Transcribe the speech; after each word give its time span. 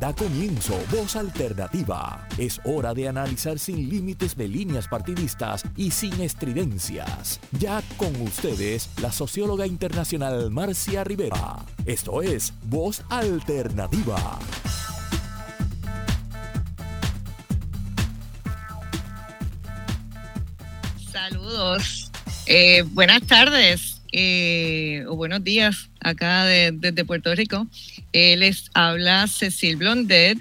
Da 0.00 0.14
comienzo 0.14 0.82
Voz 0.90 1.14
Alternativa. 1.14 2.26
Es 2.38 2.58
hora 2.64 2.94
de 2.94 3.06
analizar 3.06 3.58
sin 3.58 3.90
límites 3.90 4.34
de 4.34 4.48
líneas 4.48 4.88
partidistas 4.88 5.62
y 5.76 5.90
sin 5.90 6.18
estridencias. 6.22 7.38
Ya 7.58 7.82
con 7.98 8.18
ustedes, 8.22 8.88
la 9.02 9.12
socióloga 9.12 9.66
internacional 9.66 10.50
Marcia 10.50 11.04
Rivera. 11.04 11.58
Esto 11.84 12.22
es 12.22 12.54
Voz 12.62 13.02
Alternativa. 13.10 14.38
Saludos. 21.12 22.10
Eh, 22.46 22.84
buenas 22.92 23.20
tardes 23.26 24.00
eh, 24.12 25.04
o 25.08 25.16
buenos 25.16 25.44
días 25.44 25.90
acá 26.00 26.46
desde 26.46 27.04
Puerto 27.04 27.34
Rico. 27.34 27.66
Eh, 28.12 28.36
les 28.36 28.70
habla 28.74 29.26
Cecil 29.28 29.76
Blondet, 29.76 30.38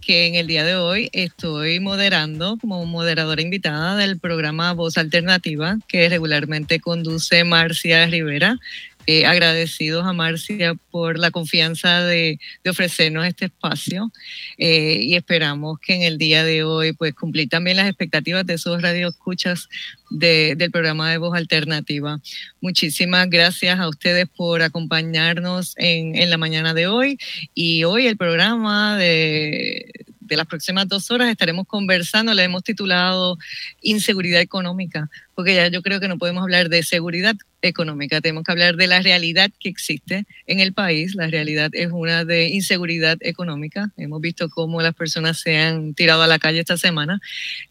que 0.00 0.26
en 0.26 0.34
el 0.34 0.48
día 0.48 0.64
de 0.64 0.74
hoy 0.74 1.08
estoy 1.12 1.78
moderando 1.78 2.58
como 2.60 2.84
moderadora 2.84 3.40
invitada 3.40 3.96
del 3.96 4.18
programa 4.18 4.72
Voz 4.72 4.98
Alternativa, 4.98 5.78
que 5.86 6.08
regularmente 6.08 6.80
conduce 6.80 7.44
Marcia 7.44 8.06
Rivera. 8.06 8.58
Eh, 9.06 9.26
agradecidos 9.26 10.06
a 10.06 10.12
Marcia 10.12 10.74
por 10.92 11.18
la 11.18 11.32
confianza 11.32 12.04
de, 12.04 12.38
ofrecernos 12.68 13.26
este 13.26 13.46
espacio 13.46 14.12
eh, 14.58 14.98
y 15.00 15.16
esperamos 15.16 15.80
que 15.80 15.94
en 15.94 16.02
el 16.02 16.18
día 16.18 16.44
de 16.44 16.62
hoy 16.62 16.92
pues 16.92 17.12
cumplir 17.12 17.48
también 17.48 17.78
las 17.78 17.88
expectativas 17.88 18.46
de 18.46 18.54
esos 18.54 18.80
radioescuchas 18.80 19.68
de, 20.10 20.54
del 20.56 20.70
programa 20.70 21.10
de 21.10 21.18
Voz 21.18 21.36
Alternativa. 21.36 22.20
Muchísimas 22.60 23.28
gracias 23.28 23.80
a 23.80 23.88
ustedes 23.88 24.28
por 24.28 24.62
acompañarnos 24.62 25.74
en, 25.78 26.14
en 26.14 26.30
la 26.30 26.38
mañana 26.38 26.72
de 26.72 26.86
hoy 26.86 27.18
y 27.54 27.82
hoy 27.82 28.06
el 28.06 28.16
programa 28.16 28.96
de, 28.96 29.90
de 30.32 30.38
las 30.38 30.46
próximas 30.46 30.88
dos 30.88 31.10
horas 31.10 31.28
estaremos 31.28 31.66
conversando, 31.66 32.32
le 32.32 32.42
hemos 32.42 32.64
titulado 32.64 33.36
Inseguridad 33.82 34.40
Económica, 34.40 35.10
porque 35.34 35.54
ya 35.54 35.68
yo 35.68 35.82
creo 35.82 36.00
que 36.00 36.08
no 36.08 36.16
podemos 36.16 36.42
hablar 36.42 36.70
de 36.70 36.82
seguridad 36.82 37.36
económica, 37.60 38.22
tenemos 38.22 38.42
que 38.44 38.52
hablar 38.52 38.76
de 38.76 38.86
la 38.86 39.02
realidad 39.02 39.50
que 39.60 39.68
existe 39.68 40.24
en 40.46 40.60
el 40.60 40.72
país. 40.72 41.14
La 41.14 41.26
realidad 41.26 41.68
es 41.74 41.90
una 41.92 42.24
de 42.24 42.48
inseguridad 42.48 43.18
económica. 43.20 43.90
Hemos 43.98 44.22
visto 44.22 44.48
cómo 44.48 44.80
las 44.80 44.94
personas 44.94 45.38
se 45.38 45.58
han 45.58 45.92
tirado 45.92 46.22
a 46.22 46.26
la 46.26 46.38
calle 46.38 46.60
esta 46.60 46.78
semana. 46.78 47.20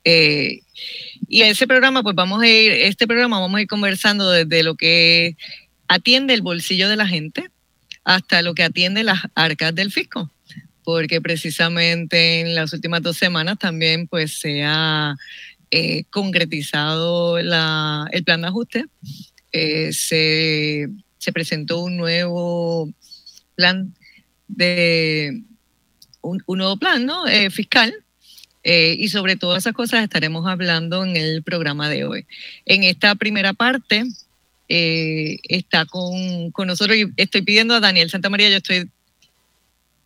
Eh, 0.03 0.61
y 1.27 1.41
ese 1.41 1.65
programa, 1.65 2.03
pues 2.03 2.15
vamos 2.15 2.43
a 2.43 2.47
ir, 2.47 2.71
este 2.71 3.07
programa 3.07 3.39
vamos 3.39 3.57
a 3.57 3.61
ir 3.61 3.67
conversando 3.67 4.29
desde 4.29 4.61
lo 4.61 4.75
que 4.75 5.35
atiende 5.87 6.35
el 6.35 6.43
bolsillo 6.43 6.89
de 6.89 6.95
la 6.95 7.07
gente 7.07 7.49
hasta 8.03 8.43
lo 8.43 8.53
que 8.53 8.63
atiende 8.63 9.03
las 9.03 9.19
arcas 9.33 9.73
del 9.73 9.91
fisco 9.91 10.29
porque 10.83 11.21
precisamente 11.21 12.41
en 12.41 12.55
las 12.55 12.73
últimas 12.73 13.01
dos 13.01 13.17
semanas 13.17 13.59
también 13.59 14.07
pues 14.07 14.39
se 14.39 14.63
ha 14.63 15.15
eh, 15.69 16.03
concretizado 16.09 17.37
el 17.37 17.47
plan 18.25 18.41
de 18.41 18.47
ajuste. 18.47 18.85
Eh, 19.51 19.93
se, 19.93 20.89
presentó 21.33 21.79
un 21.79 21.97
nuevo 21.97 22.91
plan 23.55 23.93
de 24.47 25.43
un, 26.21 26.43
nuevo 26.47 26.77
plan 26.77 27.05
¿no? 27.05 27.27
Eh, 27.27 27.49
fiscal 27.49 27.93
y 28.63 29.07
sobre 29.07 29.37
todas 29.37 29.63
esas 29.63 29.73
cosas 29.73 30.03
estaremos 30.03 30.45
hablando 30.45 31.03
en 31.03 31.15
el 31.15 31.41
programa 31.41 31.89
de 31.89 32.05
hoy. 32.05 32.27
En 32.65 32.83
esta 32.83 33.15
primera 33.15 33.53
parte 33.53 34.03
está 34.67 35.85
con, 35.85 36.51
con 36.51 36.67
nosotros 36.67 36.95
y 36.95 37.05
estoy 37.17 37.41
pidiendo 37.41 37.73
a 37.73 37.79
Daniel 37.79 38.09
Santa 38.09 38.29
María, 38.29 38.49
yo 38.49 38.57
estoy 38.57 38.89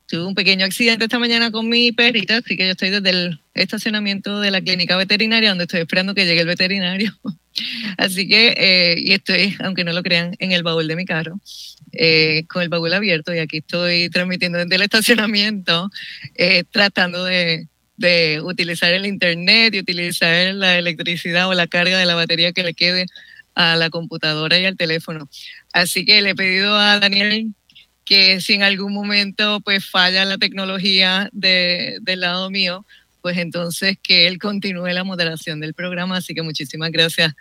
tuve 0.08 0.26
un 0.26 0.36
pequeño 0.36 0.66
accidente 0.66 1.06
esta 1.06 1.20
mañana 1.20 1.52
con 1.52 1.68
mi 1.68 1.92
perrita, 1.92 2.38
así 2.38 2.56
que 2.56 2.66
yo 2.66 2.72
estoy 2.72 2.90
desde 2.90 3.10
el 3.10 3.40
estacionamiento 3.54 4.40
de 4.40 4.52
la 4.52 4.62
clínica 4.62 4.98
veterinaria, 4.98 5.50
donde 5.50 5.64
estoy 5.64 5.82
esperando 5.82 6.14
que 6.14 6.26
llegue 6.26 6.42
el 6.42 6.48
veterinario. 6.48 7.14
Así 7.98 8.28
que, 8.28 8.54
eh, 8.58 8.96
y 8.98 9.14
estoy, 9.14 9.56
aunque 9.64 9.86
no 9.86 9.94
lo 9.94 10.04
crean, 10.04 10.36
en 10.40 10.52
el 10.52 10.62
baúl 10.62 10.90
de 10.90 10.98
mi 10.98 11.06
carro, 11.06 11.40
eh, 11.94 12.44
con 12.50 12.62
el 12.62 12.68
baúl 12.68 12.94
abierto, 12.94 13.34
y 13.34 13.40
aquí 13.40 13.58
estoy 13.60 14.10
transmitiendo 14.10 14.58
desde 14.58 14.76
el 14.76 14.82
estacionamiento, 14.82 15.90
eh, 16.36 16.66
tratando 16.70 17.24
de, 17.24 17.70
de 17.96 18.42
utilizar 18.44 18.92
el 18.92 19.06
internet 19.06 19.74
y 19.74 19.80
utilizar 19.80 20.54
la 20.54 20.78
electricidad 20.78 21.48
o 21.48 21.54
la 21.54 21.68
carga 21.68 21.98
de 21.98 22.06
la 22.06 22.16
batería 22.16 22.52
que 22.52 22.64
le 22.64 22.74
quede 22.74 23.06
a 23.56 23.78
la 23.78 23.90
computadora 23.90 24.60
y 24.60 24.66
al 24.66 24.76
teléfono. 24.76 25.30
Así 25.72 26.04
que 26.04 26.22
le 26.22 26.32
he 26.32 26.36
pedido 26.36 26.76
a 26.76 27.00
Daniel 27.00 27.54
que 28.06 28.40
si 28.40 28.54
en 28.54 28.64
algún 28.64 28.94
momento 28.94 29.60
pues 29.62 29.86
falla 29.86 30.24
la 30.26 30.38
tecnología 30.38 31.30
de, 31.34 31.98
del 32.02 32.22
lado 32.22 32.50
mío, 32.50 32.86
pues 33.22 33.38
entonces 33.38 33.98
que 34.02 34.28
él 34.28 34.38
continúe 34.38 34.88
la 34.90 35.04
moderación 35.04 35.60
del 35.60 35.74
programa. 35.74 36.18
Así 36.18 36.36
que 36.36 36.44
muchísimas 36.44 36.92
gracias, 36.92 37.34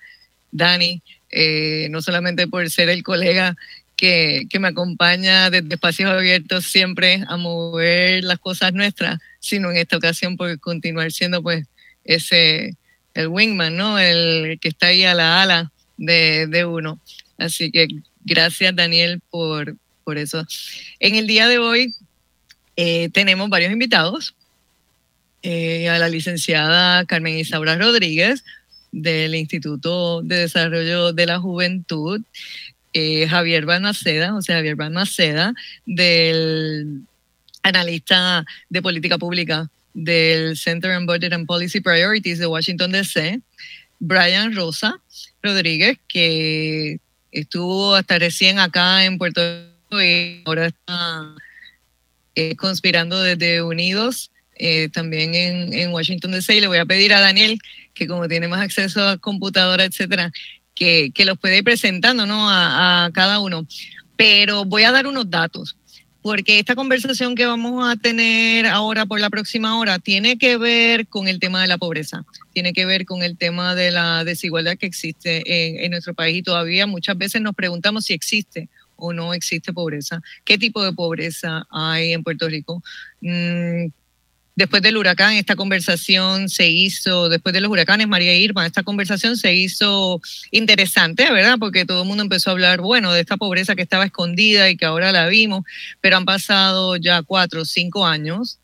Dani, 0.51 1.03
eh, 1.31 1.89
no 1.91 2.01
solamente 2.01 2.49
por 2.49 2.69
ser 2.71 2.89
el 2.89 3.03
colega 3.03 3.55
que, 3.95 4.47
que, 4.49 4.59
me 4.59 4.69
acompaña 4.69 5.51
desde 5.51 5.75
espacios 5.75 6.11
abiertos 6.11 6.65
siempre 6.65 7.23
a 7.29 7.37
mover 7.37 8.25
las 8.25 8.39
cosas 8.39 8.73
nuestras, 8.73 9.21
sino 9.39 9.71
en 9.71 9.77
esta 9.77 9.99
ocasión 9.99 10.37
por 10.37 10.59
continuar 10.59 11.13
siendo 11.13 11.43
pues 11.43 11.67
ese, 12.05 12.77
el 13.13 13.29
wingman, 13.29 13.77
¿no? 13.77 13.99
El 13.99 14.59
que 14.61 14.69
está 14.69 14.89
ahí 14.89 15.05
a 15.05 15.15
la 15.15 15.43
ala 15.43 15.71
de, 15.99 16.47
de 16.47 16.65
uno. 16.65 16.99
Así 17.39 17.71
que 17.71 17.89
gracias, 18.25 18.75
Daniel, 18.75 19.21
por, 19.31 19.77
por 20.05 20.19
eso. 20.19 20.47
En 21.01 21.15
el 21.15 21.27
día 21.27 21.49
de 21.49 21.59
hoy 21.59 21.93
eh, 22.77 23.09
tenemos 23.11 23.49
varios 23.49 23.73
invitados. 23.73 24.35
Eh, 25.47 25.91
a 25.91 25.99
la 25.99 26.09
licenciada 26.09 27.05
Carmen 27.05 27.37
Isaura 27.37 27.77
Rodríguez 27.77 28.45
del 28.93 29.35
Instituto 29.35 30.23
de 30.23 30.37
Desarrollo 30.37 31.13
de 31.13 31.27
la 31.27 31.39
Juventud, 31.39 32.23
eh, 32.95 33.29
Javier 33.29 33.67
Balmaceda, 33.67 34.35
o 34.35 34.41
sea, 34.41 34.57
Javier 34.57 34.77
Balmaceda, 34.77 35.53
del 35.85 37.03
analista 37.63 38.47
de 38.71 38.81
política 38.81 39.19
pública 39.19 39.69
del 39.93 40.57
Center 40.57 40.97
on 40.97 41.05
Budget 41.05 41.35
and 41.35 41.47
Policy 41.47 41.81
Priorities 41.81 42.39
de 42.39 42.47
Washington, 42.47 42.93
D.C., 42.93 43.41
Brian 43.99 44.57
Rosa 44.57 44.99
Rodríguez, 45.43 45.99
que 46.09 47.01
estuvo 47.33 47.95
hasta 47.95 48.19
recién 48.19 48.59
acá 48.59 49.05
en 49.05 49.19
Puerto 49.19 49.43
Rico 49.43 49.74
y 50.03 50.43
ahora 50.45 50.67
está 50.67 51.35
eh, 52.35 52.57
conspirando 52.57 53.23
desde 53.23 53.63
Unidos, 53.63 54.31
eh, 54.57 54.89
también 54.91 55.35
en, 55.35 55.93
Washington 55.93 56.33
DC. 56.33 56.57
Y 56.57 56.61
le 56.61 56.69
voy 56.69 56.79
a 56.79 56.87
pedir 56.87 57.13
a 57.15 57.21
Daniel, 57.21 57.59
que 57.95 58.07
como 58.07 58.29
tiene 58.29 58.49
más 58.49 58.61
acceso 58.61 59.07
a 59.07 59.19
computadora, 59.19 59.85
etcétera, 59.85 60.33
que, 60.75 61.13
los 61.25 61.39
puede 61.39 61.59
ir 61.59 61.65
presentando 61.65 62.27
¿no? 62.27 62.49
a, 62.49 63.07
a 63.07 63.11
cada 63.13 63.39
uno. 63.41 63.67
Pero 64.17 64.65
voy 64.65 64.85
a 64.85 64.93
dar 64.93 65.07
unos 65.07 65.31
datos 65.31 65.77
porque 66.25 66.59
esta 66.59 66.75
conversación 66.75 67.35
que 67.35 67.45
vamos 67.45 67.87
a 67.87 67.97
tener 67.97 68.65
ahora 68.65 69.05
por 69.05 69.21
la 69.21 69.29
próxima 69.29 69.79
hora 69.79 69.99
tiene 69.99 70.39
que 70.39 70.57
ver 70.57 71.07
con 71.07 71.29
el 71.29 71.39
tema 71.39 71.61
de 71.61 71.69
la 71.69 71.77
pobreza, 71.77 72.25
tiene 72.55 72.73
que 72.73 72.87
ver 72.87 73.05
con 73.05 73.23
el 73.23 73.37
tema 73.37 73.75
de 73.75 73.91
la 73.91 74.25
desigualdad 74.25 74.79
que 74.79 74.87
existe 74.87 75.43
en, 75.45 75.85
en, 75.85 75.91
nuestro 75.91 76.15
país 76.15 76.39
y 76.39 76.43
todavía 76.43 76.87
muchas 76.87 77.19
veces 77.19 77.43
nos 77.43 77.55
preguntamos 77.55 78.07
si 78.07 78.15
existe 78.15 78.71
o 78.97 79.13
no 79.13 79.35
existe 79.35 79.73
pobreza. 79.73 80.23
¿Qué 80.45 80.59
tipo 80.59 80.83
de 80.85 80.93
pobreza 80.93 81.67
hay 81.71 82.13
en 82.13 82.23
Puerto 82.23 82.49
Rico? 82.49 82.83
Mm, 83.21 83.87
después 84.57 84.83
del 84.83 84.97
huracán, 84.97 85.35
esta 85.35 85.57
conversación 85.57 86.49
se 86.49 86.69
hizo, 86.69 87.29
después 87.29 87.53
de 87.53 87.61
los 87.61 87.71
huracanes, 87.71 88.09
María 88.09 88.37
Irma, 88.37 88.67
esta 88.67 88.83
conversación 88.83 89.37
se 89.37 89.55
hizo 89.55 90.21
interesante, 90.51 91.31
¿verdad? 91.33 91.57
Porque 91.59 91.85
todo 91.85 92.03
el 92.03 92.09
mundo 92.09 92.23
empezó 92.23 92.51
a 92.51 92.53
hablar, 92.53 92.81
bueno, 92.81 93.13
de 93.13 93.21
esta 93.21 93.37
pobreza 93.37 93.75
que 93.75 93.83
estaba 93.83 94.05
escondida 94.05 94.71
y 94.71 94.77
que 94.77 94.85
ahora 94.85 95.13
la 95.13 95.27
vimos, 95.29 95.65
pero 96.01 96.17
han 96.17 96.25
pasado 96.25 96.97
ya 96.97 97.23
cuatro 97.23 97.63
o 97.63 97.65
cinco 97.65 98.07
años 98.07 98.59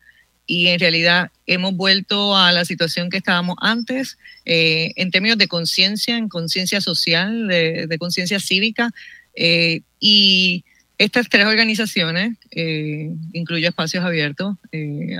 y 0.45 0.67
en 0.67 0.79
realidad 0.79 1.31
hemos 1.45 1.73
vuelto 1.75 2.35
a 2.35 2.51
la 2.51 2.65
situación 2.65 3.09
que 3.09 3.17
estábamos 3.17 3.55
antes 3.61 4.17
eh, 4.45 4.91
en 4.95 5.11
términos 5.11 5.37
de 5.37 5.47
conciencia, 5.47 6.17
en 6.17 6.27
conciencia 6.27 6.81
social, 6.81 7.47
de, 7.47 7.87
de 7.87 7.97
conciencia 7.97 8.39
cívica. 8.39 8.91
Eh, 9.35 9.81
y 9.99 10.63
estas 10.97 11.29
tres 11.29 11.45
organizaciones, 11.45 12.37
eh, 12.51 13.09
incluyo 13.33 13.67
espacios 13.67 14.03
abiertos, 14.03 14.55
eh, 14.71 15.17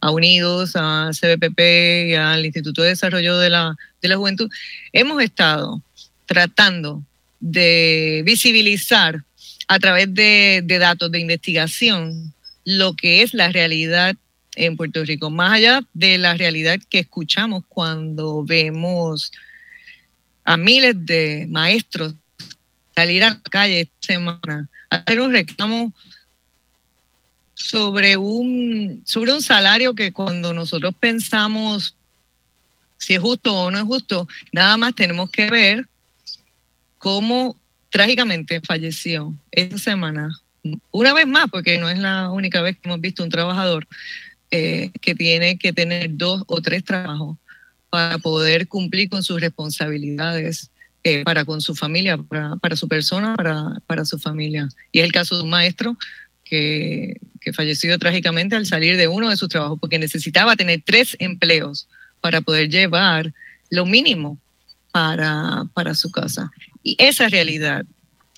a 0.00 0.10
Unidos, 0.10 0.72
a 0.74 1.10
CBPP 1.12 2.08
y 2.08 2.14
al 2.14 2.44
Instituto 2.44 2.82
de 2.82 2.90
Desarrollo 2.90 3.38
de 3.38 3.50
la, 3.50 3.76
de 4.02 4.08
la 4.08 4.16
Juventud, 4.16 4.50
hemos 4.92 5.22
estado 5.22 5.80
tratando 6.26 7.04
de 7.38 8.22
visibilizar 8.24 9.22
a 9.68 9.78
través 9.78 10.12
de 10.12 10.62
datos 10.80 11.12
de 11.12 11.20
investigación 11.20 12.34
lo 12.64 12.94
que 12.94 13.22
es 13.22 13.34
la 13.34 13.50
realidad 13.50 14.16
en 14.56 14.76
Puerto 14.76 15.04
Rico, 15.04 15.30
más 15.30 15.52
allá 15.52 15.82
de 15.94 16.18
la 16.18 16.34
realidad 16.34 16.78
que 16.88 16.98
escuchamos 16.98 17.64
cuando 17.68 18.44
vemos 18.44 19.32
a 20.44 20.56
miles 20.56 20.94
de 21.06 21.46
maestros 21.48 22.14
salir 23.00 23.24
a 23.24 23.30
la 23.30 23.40
calle 23.40 23.80
esta 23.80 24.12
semana 24.12 24.68
hacer 24.90 25.20
un 25.20 25.32
reclamo 25.32 25.94
sobre 27.54 28.18
un, 28.18 29.02
sobre 29.06 29.32
un 29.32 29.40
salario 29.40 29.94
que 29.94 30.12
cuando 30.12 30.52
nosotros 30.52 30.94
pensamos 31.00 31.96
si 32.98 33.14
es 33.14 33.20
justo 33.20 33.54
o 33.54 33.70
no 33.70 33.78
es 33.78 33.84
justo, 33.84 34.28
nada 34.52 34.76
más 34.76 34.94
tenemos 34.94 35.30
que 35.30 35.50
ver 35.50 35.86
cómo 36.98 37.56
trágicamente 37.88 38.60
falleció 38.60 39.34
esta 39.50 39.78
semana. 39.78 40.38
Una 40.90 41.14
vez 41.14 41.26
más, 41.26 41.46
porque 41.50 41.78
no 41.78 41.88
es 41.88 41.98
la 41.98 42.28
única 42.28 42.60
vez 42.60 42.76
que 42.76 42.90
hemos 42.90 43.00
visto 43.00 43.22
un 43.22 43.30
trabajador 43.30 43.88
eh, 44.50 44.90
que 45.00 45.14
tiene 45.14 45.56
que 45.56 45.72
tener 45.72 46.18
dos 46.18 46.44
o 46.46 46.60
tres 46.60 46.84
trabajos 46.84 47.38
para 47.88 48.18
poder 48.18 48.68
cumplir 48.68 49.08
con 49.08 49.22
sus 49.22 49.40
responsabilidades 49.40 50.69
eh, 51.02 51.22
para 51.24 51.44
con 51.44 51.60
su 51.60 51.74
familia, 51.74 52.18
para, 52.18 52.76
su 52.76 52.86
persona, 52.88 53.34
para, 53.34 53.80
para, 53.86 54.04
su 54.04 54.18
familia. 54.18 54.68
Y 54.92 55.00
es 55.00 55.04
el 55.04 55.12
caso 55.12 55.36
de 55.36 55.44
un 55.44 55.50
maestro 55.50 55.96
que, 56.44 57.16
que 57.40 57.52
falleció 57.52 57.98
trágicamente 57.98 58.56
al 58.56 58.66
salir 58.66 58.96
de 58.96 59.08
uno 59.08 59.30
de 59.30 59.36
sus 59.36 59.48
trabajos 59.48 59.78
porque 59.80 59.98
necesitaba 59.98 60.56
tener 60.56 60.82
tres 60.84 61.16
empleos 61.18 61.88
para 62.20 62.40
poder 62.42 62.68
llevar 62.68 63.32
lo 63.70 63.86
mínimo 63.86 64.38
para, 64.92 65.64
para 65.74 65.94
su 65.94 66.10
casa. 66.10 66.50
Y 66.82 66.96
esa 66.98 67.28
realidad, 67.28 67.84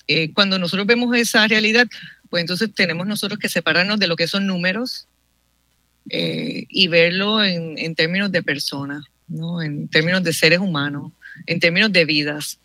eh, 0.07 0.31
cuando 0.33 0.59
nosotros 0.59 0.87
vemos 0.87 1.15
esa 1.15 1.47
realidad, 1.47 1.87
pues 2.29 2.41
entonces 2.41 2.73
tenemos 2.73 3.07
nosotros 3.07 3.39
que 3.39 3.49
separarnos 3.49 3.99
de 3.99 4.07
lo 4.07 4.15
que 4.15 4.27
son 4.27 4.47
números 4.47 5.07
eh, 6.09 6.65
y 6.69 6.87
verlo 6.87 7.43
en, 7.43 7.77
en, 7.77 7.95
términos 7.95 8.31
de 8.31 8.43
personas, 8.43 9.03
¿no? 9.27 9.61
en 9.61 9.87
términos 9.87 10.23
de 10.23 10.33
seres 10.33 10.59
humanos, 10.59 11.11
en 11.45 11.59
términos 11.59 11.91
de 11.91 12.05
vidas. 12.05 12.59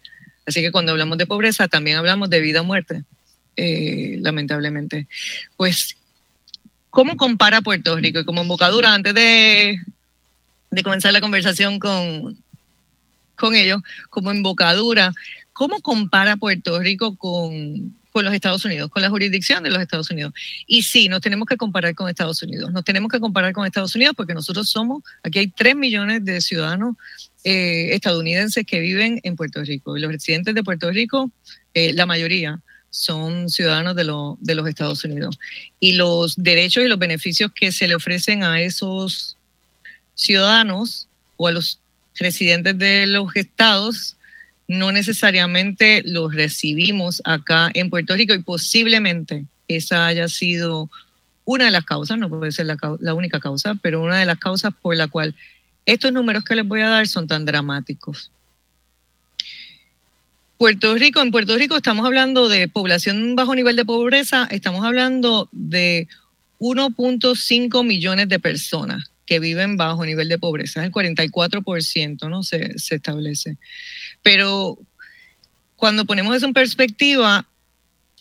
Así 0.46 0.62
que 0.62 0.72
cuando 0.72 0.92
hablamos 0.92 1.18
de 1.18 1.26
pobreza, 1.26 1.68
también 1.68 1.98
hablamos 1.98 2.30
de 2.30 2.40
vida 2.40 2.62
o 2.62 2.64
muerte, 2.64 3.04
eh, 3.56 4.18
lamentablemente. 4.20 5.06
Pues, 5.56 5.96
¿cómo 6.90 7.16
compara 7.16 7.60
Puerto 7.60 7.96
Rico? 7.96 8.20
Y 8.20 8.24
como 8.24 8.40
embocadura, 8.40 8.94
antes 8.94 9.14
de, 9.14 9.78
de 10.70 10.82
comenzar 10.82 11.12
la 11.12 11.20
conversación 11.20 11.78
con, 11.78 12.38
con 13.36 13.54
ellos, 13.54 13.82
como 14.10 14.30
embocadura, 14.30 15.12
¿cómo 15.52 15.80
compara 15.80 16.36
Puerto 16.36 16.78
Rico 16.80 17.16
con, 17.16 17.94
con 18.10 18.24
los 18.24 18.32
Estados 18.32 18.64
Unidos, 18.64 18.90
con 18.90 19.02
la 19.02 19.10
jurisdicción 19.10 19.62
de 19.62 19.70
los 19.70 19.82
Estados 19.82 20.10
Unidos? 20.10 20.32
Y 20.66 20.82
sí, 20.82 21.08
nos 21.08 21.20
tenemos 21.20 21.46
que 21.46 21.56
comparar 21.56 21.94
con 21.94 22.08
Estados 22.08 22.42
Unidos. 22.42 22.72
Nos 22.72 22.84
tenemos 22.84 23.10
que 23.10 23.20
comparar 23.20 23.52
con 23.52 23.66
Estados 23.66 23.94
Unidos 23.94 24.14
porque 24.16 24.34
nosotros 24.34 24.68
somos, 24.68 25.02
aquí 25.22 25.40
hay 25.40 25.48
3 25.48 25.76
millones 25.76 26.24
de 26.24 26.40
ciudadanos 26.40 26.96
eh, 27.44 27.90
estadounidenses 27.94 28.66
que 28.66 28.80
viven 28.80 29.20
en 29.22 29.36
Puerto 29.36 29.62
Rico. 29.62 29.96
Y 29.96 30.00
los 30.00 30.12
residentes 30.12 30.54
de 30.54 30.64
Puerto 30.64 30.90
Rico, 30.90 31.30
eh, 31.74 31.92
la 31.92 32.06
mayoría, 32.06 32.60
son 32.90 33.48
ciudadanos 33.48 33.94
de, 33.94 34.04
los 34.04 34.68
Estados 34.68 35.04
Unidos. 35.04 35.38
Y 35.78 35.92
los 35.92 36.36
derechos 36.36 36.84
y 36.84 36.88
los 36.88 36.98
beneficios 36.98 37.52
que 37.54 37.72
se 37.72 37.86
le 37.86 37.94
ofrecen 37.94 38.42
a 38.42 38.60
esos 38.60 39.36
ciudadanos 40.14 41.08
o 41.36 41.48
a 41.48 41.52
los 41.52 41.80
residentes 42.18 42.76
de 42.78 43.06
los 43.06 43.34
estados 43.36 44.16
no 44.66 44.92
necesariamente 44.92 46.02
los 46.04 46.34
recibimos 46.34 47.22
acá 47.24 47.70
en 47.72 47.88
Puerto 47.88 48.14
Rico 48.14 48.34
y 48.34 48.42
posiblemente 48.42 49.46
esa 49.66 50.06
haya 50.06 50.28
sido 50.28 50.90
una 51.46 51.64
de 51.64 51.70
las 51.70 51.84
causas, 51.84 52.18
no 52.18 52.28
puede 52.28 52.52
ser 52.52 52.66
la, 52.66 53.14
única 53.14 53.40
causa, 53.40 53.74
pero 53.80 54.02
una 54.02 54.18
de 54.18 54.26
las 54.26 54.38
causas 54.38 54.74
por 54.82 54.94
la 54.94 55.08
cual 55.08 55.34
estos 55.88 56.12
números 56.12 56.44
que 56.44 56.54
les 56.54 56.68
voy 56.68 56.82
a 56.82 56.88
dar 56.88 57.08
son 57.08 57.26
tan 57.26 57.46
dramáticos. 57.46 58.30
Puerto 60.58 60.94
Rico, 60.96 61.22
en 61.22 61.30
Puerto 61.30 61.56
Rico 61.56 61.76
estamos 61.76 62.04
hablando 62.04 62.50
de 62.50 62.68
población 62.68 63.34
bajo 63.36 63.54
nivel 63.54 63.74
de 63.74 63.86
pobreza, 63.86 64.46
estamos 64.50 64.84
hablando 64.84 65.48
de 65.50 66.06
1.5 66.58 67.86
millones 67.86 68.28
de 68.28 68.38
personas 68.38 69.10
que 69.24 69.40
viven 69.40 69.78
bajo 69.78 70.04
nivel 70.04 70.28
de 70.28 70.38
pobreza, 70.38 70.84
el 70.84 70.92
44%, 70.92 72.28
¿no? 72.28 72.42
Se, 72.42 72.78
se 72.78 72.96
establece. 72.96 73.56
Pero 74.22 74.78
cuando 75.76 76.04
ponemos 76.04 76.36
eso 76.36 76.44
en 76.44 76.52
perspectiva, 76.52 77.46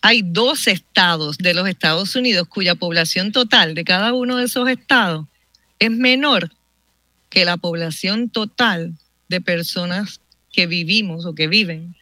hay 0.02 0.22
dos 0.24 0.68
estados 0.68 1.38
de 1.38 1.54
los 1.54 1.68
Estados 1.68 2.16
Unidos 2.16 2.48
cuya 2.48 2.75
población 2.75 3.34
total 3.34 3.75
de 3.75 3.84
cada 3.84 4.14
uno 4.14 4.38
de 4.38 4.46
esos 4.46 4.69
estados 4.69 5.25
es 5.80 5.92
menor 5.92 6.50
que 7.38 7.45
la 7.45 7.57
población 7.57 8.31
total 8.31 8.95
de 9.30 9.42
personas 9.42 10.22
que 10.51 10.66
vivimos 10.66 11.28
o 11.28 11.36
que 11.36 11.48
viven 11.48 11.95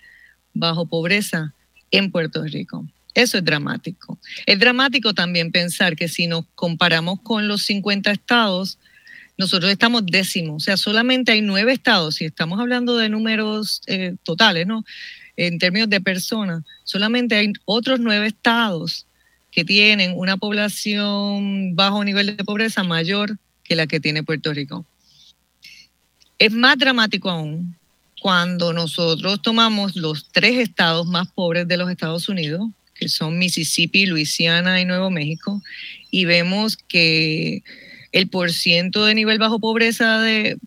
bajo 0.54 0.86
pobreza 0.86 1.54
en 1.92 2.10
Puerto 2.10 2.42
Rico. 2.46 2.88
Eso 3.14 3.40
es 3.40 3.44
dramático. 3.44 4.18
Es 4.46 4.58
dramático 4.58 5.14
también 5.14 5.52
pensar 5.52 5.98
que 5.98 6.08
si 6.08 6.28
nos 6.28 6.46
comparamos 6.56 7.20
con 7.20 7.50
los 7.50 7.64
50 7.64 8.12
estados, 8.12 8.80
nosotros 9.38 9.70
estamos 9.70 10.06
décimos, 10.06 10.56
o 10.56 10.60
sea, 10.64 10.78
solamente 10.78 11.34
hay 11.34 11.42
nueve 11.42 11.74
estados, 11.74 12.16
si 12.16 12.24
estamos 12.24 12.58
hablando 12.58 12.96
de 12.96 13.10
números 13.10 13.82
eh, 13.88 14.16
totales, 14.24 14.66
¿no? 14.66 14.86
En 15.36 15.60
términos 15.60 15.90
de 15.90 16.00
personas, 16.00 16.64
solamente 16.86 17.36
hay 17.36 17.52
otros 17.66 18.00
nueve 18.00 18.28
estados 18.28 19.06
que 19.52 19.66
tienen 19.66 20.14
una 20.16 20.38
población 20.38 21.76
bajo 21.76 22.06
nivel 22.06 22.38
de 22.38 22.44
pobreza 22.46 22.84
mayor 22.84 23.38
que 23.66 23.76
la 23.76 23.86
que 23.86 24.00
tiene 24.00 24.24
Puerto 24.24 24.54
Rico. 24.54 24.86
Es 26.38 26.52
más 26.52 26.78
dramático 26.78 27.30
aún 27.30 27.76
cuando 28.22 28.74
nosotros 28.74 29.42
tomamos 29.42 29.96
los 29.96 30.30
tres 30.32 30.58
estados 30.58 31.06
más 31.06 31.28
pobres 31.28 31.68
de 31.68 31.78
los 31.78 31.92
Estados 31.92 32.28
Unidos, 32.28 32.68
que 32.96 33.08
son 33.08 33.38
Mississippi, 33.38 34.06
Luisiana 34.06 34.82
y 34.82 34.86
Nuevo 34.86 35.12
México, 35.12 35.62
y 36.10 36.26
vemos 36.26 36.76
que 36.76 37.62
el 38.12 38.28
porciento 38.28 39.06
de 39.06 39.14
nivel 39.14 39.38
bajo 39.38 39.60
pobreza 39.60 40.20
de, 40.22 40.58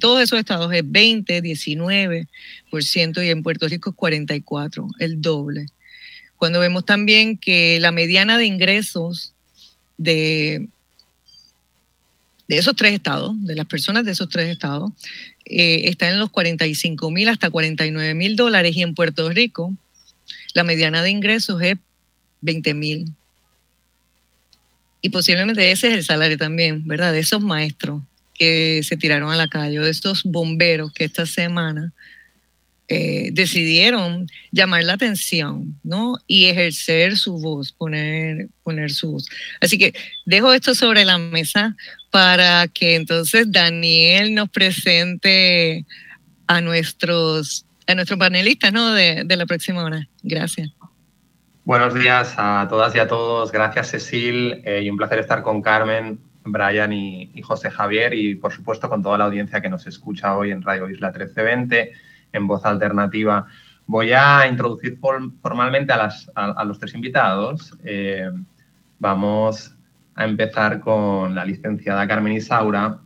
todos 0.00 0.22
esos 0.22 0.38
estados 0.38 0.72
es 0.72 0.82
20, 0.84 1.42
19% 1.42 2.26
y 3.24 3.28
en 3.28 3.42
Puerto 3.42 3.68
Rico 3.68 3.90
es 3.90 3.96
44, 3.96 4.88
el 4.98 5.20
doble. 5.20 5.66
Cuando 6.36 6.60
vemos 6.60 6.84
también 6.86 7.36
que 7.36 7.80
la 7.80 7.90
mediana 7.90 8.38
de 8.38 8.46
ingresos 8.46 9.34
de, 9.96 10.68
de 12.48 12.58
esos 12.58 12.74
tres 12.74 12.94
estados, 12.94 13.32
de 13.44 13.54
las 13.54 13.66
personas 13.66 14.04
de 14.04 14.12
esos 14.12 14.28
tres 14.28 14.50
estados, 14.50 14.90
eh, 15.44 15.82
está 15.84 16.08
en 16.08 16.18
los 16.18 16.30
45 16.30 17.10
mil 17.10 17.28
hasta 17.28 17.50
49 17.50 18.14
mil 18.14 18.36
dólares 18.36 18.74
y 18.74 18.82
en 18.82 18.94
Puerto 18.94 19.28
Rico 19.30 19.74
la 20.54 20.64
mediana 20.64 21.02
de 21.02 21.10
ingresos 21.10 21.60
es 21.62 21.76
20 22.40 22.74
mil 22.74 23.12
y 25.00 25.10
posiblemente 25.10 25.70
ese 25.70 25.88
es 25.88 25.94
el 25.94 26.04
salario 26.04 26.36
también, 26.36 26.86
¿verdad? 26.86 27.12
De 27.12 27.20
esos 27.20 27.40
maestros 27.40 28.02
que 28.34 28.82
se 28.82 28.96
tiraron 28.96 29.30
a 29.30 29.36
la 29.36 29.48
calle, 29.48 29.78
de 29.78 29.90
estos 29.90 30.24
bomberos 30.24 30.92
que 30.92 31.04
esta 31.04 31.26
semana 31.26 31.92
eh, 32.88 33.30
decidieron 33.32 34.26
llamar 34.50 34.84
la 34.84 34.94
atención, 34.94 35.78
¿no? 35.82 36.16
Y 36.26 36.46
ejercer 36.46 37.16
su 37.16 37.38
voz, 37.38 37.72
poner, 37.72 38.48
poner 38.62 38.90
su 38.90 39.12
voz. 39.12 39.26
Así 39.60 39.78
que 39.78 39.92
dejo 40.24 40.52
esto 40.52 40.74
sobre 40.74 41.04
la 41.04 41.18
mesa 41.18 41.76
para 42.10 42.66
que 42.68 42.94
entonces 42.94 43.52
Daniel 43.52 44.34
nos 44.34 44.48
presente 44.48 45.84
a 46.46 46.60
nuestros, 46.60 47.66
a 47.86 47.94
nuestros 47.94 48.18
panelistas, 48.18 48.72
¿no? 48.72 48.92
De, 48.92 49.22
de 49.24 49.36
la 49.36 49.46
próxima 49.46 49.84
hora. 49.84 50.08
Gracias. 50.22 50.70
Buenos 51.68 51.92
días 51.92 52.34
a 52.38 52.66
todas 52.70 52.94
y 52.94 52.98
a 52.98 53.06
todos. 53.06 53.52
Gracias, 53.52 53.90
Cecil. 53.90 54.62
Eh, 54.64 54.80
y 54.84 54.88
un 54.88 54.96
placer 54.96 55.18
estar 55.18 55.42
con 55.42 55.60
Carmen, 55.60 56.18
Brian 56.42 56.94
y, 56.94 57.42
José 57.42 57.70
Javier 57.70 58.14
y, 58.14 58.36
por 58.36 58.54
supuesto, 58.54 58.88
con 58.88 59.02
toda 59.02 59.18
la 59.18 59.26
audiencia 59.26 59.60
que 59.60 59.68
nos 59.68 59.86
escucha 59.86 60.34
hoy 60.34 60.50
en 60.50 60.62
Radio 60.62 60.88
Isla 60.88 61.08
1320, 61.08 61.92
en 62.32 62.46
voz 62.46 62.64
alternativa. 62.64 63.46
Voy 63.86 64.12
a 64.12 64.46
introducir 64.46 64.98
formalmente 64.98 65.92
a, 65.92 66.64
los 66.64 66.78
tres 66.78 66.94
invitados. 66.94 67.74
Eh, 67.84 68.30
vamos 68.98 69.74
a 70.14 70.24
empezar 70.24 70.80
con 70.80 71.34
la 71.34 71.44
licenciada 71.44 72.06
Carmen 72.06 72.34
Isaura. 72.34 72.98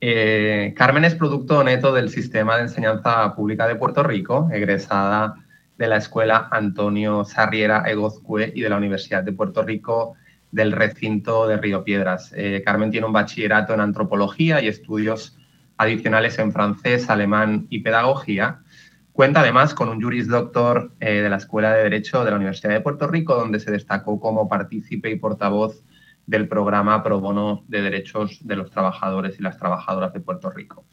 Eh, 0.00 0.74
Carmen 0.76 1.04
es 1.04 1.14
producto 1.14 1.64
neto 1.64 1.92
del 1.92 2.10
Sistema 2.10 2.56
de 2.56 2.62
Enseñanza 2.62 3.34
Pública 3.34 3.66
de 3.66 3.76
Puerto 3.76 4.02
Rico, 4.02 4.48
egresada 4.52 5.34
de 5.78 5.86
la 5.86 5.96
Escuela 5.96 6.48
Antonio 6.50 7.24
Sarriera 7.24 7.84
Egozcue 7.86 8.52
y 8.54 8.60
de 8.60 8.68
la 8.68 8.76
Universidad 8.76 9.22
de 9.22 9.32
Puerto 9.32 9.62
Rico 9.62 10.16
del 10.50 10.72
recinto 10.72 11.46
de 11.46 11.56
Río 11.56 11.84
Piedras. 11.84 12.32
Eh, 12.36 12.62
Carmen 12.64 12.90
tiene 12.90 13.06
un 13.06 13.12
bachillerato 13.12 13.74
en 13.74 13.80
antropología 13.80 14.60
y 14.60 14.68
estudios 14.68 15.37
adicionales 15.78 16.38
en 16.38 16.52
francés, 16.52 17.08
alemán 17.08 17.66
y 17.70 17.80
pedagogía. 17.80 18.60
Cuenta 19.12 19.40
además 19.40 19.74
con 19.74 19.88
un 19.88 20.00
juris 20.00 20.28
doctor 20.28 20.92
eh, 21.00 21.22
de 21.22 21.28
la 21.28 21.36
Escuela 21.36 21.72
de 21.72 21.84
Derecho 21.84 22.24
de 22.24 22.30
la 22.30 22.36
Universidad 22.36 22.72
de 22.72 22.80
Puerto 22.80 23.06
Rico, 23.06 23.34
donde 23.34 23.60
se 23.60 23.70
destacó 23.70 24.20
como 24.20 24.48
partícipe 24.48 25.10
y 25.10 25.16
portavoz 25.16 25.82
del 26.26 26.46
programa 26.46 27.02
Pro 27.02 27.20
Bono 27.20 27.64
de 27.68 27.80
Derechos 27.80 28.46
de 28.46 28.56
los 28.56 28.70
Trabajadores 28.70 29.40
y 29.40 29.42
las 29.42 29.56
Trabajadoras 29.56 30.12
de 30.12 30.20
Puerto 30.20 30.50
Rico. 30.50 30.84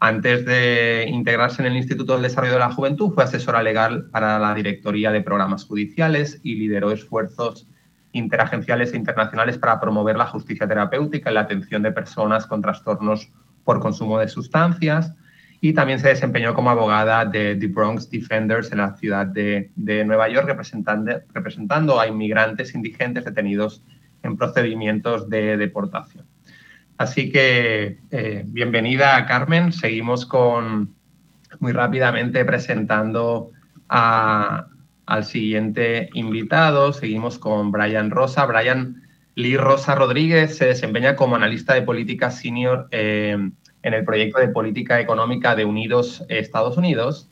Antes 0.00 0.44
de 0.44 1.06
integrarse 1.08 1.62
en 1.62 1.68
el 1.68 1.76
Instituto 1.76 2.14
del 2.14 2.22
Desarrollo 2.22 2.54
de 2.54 2.58
la 2.58 2.72
Juventud, 2.72 3.12
fue 3.14 3.22
asesora 3.22 3.62
legal 3.62 4.06
para 4.10 4.40
la 4.40 4.52
Directoría 4.52 5.12
de 5.12 5.20
Programas 5.20 5.64
Judiciales 5.64 6.40
y 6.42 6.56
lideró 6.56 6.90
esfuerzos 6.90 7.68
interagenciales 8.10 8.92
e 8.92 8.96
internacionales 8.96 9.58
para 9.58 9.78
promover 9.78 10.16
la 10.16 10.26
justicia 10.26 10.66
terapéutica 10.66 11.30
y 11.30 11.34
la 11.34 11.42
atención 11.42 11.82
de 11.82 11.92
personas 11.92 12.46
con 12.46 12.60
trastornos 12.60 13.30
por 13.64 13.80
consumo 13.80 14.18
de 14.18 14.28
sustancias. 14.28 15.14
Y 15.60 15.74
también 15.74 16.00
se 16.00 16.08
desempeñó 16.08 16.54
como 16.54 16.70
abogada 16.70 17.24
de 17.24 17.54
The 17.54 17.68
Bronx 17.68 18.10
Defenders 18.10 18.72
en 18.72 18.78
la 18.78 18.96
ciudad 18.96 19.26
de, 19.26 19.70
Nueva 20.04 20.28
York, 20.28 20.46
representando, 20.48 21.20
representando 21.32 22.00
a 22.00 22.08
inmigrantes 22.08 22.74
indigentes 22.74 23.24
detenidos 23.24 23.82
en 24.24 24.36
procedimientos 24.36 25.28
de 25.30 25.56
deportación. 25.56 26.24
Así 26.98 27.30
que 27.30 27.98
eh, 28.10 28.44
bienvenida 28.46 29.24
Carmen. 29.26 29.72
Seguimos 29.72 30.26
con 30.26 30.94
muy 31.58 31.72
rápidamente 31.72 32.44
presentando 32.44 33.50
al 33.88 35.24
siguiente 35.24 36.10
invitado. 36.14 36.92
Seguimos 36.92 37.38
con 37.38 37.70
Brian 37.72 38.10
Rosa. 38.10 38.46
Brian 38.46 39.01
Lee 39.34 39.56
Rosa 39.56 39.94
Rodríguez 39.94 40.56
se 40.56 40.66
desempeña 40.66 41.16
como 41.16 41.36
analista 41.36 41.74
de 41.74 41.82
política 41.82 42.30
senior 42.30 42.88
eh, 42.90 43.36
en 43.82 43.94
el 43.94 44.04
proyecto 44.04 44.38
de 44.38 44.48
política 44.48 45.00
económica 45.00 45.56
de 45.56 45.64
Unidos 45.64 46.24
Estados 46.28 46.76
Unidos. 46.76 47.30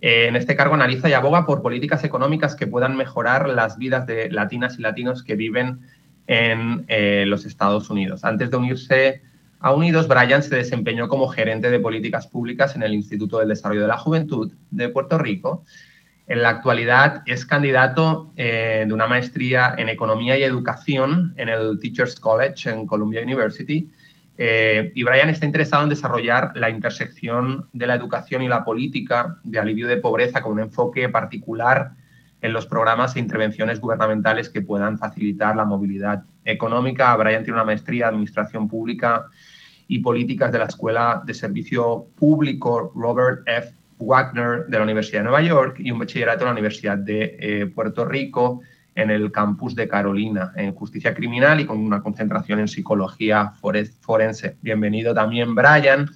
Eh, 0.00 0.26
en 0.28 0.36
este 0.36 0.56
cargo 0.56 0.74
analiza 0.74 1.08
y 1.08 1.12
aboga 1.12 1.44
por 1.44 1.60
políticas 1.60 2.04
económicas 2.04 2.54
que 2.54 2.66
puedan 2.66 2.96
mejorar 2.96 3.48
las 3.48 3.78
vidas 3.78 4.06
de 4.06 4.30
latinas 4.30 4.78
y 4.78 4.82
latinos 4.82 5.22
que 5.22 5.34
viven 5.34 5.80
en 6.26 6.84
eh, 6.88 7.24
los 7.26 7.44
Estados 7.44 7.90
Unidos. 7.90 8.24
Antes 8.24 8.50
de 8.50 8.56
unirse 8.56 9.22
a 9.58 9.74
Unidos, 9.74 10.08
Brian 10.08 10.42
se 10.42 10.54
desempeñó 10.54 11.08
como 11.08 11.28
gerente 11.28 11.70
de 11.70 11.80
políticas 11.80 12.28
públicas 12.28 12.76
en 12.76 12.82
el 12.82 12.94
Instituto 12.94 13.38
del 13.38 13.48
Desarrollo 13.48 13.82
de 13.82 13.88
la 13.88 13.98
Juventud 13.98 14.52
de 14.70 14.88
Puerto 14.88 15.18
Rico. 15.18 15.64
En 16.30 16.42
la 16.42 16.50
actualidad 16.50 17.24
es 17.26 17.44
candidato 17.44 18.30
eh, 18.36 18.84
de 18.86 18.94
una 18.94 19.08
maestría 19.08 19.74
en 19.76 19.88
Economía 19.88 20.38
y 20.38 20.44
Educación 20.44 21.34
en 21.36 21.48
el 21.48 21.80
Teachers 21.80 22.20
College 22.20 22.70
en 22.70 22.86
Columbia 22.86 23.20
University. 23.20 23.90
Eh, 24.38 24.92
y 24.94 25.02
Brian 25.02 25.28
está 25.28 25.44
interesado 25.44 25.82
en 25.82 25.88
desarrollar 25.88 26.52
la 26.54 26.70
intersección 26.70 27.68
de 27.72 27.88
la 27.88 27.96
educación 27.96 28.42
y 28.42 28.48
la 28.48 28.64
política 28.64 29.38
de 29.42 29.58
alivio 29.58 29.88
de 29.88 29.96
pobreza 29.96 30.40
con 30.40 30.52
un 30.52 30.60
enfoque 30.60 31.08
particular 31.08 31.94
en 32.40 32.52
los 32.52 32.64
programas 32.64 33.16
e 33.16 33.18
intervenciones 33.18 33.80
gubernamentales 33.80 34.48
que 34.50 34.62
puedan 34.62 34.98
facilitar 34.98 35.56
la 35.56 35.64
movilidad 35.64 36.22
económica. 36.44 37.16
Brian 37.16 37.42
tiene 37.42 37.56
una 37.56 37.64
maestría 37.64 38.04
en 38.04 38.10
Administración 38.10 38.68
Pública 38.68 39.26
y 39.88 39.98
Políticas 39.98 40.52
de 40.52 40.60
la 40.60 40.66
Escuela 40.66 41.22
de 41.26 41.34
Servicio 41.34 42.06
Público 42.14 42.92
Robert 42.94 43.40
F. 43.46 43.79
Wagner 44.00 44.66
de 44.66 44.78
la 44.78 44.84
Universidad 44.84 45.20
de 45.20 45.24
Nueva 45.24 45.42
York 45.42 45.76
y 45.78 45.90
un 45.90 45.98
bachillerato 45.98 46.40
en 46.40 46.46
la 46.46 46.52
Universidad 46.52 46.98
de 46.98 47.36
eh, 47.38 47.66
Puerto 47.66 48.04
Rico 48.04 48.60
en 48.94 49.10
el 49.10 49.30
campus 49.30 49.74
de 49.74 49.88
Carolina, 49.88 50.52
en 50.56 50.74
justicia 50.74 51.14
criminal 51.14 51.60
y 51.60 51.66
con 51.66 51.78
una 51.78 52.02
concentración 52.02 52.58
en 52.58 52.68
psicología 52.68 53.52
forense. 53.60 54.56
Bienvenido 54.60 55.14
también, 55.14 55.54
Brian. 55.54 56.10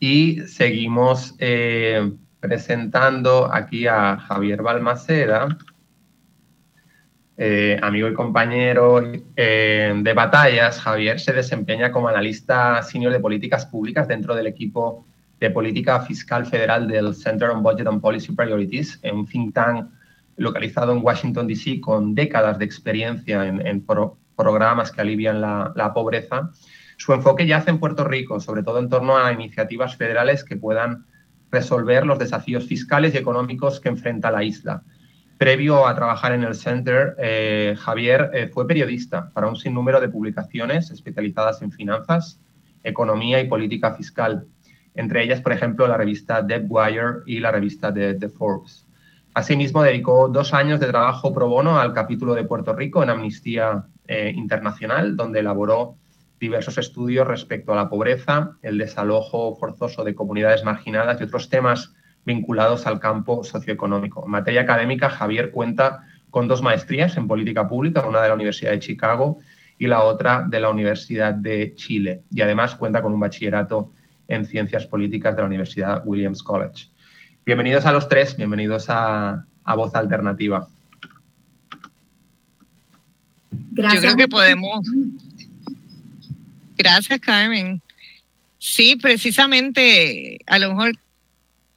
Y 0.00 0.40
seguimos 0.40 1.34
eh, 1.38 2.12
presentando 2.40 3.52
aquí 3.52 3.86
a 3.86 4.16
Javier 4.16 4.62
Balmaceda, 4.62 5.56
eh, 7.38 7.78
amigo 7.82 8.08
y 8.08 8.14
compañero 8.14 9.00
de 9.00 10.12
batallas. 10.14 10.80
Javier 10.80 11.20
se 11.20 11.32
desempeña 11.32 11.92
como 11.92 12.08
analista 12.08 12.82
senior 12.82 13.12
de 13.12 13.20
políticas 13.20 13.66
públicas 13.66 14.08
dentro 14.08 14.34
del 14.34 14.46
equipo 14.46 15.06
de 15.40 15.50
política 15.50 16.00
fiscal 16.00 16.46
federal 16.46 16.88
del 16.88 17.14
Center 17.14 17.50
on 17.50 17.62
Budget 17.62 17.86
and 17.86 18.00
Policy 18.00 18.32
Priorities, 18.32 19.00
un 19.12 19.26
think 19.26 19.54
tank 19.54 19.88
localizado 20.36 20.92
en 20.92 21.02
Washington, 21.02 21.46
D.C., 21.46 21.80
con 21.80 22.14
décadas 22.14 22.58
de 22.58 22.64
experiencia 22.64 23.46
en, 23.46 23.84
programas 24.36 24.92
que 24.92 25.00
alivian 25.00 25.40
la, 25.40 25.72
la 25.74 25.94
pobreza. 25.94 26.50
Su 26.98 27.14
enfoque 27.14 27.46
yace 27.46 27.70
en 27.70 27.78
Puerto 27.78 28.04
Rico, 28.04 28.38
sobre 28.40 28.62
todo 28.62 28.78
en 28.78 28.88
torno 28.88 29.16
a 29.16 29.32
iniciativas 29.32 29.96
federales 29.96 30.44
que 30.44 30.56
puedan 30.56 31.06
resolver 31.50 32.04
los 32.04 32.18
desafíos 32.18 32.66
fiscales 32.66 33.14
y 33.14 33.18
económicos 33.18 33.80
que 33.80 33.88
enfrenta 33.88 34.30
la 34.30 34.44
isla. 34.44 34.82
Previo 35.38 35.86
a 35.86 35.94
trabajar 35.94 36.32
en 36.32 36.44
el 36.44 36.54
Center, 36.54 37.14
eh, 37.18 37.74
Javier 37.78 38.30
eh, 38.32 38.48
fue 38.48 38.66
periodista 38.66 39.30
para 39.34 39.48
un 39.48 39.56
sinnúmero 39.56 40.00
de 40.00 40.08
publicaciones 40.08 40.90
especializadas 40.90 41.60
en 41.60 41.72
finanzas, 41.72 42.40
economía 42.82 43.40
y 43.40 43.48
política 43.48 43.94
fiscal, 43.94 44.46
entre 44.96 45.22
ellas, 45.22 45.40
por 45.40 45.52
ejemplo, 45.52 45.86
la 45.86 45.96
revista 45.96 46.46
Wire 46.68 47.22
y 47.26 47.40
la 47.40 47.52
revista 47.52 47.92
The 47.92 48.28
Forbes. 48.28 48.86
Asimismo, 49.34 49.82
dedicó 49.82 50.28
dos 50.28 50.54
años 50.54 50.80
de 50.80 50.86
trabajo 50.86 51.34
pro 51.34 51.48
bono 51.48 51.78
al 51.78 51.92
capítulo 51.92 52.34
de 52.34 52.44
Puerto 52.44 52.74
Rico 52.74 53.02
en 53.02 53.10
Amnistía 53.10 53.84
eh, 54.08 54.32
Internacional, 54.34 55.14
donde 55.14 55.40
elaboró 55.40 55.96
diversos 56.40 56.78
estudios 56.78 57.26
respecto 57.26 57.72
a 57.72 57.76
la 57.76 57.88
pobreza, 57.90 58.52
el 58.62 58.78
desalojo 58.78 59.54
forzoso 59.56 60.04
de 60.04 60.14
comunidades 60.14 60.64
marginadas 60.64 61.20
y 61.20 61.24
otros 61.24 61.50
temas 61.50 61.94
vinculados 62.24 62.86
al 62.86 62.98
campo 62.98 63.44
socioeconómico. 63.44 64.24
En 64.24 64.30
materia 64.30 64.62
académica, 64.62 65.10
Javier 65.10 65.50
cuenta 65.50 66.04
con 66.30 66.48
dos 66.48 66.62
maestrías 66.62 67.16
en 67.16 67.28
política 67.28 67.68
pública, 67.68 68.06
una 68.06 68.22
de 68.22 68.28
la 68.28 68.34
Universidad 68.34 68.70
de 68.72 68.80
Chicago 68.80 69.38
y 69.78 69.86
la 69.86 70.02
otra 70.02 70.46
de 70.48 70.60
la 70.60 70.70
Universidad 70.70 71.34
de 71.34 71.74
Chile. 71.74 72.22
Y 72.30 72.40
además 72.40 72.74
cuenta 72.74 73.02
con 73.02 73.12
un 73.12 73.20
bachillerato 73.20 73.92
en 74.28 74.44
ciencias 74.44 74.86
políticas 74.86 75.34
de 75.36 75.42
la 75.42 75.46
Universidad 75.46 76.02
Williams 76.04 76.42
College. 76.42 76.88
Bienvenidos 77.44 77.86
a 77.86 77.92
los 77.92 78.08
tres, 78.08 78.36
bienvenidos 78.36 78.86
a, 78.88 79.44
Voz 79.74 79.94
Alternativa. 79.94 80.68
Gracias. 83.72 83.94
Yo 83.94 84.00
creo 84.00 84.16
que 84.16 84.28
podemos 84.28 84.80
Gracias, 86.76 87.20
Carmen. 87.20 87.80
Sí, 88.58 88.96
precisamente, 88.96 90.38
a 90.46 90.58
lo 90.58 90.70
mejor, 90.70 90.92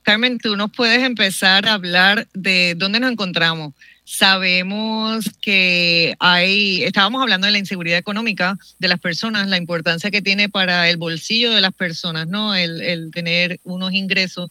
Carmen, 0.03 0.39
tú 0.39 0.55
nos 0.55 0.71
puedes 0.71 1.03
empezar 1.03 1.67
a 1.67 1.73
hablar 1.73 2.27
de 2.33 2.75
dónde 2.75 2.99
nos 2.99 3.11
encontramos. 3.11 3.73
Sabemos 4.11 5.25
que 5.39 6.15
hay, 6.19 6.81
estábamos 6.81 7.21
hablando 7.21 7.45
de 7.45 7.51
la 7.51 7.59
inseguridad 7.59 7.99
económica 7.99 8.57
de 8.79 8.87
las 8.87 8.99
personas, 8.99 9.47
la 9.47 9.57
importancia 9.57 10.09
que 10.09 10.23
tiene 10.23 10.49
para 10.49 10.89
el 10.89 10.97
bolsillo 10.97 11.51
de 11.51 11.61
las 11.61 11.73
personas, 11.73 12.27
¿no? 12.27 12.55
El, 12.55 12.81
el 12.81 13.11
tener 13.11 13.59
unos 13.63 13.93
ingresos. 13.93 14.49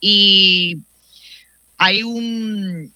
Y 0.00 0.78
hay 1.78 2.02
un, 2.02 2.92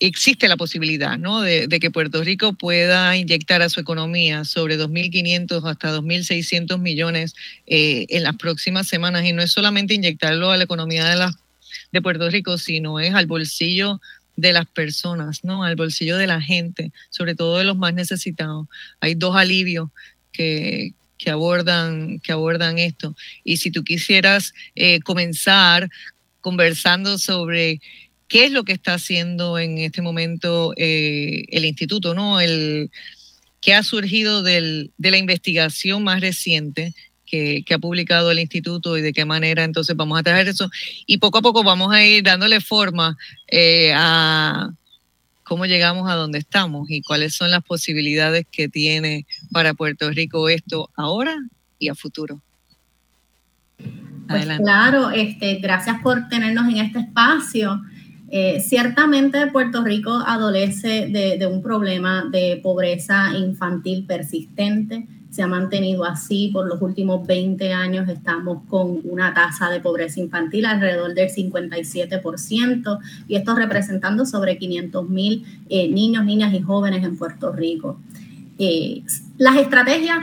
existe 0.00 0.48
la 0.48 0.56
posibilidad 0.56 1.16
¿no? 1.18 1.40
de, 1.40 1.68
que 1.68 1.92
Puerto 1.92 2.24
Rico 2.24 2.52
pueda 2.52 3.16
inyectar 3.16 3.62
a 3.62 3.68
su 3.68 3.78
economía 3.78 4.44
sobre 4.44 4.76
2.500 4.76 5.70
hasta 5.70 5.96
2.600 5.96 6.78
millones 6.78 7.34
eh, 7.68 8.06
en 8.08 8.24
las 8.24 8.36
próximas 8.36 8.88
semanas. 8.88 9.24
Y 9.24 9.32
no 9.32 9.40
es 9.42 9.52
solamente 9.52 9.94
inyectarlo 9.94 10.50
a 10.50 10.56
la 10.56 10.64
economía 10.64 11.04
de, 11.04 11.14
la, 11.14 11.32
de 11.92 12.02
Puerto 12.02 12.28
Rico, 12.28 12.58
sino 12.58 12.98
es 12.98 13.14
al 13.14 13.26
bolsillo 13.26 14.00
de 14.36 14.52
las 14.52 14.66
personas, 14.66 15.44
¿no? 15.44 15.64
al 15.64 15.76
bolsillo 15.76 16.16
de 16.16 16.26
la 16.26 16.40
gente, 16.40 16.92
sobre 17.10 17.34
todo 17.34 17.58
de 17.58 17.64
los 17.64 17.76
más 17.76 17.94
necesitados. 17.94 18.66
Hay 19.00 19.14
dos 19.14 19.36
alivios 19.36 19.90
que, 20.32 20.94
que 21.18 21.30
abordan, 21.30 22.18
que 22.20 22.32
abordan 22.32 22.78
esto. 22.78 23.14
Y 23.44 23.58
si 23.58 23.70
tú 23.70 23.84
quisieras 23.84 24.54
eh, 24.74 25.00
comenzar 25.00 25.88
conversando 26.40 27.18
sobre 27.18 27.80
qué 28.28 28.46
es 28.46 28.52
lo 28.52 28.64
que 28.64 28.72
está 28.72 28.94
haciendo 28.94 29.58
en 29.58 29.78
este 29.78 30.02
momento 30.02 30.72
eh, 30.76 31.44
el 31.48 31.64
instituto, 31.64 32.14
¿no? 32.14 32.40
El, 32.40 32.90
que 33.62 33.74
ha 33.74 33.84
surgido 33.84 34.42
de 34.42 34.90
la 34.98 35.16
investigación 35.16 36.02
más 36.02 36.20
reciente 36.20 36.92
que, 37.32 37.74
ha 37.74 37.78
publicado 37.78 38.30
el 38.30 38.38
instituto 38.38 38.98
y 38.98 39.00
de 39.00 39.14
qué 39.14 39.24
manera 39.24 39.64
entonces 39.64 39.96
vamos 39.96 40.18
a 40.18 40.22
traer 40.22 40.48
eso. 40.48 40.70
Y 41.06 41.16
poco 41.16 41.38
a 41.38 41.42
poco 41.42 41.64
vamos 41.64 41.92
a 41.92 42.04
ir 42.04 42.22
dándole 42.22 42.60
forma 42.60 43.16
eh, 43.48 43.92
a 43.94 44.70
cómo 45.42 45.64
llegamos 45.64 46.10
a 46.10 46.14
donde 46.14 46.38
estamos 46.38 46.90
y 46.90 47.00
cuáles 47.00 47.34
son 47.34 47.50
las 47.50 47.62
posibilidades 47.64 48.46
que 48.50 48.68
tiene 48.68 49.26
para 49.50 49.72
Puerto 49.72 50.10
Rico 50.10 50.48
esto 50.50 50.90
ahora 50.94 51.34
y 51.78 51.88
a 51.88 51.94
futuro. 51.94 52.40
Pues 54.28 54.46
claro, 54.58 55.10
este, 55.10 55.56
gracias 55.56 56.00
por 56.02 56.28
tenernos 56.28 56.68
en 56.68 56.76
este 56.76 57.00
espacio. 57.00 57.80
Eh, 58.30 58.60
ciertamente 58.60 59.46
Puerto 59.48 59.82
Rico 59.82 60.22
adolece 60.26 61.08
de, 61.08 61.46
un 61.46 61.62
problema 61.62 62.24
de 62.30 62.60
pobreza 62.62 63.32
infantil 63.36 64.04
persistente. 64.06 65.06
Se 65.32 65.42
ha 65.42 65.46
mantenido 65.46 66.04
así 66.04 66.50
por 66.52 66.68
los 66.68 66.82
últimos 66.82 67.26
20 67.26 67.72
años. 67.72 68.06
Estamos 68.06 68.64
con 68.68 69.00
una 69.04 69.32
tasa 69.32 69.70
de 69.70 69.80
pobreza 69.80 70.20
infantil 70.20 70.66
alrededor 70.66 71.14
del 71.14 71.30
57% 71.30 72.98
y 73.28 73.36
esto 73.36 73.54
representando 73.54 74.26
sobre 74.26 74.58
500 74.58 75.08
mil 75.08 75.44
eh, 75.70 75.88
niños, 75.88 76.26
niñas 76.26 76.52
y 76.52 76.60
jóvenes 76.60 77.02
en 77.02 77.16
Puerto 77.16 77.50
Rico. 77.50 77.98
Eh, 78.58 79.02
las 79.38 79.56
estrategias 79.56 80.18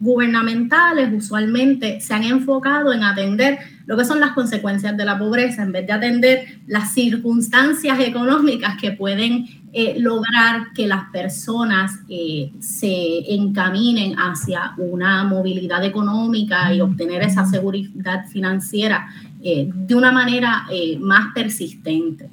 gubernamentales 0.00 1.10
usualmente 1.12 2.00
se 2.02 2.12
han 2.12 2.24
enfocado 2.24 2.92
en 2.92 3.02
atender 3.02 3.58
lo 3.86 3.96
que 3.96 4.04
son 4.04 4.20
las 4.20 4.32
consecuencias 4.32 4.96
de 4.96 5.04
la 5.04 5.18
pobreza, 5.18 5.62
en 5.62 5.72
vez 5.72 5.86
de 5.86 5.92
atender 5.92 6.60
las 6.66 6.92
circunstancias 6.92 7.98
económicas 8.00 8.76
que 8.80 8.92
pueden 8.92 9.46
eh, 9.74 9.98
lograr 9.98 10.74
que 10.74 10.86
las 10.86 11.04
personas 11.04 11.92
eh, 12.06 12.52
se 12.60 13.34
encaminen 13.34 14.18
hacia 14.18 14.74
una 14.76 15.24
movilidad 15.24 15.82
económica 15.82 16.74
y 16.74 16.82
obtener 16.82 17.22
esa 17.22 17.46
seguridad 17.46 18.26
financiera 18.28 19.08
eh, 19.42 19.70
de 19.74 19.94
una 19.94 20.12
manera 20.12 20.66
más 21.00 21.32
persistente. 21.32 22.28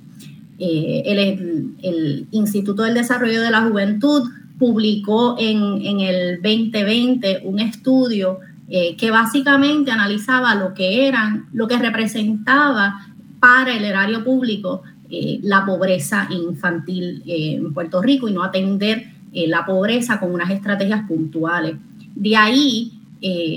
El, 0.57 1.77
el, 1.81 2.27
Instituto 2.31 2.83
del 2.83 2.95
Desarrollo 2.95 3.41
de 3.41 3.51
la 3.51 3.61
Juventud 3.61 4.29
publicó 4.57 5.37
en, 5.39 5.81
en 5.85 6.01
el 6.01 6.41
2020 6.41 7.43
un 7.45 7.59
estudio 7.59 8.39
que 8.67 9.09
básicamente 9.11 9.91
analizaba 9.91 10.53
lo 10.55 10.73
que 10.73 11.07
eran, 11.07 11.47
lo 11.53 11.67
que 11.69 11.79
representaba 11.79 13.07
para 13.39 13.73
el 13.73 13.85
erario 13.85 14.23
público 14.25 14.83
eh, 15.11 15.39
la 15.41 15.65
pobreza 15.65 16.27
infantil 16.29 17.23
eh, 17.25 17.55
en 17.55 17.73
Puerto 17.73 17.99
Rico 17.99 18.29
y 18.29 18.31
no 18.31 18.43
atender 18.43 19.07
eh, 19.33 19.47
la 19.47 19.65
pobreza 19.65 20.19
con 20.19 20.31
unas 20.31 20.51
estrategias 20.51 21.07
puntuales. 21.07 21.77
De 22.15 22.35
ahí, 22.35 22.93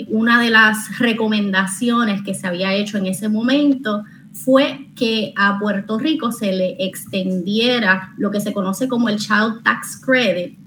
una 0.09 0.41
de 0.43 0.51
las 0.51 0.99
recomendaciones 0.99 2.23
que 2.23 2.35
se 2.35 2.49
había 2.49 2.75
hecho 2.75 2.99
en 2.99 3.07
ese 3.07 3.29
momento 3.29 4.03
fue 4.33 4.89
que 4.97 5.33
a 5.37 5.59
Puerto 5.61 5.99
Rico 5.99 6.33
se 6.33 6.53
le 6.53 6.85
extendiera 6.85 8.13
lo 8.17 8.33
que 8.33 8.41
se 8.41 8.53
conoce 8.53 8.89
como 8.89 9.09
el 9.09 9.19
Child 9.19 9.63
Tax 9.63 10.01
Credit, 10.05 10.59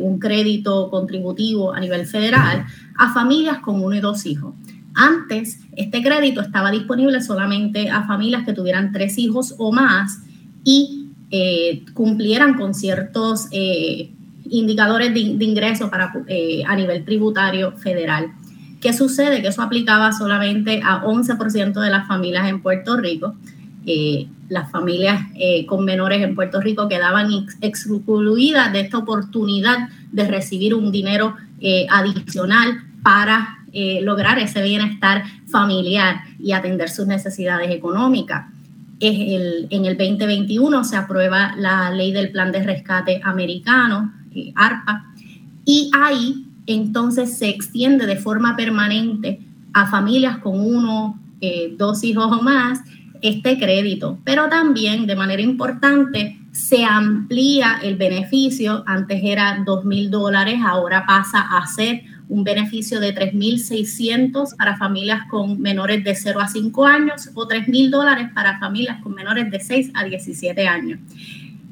un 0.00 0.18
crédito 0.18 0.90
contributivo 0.90 1.72
a 1.72 1.80
nivel 1.80 2.06
federal, 2.06 2.66
a 2.98 3.14
familias 3.14 3.60
con 3.60 3.82
uno 3.82 3.94
y 3.94 4.00
dos 4.00 4.26
hijos. 4.26 4.54
Antes, 4.98 5.60
este 5.76 6.02
crédito 6.02 6.40
estaba 6.40 6.72
disponible 6.72 7.22
solamente 7.22 7.88
a 7.88 8.02
familias 8.02 8.44
que 8.44 8.52
tuvieran 8.52 8.90
tres 8.90 9.16
hijos 9.16 9.54
o 9.56 9.70
más 9.70 10.18
y 10.64 11.06
eh, 11.30 11.84
cumplieran 11.94 12.54
con 12.54 12.74
ciertos 12.74 13.46
eh, 13.52 14.10
indicadores 14.50 15.14
de, 15.14 15.20
ingreso 15.20 15.88
para, 15.88 16.12
eh, 16.26 16.64
a 16.66 16.74
nivel 16.74 17.04
tributario 17.04 17.76
federal. 17.76 18.32
¿Qué 18.80 18.92
sucede? 18.92 19.40
Que 19.40 19.48
eso 19.48 19.62
aplicaba 19.62 20.10
solamente 20.10 20.80
a 20.82 21.04
11% 21.04 21.80
de 21.80 21.90
las 21.90 22.08
familias 22.08 22.48
en 22.48 22.60
Puerto 22.60 22.96
Rico. 22.96 23.36
las 24.48 24.70
familias 24.70 25.20
con 25.66 25.84
menores 25.84 26.22
en 26.22 26.34
Puerto 26.34 26.60
Rico 26.60 26.88
quedaban 26.88 27.30
excluidas 27.60 28.72
de 28.72 28.80
esta 28.80 28.98
oportunidad 28.98 29.90
de 30.10 30.26
recibir 30.26 30.74
un 30.74 30.90
dinero 30.90 31.36
adicional 31.88 32.82
para 33.02 33.57
eh, 33.80 34.00
lograr 34.02 34.40
ese 34.40 34.60
bienestar 34.60 35.22
familiar 35.46 36.22
y 36.40 36.50
atender 36.50 36.90
sus 36.90 37.06
necesidades 37.06 37.70
económicas. 37.70 38.46
en 38.98 39.84
el 39.84 39.96
2021 39.96 40.82
se 40.82 40.96
aprueba 40.96 41.54
la 41.56 41.88
ley 41.92 42.10
del 42.10 42.32
plan 42.32 42.50
de 42.50 42.64
rescate 42.64 43.20
americano, 43.22 44.12
eh, 44.34 44.52
ARPA, 44.56 45.12
y 45.64 45.92
ahí 45.94 46.44
entonces 46.66 47.38
se 47.38 47.50
extiende 47.50 48.06
de 48.06 48.16
forma 48.16 48.56
permanente 48.56 49.38
a 49.72 49.86
familias 49.86 50.38
con 50.38 50.58
uno, 50.58 51.16
eh, 51.40 51.72
dos 51.78 52.02
hijos 52.02 52.26
o 52.32 52.42
más 52.42 52.80
este 53.22 53.60
crédito, 53.60 54.18
pero 54.24 54.48
también 54.48 55.06
de 55.06 55.14
manera 55.14 55.40
importante 55.40 56.36
se 56.50 56.84
amplía 56.84 57.78
el 57.80 57.94
beneficio, 57.94 58.82
antes 58.86 59.20
era 59.22 59.62
dos 59.64 59.84
mil 59.84 60.10
dólares, 60.10 60.58
ahora 60.66 61.06
pasa 61.06 61.42
a 61.42 61.64
ser 61.68 62.02
un 62.28 62.44
beneficio 62.44 63.00
de 63.00 63.14
3.600 63.14 64.56
para 64.56 64.76
familias 64.76 65.22
con 65.30 65.60
menores 65.60 66.04
de 66.04 66.14
0 66.14 66.40
a 66.40 66.48
5 66.48 66.86
años 66.86 67.30
o 67.34 67.48
3.000 67.48 67.90
dólares 67.90 68.28
para 68.34 68.58
familias 68.58 69.02
con 69.02 69.14
menores 69.14 69.50
de 69.50 69.60
6 69.60 69.90
a 69.94 70.04
17 70.04 70.66
años. 70.66 71.00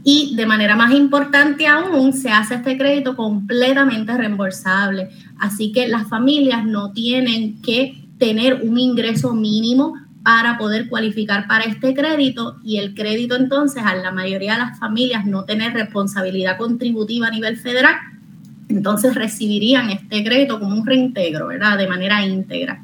Y 0.02 0.36
de 0.36 0.46
manera 0.46 0.76
más 0.76 0.92
importante 0.92 1.66
aún, 1.66 2.12
se 2.12 2.30
hace 2.30 2.54
este 2.54 2.78
crédito 2.78 3.16
completamente 3.16 4.16
reembolsable. 4.16 5.08
Así 5.38 5.72
que 5.72 5.88
las 5.88 6.08
familias 6.08 6.64
no 6.64 6.92
tienen 6.92 7.60
que 7.60 8.06
tener 8.18 8.62
un 8.62 8.78
ingreso 8.78 9.34
mínimo 9.34 9.94
para 10.22 10.58
poder 10.58 10.88
cualificar 10.88 11.46
para 11.46 11.64
este 11.64 11.94
crédito 11.94 12.56
y 12.64 12.78
el 12.78 12.94
crédito 12.94 13.36
entonces 13.36 13.82
a 13.84 13.94
la 13.94 14.10
mayoría 14.10 14.54
de 14.54 14.58
las 14.58 14.78
familias 14.78 15.24
no 15.24 15.44
tener 15.44 15.72
responsabilidad 15.72 16.56
contributiva 16.56 17.28
a 17.28 17.30
nivel 17.30 17.56
federal, 17.56 17.94
entonces 18.68 19.14
recibirían 19.14 19.90
este 19.90 20.24
crédito 20.24 20.58
como 20.58 20.74
un 20.74 20.86
reintegro, 20.86 21.48
¿verdad? 21.48 21.78
De 21.78 21.86
manera 21.86 22.24
íntegra. 22.24 22.82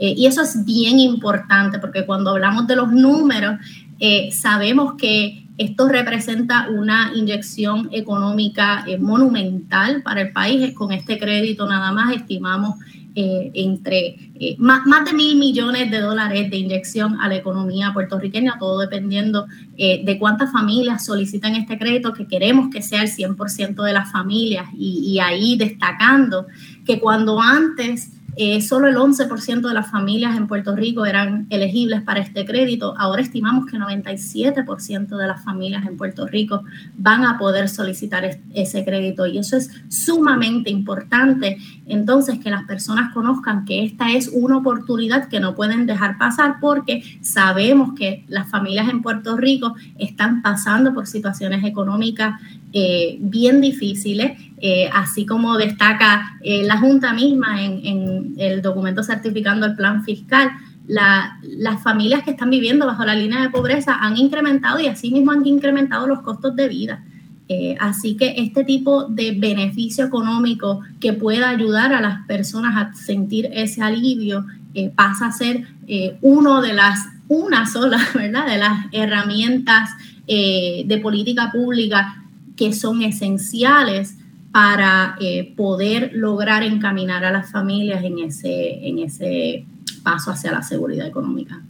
Eh, 0.00 0.14
y 0.16 0.26
eso 0.26 0.42
es 0.42 0.64
bien 0.64 0.98
importante 1.00 1.78
porque 1.78 2.06
cuando 2.06 2.30
hablamos 2.30 2.66
de 2.66 2.76
los 2.76 2.90
números, 2.90 3.56
eh, 3.98 4.30
sabemos 4.32 4.94
que 4.94 5.44
esto 5.58 5.88
representa 5.88 6.68
una 6.70 7.10
inyección 7.16 7.88
económica 7.92 8.84
eh, 8.86 8.96
monumental 8.96 10.02
para 10.02 10.22
el 10.22 10.32
país. 10.32 10.72
Con 10.74 10.92
este 10.92 11.18
crédito 11.18 11.68
nada 11.68 11.90
más 11.90 12.14
estimamos 12.14 12.76
eh, 13.14 13.50
entre 13.54 14.30
eh, 14.38 14.56
más, 14.58 14.86
más, 14.86 15.04
de 15.04 15.12
mil 15.12 15.36
millones 15.36 15.90
de 15.90 16.00
dólares 16.00 16.50
de 16.50 16.56
inyección 16.56 17.20
a 17.20 17.28
la 17.28 17.36
economía 17.36 17.92
puertorriqueña, 17.92 18.58
todo 18.58 18.78
dependiendo 18.78 19.46
eh, 19.76 20.02
de 20.04 20.18
cuántas 20.18 20.52
familias 20.52 21.04
solicitan 21.04 21.56
este 21.56 21.78
crédito, 21.78 22.12
que 22.12 22.26
queremos 22.26 22.68
que 22.70 22.82
sea 22.82 23.02
el 23.02 23.08
100% 23.08 23.82
de 23.82 23.92
las 23.92 24.12
familias 24.12 24.66
y, 24.76 25.00
y 25.00 25.20
ahí 25.20 25.56
destacando 25.56 26.46
que 26.84 27.00
cuando 27.00 27.40
antes 27.40 28.12
eh, 28.40 28.60
solo 28.60 28.86
el 28.86 28.94
11% 28.94 29.66
de 29.66 29.74
las 29.74 29.90
familias 29.90 30.36
en 30.36 30.46
Puerto 30.46 30.76
Rico 30.76 31.04
eran 31.04 31.48
elegibles 31.50 32.02
para 32.02 32.20
este 32.20 32.44
crédito. 32.44 32.94
Ahora 32.96 33.20
estimamos 33.20 33.66
que 33.66 33.76
97% 33.76 35.16
de 35.16 35.26
las 35.26 35.42
familias 35.42 35.84
en 35.84 35.96
Puerto 35.96 36.24
Rico 36.24 36.62
van 36.96 37.24
a 37.24 37.36
poder 37.36 37.68
solicitar 37.68 38.38
ese 38.54 38.84
crédito 38.84 39.26
y 39.26 39.38
eso 39.38 39.56
es 39.56 39.70
sumamente 39.88 40.70
importante. 40.70 41.58
Entonces, 41.86 42.38
que 42.38 42.50
las 42.50 42.62
personas 42.62 43.12
conozcan 43.12 43.64
que 43.64 43.84
esta 43.84 44.12
es 44.12 44.28
una 44.32 44.58
oportunidad 44.58 45.28
que 45.28 45.40
no 45.40 45.56
pueden 45.56 45.86
dejar 45.86 46.16
pasar 46.16 46.58
porque 46.60 47.02
sabemos 47.20 47.94
que 47.94 48.24
las 48.28 48.48
familias 48.48 48.88
en 48.88 49.02
Puerto 49.02 49.36
Rico 49.36 49.74
están 49.98 50.42
pasando 50.42 50.94
por 50.94 51.08
situaciones 51.08 51.64
económicas 51.64 52.40
eh, 52.72 53.16
bien 53.18 53.62
difíciles, 53.62 54.38
eh, 54.60 54.90
así 54.92 55.24
como 55.24 55.56
destaca 55.56 56.36
eh, 56.42 56.64
la 56.64 56.78
Junta 56.78 57.12
misma 57.12 57.62
en, 57.62 58.34
el 58.38 58.60
documento 58.60 59.02
certificando 59.02 59.66
el 59.66 59.76
plan 59.76 60.02
fiscal. 60.02 60.50
las 60.86 61.82
familias 61.82 62.22
que 62.22 62.30
están 62.30 62.50
viviendo 62.50 62.86
bajo 62.86 63.04
la 63.04 63.14
línea 63.14 63.42
de 63.42 63.50
pobreza 63.50 63.94
han 64.00 64.16
incrementado 64.16 64.80
y 64.80 64.86
así 64.86 65.10
mismo 65.10 65.32
han 65.32 65.46
incrementado 65.46 66.06
los 66.06 66.22
costos 66.22 66.56
de 66.56 66.68
vida. 66.68 67.04
así 67.80 68.16
que 68.16 68.34
este 68.36 68.64
tipo 68.64 69.04
de 69.04 69.32
beneficio 69.32 70.04
económico 70.06 70.80
que 71.00 71.12
pueda 71.12 71.48
ayudar 71.50 71.92
a 71.92 72.00
las 72.00 72.26
personas 72.26 72.76
a 72.76 72.94
sentir 72.94 73.48
ese 73.52 73.82
alivio 73.82 74.44
pasa 74.94 75.26
a 75.26 75.32
ser 75.32 75.66
uno 76.20 76.60
de 76.62 76.72
las, 76.72 77.06
una 77.28 77.66
sola, 77.66 78.00
¿verdad? 78.14 78.46
De 78.46 78.58
las 78.58 78.86
herramientas 78.92 79.90
de 80.26 81.00
política 81.02 81.50
pública 81.52 82.24
que 82.56 82.72
son 82.72 83.02
esenciales 83.02 84.17
para 84.52 85.16
eh, 85.20 85.52
poder 85.56 86.12
lograr 86.14 86.62
encaminar 86.62 87.24
a 87.24 87.30
las 87.30 87.52
familias 87.52 88.02
en 88.04 88.18
ese, 88.18 88.86
en 88.86 88.98
ese 88.98 89.64
paso 90.02 90.30
hacia 90.30 90.52
la 90.52 90.62
seguridad 90.62 91.06
económica. 91.06 91.60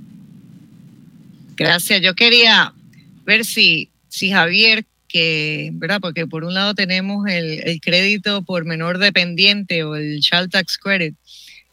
Gracias. 1.56 2.00
Yo 2.00 2.14
quería 2.14 2.72
ver 3.24 3.44
si, 3.44 3.90
si 4.08 4.30
Javier, 4.30 4.84
que, 5.08 5.70
¿verdad? 5.72 6.00
Porque 6.00 6.26
por 6.26 6.44
un 6.44 6.54
lado 6.54 6.74
tenemos 6.74 7.26
el, 7.28 7.80
crédito 7.80 8.42
por 8.42 8.64
menor 8.64 8.98
dependiente 8.98 9.82
o 9.82 9.96
el 9.96 10.20
Child 10.20 10.50
Tax 10.50 10.78
Credit, 10.78 11.16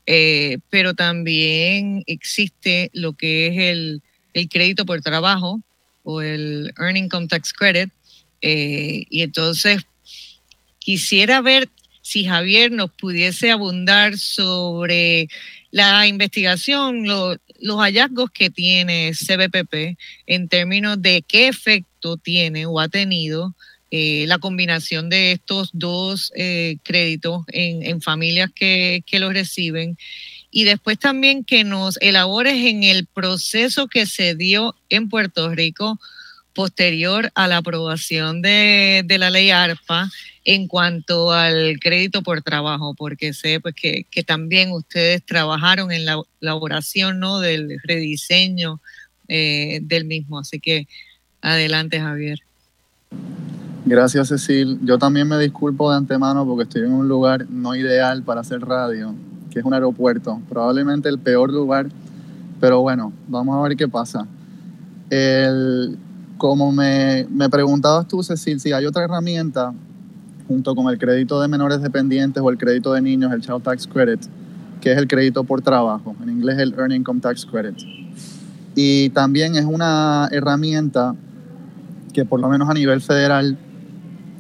eh, 0.07 0.57
pero 0.69 0.93
también 0.93 2.03
existe 2.07 2.89
lo 2.93 3.13
que 3.13 3.47
es 3.47 3.57
el, 3.57 4.01
el 4.33 4.49
crédito 4.49 4.85
por 4.85 5.01
trabajo 5.01 5.61
o 6.03 6.21
el 6.21 6.73
Earning 6.79 7.05
Income 7.05 7.27
Tax 7.27 7.53
Credit, 7.53 7.91
eh, 8.41 9.05
y 9.09 9.21
entonces 9.21 9.85
quisiera 10.85 11.41
ver 11.41 11.67
si 12.03 12.25
Javier 12.25 12.71
nos 12.71 12.91
pudiese 12.91 13.49
abundar 13.49 14.19
sobre 14.19 15.27
la 15.71 16.05
investigación, 16.05 17.07
los 17.07 17.79
hallazgos 17.79 18.29
que 18.29 18.51
tiene 18.51 19.11
CBPP 19.13 19.97
en 20.27 20.47
términos 20.47 21.01
de 21.01 21.23
qué 21.27 21.47
efecto 21.47 22.17
tiene 22.17 22.67
o 22.67 22.79
ha 22.79 22.87
tenido 22.87 23.55
eh, 23.89 24.25
la 24.27 24.37
combinación 24.37 25.09
de 25.09 25.31
estos 25.31 25.71
dos 25.73 26.31
eh, 26.35 26.77
créditos 26.83 27.45
en, 27.47 27.99
familias 27.99 28.51
que, 28.53 29.03
que 29.07 29.19
los 29.19 29.33
reciben. 29.33 29.97
Y 30.51 30.65
después 30.65 30.99
también 30.99 31.43
que 31.43 31.63
nos 31.63 31.97
elabores 31.99 32.63
en 32.63 32.83
el 32.83 33.07
proceso 33.07 33.87
que 33.87 34.05
se 34.05 34.35
dio 34.35 34.75
en 34.89 35.09
Puerto 35.09 35.49
Rico 35.49 35.99
posterior 36.55 37.31
a 37.35 37.47
la 37.47 37.57
aprobación 37.57 38.41
de, 38.41 39.05
la 39.19 39.29
ley 39.29 39.51
ARPA 39.51 40.09
en 40.45 40.67
cuanto 40.67 41.31
al 41.31 41.79
crédito 41.81 42.21
por 42.21 42.43
trabajo, 42.43 42.93
porque 42.93 43.33
sé 43.33 43.59
pues, 43.59 43.73
que, 43.73 44.05
también 44.25 44.71
ustedes 44.71 45.25
trabajaron 45.25 45.91
en 45.91 46.05
la 46.05 46.21
elaboración 46.39 47.19
¿no? 47.19 47.39
del 47.39 47.79
rediseño 47.83 48.79
eh, 49.27 49.79
del 49.81 50.05
mismo. 50.05 50.39
Así 50.39 50.59
que 50.59 50.87
adelante, 51.41 51.99
Javier. 51.99 52.39
Gracias, 53.85 54.29
Cecil. 54.29 54.79
Yo 54.83 54.99
también 54.99 55.27
me 55.27 55.39
disculpo 55.39 55.89
de 55.89 55.97
antemano 55.97 56.45
porque 56.45 56.63
estoy 56.63 56.83
en 56.83 56.93
un 56.93 57.07
lugar 57.07 57.47
no 57.49 57.75
ideal 57.75 58.21
para 58.21 58.41
hacer 58.41 58.61
radio, 58.61 59.15
que 59.49 59.59
es 59.59 59.65
un 59.65 59.73
aeropuerto. 59.73 60.39
Probablemente 60.47 61.09
el 61.09 61.17
peor 61.17 61.51
lugar, 61.51 61.87
pero 62.59 62.81
bueno, 62.81 63.11
vamos 63.27 63.57
a 63.57 63.67
ver 63.67 63.75
qué 63.75 63.87
pasa. 63.87 64.27
El, 65.09 65.97
como 66.37 66.71
me, 66.71 67.25
me 67.31 67.49
preguntabas 67.49 68.07
tú, 68.07 68.21
Cecil, 68.21 68.59
si 68.59 68.73
hay 68.73 68.85
otra 68.85 69.05
herramienta 69.05 69.73
junto 70.47 70.75
con 70.75 70.89
el 70.89 70.97
crédito 70.97 71.41
de 71.41 71.47
menores 71.47 71.81
dependientes 71.81 72.41
o 72.43 72.49
el 72.49 72.57
crédito 72.57 72.93
de 72.93 73.01
niños, 73.01 73.31
el 73.31 73.41
Child 73.41 73.63
Tax 73.63 73.87
Credit, 73.87 74.21
que 74.81 74.91
es 74.91 74.97
el 74.97 75.07
crédito 75.07 75.43
por 75.43 75.61
trabajo, 75.61 76.15
en 76.21 76.29
inglés 76.29 76.59
el 76.59 76.73
Earned 76.73 76.97
Income 76.97 77.21
Tax 77.21 77.45
Credit. 77.45 77.75
Y 78.75 79.09
también 79.09 79.55
es 79.55 79.65
una 79.65 80.27
herramienta 80.31 81.15
que 82.13 82.25
por 82.25 82.39
lo 82.39 82.49
menos 82.49 82.69
a 82.69 82.73
nivel 82.73 83.01
federal 83.01 83.57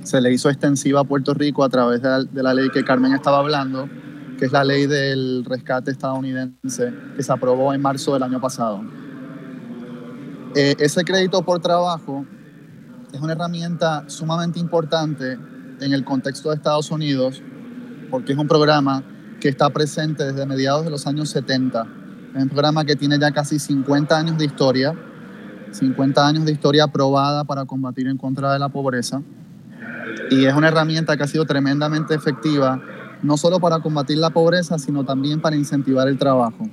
se 0.03 0.21
le 0.21 0.31
hizo 0.31 0.49
extensiva 0.49 1.01
a 1.01 1.03
Puerto 1.03 1.33
Rico 1.33 1.63
a 1.63 1.69
través 1.69 2.01
de 2.01 2.43
la, 2.43 2.53
ley 2.53 2.69
que 2.69 2.83
Carmen 2.83 3.13
estaba 3.13 3.39
hablando, 3.39 3.89
que 4.37 4.45
es 4.45 4.51
la 4.51 4.63
ley 4.63 4.85
del 4.85 5.43
rescate 5.45 5.91
estadounidense 5.91 6.93
que 7.15 7.23
se 7.23 7.33
aprobó 7.33 7.73
en 7.73 7.81
marzo 7.81 8.13
del 8.13 8.23
año 8.23 8.39
pasado. 8.39 8.81
Eh, 10.53 10.75
ese 10.79 11.03
crédito 11.03 11.41
por 11.41 11.59
trabajo 11.59 12.25
es 13.11 13.19
una 13.19 13.33
herramienta 13.33 14.03
sumamente 14.07 14.59
importante 14.59 15.37
en 15.79 15.93
el 15.93 16.03
contexto 16.03 16.49
de 16.49 16.55
Estados 16.55 16.91
Unidos, 16.91 17.41
porque 18.09 18.33
es 18.33 18.37
un 18.37 18.47
programa 18.47 19.03
que 19.39 19.49
está 19.49 19.69
presente 19.69 20.23
desde 20.23 20.45
mediados 20.45 20.85
de 20.85 20.91
los 20.91 21.05
años 21.07 21.29
70. 21.29 21.85
Es 22.35 22.43
un 22.43 22.49
programa 22.49 22.85
que 22.85 22.95
tiene 22.95 23.19
ya 23.19 23.31
casi 23.31 23.59
50 23.59 24.17
años 24.17 24.37
de 24.37 24.45
historia, 24.45 24.95
50 25.71 26.27
años 26.27 26.45
de 26.45 26.51
historia 26.51 26.85
aprobada 26.85 27.43
para 27.43 27.65
combatir 27.65 28.07
en 28.07 28.17
contra 28.17 28.53
de 28.53 28.59
la 28.59 28.69
pobreza. 28.69 29.21
Y 30.31 30.45
es 30.45 30.53
una 30.53 30.69
herramienta 30.69 31.17
que 31.17 31.23
ha 31.23 31.27
sido 31.27 31.45
tremendamente 31.45 32.15
efectiva, 32.15 32.81
no 33.21 33.37
solo 33.37 33.59
para 33.59 33.79
combatir 33.79 34.17
la 34.17 34.29
pobreza, 34.29 34.79
sino 34.79 35.03
también 35.03 35.41
para 35.41 35.55
incentivar 35.55 36.07
el 36.07 36.17
trabajo. 36.17 36.69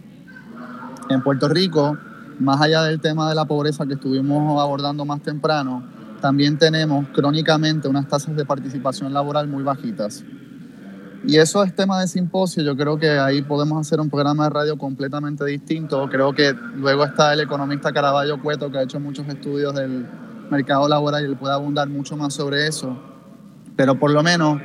En 1.09 1.23
Puerto 1.23 1.49
Rico, 1.49 1.99
más 2.38 2.61
allá 2.61 2.83
del 2.85 3.01
tema 3.01 3.29
de 3.29 3.35
la 3.35 3.45
pobreza 3.45 3.87
que 3.87 3.95
estuvimos 3.95 4.61
abordando 4.61 5.05
más 5.05 5.23
temprano, 5.23 5.83
también 6.23 6.57
tenemos 6.57 7.09
crónicamente 7.13 7.89
unas 7.89 8.07
tasas 8.09 8.35
de 8.37 8.47
participación 8.47 9.13
laboral 9.13 9.49
muy 9.49 9.65
bajitas. 9.65 10.25
Y 11.27 11.37
eso 11.37 11.63
es 11.63 11.75
tema 11.75 12.01
de 12.01 12.07
simposio, 12.07 12.63
yo 12.63 12.77
creo 12.77 12.97
que 12.99 13.11
ahí 13.11 13.43
podemos 13.43 13.79
hacer 13.81 14.01
un 14.01 14.09
programa 14.09 14.45
de 14.45 14.51
radio 14.51 14.79
completamente 14.79 15.45
distinto. 15.45 16.09
Creo 16.09 16.33
que 16.33 16.55
luego 16.77 17.05
está 17.05 17.33
el 17.33 17.41
economista 17.41 17.93
Caraballo 17.93 18.41
Cueto, 18.41 18.71
que 18.71 18.79
ha 18.79 18.83
hecho 18.83 18.99
muchos 18.99 19.27
estudios 19.29 19.75
del 19.75 20.07
mercado 20.51 20.89
laboral 20.89 21.23
y 21.23 21.27
él 21.27 21.37
puede 21.37 21.55
abundar 21.55 21.89
mucho 21.89 22.17
más 22.17 22.35
sobre 22.35 22.67
eso. 22.67 22.97
Pero 23.77 23.99
por 23.99 24.13
lo 24.13 24.23
menos 24.23 24.61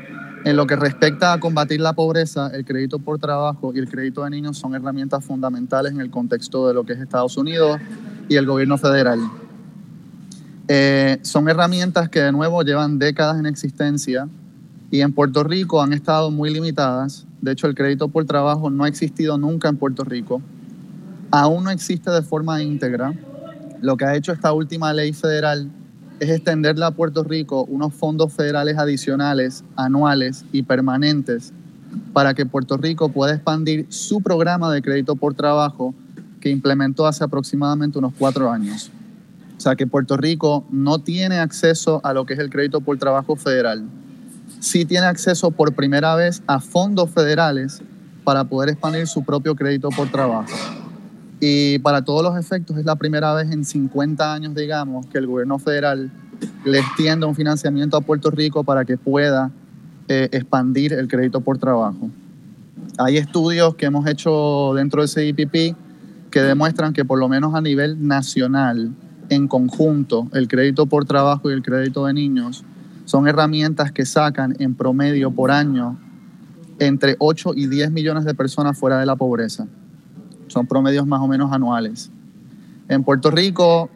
en 0.46 0.56
lo 0.56 0.68
que 0.68 0.76
respecta 0.76 1.34
a 1.34 1.40
combatir 1.40 1.82
la 1.82 1.94
pobreza, 1.94 2.52
el 2.54 2.66
crédito 2.66 3.00
por 3.00 3.20
trabajo 3.20 3.72
y 3.74 3.80
el 3.80 3.90
crédito 3.90 4.24
de 4.24 4.30
niños 4.30 4.58
son 4.58 4.76
herramientas 4.76 5.26
fundamentales 5.26 5.92
en 5.92 6.02
el 6.02 6.12
contexto 6.12 6.68
de 6.68 6.74
lo 6.76 6.86
que 6.86 6.94
es 6.94 7.00
Estados 7.00 7.36
Unidos 7.38 7.80
y 8.30 8.36
el 8.36 8.46
gobierno 8.46 8.78
federal. 8.78 9.20
Eh, 10.68 11.20
son 11.22 11.48
herramientas 11.48 12.10
que 12.10 12.20
de 12.20 12.32
nuevo 12.32 12.62
llevan 12.62 13.00
décadas 13.00 13.40
en 13.40 13.46
existencia 13.46 14.28
y 14.92 15.02
en 15.02 15.14
Puerto 15.14 15.44
Rico 15.44 15.82
han 15.82 15.94
estado 15.94 16.30
muy 16.32 16.54
limitadas. 16.54 17.26
De 17.42 17.52
hecho, 17.52 17.68
el 17.68 17.76
crédito 17.76 18.10
por 18.10 18.26
trabajo 18.26 18.70
no 18.70 18.84
ha 18.84 18.88
existido 18.88 19.38
nunca 19.38 19.70
en 19.70 19.78
Puerto 19.78 20.04
Rico. 20.04 20.42
Aún 21.32 21.64
no 21.66 21.70
existe 21.70 22.12
de 22.12 22.22
forma 22.22 22.62
íntegra. 22.62 23.14
Lo 23.82 23.96
que 23.96 24.06
ha 24.06 24.16
hecho 24.16 24.32
esta 24.32 24.52
última 24.54 24.94
ley 24.94 25.14
federal 25.14 25.70
es 26.20 26.30
extenderle 26.30 26.86
a 26.86 26.92
Puerto 26.92 27.24
Rico 27.24 27.64
unos 27.66 27.94
fondos 27.94 28.34
federales 28.34 28.78
adicionales, 28.78 29.64
anuales 29.76 30.46
y 30.52 30.64
permanentes, 30.64 31.54
para 32.12 32.34
que 32.34 32.46
Puerto 32.46 32.76
Rico 32.78 33.10
pueda 33.10 33.36
expandir 33.36 33.86
su 33.90 34.22
programa 34.22 34.74
de 34.74 34.82
crédito 34.82 35.16
por 35.16 35.34
trabajo 35.34 35.94
que 36.42 36.50
implementó 36.50 37.06
hace 37.06 37.24
aproximadamente 37.24 38.00
unos 38.00 38.14
cuatro 38.18 38.52
años. 38.52 38.92
O 39.58 39.60
sea 39.60 39.76
que 39.76 39.88
Puerto 39.88 40.18
Rico 40.18 40.66
no 40.70 41.00
tiene 41.00 41.40
acceso 41.40 42.00
a 42.04 42.14
lo 42.14 42.26
que 42.26 42.34
es 42.34 42.40
el 42.40 42.50
crédito 42.50 42.82
por 42.82 42.98
trabajo 42.98 43.36
federal. 43.36 43.86
Sí 44.60 44.86
tiene 44.86 45.08
acceso 45.08 45.52
por 45.52 45.74
primera 45.74 46.16
vez 46.16 46.44
a 46.48 46.60
fondos 46.60 47.10
federales 47.10 47.82
para 48.24 48.44
poder 48.44 48.70
expandir 48.70 49.08
su 49.08 49.24
propio 49.24 49.56
crédito 49.56 49.90
por 49.90 50.10
trabajo. 50.10 50.54
Y 51.40 51.80
para 51.80 52.04
todos 52.04 52.24
los 52.24 52.38
efectos 52.38 52.78
es 52.78 52.86
la 52.86 52.96
primera 52.96 53.34
vez 53.34 53.52
en 53.52 53.64
50 53.64 54.34
años, 54.34 54.56
digamos, 54.56 55.06
que 55.08 55.18
el 55.18 55.28
gobierno 55.28 55.60
federal 55.60 56.12
le 56.66 56.80
extiende 56.80 57.26
un 57.26 57.36
financiamiento 57.36 57.98
a 57.98 58.02
Puerto 58.02 58.30
Rico 58.30 58.64
para 58.64 58.86
que 58.86 58.98
pueda 58.98 59.52
eh, 60.08 60.30
expandir 60.32 60.94
el 60.94 61.08
crédito 61.08 61.42
por 61.42 61.58
trabajo. 61.58 62.10
Hay 62.98 63.18
estudios 63.18 63.76
que 63.76 63.86
hemos 63.88 64.08
hecho 64.08 64.74
dentro 64.76 65.02
del 65.02 65.10
CIPP 65.10 65.76
que 66.32 66.42
demuestran 66.42 66.94
que 66.94 67.06
por 67.06 67.20
lo 67.20 67.30
menos 67.30 67.54
a 67.56 67.62
nivel 67.62 68.08
nacional, 68.08 68.92
en 69.30 69.48
conjunto, 69.48 70.28
el 70.34 70.48
crédito 70.48 70.86
por 70.86 71.06
trabajo 71.06 71.50
y 71.50 71.54
el 71.54 71.64
crédito 71.64 72.06
de 72.06 72.14
niños 72.14 72.64
son 73.06 73.28
herramientas 73.28 73.92
que 73.92 74.06
sacan 74.06 74.56
en 74.60 74.76
promedio 74.76 75.32
por 75.32 75.52
año 75.52 75.98
entre 76.80 77.16
8 77.20 77.54
y 77.56 77.68
10 77.68 77.92
millones 77.92 78.26
de 78.26 78.34
personas 78.34 78.78
fuera 78.78 79.00
de 79.00 79.06
la 79.06 79.16
pobreza. 79.16 79.68
Son 80.48 80.68
promedios 80.68 81.08
más 81.08 81.22
o 81.22 81.28
menos 81.28 81.52
anuales. 81.52 82.12
En 82.90 83.04
Puerto 83.04 83.32
Rico, 83.32 83.90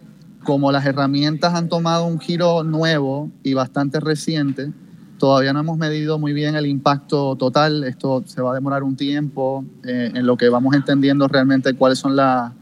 como 0.44 0.72
las 0.72 0.86
herramientas 0.86 1.54
han 1.54 1.70
tomado 1.70 2.06
un 2.06 2.20
giro 2.20 2.64
nuevo 2.64 3.30
y 3.44 3.54
bastante 3.54 4.00
reciente, 4.00 4.72
todavía 5.18 5.54
no 5.54 5.60
hemos 5.60 5.78
medido 5.78 6.18
muy 6.18 6.34
bien 6.34 6.56
el 6.56 6.66
impacto 6.66 7.36
total. 7.36 7.84
Esto 7.84 8.24
se 8.26 8.42
va 8.42 8.52
a 8.52 8.56
demorar 8.56 8.84
un 8.84 8.96
tiempo 8.96 9.64
eh, 9.84 10.12
en 10.16 10.26
lo 10.26 10.36
que 10.38 10.50
vamos 10.50 10.76
entendiendo 10.76 11.28
realmente 11.28 11.74
cuáles 11.74 12.00
son 12.00 12.16
las 12.16 12.54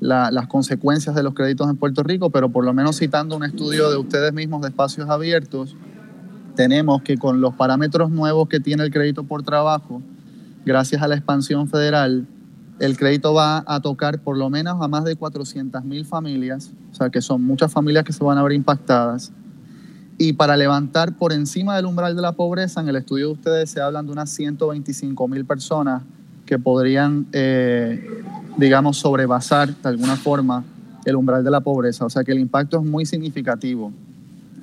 las 0.00 0.46
consecuencias 0.46 1.14
de 1.14 1.22
los 1.22 1.34
créditos 1.34 1.68
en 1.68 1.76
Puerto 1.76 2.02
Rico, 2.02 2.30
pero 2.30 2.48
por 2.48 2.64
lo 2.64 2.72
menos 2.72 2.98
citando 2.98 3.36
un 3.36 3.44
estudio 3.44 3.90
de 3.90 3.96
ustedes 3.96 4.32
mismos 4.32 4.62
de 4.62 4.68
espacios 4.68 5.08
abiertos, 5.08 5.76
tenemos 6.54 7.02
que 7.02 7.16
con 7.16 7.40
los 7.40 7.54
parámetros 7.54 8.10
nuevos 8.10 8.48
que 8.48 8.60
tiene 8.60 8.84
el 8.84 8.90
crédito 8.90 9.24
por 9.24 9.42
trabajo, 9.42 10.02
gracias 10.64 11.02
a 11.02 11.08
la 11.08 11.14
expansión 11.14 11.68
federal, 11.68 12.26
el 12.78 12.96
crédito 12.96 13.34
va 13.34 13.64
a 13.66 13.80
tocar 13.80 14.20
por 14.20 14.36
lo 14.36 14.50
menos 14.50 14.80
a 14.80 14.86
más 14.86 15.04
de 15.04 15.16
400 15.16 15.84
mil 15.84 16.04
familias, 16.04 16.72
o 16.92 16.94
sea 16.94 17.10
que 17.10 17.20
son 17.20 17.42
muchas 17.42 17.72
familias 17.72 18.04
que 18.04 18.12
se 18.12 18.22
van 18.22 18.38
a 18.38 18.42
ver 18.42 18.52
impactadas. 18.52 19.32
Y 20.16 20.32
para 20.32 20.56
levantar 20.56 21.16
por 21.16 21.32
encima 21.32 21.76
del 21.76 21.86
umbral 21.86 22.16
de 22.16 22.22
la 22.22 22.32
pobreza, 22.32 22.80
en 22.80 22.88
el 22.88 22.96
estudio 22.96 23.28
de 23.28 23.32
ustedes 23.34 23.70
se 23.70 23.80
hablan 23.80 24.06
de 24.06 24.12
unas 24.12 24.30
125 24.30 25.28
mil 25.28 25.44
personas 25.44 26.02
que 26.48 26.58
podrían, 26.58 27.26
eh, 27.32 28.02
digamos, 28.56 28.96
sobrevasar 28.96 29.76
de 29.76 29.88
alguna 29.90 30.16
forma 30.16 30.64
el 31.04 31.14
umbral 31.14 31.44
de 31.44 31.50
la 31.50 31.60
pobreza. 31.60 32.06
O 32.06 32.10
sea 32.10 32.24
que 32.24 32.32
el 32.32 32.38
impacto 32.38 32.78
es 32.78 32.86
muy 32.86 33.04
significativo. 33.04 33.92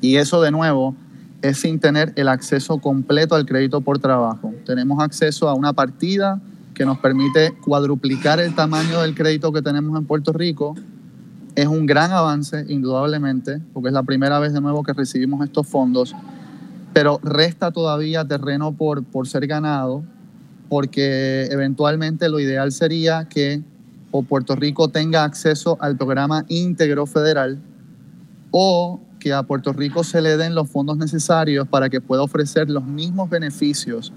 Y 0.02 0.16
eso, 0.16 0.42
de 0.42 0.50
nuevo, 0.50 0.96
es 1.44 1.60
sin 1.60 1.80
tener 1.80 2.12
el 2.16 2.28
acceso 2.28 2.80
completo 2.80 3.36
al 3.36 3.46
crédito 3.46 3.82
por 3.82 4.00
trabajo. 4.00 4.52
Tenemos 4.66 5.00
acceso 5.00 5.48
a 5.48 5.54
una 5.54 5.74
partida 5.74 6.42
que 6.74 6.86
nos 6.86 6.98
permite 6.98 7.54
cuadruplicar 7.64 8.40
el 8.40 8.56
tamaño 8.56 9.02
del 9.04 9.14
crédito 9.14 9.54
que 9.54 9.62
tenemos 9.62 9.96
en 9.96 10.08
Puerto 10.08 10.34
Rico. 10.34 10.74
Es 11.54 11.68
un 11.68 11.86
gran 11.86 12.12
avance, 12.12 12.66
indudablemente, 12.68 13.62
porque 13.76 13.90
es 13.90 13.94
la 13.94 14.02
primera 14.02 14.40
vez 14.40 14.54
de 14.54 14.60
nuevo 14.60 14.82
que 14.82 14.94
recibimos 14.94 15.46
estos 15.46 15.68
fondos, 15.68 16.16
pero 16.94 17.20
resta 17.22 17.70
todavía 17.70 18.26
terreno 18.26 18.72
por, 18.72 19.04
por 19.04 19.28
ser 19.28 19.46
ganado 19.46 20.04
porque 20.70 21.46
eventualmente 21.52 22.30
lo 22.30 22.40
ideal 22.40 22.72
sería 22.72 23.28
que 23.30 23.62
o 24.12 24.24
Puerto 24.24 24.56
Rico 24.56 24.88
tenga 24.88 25.24
acceso 25.24 25.78
al 25.82 25.98
programa 25.98 26.46
íntegro 26.48 27.06
federal 27.06 27.60
o 28.52 29.02
que 29.20 29.34
a 29.34 29.44
Puerto 29.44 29.74
Rico 29.74 30.04
se 30.04 30.22
le 30.22 30.38
den 30.38 30.56
los 30.56 30.70
fondos 30.70 30.98
necesarios 30.98 31.68
para 31.68 31.90
que 31.90 32.00
pueda 32.00 32.22
ofrecer 32.22 32.70
los 32.70 32.86
mismos 32.86 33.30
beneficios 33.30 34.14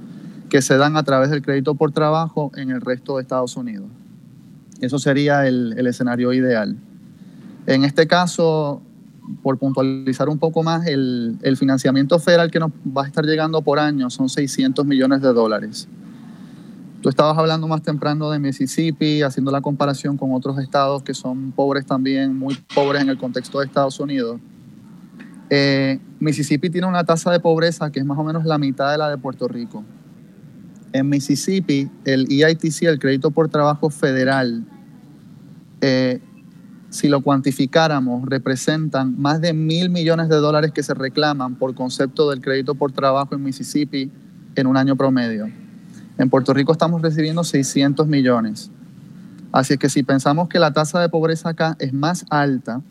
que 0.48 0.62
se 0.62 0.76
dan 0.76 0.96
a 0.96 1.02
través 1.02 1.30
del 1.30 1.42
crédito 1.42 1.74
por 1.74 1.92
trabajo 1.92 2.52
en 2.54 2.70
el 2.70 2.80
resto 2.80 3.16
de 3.16 3.22
Estados 3.22 3.56
Unidos. 3.56 3.86
Eso 4.80 4.98
sería 4.98 5.46
el, 5.46 5.86
escenario 5.86 6.32
ideal. 6.32 6.76
En 7.66 7.84
este 7.84 8.06
caso, 8.06 8.80
por 9.42 9.58
puntualizar 9.58 10.28
un 10.28 10.38
poco 10.38 10.62
más, 10.62 10.86
el, 10.86 11.38
el 11.42 11.56
financiamiento 11.56 12.18
federal 12.18 12.50
que 12.50 12.60
nos 12.60 12.70
va 12.70 13.04
a 13.04 13.06
estar 13.06 13.24
llegando 13.24 13.62
por 13.62 13.78
año 13.78 14.10
son 14.10 14.28
600 14.28 14.86
millones 14.86 15.22
de 15.22 15.32
dólares. 15.32 15.88
Tú 17.00 17.08
estabas 17.08 17.38
hablando 17.38 17.68
más 17.68 17.82
temprano 17.82 18.28
de 18.30 18.40
Mississippi, 18.40 19.22
haciendo 19.22 19.52
la 19.52 19.60
comparación 19.60 20.16
con 20.16 20.32
otros 20.32 20.58
estados 20.58 21.02
que 21.04 21.14
son 21.14 21.52
pobres 21.52 21.86
también, 21.86 22.36
muy 22.36 22.56
pobres 22.74 23.02
en 23.02 23.08
el 23.08 23.16
contexto 23.18 23.60
de 23.60 23.66
Estados 23.66 24.00
Unidos. 24.00 24.40
Eh, 25.48 26.00
Mississippi 26.18 26.70
tiene 26.70 26.88
una 26.88 27.04
tasa 27.04 27.30
de 27.30 27.38
pobreza 27.38 27.90
que 27.90 28.00
es 28.00 28.04
más 28.04 28.18
o 28.18 28.24
menos 28.24 28.44
la 28.44 28.58
mitad 28.58 28.90
de 28.90 28.98
la 28.98 29.08
de 29.10 29.16
Puerto 29.16 29.46
Rico. 29.46 29.84
En 30.92 31.08
Mississippi, 31.08 31.88
el 32.04 32.26
EITC, 32.30 32.82
el 32.82 32.98
Crédito 32.98 33.30
por 33.30 33.48
Trabajo 33.48 33.90
Federal, 33.90 34.64
eh, 35.80 36.20
si 36.90 37.06
lo 37.08 37.20
cuantificáramos, 37.20 38.28
representan 38.28 39.20
más 39.20 39.40
de 39.40 39.52
mil 39.52 39.90
millones 39.90 40.28
de 40.28 40.36
dólares 40.36 40.72
que 40.72 40.82
se 40.82 40.94
reclaman 40.94 41.54
por 41.54 41.74
concepto 41.74 42.30
del 42.30 42.40
crédito 42.40 42.74
por 42.74 42.90
trabajo 42.92 43.34
en 43.34 43.44
Mississippi 43.44 44.10
en 44.56 44.66
un 44.66 44.76
año 44.76 44.96
promedio. 44.96 45.48
En 46.18 46.30
Puerto 46.30 46.52
Rico 46.52 46.72
estamos 46.72 47.00
recibiendo 47.00 47.44
600 47.44 48.06
millones. 48.06 48.70
Así 49.52 49.74
es 49.74 49.78
que 49.78 49.88
si 49.88 50.02
pensamos 50.02 50.48
que 50.48 50.58
la 50.58 50.72
tasa 50.72 51.00
de 51.00 51.08
pobreza 51.08 51.50
acá 51.50 51.76
es 51.78 51.92
más 51.92 52.26
alta, 52.28 52.82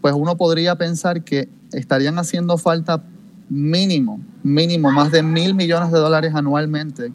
pues 0.00 0.14
uno 0.14 0.36
podría 0.36 0.76
pensar 0.76 1.22
que 1.22 1.48
estarían 1.72 2.18
haciendo 2.18 2.56
falta 2.56 3.02
mínimo, 3.48 4.20
mínimo, 4.42 4.90
más 4.90 5.10
de 5.10 5.22
mil 5.22 5.54
millones 5.54 5.90
de 5.90 5.98
dólares 5.98 6.34
anualmente 6.34 7.12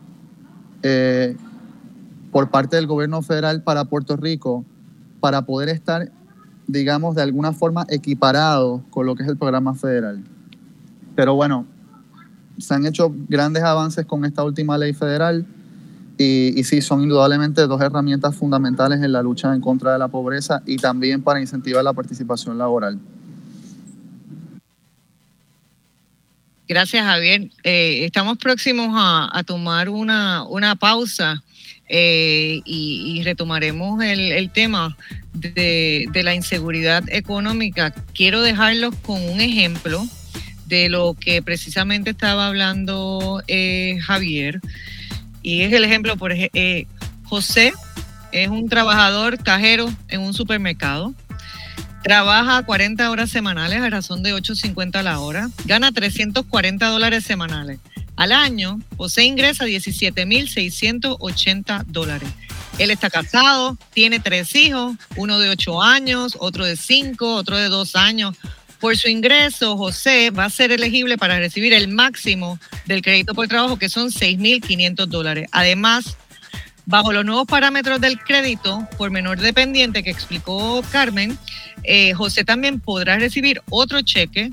eh, 0.83 1.35
por 2.31 2.49
parte 2.49 2.75
del 2.75 2.87
gobierno 2.87 3.21
federal 3.21 3.63
para 3.63 3.85
Puerto 3.85 4.15
Rico 4.15 4.63
para 5.19 5.43
poder 5.43 5.69
estar, 5.69 6.11
digamos, 6.67 7.15
de 7.15 7.23
alguna 7.23 7.53
forma 7.53 7.85
equiparados 7.89 8.81
con 8.89 9.05
lo 9.05 9.15
que 9.15 9.23
es 9.23 9.29
el 9.29 9.37
programa 9.37 9.73
federal. 9.73 10.23
Pero 11.15 11.35
bueno, 11.35 11.65
se 12.59 12.73
han 12.73 12.85
hecho 12.85 13.13
grandes 13.27 13.63
avances 13.63 14.05
con 14.05 14.25
esta 14.25 14.43
última 14.43 14.77
ley 14.77 14.93
federal 14.93 15.45
y, 16.17 16.63
sí, 16.65 16.81
son 16.81 17.01
indudablemente 17.01 17.65
dos 17.65 17.79
herramientas 17.79 18.35
fundamentales 18.35 19.01
en 19.01 19.13
la 19.13 19.21
lucha 19.21 19.55
en 19.55 19.61
contra 19.61 19.93
de 19.93 19.99
la 19.99 20.09
pobreza 20.09 20.61
y 20.65 20.75
también 20.75 21.21
para 21.21 21.39
incentivar 21.39 21.81
la 21.81 21.93
participación 21.93 22.57
laboral. 22.57 22.99
Gracias, 26.67 27.05
Javier. 27.05 27.49
Eh, 27.63 28.03
estamos 28.03 28.37
próximos 28.37 28.89
a, 28.93 29.41
tomar 29.45 29.87
una, 29.87 30.43
una 30.43 30.75
pausa 30.75 31.41
eh, 31.87 32.61
y, 32.65 33.23
retomaremos 33.23 34.03
el, 34.03 34.51
tema 34.51 34.97
de, 35.33 36.09
la 36.13 36.35
inseguridad 36.35 37.03
económica. 37.07 37.91
Quiero 38.13 38.41
dejarlos 38.41 38.93
con 38.97 39.23
un 39.23 39.39
ejemplo 39.39 40.05
de 40.69 40.87
lo 40.87 41.15
que 41.15 41.41
precisamente 41.41 42.11
estaba 42.11 42.47
hablando 42.47 43.43
eh, 43.47 43.97
Javier. 44.01 44.61
Y 45.41 45.63
es 45.63 45.73
el 45.73 45.83
ejemplo, 45.83 46.15
por 46.15 46.31
ejemplo, 46.31 46.61
José 47.23 47.73
es 48.31 48.47
un 48.47 48.69
trabajador 48.69 49.43
cajero 49.43 49.93
en 50.07 50.21
un 50.21 50.33
supermercado 50.33 51.13
Trabaja 52.03 52.63
40 52.63 53.11
horas 53.11 53.29
semanales 53.29 53.81
a 53.81 53.89
razón 53.89 54.23
de 54.23 54.33
8.50 54.33 54.95
a 54.95 55.03
la 55.03 55.19
hora. 55.19 55.49
Gana 55.65 55.91
340 55.91 56.87
dólares 56.87 57.25
semanales. 57.25 57.81
Al 58.15 58.31
año, 58.31 58.79
José 58.97 59.25
ingresa 59.25 59.65
17.680 59.65 61.83
dólares. 61.87 62.29
Él 62.77 62.91
está 62.91 63.09
casado, 63.09 63.77
tiene 63.93 64.21
tres 64.21 64.55
hijos, 64.55 64.95
uno 65.17 65.39
de 65.39 65.49
8 65.49 65.81
años, 65.81 66.37
otro 66.39 66.63
de 66.65 66.77
5, 66.77 67.35
otro 67.35 67.57
de 67.57 67.67
2 67.67 67.97
años. 67.97 68.37
Por 68.79 68.95
su 68.95 69.09
ingreso, 69.09 69.75
José 69.77 70.31
va 70.31 70.45
a 70.45 70.49
ser 70.49 70.71
elegible 70.71 71.17
para 71.17 71.37
recibir 71.37 71.73
el 71.73 71.89
máximo 71.89 72.59
del 72.85 73.01
crédito 73.01 73.33
por 73.33 73.47
trabajo, 73.47 73.77
que 73.77 73.89
son 73.89 74.09
6.500 74.09 75.05
dólares. 75.07 75.47
Además, 75.51 76.17
bajo 76.85 77.11
los 77.11 77.25
nuevos 77.25 77.45
parámetros 77.45 77.99
del 77.99 78.19
crédito 78.19 78.87
por 78.97 79.11
menor 79.11 79.39
dependiente 79.39 80.01
que 80.01 80.09
explicó 80.09 80.81
Carmen, 80.91 81.37
eh, 81.83 82.13
José 82.13 82.45
también 82.45 82.79
podrá 82.79 83.17
recibir 83.17 83.61
otro 83.69 84.01
cheque 84.01 84.51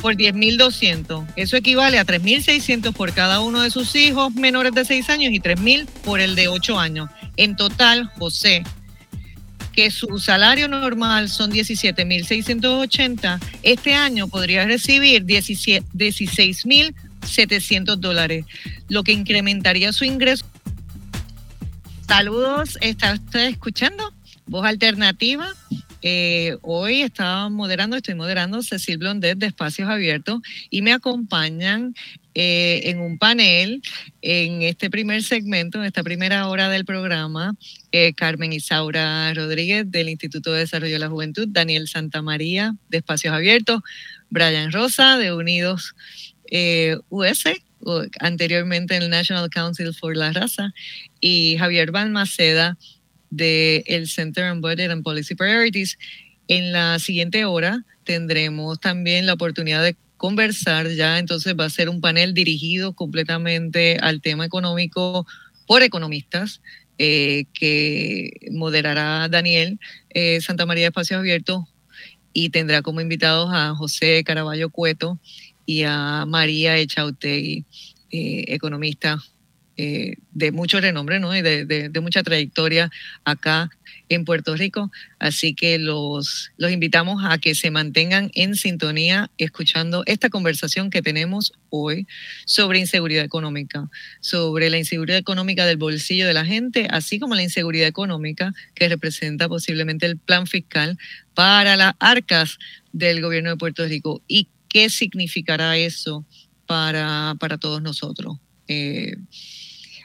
por 0.00 0.14
10.200. 0.14 1.26
Eso 1.36 1.56
equivale 1.56 1.98
a 1.98 2.04
3.600 2.04 2.92
por 2.92 3.12
cada 3.12 3.40
uno 3.40 3.62
de 3.62 3.70
sus 3.70 3.96
hijos 3.96 4.32
menores 4.34 4.72
de 4.72 4.84
6 4.84 5.10
años 5.10 5.32
y 5.32 5.40
3.000 5.40 5.86
por 6.04 6.20
el 6.20 6.36
de 6.36 6.48
8 6.48 6.78
años. 6.78 7.10
En 7.36 7.56
total, 7.56 8.10
José, 8.16 8.62
que 9.76 9.90
su 9.90 10.18
salario 10.18 10.68
normal 10.68 11.28
son 11.28 11.52
17.680, 11.52 13.38
este 13.62 13.94
año 13.94 14.26
podría 14.26 14.64
recibir 14.64 15.24
16.700 15.24 17.96
dólares, 17.96 18.46
lo 18.88 19.04
que 19.04 19.12
incrementaría 19.12 19.92
su 19.92 20.06
ingreso. 20.06 20.46
Saludos, 22.08 22.78
¿está 22.80 23.12
usted 23.12 23.48
escuchando? 23.48 24.14
Voz 24.46 24.64
alternativa 24.64 25.52
eh, 26.02 26.56
hoy 26.62 27.02
estaba 27.02 27.48
moderando, 27.48 27.96
estoy 27.96 28.14
moderando 28.14 28.62
Cecil 28.62 28.98
Blondet 28.98 29.38
de 29.38 29.46
Espacios 29.46 29.88
Abiertos 29.88 30.40
y 30.70 30.82
me 30.82 30.92
acompañan 30.92 31.94
eh, 32.38 32.90
en 32.90 33.00
un 33.00 33.16
panel 33.16 33.80
en 34.20 34.60
este 34.60 34.90
primer 34.90 35.22
segmento, 35.22 35.78
en 35.78 35.86
esta 35.86 36.02
primera 36.02 36.48
hora 36.48 36.68
del 36.68 36.84
programa, 36.84 37.56
eh, 37.92 38.12
Carmen 38.12 38.52
Isaura 38.52 39.32
Rodríguez 39.32 39.90
del 39.90 40.10
Instituto 40.10 40.52
de 40.52 40.58
Desarrollo 40.58 40.92
de 40.92 40.98
la 40.98 41.08
Juventud, 41.08 41.48
Daniel 41.48 41.88
Santamaría 41.88 42.74
de 42.90 42.98
Espacios 42.98 43.32
Abiertos, 43.32 43.80
Brian 44.28 44.70
Rosa 44.70 45.16
de 45.16 45.32
Unidos 45.32 45.94
US, 47.08 47.44
anteriormente 48.20 48.96
en 48.96 49.04
el 49.04 49.08
National 49.08 49.48
Council 49.48 49.94
for 49.94 50.14
la 50.14 50.30
Raza, 50.30 50.74
y 51.18 51.56
Javier 51.58 51.90
Balmaceda 51.90 52.76
del 53.30 54.08
Center 54.08 54.50
on 54.50 54.60
Budget 54.60 54.90
and 54.90 55.02
Policy 55.02 55.34
Priorities. 55.34 55.96
En 56.48 56.72
la 56.72 56.98
siguiente 56.98 57.46
hora 57.46 57.82
tendremos 58.04 58.78
también 58.78 59.24
la 59.24 59.32
oportunidad 59.32 59.82
de 59.82 59.96
conversar 60.16 60.88
ya, 60.90 61.18
entonces 61.18 61.54
va 61.58 61.66
a 61.66 61.70
ser 61.70 61.88
un 61.88 62.00
panel 62.00 62.34
dirigido 62.34 62.94
completamente 62.94 63.98
al 64.00 64.20
tema 64.20 64.44
económico 64.44 65.26
por 65.66 65.82
economistas. 65.82 66.60
Eh, 66.98 67.44
que 67.52 68.30
moderará 68.52 69.28
Daniel 69.28 69.78
eh, 70.08 70.40
Santa 70.40 70.64
María 70.64 70.86
Espacios 70.86 71.18
Abiertos 71.18 71.64
y 72.32 72.48
tendrá 72.48 72.80
como 72.80 73.02
invitados 73.02 73.50
a 73.52 73.74
José 73.74 74.24
Caraballo 74.24 74.70
Cueto 74.70 75.20
y 75.66 75.82
a 75.82 76.24
María 76.26 76.78
Echautegui, 76.78 77.66
eh, 78.10 78.44
economista 78.48 79.18
de 79.76 80.52
mucho 80.52 80.80
renombre 80.80 81.20
¿no? 81.20 81.36
y 81.36 81.42
de, 81.42 82.00
mucha 82.00 82.22
trayectoria 82.22 82.90
acá 83.24 83.68
en 84.08 84.24
Puerto 84.24 84.56
Rico. 84.56 84.90
Así 85.18 85.54
que 85.54 85.78
los, 85.78 86.50
los 86.56 86.70
invitamos 86.70 87.24
a 87.24 87.38
que 87.38 87.54
se 87.54 87.70
mantengan 87.70 88.30
en 88.34 88.54
sintonía 88.54 89.30
escuchando 89.38 90.02
esta 90.06 90.30
conversación 90.30 90.90
que 90.90 91.02
tenemos 91.02 91.52
hoy 91.70 92.06
sobre 92.44 92.78
inseguridad 92.78 93.24
económica, 93.24 93.88
sobre 94.20 94.70
la 94.70 94.78
inseguridad 94.78 95.18
económica 95.18 95.66
del 95.66 95.76
bolsillo 95.76 96.26
de 96.26 96.34
la 96.34 96.44
gente, 96.44 96.88
así 96.90 97.18
como 97.18 97.34
la 97.34 97.42
inseguridad 97.42 97.88
económica 97.88 98.52
que 98.74 98.88
representa 98.88 99.48
posiblemente 99.48 100.06
el 100.06 100.18
plan 100.18 100.46
fiscal 100.46 100.98
para 101.34 101.76
las 101.76 101.94
arcas 101.98 102.58
del 102.92 103.20
gobierno 103.20 103.50
de 103.50 103.56
Puerto 103.56 103.84
Rico 103.86 104.22
y 104.26 104.48
qué 104.68 104.88
significará 104.90 105.76
eso 105.76 106.24
para, 106.66 107.34
para 107.38 107.58
todos 107.58 107.82
nosotros. 107.82 108.38
Eh, 108.68 109.16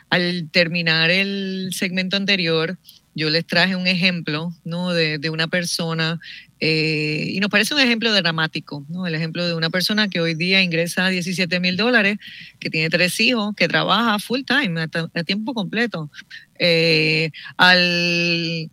al 0.09 0.49
terminar 0.51 1.09
el 1.09 1.69
segmento 1.71 2.17
anterior, 2.17 2.77
yo 3.13 3.29
les 3.29 3.45
traje 3.45 3.75
un 3.75 3.87
ejemplo 3.87 4.53
¿no? 4.63 4.93
de, 4.93 5.29
una 5.29 5.47
persona, 5.47 6.19
eh, 6.59 7.25
y 7.29 7.39
nos 7.39 7.49
parece 7.49 7.73
un 7.73 7.81
ejemplo 7.81 8.13
dramático, 8.13 8.85
¿no? 8.89 9.05
el 9.05 9.15
ejemplo 9.15 9.45
de 9.45 9.53
una 9.53 9.69
persona 9.69 10.07
que 10.09 10.21
hoy 10.21 10.33
día 10.33 10.61
ingresa 10.61 11.09
17 11.09 11.59
mil 11.59 11.75
dólares, 11.75 12.17
que 12.59 12.69
tiene 12.69 12.89
tres 12.89 13.19
hijos, 13.19 13.53
que 13.55 13.67
trabaja 13.67 14.19
full 14.19 14.41
time, 14.43 14.81
a, 14.81 15.23
tiempo 15.23 15.53
completo, 15.53 16.09
eh, 16.57 17.31
al, 17.57 18.71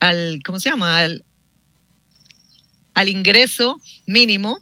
al, 0.00 0.40
¿cómo 0.44 0.60
se 0.60 0.70
llama? 0.70 0.98
Al, 0.98 1.24
al 2.94 3.08
ingreso 3.08 3.80
mínimo, 4.06 4.60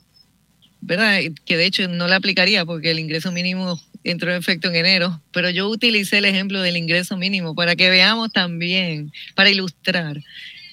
¿verdad? 0.80 1.20
Que 1.44 1.56
de 1.56 1.66
hecho 1.66 1.88
no 1.88 2.08
le 2.08 2.14
aplicaría 2.14 2.64
porque 2.64 2.90
el 2.90 2.98
ingreso 2.98 3.32
mínimo 3.32 3.78
entró 4.04 4.30
en 4.30 4.38
efecto 4.38 4.68
en 4.68 4.76
enero, 4.76 5.22
pero 5.32 5.50
yo 5.50 5.68
utilicé 5.68 6.18
el 6.18 6.24
ejemplo 6.24 6.60
del 6.62 6.76
ingreso 6.76 7.16
mínimo 7.16 7.54
para 7.54 7.76
que 7.76 7.90
veamos 7.90 8.32
también, 8.32 9.12
para 9.34 9.50
ilustrar 9.50 10.20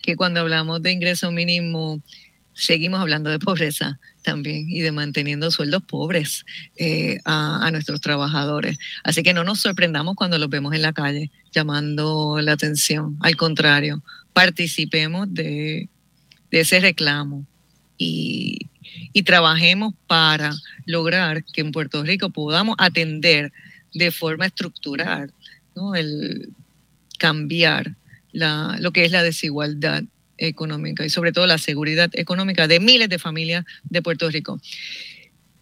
que 0.01 0.15
cuando 0.15 0.39
hablamos 0.39 0.81
de 0.81 0.91
ingreso 0.91 1.31
mínimo 1.31 2.01
seguimos 2.53 2.99
hablando 2.99 3.29
de 3.29 3.37
pobreza 3.37 3.99
también 4.23 4.69
y 4.69 4.81
de 4.81 4.91
manteniendo 4.91 5.51
sueldos 5.51 5.83
pobres 5.83 6.45
eh, 6.75 7.19
a, 7.23 7.69
nuestros 7.71 8.01
trabajadores. 8.01 8.77
Así 9.03 9.21
que 9.21 9.33
no 9.33 9.43
nos 9.43 9.59
sorprendamos 9.59 10.15
cuando 10.15 10.39
los 10.39 10.49
vemos 10.49 10.73
en 10.73 10.81
la 10.81 10.91
calle 10.91 11.31
llamando 11.51 12.39
la 12.41 12.53
atención. 12.53 13.17
Al 13.21 13.35
contrario, 13.35 14.03
participemos 14.33 15.31
de 15.33 15.89
ese 16.51 16.79
reclamo 16.79 17.45
y, 17.97 18.59
trabajemos 19.25 19.93
para 20.05 20.53
lograr 20.85 21.43
que 21.43 21.61
en 21.61 21.71
Puerto 21.71 22.03
Rico 22.03 22.29
podamos 22.29 22.75
atender 22.77 23.51
de 23.93 24.11
forma 24.11 24.45
estructural 24.45 25.33
¿no? 25.75 25.95
el 25.95 26.49
cambiar 27.17 27.95
la, 28.31 28.77
lo 28.79 28.91
que 28.91 29.03
es 29.03 29.11
la 29.11 29.23
desigualdad 29.23 30.03
económica 30.37 31.03
y 31.03 31.09
sobre 31.09 31.31
todo 31.31 31.47
la 31.47 31.57
seguridad 31.57 32.09
económica 32.13 32.67
de 32.67 32.79
miles 32.79 33.09
de 33.09 33.19
familias 33.19 33.65
de 33.83 34.01
Puerto 34.01 34.29
Rico. 34.29 34.61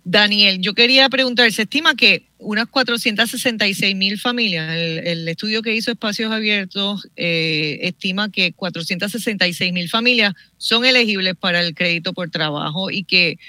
Daniel, 0.07 0.61
yo 0.61 0.75
quería 0.75 1.09
preguntar, 1.09 1.51
se 1.51 1.63
estima 1.63 1.95
que 1.95 2.27
unas 2.37 2.67
466 2.67 3.95
mil 3.95 4.19
familias, 4.19 4.71
el, 4.77 5.27
estudio 5.27 5.63
que 5.63 5.73
hizo 5.75 5.89
Espacios 5.89 6.31
Abiertos 6.31 7.09
eh, 7.15 7.79
estima 7.81 8.29
que 8.29 8.53
466 8.53 9.73
mil 9.73 9.89
familias 9.89 10.35
son 10.57 10.85
elegibles 10.85 11.33
para 11.35 11.59
el 11.59 11.73
crédito 11.73 12.13
por 12.13 12.29
trabajo 12.29 12.91
y 12.91 13.03
que 13.03 13.39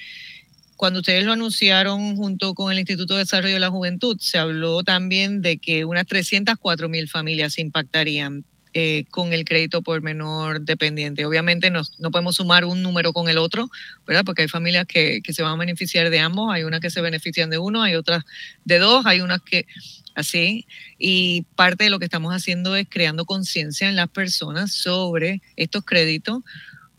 cuando 0.76 1.00
ustedes 1.00 1.24
lo 1.24 1.32
anunciaron 1.34 2.16
junto 2.16 2.54
con 2.54 2.72
el 2.72 2.78
Instituto 2.78 3.14
de 3.14 3.20
Desarrollo 3.20 3.54
de 3.54 3.60
la 3.60 3.70
Juventud, 3.70 4.16
se 4.18 4.38
habló 4.38 4.82
también 4.82 5.42
de 5.42 5.58
que 5.58 5.84
unas 5.84 6.06
304 6.06 6.88
mil 6.88 7.06
familias 7.06 7.52
se 7.52 7.60
impactarían. 7.60 8.46
Eh, 8.78 9.06
con 9.08 9.32
el 9.32 9.46
crédito 9.46 9.80
por 9.80 10.02
menor 10.02 10.60
dependiente. 10.60 11.24
Obviamente 11.24 11.70
no, 11.70 11.80
no, 11.98 12.10
podemos 12.10 12.36
sumar 12.36 12.66
un 12.66 12.82
número 12.82 13.14
con 13.14 13.30
el 13.30 13.38
otro, 13.38 13.70
¿verdad? 14.06 14.22
Porque 14.22 14.42
hay 14.42 14.48
familias 14.48 14.84
que, 14.84 15.22
que, 15.22 15.32
se 15.32 15.42
van 15.42 15.54
a 15.54 15.56
beneficiar 15.56 16.10
de 16.10 16.18
ambos, 16.18 16.52
hay 16.52 16.62
unas 16.62 16.80
que 16.80 16.90
se 16.90 17.00
benefician 17.00 17.48
de 17.48 17.56
uno, 17.56 17.82
hay 17.82 17.94
otras 17.94 18.24
de 18.66 18.78
dos, 18.78 19.06
hay 19.06 19.22
unas 19.22 19.40
que 19.40 19.66
así. 20.14 20.66
Y 20.98 21.46
parte 21.54 21.84
de 21.84 21.90
lo 21.90 21.98
que 21.98 22.04
estamos 22.04 22.34
haciendo 22.34 22.76
es 22.76 22.86
creando 22.86 23.24
conciencia 23.24 23.88
en 23.88 23.96
las 23.96 24.10
personas 24.10 24.72
sobre 24.72 25.40
estos 25.56 25.82
créditos, 25.82 26.42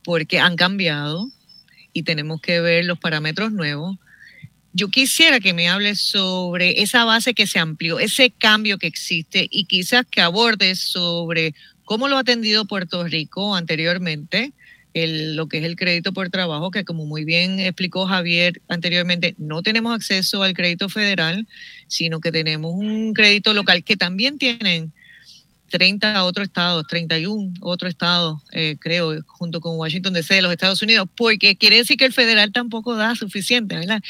porque 0.04 0.40
han 0.40 0.56
cambiado 0.56 1.30
y 1.94 2.02
tenemos 2.02 2.42
que 2.42 2.60
ver 2.60 2.86
los 2.86 2.98
parámetros 2.98 3.52
nuevos 3.52 4.00
yo 4.78 4.90
quisiera 4.90 5.40
que 5.40 5.54
me 5.54 5.70
hables 5.70 6.00
sobre 6.00 6.84
esa 6.84 7.04
base 7.04 7.34
que 7.34 7.48
se 7.48 7.58
amplió, 7.58 7.98
ese 8.00 8.30
cambio 8.30 8.78
que 8.78 8.86
existe 8.86 9.48
y 9.50 9.66
quizás 9.66 10.06
que 10.06 10.22
abordes 10.22 10.80
sobre 10.80 11.56
cómo 11.84 12.08
lo 12.08 12.16
ha 12.16 12.20
atendido 12.20 12.66
Puerto 12.66 13.04
Rico 13.04 13.56
anteriormente, 13.56 14.54
lo 14.94 15.48
que 15.48 15.58
es 15.58 15.64
el 15.64 15.76
crédito 15.76 16.14
por 16.14 16.30
trabajo, 16.30 16.70
que 16.70 16.86
como 16.86 17.08
muy 17.08 17.26
bien 17.26 17.60
explicó 17.60 18.06
Javier 18.06 18.62
anteriormente, 18.68 19.34
no 19.40 19.64
tenemos 19.64 19.96
acceso 19.96 20.44
al 20.44 20.54
crédito 20.54 20.90
federal, 20.90 21.48
sino 21.88 22.20
que 22.20 22.32
tenemos 22.32 22.72
un 22.76 23.16
crédito 23.16 23.56
local 23.56 23.84
que 23.84 23.98
también 23.98 24.38
tienen 24.38 24.94
30 25.70 26.24
otros 26.24 26.48
estados, 26.48 26.86
31 26.88 27.54
otros 27.62 27.90
estados, 27.90 28.42
eh, 28.52 28.78
creo, 28.80 29.22
junto 29.26 29.60
con 29.62 29.78
Washington 29.78 30.14
DC 30.14 30.36
de 30.36 30.42
los 30.42 30.52
Estados 30.52 30.82
Unidos, 30.82 31.08
porque 31.16 31.58
quiere 31.58 31.78
decir 31.78 31.98
que 31.98 32.06
el 32.06 32.14
federal 32.14 32.52
tampoco 32.52 32.96
da 32.96 33.16
suficiente, 33.16 33.76
¿verdad? 33.76 34.02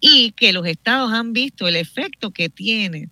Y 0.00 0.32
que 0.32 0.52
los 0.52 0.66
estados 0.66 1.12
han 1.12 1.32
visto 1.32 1.68
el 1.68 1.76
efecto 1.76 2.30
que 2.30 2.48
tiene 2.48 3.08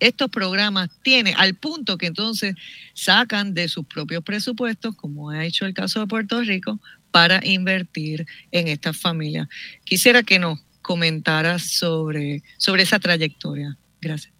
estos 0.00 0.30
programas, 0.30 0.88
tiene 1.02 1.34
al 1.36 1.54
punto 1.54 1.98
que 1.98 2.06
entonces 2.06 2.54
sacan 2.94 3.52
de 3.54 3.68
sus 3.68 3.84
propios 3.84 4.22
presupuestos, 4.24 4.96
como 4.96 5.30
ha 5.30 5.44
hecho 5.44 5.66
el 5.66 5.74
caso 5.74 6.00
de 6.00 6.06
Puerto 6.06 6.40
Rico, 6.40 6.80
para 7.10 7.40
invertir 7.44 8.26
en 8.50 8.68
estas 8.68 8.96
familias. 8.96 9.48
Quisiera 9.84 10.22
que 10.22 10.38
nos 10.38 10.60
comentaras 10.80 11.72
sobre, 11.72 12.42
sobre 12.56 12.84
esa 12.84 12.98
trayectoria. 12.98 13.76
Gracias. 14.00 14.39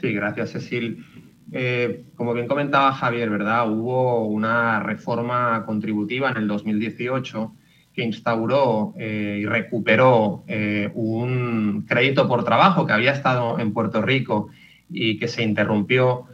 Sí, 0.00 0.12
gracias, 0.12 0.52
Cecil. 0.52 1.04
Eh, 1.52 2.04
como 2.16 2.34
bien 2.34 2.46
comentaba 2.46 2.92
Javier, 2.92 3.30
¿verdad? 3.30 3.70
Hubo 3.70 4.26
una 4.26 4.80
reforma 4.80 5.64
contributiva 5.64 6.30
en 6.30 6.36
el 6.36 6.48
2018 6.48 7.54
que 7.94 8.04
instauró 8.04 8.94
eh, 8.98 9.38
y 9.40 9.46
recuperó 9.46 10.44
eh, 10.48 10.90
un 10.94 11.86
crédito 11.88 12.28
por 12.28 12.44
trabajo 12.44 12.86
que 12.86 12.92
había 12.92 13.12
estado 13.12 13.58
en 13.58 13.72
Puerto 13.72 14.02
Rico 14.02 14.48
y 14.90 15.18
que 15.18 15.28
se 15.28 15.42
interrumpió 15.42 16.26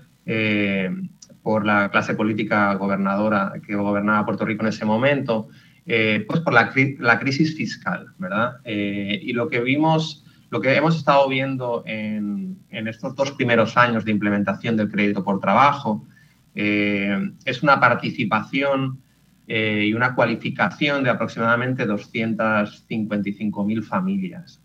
por 1.43 1.67
la 1.67 1.91
clase 1.91 2.15
política 2.15 2.75
gobernadora 2.75 3.55
que 3.67 3.75
gobernaba 3.75 4.25
Puerto 4.25 4.45
Rico 4.45 4.63
en 4.63 4.69
ese 4.69 4.85
momento, 4.85 5.49
pues 5.85 6.41
por 6.45 6.53
la, 6.53 6.73
la, 7.01 7.19
crisis 7.19 7.57
fiscal, 7.57 8.07
¿verdad? 8.19 8.59
y 8.65 9.33
lo 9.33 9.49
que 9.49 9.61
vimos 9.61 10.22
lo 10.53 10.61
que 10.61 10.77
hemos 10.77 10.97
estado 10.97 11.29
viendo 11.31 11.83
en, 11.87 12.59
estos 12.69 13.17
dos 13.17 13.33
primeros 13.33 13.79
años 13.79 14.05
de 14.05 14.11
implementación 14.11 14.77
del 14.77 14.91
crédito 14.91 15.25
por 15.25 15.41
trabajo 15.41 16.07
eh, 16.55 17.33
es 17.47 17.63
una 17.63 17.81
participación 17.81 19.01
eh, 19.49 19.87
y 19.89 19.95
una 19.95 20.15
cualificación 20.15 21.05
de 21.05 21.09
aproximadamente 21.09 21.89
255.000 21.89 23.83
familias. 23.83 24.61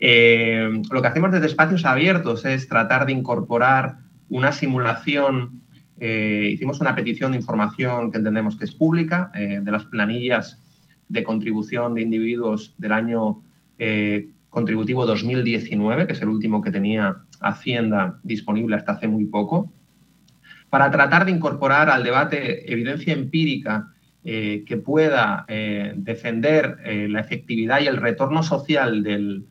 Eh, 0.00 0.80
lo 0.90 1.02
que 1.02 1.08
hacemos 1.08 1.32
desde 1.32 1.48
espacios 1.48 1.84
abiertos 1.84 2.46
es 2.46 2.66
tratar 2.66 3.04
de 3.04 3.12
incorporar 3.12 3.98
una 4.30 4.52
simulación. 4.52 5.60
hicimos 6.00 6.80
una 6.80 6.94
petición 6.94 7.32
de 7.32 7.38
información 7.38 8.10
que 8.10 8.16
entendemos 8.16 8.56
que 8.56 8.64
es 8.64 8.72
pública 8.72 9.30
de 9.34 9.70
las 9.70 9.84
planillas 9.84 10.62
de 11.10 11.24
contribución 11.24 11.92
de 11.92 12.00
individuos 12.00 12.74
del 12.78 12.92
año 12.92 13.42
contributivo 14.50 15.06
2019, 15.06 16.06
que 16.06 16.12
es 16.12 16.22
el 16.22 16.28
último 16.28 16.62
que 16.62 16.70
tenía 16.70 17.16
Hacienda 17.40 18.18
disponible 18.22 18.76
hasta 18.76 18.92
hace 18.92 19.08
muy 19.08 19.26
poco, 19.26 19.72
para 20.70 20.90
tratar 20.90 21.24
de 21.24 21.32
incorporar 21.32 21.90
al 21.90 22.02
debate 22.02 22.70
evidencia 22.70 23.12
empírica 23.12 23.92
eh, 24.24 24.64
que 24.66 24.76
pueda 24.76 25.44
eh, 25.48 25.94
defender 25.96 26.78
eh, 26.84 27.08
la 27.08 27.20
efectividad 27.20 27.80
y 27.80 27.86
el 27.86 27.96
retorno 27.96 28.42
social 28.42 29.02
del, 29.02 29.46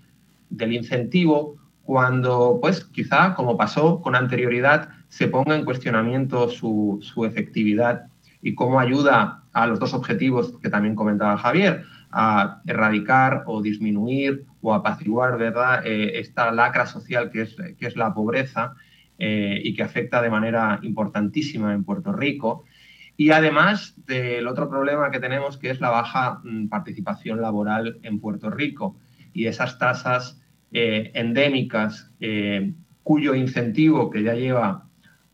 incentivo 0.71 1.55
cuando, 1.83 2.59
pues, 2.61 2.83
quizá, 2.83 3.33
como 3.33 3.57
pasó 3.57 4.01
con 4.01 4.15
anterioridad, 4.15 4.89
se 5.07 5.29
ponga 5.29 5.55
en 5.55 5.63
cuestionamiento 5.63 6.49
su, 6.49 6.99
su 7.01 7.25
efectividad 7.25 8.07
y 8.41 8.55
cómo 8.55 8.79
ayuda 8.79 9.43
a 9.53 9.67
los 9.67 9.79
dos 9.79 9.93
objetivos 9.93 10.53
que 10.61 10.69
también 10.69 10.95
comentaba 10.95 11.37
Javier, 11.37 11.83
a 12.11 12.61
erradicar 12.65 13.43
o 13.47 13.61
disminuir 13.61 14.45
o 14.61 14.73
apaciguar 14.73 15.37
¿verdad? 15.37 15.85
Eh, 15.85 16.19
esta 16.19 16.51
lacra 16.51 16.85
social 16.85 17.29
que 17.29 17.41
es, 17.41 17.55
que 17.77 17.87
es 17.87 17.95
la 17.95 18.13
pobreza 18.13 18.75
eh, 19.17 19.59
y 19.63 19.73
que 19.73 19.83
afecta 19.83 20.21
de 20.21 20.29
manera 20.29 20.79
importantísima 20.83 21.73
en 21.73 21.83
Puerto 21.83 22.13
Rico. 22.13 22.65
Y 23.17 23.31
además 23.31 23.95
del 24.05 24.47
otro 24.47 24.69
problema 24.69 25.11
que 25.11 25.19
tenemos 25.19 25.57
que 25.57 25.69
es 25.69 25.81
la 25.81 25.89
baja 25.89 26.39
mm, 26.43 26.67
participación 26.67 27.41
laboral 27.41 27.99
en 28.03 28.19
Puerto 28.19 28.49
Rico 28.49 28.95
y 29.33 29.47
esas 29.47 29.77
tasas 29.77 30.41
eh, 30.71 31.11
endémicas 31.13 32.11
cuyo 33.03 33.35
incentivo 33.35 34.09
que 34.09 34.23
ya 34.23 34.33
lleva 34.33 34.85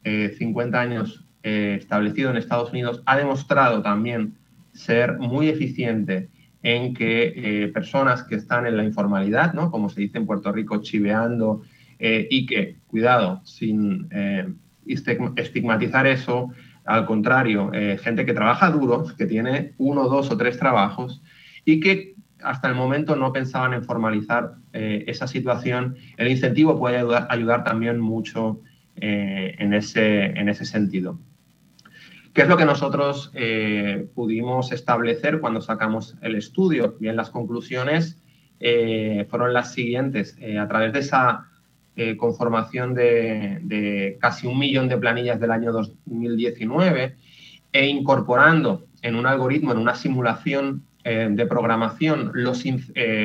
50 0.03 0.79
años 0.79 1.25
establecido 1.41 2.29
en 2.29 2.37
Estados 2.37 2.71
Unidos 2.71 3.01
ha 3.05 3.17
demostrado 3.17 3.81
también 3.81 4.35
ser 4.73 5.17
muy 5.17 5.47
eficiente 5.47 6.29
en 6.63 6.93
que 6.93 7.33
eh, 7.35 7.67
personas 7.67 8.23
que 8.23 8.35
están 8.35 8.65
en 8.65 8.77
la 8.77 8.85
informalidad, 8.85 9.53
¿no? 9.53 9.69
como 9.69 9.89
se 9.89 10.01
dice 10.01 10.17
en 10.17 10.25
Puerto 10.25 10.51
Rico, 10.51 10.81
chiveando, 10.81 11.61
eh, 11.99 12.27
y 12.31 12.45
que, 12.45 12.77
cuidado, 12.87 13.41
sin 13.43 14.07
eh, 14.11 14.47
estigmatizar 14.87 16.07
eso, 16.07 16.51
al 16.85 17.05
contrario, 17.05 17.71
gente 18.01 18.25
que 18.25 18.33
trabaja 18.33 18.69
duro, 18.69 19.05
que 19.17 19.25
tiene 19.25 19.71
uno, 19.77 20.09
dos 20.09 20.29
o 20.31 20.35
tres 20.35 20.59
trabajos 20.59 21.21
y 21.63 21.79
que 21.79 22.15
hasta 22.41 22.67
el 22.67 22.75
momento 22.75 23.15
no 23.15 23.31
pensaban 23.31 23.73
en 23.73 23.85
formalizar 23.85 24.55
esa 24.73 25.27
situación, 25.27 25.95
el 26.17 26.27
incentivo 26.27 26.77
puede 26.77 26.97
ayudar, 26.97 27.27
ayudar 27.29 27.63
también 27.63 28.01
mucho 28.01 28.59
en, 28.97 29.73
ese, 29.73 30.25
en 30.37 30.49
ese 30.49 30.65
sentido. 30.65 31.17
¿Qué 32.33 32.41
es 32.41 32.47
lo 32.47 32.57
que 32.57 32.65
nosotros 32.65 33.29
eh, 33.35 34.07
pudimos 34.15 34.71
establecer 34.71 35.39
cuando 35.39 35.61
sacamos 35.61 36.15
el 36.21 36.35
estudio? 36.35 36.95
Bien, 36.99 37.15
las 37.15 37.29
conclusiones 37.29 38.19
eh, 38.59 39.27
fueron 39.29 39.53
las 39.53 39.71
siguientes. 39.71 40.35
Eh, 40.39 40.57
a 40.57 40.67
través 40.67 40.93
de 40.93 40.99
esa 40.99 41.47
conformación 42.17 42.95
de, 42.95 44.17
casi 44.19 44.47
un 44.47 44.57
millón 44.57 44.87
de 44.89 44.97
planillas 44.97 45.39
del 45.39 45.51
año 45.51 45.71
2019 45.71 47.15
e 47.71 47.85
incorporando 47.85 48.87
en 49.03 49.13
un 49.13 49.27
algoritmo, 49.27 49.73
en 49.73 49.77
una 49.77 49.93
simulación 49.93 50.87
de 51.03 51.45
programación, 51.45 52.31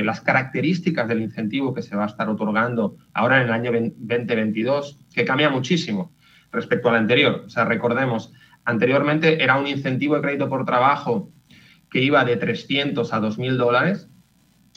las 0.05 0.21
características 0.21 1.09
del 1.09 1.23
incentivo 1.23 1.73
que 1.73 1.81
se 1.81 1.97
va 1.97 2.05
a 2.05 2.09
estar 2.09 2.29
otorgando 2.29 2.99
ahora 3.15 3.39
en 3.39 3.45
el 3.45 3.53
año 3.55 3.73
2022, 3.73 4.99
que 5.15 5.25
cambia 5.25 5.49
muchísimo 5.49 6.13
respecto 6.53 6.91
al 6.91 6.97
anterior. 6.97 7.45
O 7.47 7.49
sea, 7.49 7.65
recordemos, 7.65 8.35
Anteriormente 8.69 9.43
era 9.43 9.57
un 9.57 9.67
incentivo 9.67 10.17
de 10.17 10.21
crédito 10.21 10.51
por 10.51 10.67
trabajo 10.67 11.31
que 11.91 12.03
iba 12.03 12.23
de 12.27 12.37
300 12.37 13.15
a 13.15 13.19
2.000 13.19 13.57
dólares 13.57 14.11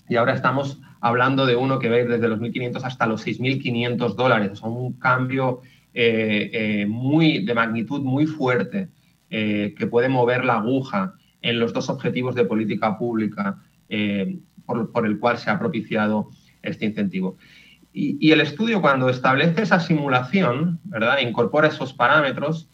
y 0.08 0.16
ahora 0.16 0.34
estamos 0.34 0.80
hablando 1.02 1.46
de 1.46 1.58
uno 1.58 1.78
que 1.78 1.90
va 1.90 1.98
desde 1.98 2.30
los 2.30 2.40
1.500 2.40 2.86
hasta 2.86 3.06
los 3.06 3.28
6.500 3.28 4.16
dólares. 4.16 4.52
Es 4.54 4.62
un 4.62 4.94
cambio 4.94 5.60
eh, 5.94 6.50
eh, 6.54 6.86
muy, 6.86 7.44
de 7.44 7.54
magnitud 7.54 8.00
muy 8.00 8.28
fuerte 8.28 8.88
eh, 9.30 9.76
que 9.78 9.88
puede 9.88 10.08
mover 10.08 10.46
la 10.46 10.60
aguja 10.60 11.16
en 11.42 11.60
los 11.60 11.74
dos 11.74 11.90
objetivos 11.90 12.34
de 12.34 12.46
política 12.46 12.98
pública 12.98 13.62
por, 14.66 15.06
el 15.06 15.20
cual 15.20 15.38
se 15.38 15.50
ha 15.50 15.60
propiciado 15.60 16.30
este 16.62 16.86
incentivo. 16.86 17.36
Y, 17.92 18.16
y, 18.26 18.32
el 18.32 18.40
estudio 18.40 18.80
cuando 18.80 19.10
establece 19.10 19.64
esa 19.64 19.82
simulación, 19.82 20.80
¿verdad? 20.86 21.20
incorpora 21.20 21.68
esos 21.68 21.92
parámetros, 21.92 22.70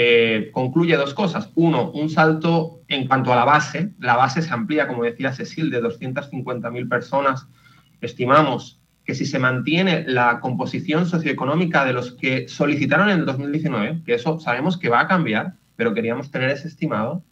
eh, 0.00 0.50
concluye 0.52 0.96
dos 0.96 1.12
cosas. 1.12 1.50
Uno, 1.56 1.90
un 1.90 2.08
salto 2.08 2.82
en 2.86 3.08
cuanto 3.08 3.32
a 3.32 3.36
la 3.36 3.44
base. 3.44 3.94
La 3.98 4.14
base 4.14 4.42
se 4.42 4.54
amplía, 4.54 4.86
como 4.86 5.02
decía 5.02 5.32
Cecil, 5.32 5.70
de 5.70 5.82
250.000 5.82 6.88
personas. 6.88 7.48
Estimamos 8.00 8.80
que 9.04 9.16
si 9.16 9.26
se 9.26 9.40
mantiene 9.40 10.04
la 10.06 10.38
composición 10.38 11.06
socioeconómica 11.06 11.84
de 11.84 11.94
los 11.94 12.12
que 12.12 12.46
solicitaron 12.46 13.10
en 13.10 13.18
el 13.18 13.26
2019, 13.26 14.02
que 14.06 14.14
eso 14.14 14.38
sabemos 14.38 14.78
que 14.78 14.88
va 14.88 15.00
a 15.00 15.08
cambiar, 15.08 15.54
pero 15.74 15.94
queríamos 15.94 16.30
tener 16.30 16.50
ese 16.50 16.68
estimado, 16.68 17.24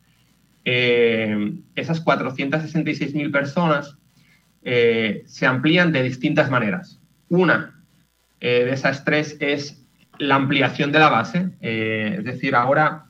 eh, 0.64 1.52
esas 1.76 2.04
466.000 2.04 3.30
personas 3.30 3.96
eh, 4.64 5.22
se 5.26 5.46
amplían 5.46 5.92
de 5.92 6.02
distintas 6.02 6.50
maneras. 6.50 7.00
Una 7.28 7.80
de 8.40 8.72
esas 8.72 9.04
tres 9.04 9.36
es 9.40 9.86
la 10.18 10.34
ampliación 10.34 10.92
de 10.92 10.98
la 10.98 11.08
base, 11.08 11.50
eh, 11.60 12.16
es 12.18 12.24
decir, 12.24 12.54
ahora 12.54 13.04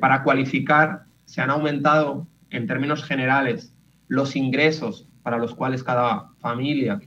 para 0.00 0.22
cualificar 0.22 1.04
se 1.24 1.40
han 1.40 1.50
aumentado 1.50 2.26
en 2.50 2.66
términos 2.66 3.04
generales 3.04 3.74
los 4.08 4.36
ingresos 4.36 5.08
para 5.22 5.38
los 5.38 5.54
cuales 5.54 5.82
cada 5.82 6.30
familia, 6.38 7.00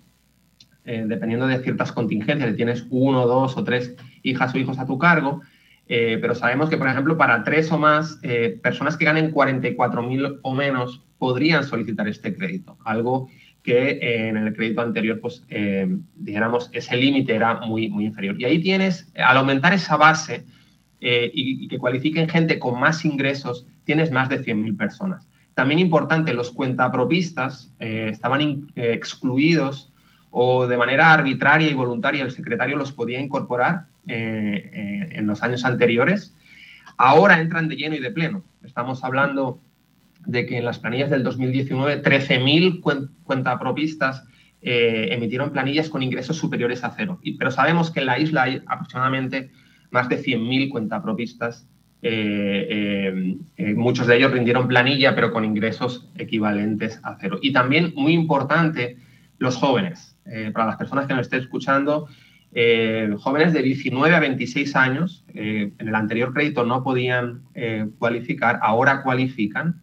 eh, 0.86 1.04
dependiendo 1.08 1.48
de 1.48 1.60
ciertas 1.60 1.92
contingencias, 1.92 2.56
tienes 2.56 2.86
uno, 2.90 3.26
dos 3.26 3.58
o 3.58 3.64
tres 3.64 3.96
hijas 4.24 4.54
o 4.54 4.58
hijos 4.58 4.78
a 4.80 4.86
tu 4.86 4.98
cargo, 4.98 5.42
eh, 5.88 6.18
pero 6.22 6.36
sabemos 6.36 6.70
que, 6.70 6.78
por 6.78 6.88
ejemplo, 6.88 7.18
para 7.18 7.44
tres 7.44 7.72
o 7.72 7.78
más 7.78 8.20
personas 8.62 8.98
que 8.98 9.06
ganen 9.06 9.32
44.000 9.32 10.40
o 10.42 10.54
menos 10.54 11.04
podrían 11.18 11.64
solicitar 11.64 12.08
este 12.08 12.36
crédito, 12.36 12.78
algo 12.84 13.30
que 13.68 14.30
en 14.30 14.38
el 14.38 14.56
crédito 14.56 14.80
anterior, 14.80 15.20
pues, 15.20 15.44
eh, 15.50 15.94
dijéramos, 16.16 16.70
ese 16.72 16.96
límite 16.96 17.36
era 17.36 17.56
muy, 17.56 17.90
muy 17.90 18.06
inferior. 18.06 18.40
Y 18.40 18.46
ahí 18.46 18.62
tienes, 18.62 19.12
al 19.18 19.36
aumentar 19.36 19.74
esa 19.74 19.98
base 19.98 20.46
eh, 21.02 21.30
y, 21.34 21.68
que 21.68 21.78
cualifiquen 21.78 22.30
gente 22.30 22.60
con 22.60 22.80
más 22.80 23.04
ingresos, 23.04 23.68
tienes 23.84 24.10
más 24.10 24.30
de 24.30 24.42
100.000 24.42 24.78
personas. 24.78 25.28
También 25.54 25.80
importante, 25.80 26.34
los 26.34 26.52
cuentapropistas 26.52 27.74
eh, 27.80 28.08
estaban 28.10 28.70
excluidos 28.78 29.92
o 30.32 30.66
de 30.66 30.78
manera 30.78 31.12
arbitraria 31.12 31.70
y 31.70 31.74
voluntaria 31.74 32.24
el 32.24 32.32
secretario 32.32 32.78
los 32.78 32.94
podía 32.94 33.20
incorporar 33.20 33.88
en 34.06 35.28
los 35.28 35.44
años 35.44 35.66
anteriores. 35.66 36.34
Ahora 36.96 37.42
entran 37.42 37.68
de 37.68 37.76
lleno 37.76 37.98
y 37.98 38.00
de 38.00 38.12
pleno. 38.12 38.44
Estamos 38.64 39.04
hablando 39.04 39.60
de 40.28 40.46
que 40.46 40.58
en 40.58 40.66
las 40.66 40.80
planillas 40.80 41.10
del 41.10 41.24
2019 41.24 42.04
13.000 42.04 42.82
cuentapropistas 43.24 44.26
eh, 44.62 45.10
emitieron 45.12 45.52
planillas 45.52 45.88
con 45.88 46.04
ingresos 46.04 46.36
superiores 46.36 46.84
a 46.84 46.92
cero. 46.96 47.20
Y, 47.22 47.38
pero 47.38 47.52
sabemos 47.52 47.90
que 47.90 48.02
en 48.02 48.08
la 48.08 48.20
isla 48.20 48.44
hay 48.44 48.62
aproximadamente 48.66 49.52
más 49.90 50.10
de 50.10 50.22
100.000 50.22 50.70
cuentapropistas. 50.70 51.66
Eh, 52.02 53.38
eh, 53.56 53.74
muchos 53.74 54.08
de 54.08 54.18
ellos 54.18 54.32
rindieron 54.32 54.68
planilla, 54.68 55.16
pero 55.16 55.32
con 55.32 55.46
ingresos 55.46 56.10
equivalentes 56.18 57.00
a 57.04 57.18
cero. 57.20 57.40
Y 57.42 57.54
también, 57.54 57.94
muy 57.96 58.14
importante, 58.14 58.98
los 59.40 59.56
jóvenes. 59.56 60.16
para 60.54 60.66
las 60.66 60.76
personas 60.76 61.08
que 61.08 61.14
nos 61.14 61.28
estén 61.28 61.40
escuchando, 61.40 62.08
jóvenes 63.20 63.54
de 63.54 63.62
19 63.62 64.14
a 64.14 64.20
26 64.20 64.76
años, 64.76 65.24
en 65.34 65.74
el 65.88 65.96
anterior 65.96 66.34
crédito 66.34 66.66
no 66.66 66.84
podían 66.84 67.44
cualificar, 67.98 68.60
ahora 68.62 69.04
cualifican 69.04 69.82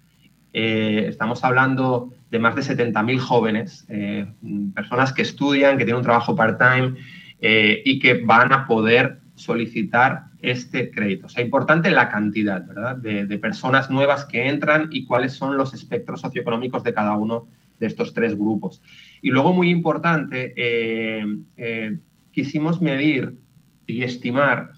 eh, 0.56 1.06
estamos 1.08 1.42
hablando 1.42 2.12
de 2.30 2.38
más 2.38 2.54
de 2.54 2.62
70.000 2.62 3.18
jóvenes, 3.18 3.84
eh, 3.88 4.24
personas 4.72 5.12
que 5.12 5.22
estudian, 5.22 5.76
que 5.76 5.84
tienen 5.84 5.96
un 5.96 6.04
trabajo 6.04 6.36
part-time 6.36 6.94
eh, 7.40 7.82
y 7.84 7.98
que 7.98 8.22
van 8.22 8.52
a 8.52 8.64
poder 8.64 9.18
solicitar 9.34 10.26
este 10.42 10.92
crédito. 10.92 11.26
O 11.26 11.28
sea, 11.28 11.42
importante 11.42 11.90
la 11.90 12.08
cantidad, 12.08 12.64
¿verdad? 12.64 12.96
De, 12.96 13.26
de, 13.26 13.38
personas 13.38 13.90
nuevas 13.90 14.26
que 14.26 14.48
entran 14.48 14.90
y 14.92 15.04
cuáles 15.06 15.32
son 15.32 15.56
los 15.56 15.74
espectros 15.74 16.20
socioeconómicos 16.20 16.84
de 16.84 16.94
cada 16.94 17.16
uno 17.16 17.48
de 17.80 17.88
estos 17.88 18.14
tres 18.14 18.38
grupos. 18.38 18.80
Y 19.22 19.30
luego, 19.30 19.52
muy 19.52 19.70
importante, 19.70 20.54
quisimos 22.30 22.80
medir 22.80 23.36
y 23.88 24.04
estimar 24.04 24.70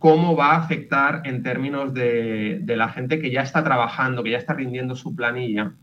cómo 0.00 0.34
va 0.34 0.52
a 0.52 0.56
afectar 0.56 1.20
en 1.26 1.42
términos 1.42 1.92
de, 1.92 2.64
la 2.66 2.88
gente 2.88 3.20
que 3.20 3.30
ya 3.30 3.42
está 3.42 3.62
trabajando, 3.62 4.22
que 4.22 4.30
ya 4.30 4.38
está 4.38 4.54
rindiendo 4.54 4.96
su 4.96 5.14
planilla 5.14 5.74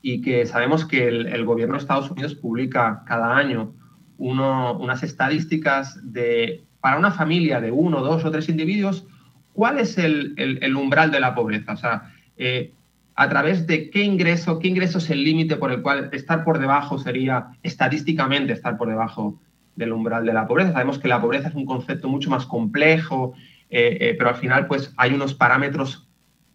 y 0.00 0.22
que 0.22 0.46
sabemos 0.46 0.86
que 0.86 1.08
el, 1.08 1.44
gobierno 1.44 1.74
de 1.74 1.80
Estados 1.80 2.10
Unidos 2.10 2.34
publica 2.34 3.02
cada 3.06 3.36
año 3.36 3.74
unas 4.16 5.02
estadísticas 5.02 6.00
de, 6.02 6.64
para 6.80 6.98
una 6.98 7.10
familia 7.10 7.60
de 7.60 7.70
uno, 7.70 8.00
dos 8.00 8.24
o 8.24 8.30
tres 8.30 8.48
individuos, 8.48 9.06
cuál 9.52 9.78
es 9.78 9.98
el, 9.98 10.74
umbral 10.74 11.10
de 11.10 11.20
la 11.20 11.34
pobreza. 11.34 11.74
O 11.74 11.76
sea, 11.76 12.10
eh, 12.38 12.72
a 13.14 13.28
través 13.28 13.66
de 13.66 13.90
qué 13.90 14.04
ingreso, 14.04 14.58
qué 14.58 14.68
ingreso 14.68 14.96
es 14.98 15.10
el 15.10 15.22
límite 15.22 15.56
por 15.56 15.70
el 15.70 15.82
cual 15.82 16.08
estar 16.14 16.44
por 16.44 16.58
debajo 16.58 16.98
sería 16.98 17.48
estadísticamente 17.62 18.54
estar 18.54 18.78
por 18.78 18.88
debajo 18.88 19.38
del 19.78 19.92
umbral 19.92 20.26
de 20.26 20.32
la 20.32 20.46
pobreza. 20.46 20.72
Sabemos 20.72 20.98
que 20.98 21.08
la 21.08 21.20
pobreza 21.20 21.48
es 21.48 21.54
un 21.54 21.64
concepto 21.64 22.08
mucho 22.08 22.28
más 22.28 22.44
complejo, 22.46 23.34
eh, 23.70 23.96
eh, 24.00 24.14
pero 24.18 24.30
al 24.30 24.36
final 24.36 24.66
pues 24.66 24.92
hay 24.96 25.14
unos 25.14 25.34
parámetros 25.34 26.08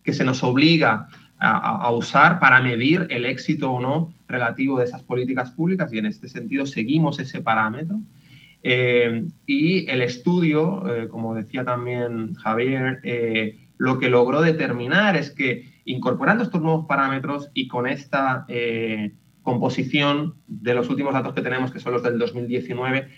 que 0.04 0.14
se 0.14 0.26
nos 0.26 0.44
obliga 0.44 1.08
a, 1.40 1.92
usar 1.92 2.40
para 2.40 2.62
medir 2.62 3.06
el 3.10 3.26
éxito 3.26 3.70
o 3.72 3.82
no 3.82 4.14
relativo 4.30 4.80
de 4.80 4.86
esas 4.86 5.04
políticas 5.04 5.52
públicas 5.52 5.92
y 5.92 5.98
en 5.98 6.06
este 6.06 6.30
sentido 6.30 6.66
seguimos 6.66 7.20
ese 7.20 7.42
parámetro. 7.42 8.00
Eh, 8.62 9.26
y 9.46 9.90
el 9.90 10.02
estudio, 10.02 10.84
como 11.10 11.36
decía 11.36 11.66
también 11.66 12.34
Javier, 12.36 13.02
lo 13.78 14.00
que 14.00 14.10
logró 14.10 14.42
determinar 14.42 15.18
es 15.18 15.32
que 15.32 15.74
incorporando 15.84 16.44
estos 16.44 16.62
nuevos 16.62 16.86
parámetros 16.86 17.50
y 17.54 17.68
con 17.68 17.88
esta 17.88 18.46
composición 19.44 20.36
de 20.48 20.74
los 20.74 20.90
últimos 20.90 21.14
datos 21.14 21.34
que 21.34 21.42
tenemos, 21.42 21.72
que 21.72 21.80
son 21.80 21.94
los 21.94 22.02
del 22.02 22.18
2019, 22.18 23.10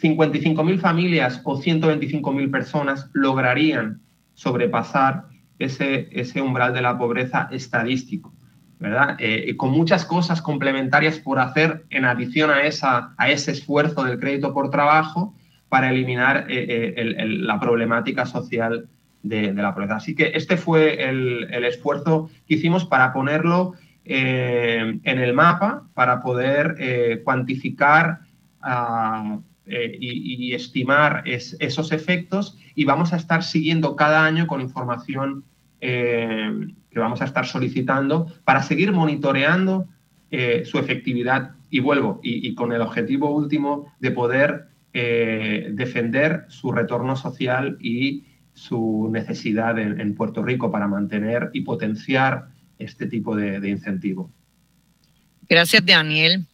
55.000 0.00 0.78
familias 0.80 1.40
o 1.44 1.60
125.000 1.60 2.50
personas 2.50 3.10
lograrían 3.12 4.00
sobrepasar 4.34 5.26
ese, 5.58 6.08
ese 6.10 6.40
umbral 6.40 6.74
de 6.74 6.82
la 6.82 6.98
pobreza 6.98 7.48
estadístico, 7.52 8.32
¿verdad? 8.80 9.16
Eh, 9.18 9.54
con 9.56 9.70
muchas 9.70 10.04
cosas 10.04 10.42
complementarias 10.42 11.18
por 11.18 11.38
hacer 11.38 11.84
en 11.90 12.04
adición 12.04 12.50
a, 12.50 12.62
esa, 12.62 13.14
a 13.16 13.30
ese 13.30 13.52
esfuerzo 13.52 14.02
del 14.04 14.18
crédito 14.18 14.52
por 14.52 14.70
trabajo 14.70 15.34
para 15.68 15.90
eliminar 15.90 16.46
eh, 16.48 16.94
eh, 16.96 17.26
la 17.26 17.60
problemática 17.60 18.26
social 18.26 18.88
de, 19.22 19.52
la 19.52 19.72
pobreza. 19.72 19.96
Así 19.96 20.14
que 20.14 20.32
este 20.34 20.56
fue 20.56 21.08
el, 21.08 21.48
el 21.52 21.64
esfuerzo 21.64 22.28
que 22.48 22.54
hicimos 22.54 22.84
para 22.84 23.12
ponerlo 23.12 23.74
eh, 24.04 24.98
en 25.04 25.18
el 25.20 25.32
mapa 25.32 25.86
para 25.94 26.20
poder 26.20 26.74
eh, 26.80 27.20
cuantificar 27.22 28.22
ah, 28.60 29.38
eh, 29.64 29.96
y, 30.00 30.52
estimar 30.54 31.22
esos 31.24 31.92
efectos 31.92 32.58
y 32.74 32.84
vamos 32.84 33.12
a 33.12 33.16
estar 33.16 33.44
siguiendo 33.44 33.94
cada 33.94 34.24
año 34.24 34.48
con 34.48 34.60
información 34.60 35.44
que 35.80 36.98
vamos 36.98 37.22
a 37.22 37.24
estar 37.24 37.44
solicitando 37.44 38.32
para 38.44 38.62
seguir 38.62 38.92
monitoreando 38.92 39.88
su 40.64 40.78
efectividad. 40.78 41.56
Y 41.70 41.80
vuelvo, 41.80 42.20
y, 42.22 42.54
con 42.54 42.72
el 42.72 42.82
objetivo 42.82 43.34
último 43.34 43.92
de 43.98 44.12
poder 44.12 44.68
defender 44.92 46.44
su 46.46 46.70
retorno 46.70 47.16
social 47.16 47.78
y 47.80 48.24
su 48.52 49.08
necesidad 49.10 49.76
en 49.76 50.14
Puerto 50.14 50.44
Rico 50.44 50.70
para 50.70 50.86
mantener 50.86 51.50
y 51.52 51.62
potenciar 51.62 52.51
este 52.84 53.06
tipo 53.06 53.36
de, 53.36 53.68
incentivo. 53.68 54.30
Gracias, 55.48 55.84
Daniel. 55.84 56.46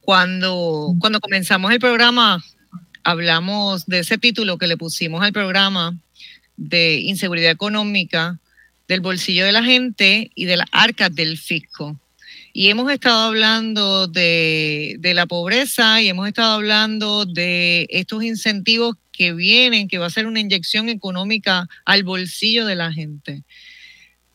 Cuando, 0.00 0.94
cuando 0.98 1.20
comenzamos 1.20 1.72
el 1.72 1.78
programa, 1.78 2.42
hablamos 3.04 3.86
de 3.86 4.00
ese 4.00 4.18
título 4.18 4.58
que 4.58 4.66
le 4.66 4.76
pusimos 4.76 5.22
al 5.22 5.32
programa 5.32 5.96
de 6.56 6.96
inseguridad 6.96 7.50
económica, 7.50 8.38
del 8.88 9.00
bolsillo 9.00 9.44
de 9.44 9.52
la 9.52 9.62
gente 9.62 10.30
y 10.34 10.44
de 10.44 10.56
las 10.56 10.66
arcas 10.72 11.14
del 11.14 11.38
fisco. 11.38 11.98
Y 12.52 12.68
hemos 12.68 12.90
estado 12.92 13.28
hablando 13.28 14.08
de, 14.08 14.96
de, 14.98 15.14
la 15.14 15.26
pobreza 15.26 16.02
y 16.02 16.08
hemos 16.08 16.28
estado 16.28 16.52
hablando 16.54 17.24
de 17.24 17.86
estos 17.90 18.22
incentivos 18.22 18.96
que 19.10 19.32
vienen, 19.32 19.88
que 19.88 19.98
va 19.98 20.06
a 20.06 20.10
ser 20.10 20.26
una 20.26 20.40
inyección 20.40 20.88
económica 20.88 21.68
al 21.84 22.02
bolsillo 22.02 22.66
de 22.66 22.74
la 22.76 22.92
gente. 22.92 23.44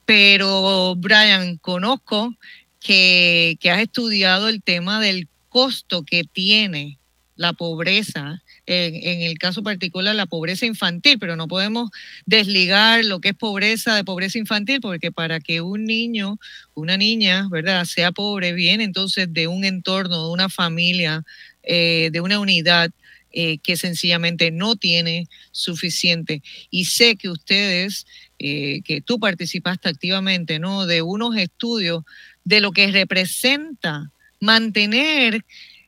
Pero, 0.08 0.96
Brian, 0.96 1.58
conozco 1.58 2.34
que, 2.80 3.60
has 3.70 3.82
estudiado 3.82 4.48
el 4.48 4.64
tema 4.64 5.02
del 5.02 5.28
costo 5.50 6.04
que 6.04 6.24
tiene 6.24 6.98
la 7.36 7.52
pobreza, 7.52 8.42
en, 8.66 9.22
el 9.24 9.38
caso 9.38 9.64
particular 9.64 10.16
la 10.16 10.26
pobreza 10.26 10.66
infantil, 10.66 11.20
pero 11.20 11.36
no 11.36 11.50
podemos 11.50 11.90
desligar 12.26 13.04
lo 13.04 13.20
que 13.20 13.30
es 13.30 13.36
pobreza 13.36 13.98
de 13.98 14.06
pobreza 14.06 14.38
infantil, 14.38 14.80
porque 14.80 15.12
para 15.12 15.42
que 15.42 15.60
un 15.60 15.84
niño, 15.84 16.40
una 16.74 16.96
niña, 16.96 17.50
¿verdad?, 17.52 17.84
sea 17.84 18.14
pobre, 18.14 18.54
viene 18.54 18.86
entonces 18.86 19.34
de 19.34 19.48
un 19.48 19.66
entorno, 19.66 20.24
de 20.24 20.32
una 20.32 20.48
familia, 20.48 21.26
eh, 21.64 22.12
de 22.14 22.22
una 22.22 22.40
unidad 22.40 22.92
eh, 23.34 23.58
que 23.60 23.76
sencillamente 23.76 24.52
no 24.52 24.78
tiene 24.78 25.28
suficiente. 25.52 26.42
Y 26.72 26.86
sé 26.86 27.18
que 27.18 27.30
ustedes, 27.30 28.08
eh, 28.40 28.82
que 28.84 29.02
tú 29.02 29.20
participaste 29.20 29.90
activamente, 29.90 30.60
¿no? 30.60 30.86
De 30.86 31.02
unos 31.02 31.36
estudios 31.38 32.04
de 32.44 32.62
lo 32.62 32.72
que 32.72 32.92
representa 32.92 34.12
mantener 34.40 35.44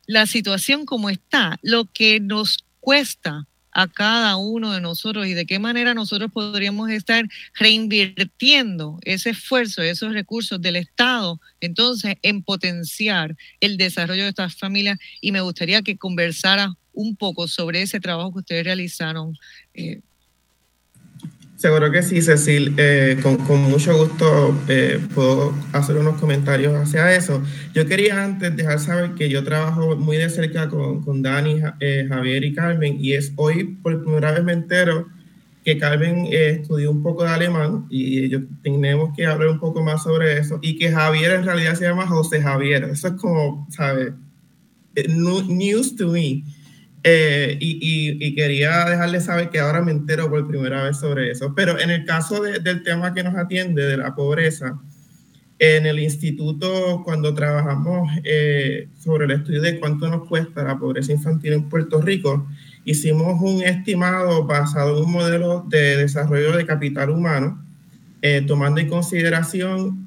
la 0.07 0.25
situación 0.25 0.85
como 0.85 1.09
está, 1.09 1.59
lo 1.61 1.85
que 1.85 2.19
nos 2.19 2.65
cuesta 2.79 3.45
a 3.71 3.87
cada 3.87 4.35
uno 4.35 4.73
de 4.73 4.81
nosotros 4.81 5.27
y 5.27 5.33
de 5.33 5.45
qué 5.45 5.59
manera 5.59 5.93
nosotros 5.93 6.31
podríamos 6.31 6.89
estar 6.89 7.25
reinvirtiendo 7.53 8.99
ese 9.03 9.29
esfuerzo, 9.29 9.81
esos 9.81 10.13
recursos 10.13 10.59
del 10.61 10.75
Estado, 10.75 11.39
entonces 11.61 12.15
en 12.23 12.41
potenciar 12.41 13.35
el 13.59 13.77
desarrollo 13.77 14.23
de 14.23 14.29
estas 14.29 14.55
familias. 14.55 14.97
Y 15.21 15.31
me 15.31 15.41
gustaría 15.41 15.81
que 15.81 15.97
conversara 15.97 16.73
un 16.93 17.15
poco 17.15 17.47
sobre 17.47 17.81
ese 17.81 17.99
trabajo 17.99 18.33
que 18.33 18.39
ustedes 18.39 18.65
realizaron 18.65 19.37
eh, 19.73 20.01
Seguro 21.59 21.91
que 21.91 22.01
sí, 22.03 22.21
Cecil. 22.21 22.73
Eh, 22.77 23.19
con, 23.21 23.37
mucho 23.63 23.93
gusto 23.97 24.57
eh, 24.69 24.97
puedo 25.13 25.53
hacer 25.73 25.97
unos 25.97 26.17
comentarios 26.17 26.73
hacia 26.73 27.13
eso. 27.13 27.43
Yo 27.73 27.85
quería 27.85 28.23
antes 28.23 28.55
dejar 28.55 28.79
saber 28.79 29.11
que 29.15 29.27
yo 29.27 29.43
trabajo 29.43 29.97
muy 29.97 30.15
de 30.15 30.29
cerca 30.29 30.69
con, 30.69 31.03
con 31.03 31.21
Dani, 31.21 31.59
eh, 31.81 32.05
Javier 32.07 32.45
y 32.45 32.53
Carmen 32.53 32.95
y 33.01 33.11
es 33.11 33.33
hoy 33.35 33.75
por 33.83 34.01
primera 34.01 34.31
vez 34.31 34.41
me 34.45 34.53
entero 34.53 35.09
que 35.65 35.77
Carmen 35.77 36.29
estudió 36.31 36.91
un 36.91 37.03
poco 37.03 37.25
de 37.25 37.31
alemán 37.31 37.87
y 37.89 38.29
yo 38.29 38.39
tenemos 38.63 39.13
que 39.13 39.25
hablar 39.25 39.49
un 39.49 39.59
poco 39.59 39.83
más 39.83 40.03
sobre 40.03 40.37
eso 40.37 40.59
y 40.61 40.77
que 40.77 40.89
Javier 40.89 41.31
en 41.31 41.43
realidad 41.43 41.75
se 41.75 41.83
llama 41.83 42.07
José 42.07 42.41
Javier. 42.41 42.85
Eso 42.85 43.09
es 43.09 43.13
como, 43.15 43.67
¿sabes? 43.69 44.13
News 44.95 45.97
to 45.97 46.07
me. 46.07 46.41
Eh, 47.03 47.57
y, 47.61 48.35
quería 48.35 48.85
dejarle 48.85 49.21
saber 49.21 49.49
que 49.49 49.59
ahora 49.59 49.81
me 49.81 49.91
entero 49.91 50.29
por 50.29 50.47
primera 50.47 50.83
vez 50.83 50.97
sobre 50.97 51.31
eso. 51.31 51.53
Pero 51.55 51.79
en 51.79 51.89
el 51.89 52.05
caso 52.05 52.41
del 52.41 52.83
tema 52.83 53.13
que 53.13 53.23
nos 53.23 53.35
atiende, 53.35 53.83
de 53.83 53.97
la 53.97 54.15
pobreza, 54.15 54.79
en 55.59 55.85
el 55.85 55.99
instituto, 55.99 57.01
cuando 57.03 57.33
trabajamos 57.33 58.09
eh, 58.23 58.87
sobre 58.97 59.25
el 59.25 59.31
estudio 59.31 59.61
de 59.61 59.79
cuánto 59.79 60.07
nos 60.09 60.27
cuesta 60.27 60.63
la 60.63 60.77
pobreza 60.77 61.11
infantil 61.11 61.53
en 61.53 61.69
Puerto 61.69 62.01
Rico, 62.01 62.47
hicimos 62.85 63.41
un 63.41 63.61
estimado 63.63 64.45
basado 64.45 64.97
en 64.97 65.05
un 65.05 65.11
modelo 65.11 65.65
de 65.67 65.97
desarrollo 65.97 66.55
de 66.55 66.65
capital 66.65 67.09
humano, 67.09 67.61
eh, 68.21 68.43
tomando 68.47 68.79
en 68.79 68.87
consideración 68.87 70.05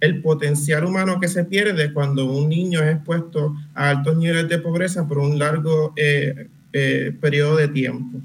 el 0.00 0.22
potencial 0.22 0.84
humano 0.84 1.18
que 1.20 1.28
se 1.28 1.44
pierde 1.44 1.92
cuando 1.92 2.26
un 2.26 2.48
niño 2.48 2.82
es 2.82 2.96
expuesto 2.96 3.56
a 3.74 3.90
altos 3.90 4.16
niveles 4.16 4.48
de 4.48 4.58
pobreza 4.58 5.06
por 5.08 5.18
un 5.18 5.38
largo 5.38 5.92
eh, 5.96 6.48
eh, 6.72 7.12
periodo 7.20 7.56
de 7.56 7.68
tiempo. 7.68 8.20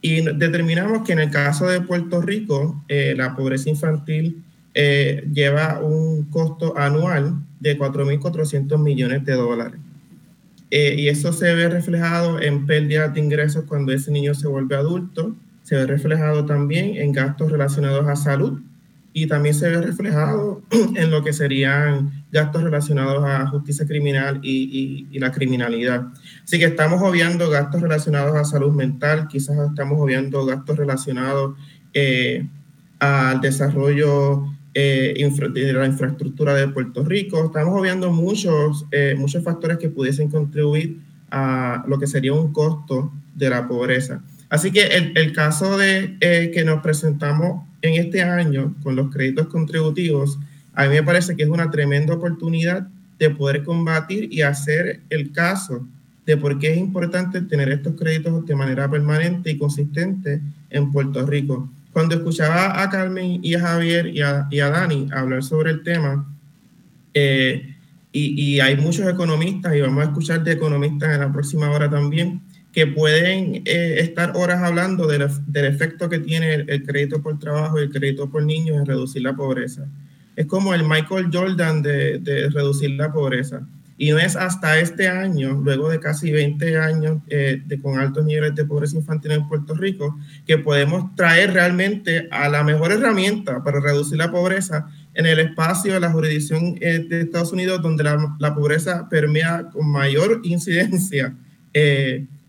Y 0.00 0.22
determinamos 0.22 1.06
que 1.06 1.12
en 1.12 1.20
el 1.20 1.30
caso 1.30 1.66
de 1.66 1.80
Puerto 1.80 2.20
Rico, 2.20 2.84
eh, 2.88 3.14
la 3.16 3.34
pobreza 3.34 3.70
infantil 3.70 4.42
lleva 4.76 5.78
un 5.80 6.24
costo 6.24 6.76
anual 6.76 7.36
de 7.60 7.78
4.400 7.78 8.76
millones 8.76 9.24
de 9.24 9.34
dólares. 9.34 9.78
y 10.68 11.06
eso 11.06 11.32
se 11.32 11.54
ve 11.54 11.68
reflejado 11.68 12.40
en 12.40 12.66
pérdidas 12.66 13.14
de 13.14 13.20
ingresos 13.20 13.66
cuando 13.68 13.92
ese 13.92 14.10
niño 14.10 14.34
se 14.34 14.48
vuelve 14.48 14.74
adulto, 14.74 15.36
se 15.62 15.76
ve 15.76 15.86
reflejado 15.86 16.44
también 16.44 16.96
en 16.96 17.12
gastos 17.12 17.52
relacionados 17.52 18.08
a 18.08 18.16
salud, 18.16 18.60
y 19.16 19.28
también 19.28 19.54
se 19.54 19.70
ve 19.70 19.80
reflejado 19.80 20.60
en 20.96 21.10
lo 21.10 21.22
que 21.22 21.32
serían 21.32 22.24
gastos 22.32 22.64
relacionados 22.64 23.24
a 23.24 23.46
justicia 23.46 23.86
criminal 23.86 24.40
y, 24.42 25.06
y, 25.10 25.18
la 25.20 25.30
criminalidad. 25.30 26.08
Así 26.42 26.58
que 26.58 26.64
estamos 26.64 27.00
obviando 27.00 27.48
gastos 27.48 27.80
relacionados 27.80 28.34
a 28.34 28.44
salud 28.44 28.72
mental, 28.72 29.28
quizás 29.28 29.56
estamos 29.70 30.00
obviando 30.00 30.44
gastos 30.44 30.76
relacionados 30.76 31.56
eh, 31.94 32.44
al 32.98 33.40
desarrollo 33.40 34.46
eh, 34.74 35.14
de 35.52 35.72
la 35.72 35.86
infraestructura 35.86 36.54
de 36.54 36.66
Puerto 36.66 37.04
Rico, 37.04 37.44
estamos 37.44 37.80
obviando 37.80 38.10
muchos, 38.10 38.84
eh, 38.90 39.14
muchos 39.16 39.44
factores 39.44 39.78
que 39.78 39.90
pudiesen 39.90 40.28
contribuir 40.28 40.98
a 41.30 41.84
lo 41.86 42.00
que 42.00 42.08
sería 42.08 42.32
un 42.32 42.52
costo 42.52 43.12
de 43.32 43.48
la 43.48 43.68
pobreza. 43.68 44.22
Así 44.48 44.72
que 44.72 44.86
el, 44.86 45.16
el 45.16 45.32
caso 45.32 45.78
de 45.78 46.18
que 46.52 46.64
nos 46.64 46.82
presentamos 46.82 47.62
en 47.84 48.02
este 48.02 48.22
año 48.22 48.74
con 48.82 48.96
los 48.96 49.10
créditos 49.10 49.48
contributivos, 49.48 50.38
a 50.72 50.84
mí 50.84 50.94
me 50.94 51.02
parece 51.02 51.36
que 51.36 51.42
es 51.42 51.48
una 51.50 51.70
tremenda 51.70 52.14
oportunidad 52.14 52.88
de 53.18 53.30
poder 53.30 53.62
combatir 53.62 54.32
y 54.32 54.40
hacer 54.40 55.00
el 55.10 55.32
caso 55.32 55.86
de 56.24 56.38
por 56.38 56.58
qué 56.58 56.72
es 56.72 56.78
importante 56.78 57.42
tener 57.42 57.68
estos 57.68 57.94
créditos 57.94 58.46
de 58.46 58.56
manera 58.56 58.90
permanente 58.90 59.50
y 59.50 59.58
consistente 59.58 60.40
en 60.70 60.90
Puerto 60.90 61.26
Rico. 61.26 61.68
Cuando 61.92 62.14
escuchaba 62.14 62.82
a 62.82 62.88
Carmen 62.88 63.40
y 63.42 63.54
a 63.54 63.60
Javier 63.60 64.06
y 64.06 64.22
a, 64.22 64.48
Dani 64.50 65.08
hablar 65.12 65.42
sobre 65.42 65.70
el 65.70 65.82
tema, 65.82 66.26
eh, 67.12 67.70
y, 68.10 68.54
y, 68.54 68.60
hay 68.60 68.76
muchos 68.76 69.06
economistas, 69.08 69.74
y 69.76 69.80
vamos 69.80 70.02
a 70.02 70.06
escuchar 70.06 70.42
de 70.42 70.52
economistas 70.52 71.14
en 71.14 71.20
la 71.20 71.32
próxima 71.32 71.70
hora 71.70 71.90
también, 71.90 72.40
que 72.74 72.88
pueden 72.88 73.62
eh, 73.66 74.00
estar 74.00 74.32
horas 74.34 74.60
hablando 74.60 75.06
del, 75.06 75.22
efecto 75.54 76.08
que 76.08 76.18
tiene 76.18 76.54
el, 76.54 76.82
crédito 76.82 77.22
por 77.22 77.38
trabajo 77.38 77.78
y 77.78 77.84
el 77.84 77.90
crédito 77.90 78.28
por 78.28 78.42
niños 78.42 78.76
en 78.78 78.84
reducir 78.84 79.22
la 79.22 79.36
pobreza. 79.36 79.86
Es 80.34 80.46
como 80.46 80.74
el 80.74 80.82
Michael 80.82 81.30
Jordan 81.32 81.82
de, 81.82 82.50
reducir 82.52 82.90
la 82.90 83.12
pobreza. 83.12 83.64
Y 83.96 84.10
no 84.10 84.18
es 84.18 84.34
hasta 84.34 84.80
este 84.80 85.06
año, 85.06 85.60
luego 85.62 85.88
de 85.88 86.00
casi 86.00 86.32
20 86.32 86.76
años 86.78 87.18
eh, 87.28 87.62
de, 87.64 87.80
con 87.80 87.96
altos 88.00 88.24
niveles 88.24 88.56
de 88.56 88.64
pobreza 88.64 88.96
infantil 88.96 89.30
en 89.30 89.46
Puerto 89.46 89.74
Rico, 89.74 90.18
que 90.44 90.58
podemos 90.58 91.14
traer 91.14 91.52
realmente 91.52 92.26
a 92.32 92.48
la 92.48 92.64
mejor 92.64 92.90
herramienta 92.90 93.62
para 93.62 93.78
reducir 93.78 94.18
la 94.18 94.32
pobreza 94.32 94.88
en 95.14 95.26
el 95.26 95.38
espacio 95.38 95.94
de 95.94 96.00
la 96.00 96.10
jurisdicción 96.10 96.76
eh, 96.80 97.06
de 97.08 97.20
Estados 97.20 97.52
Unidos, 97.52 97.80
donde 97.82 98.02
la, 98.02 98.54
pobreza 98.56 99.08
permea 99.08 99.68
con 99.72 99.88
mayor 99.88 100.40
incidencia 100.42 101.36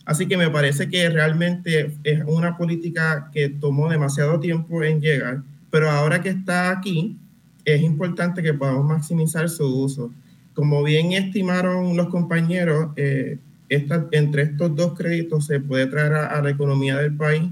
Así 0.06 0.28
que 0.28 0.38
me 0.38 0.52
parece 0.52 0.88
que 0.88 1.10
realmente 1.10 1.92
es 2.04 2.24
una 2.28 2.58
política 2.58 3.30
que 3.34 3.50
tomó 3.50 3.90
demasiado 3.90 4.40
tiempo 4.40 4.84
en 4.84 5.02
llegar, 5.02 5.42
pero 5.72 5.90
ahora 5.90 6.22
que 6.22 6.30
está 6.30 6.70
aquí, 6.70 7.18
es 7.66 7.82
importante 7.82 8.44
que 8.44 8.54
podamos 8.54 8.86
maximizar 8.86 9.50
su 9.50 9.66
uso. 9.66 10.12
Como 10.54 10.84
bien 10.84 11.14
estimaron 11.14 11.98
los 11.98 12.10
compañeros, 12.10 12.92
eh, 12.96 13.40
entre 13.68 14.44
estos 14.44 14.76
dos 14.76 14.94
créditos 14.96 15.48
se 15.48 15.60
puede 15.60 15.88
traer 15.88 16.14
a, 16.14 16.40
la 16.40 16.52
economía 16.52 16.98
del 16.98 17.16
país 17.16 17.50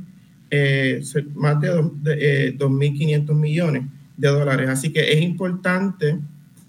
eh, 0.51 1.01
más 1.33 1.59
de, 1.59 1.71
2.500 2.55 3.29
eh, 3.29 3.33
millones 3.33 3.83
de 4.15 4.27
dólares. 4.27 4.69
Así 4.69 4.93
que 4.93 5.11
es 5.11 5.21
importante 5.21 6.19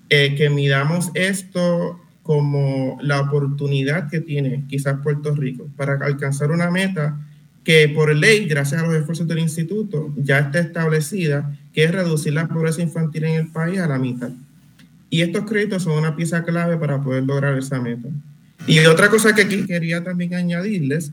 que 0.09 0.49
midamos 0.49 1.11
esto 1.15 2.01
como 2.25 2.99
la 3.03 3.21
oportunidad 3.21 4.09
que 4.09 4.21
tiene 4.21 4.65
quizás 4.67 4.99
Puerto 5.03 5.35
Rico 5.35 5.69
para 5.77 5.93
alcanzar 6.05 6.51
una 6.51 6.71
meta 6.71 7.21
que 7.63 7.89
por 7.91 8.15
ley, 8.15 8.47
gracias 8.47 8.83
a 8.83 8.87
los 8.87 8.95
esfuerzos 8.95 9.29
del 9.29 9.39
instituto, 9.39 10.13
ya 10.17 10.39
está 10.39 10.59
establecida, 10.59 11.57
que 11.73 11.85
es 11.85 11.93
reducir 11.93 12.33
la 12.33 12.49
pobreza 12.49 12.83
infantil 12.83 13.25
en 13.25 13.35
el 13.35 13.49
país 13.49 13.79
a 13.79 13.87
la 13.87 13.99
mitad. 13.99 14.31
Y 15.11 15.21
estos 15.21 15.45
créditos 15.45 15.83
son 15.83 15.99
una 15.99 16.17
pieza 16.17 16.45
clave 16.45 16.79
para 16.79 17.01
poder 17.01 17.25
lograr 17.25 17.57
esa 17.59 17.79
meta. 17.79 18.09
Y 18.67 18.79
otra 18.81 19.11
cosa 19.11 19.35
que 19.35 19.67
quería 19.67 20.03
también 20.03 20.35
añadirles 20.35 21.13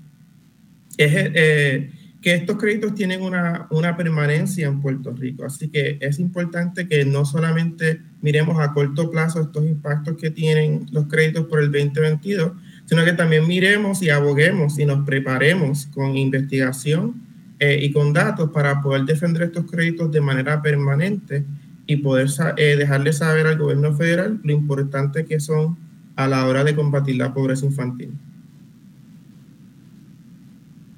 es 0.97 1.11
eh, 1.13 1.91
que 2.21 2.35
estos 2.35 2.57
créditos 2.57 2.93
tienen 2.93 3.21
una, 3.21 3.67
una 3.71 3.97
permanencia 3.97 4.67
en 4.67 4.79
Puerto 4.79 5.11
Rico, 5.11 5.43
así 5.43 5.69
que 5.69 5.97
es 5.99 6.19
importante 6.19 6.87
que 6.87 7.03
no 7.03 7.25
solamente 7.25 8.01
miremos 8.21 8.59
a 8.59 8.73
corto 8.73 9.09
plazo 9.09 9.41
estos 9.41 9.65
impactos 9.65 10.17
que 10.17 10.29
tienen 10.29 10.85
los 10.91 11.07
créditos 11.07 11.47
por 11.47 11.61
el 11.61 11.71
2022, 11.71 12.51
sino 12.85 13.03
que 13.03 13.13
también 13.13 13.47
miremos 13.47 14.03
y 14.03 14.09
aboguemos 14.09 14.77
y 14.77 14.85
nos 14.85 15.05
preparemos 15.05 15.87
con 15.87 16.15
investigación 16.15 17.15
eh, 17.59 17.79
y 17.81 17.91
con 17.91 18.13
datos 18.13 18.51
para 18.51 18.81
poder 18.81 19.05
defender 19.05 19.43
estos 19.43 19.69
créditos 19.69 20.11
de 20.11 20.21
manera 20.21 20.61
permanente 20.61 21.43
y 21.87 21.97
poder 21.97 22.27
eh, 22.57 22.75
dejarle 22.75 23.13
saber 23.13 23.47
al 23.47 23.57
gobierno 23.57 23.93
federal 23.95 24.39
lo 24.43 24.51
importante 24.51 25.25
que 25.25 25.39
son 25.39 25.77
a 26.15 26.27
la 26.27 26.45
hora 26.45 26.63
de 26.63 26.75
combatir 26.75 27.15
la 27.15 27.33
pobreza 27.33 27.65
infantil. 27.65 28.11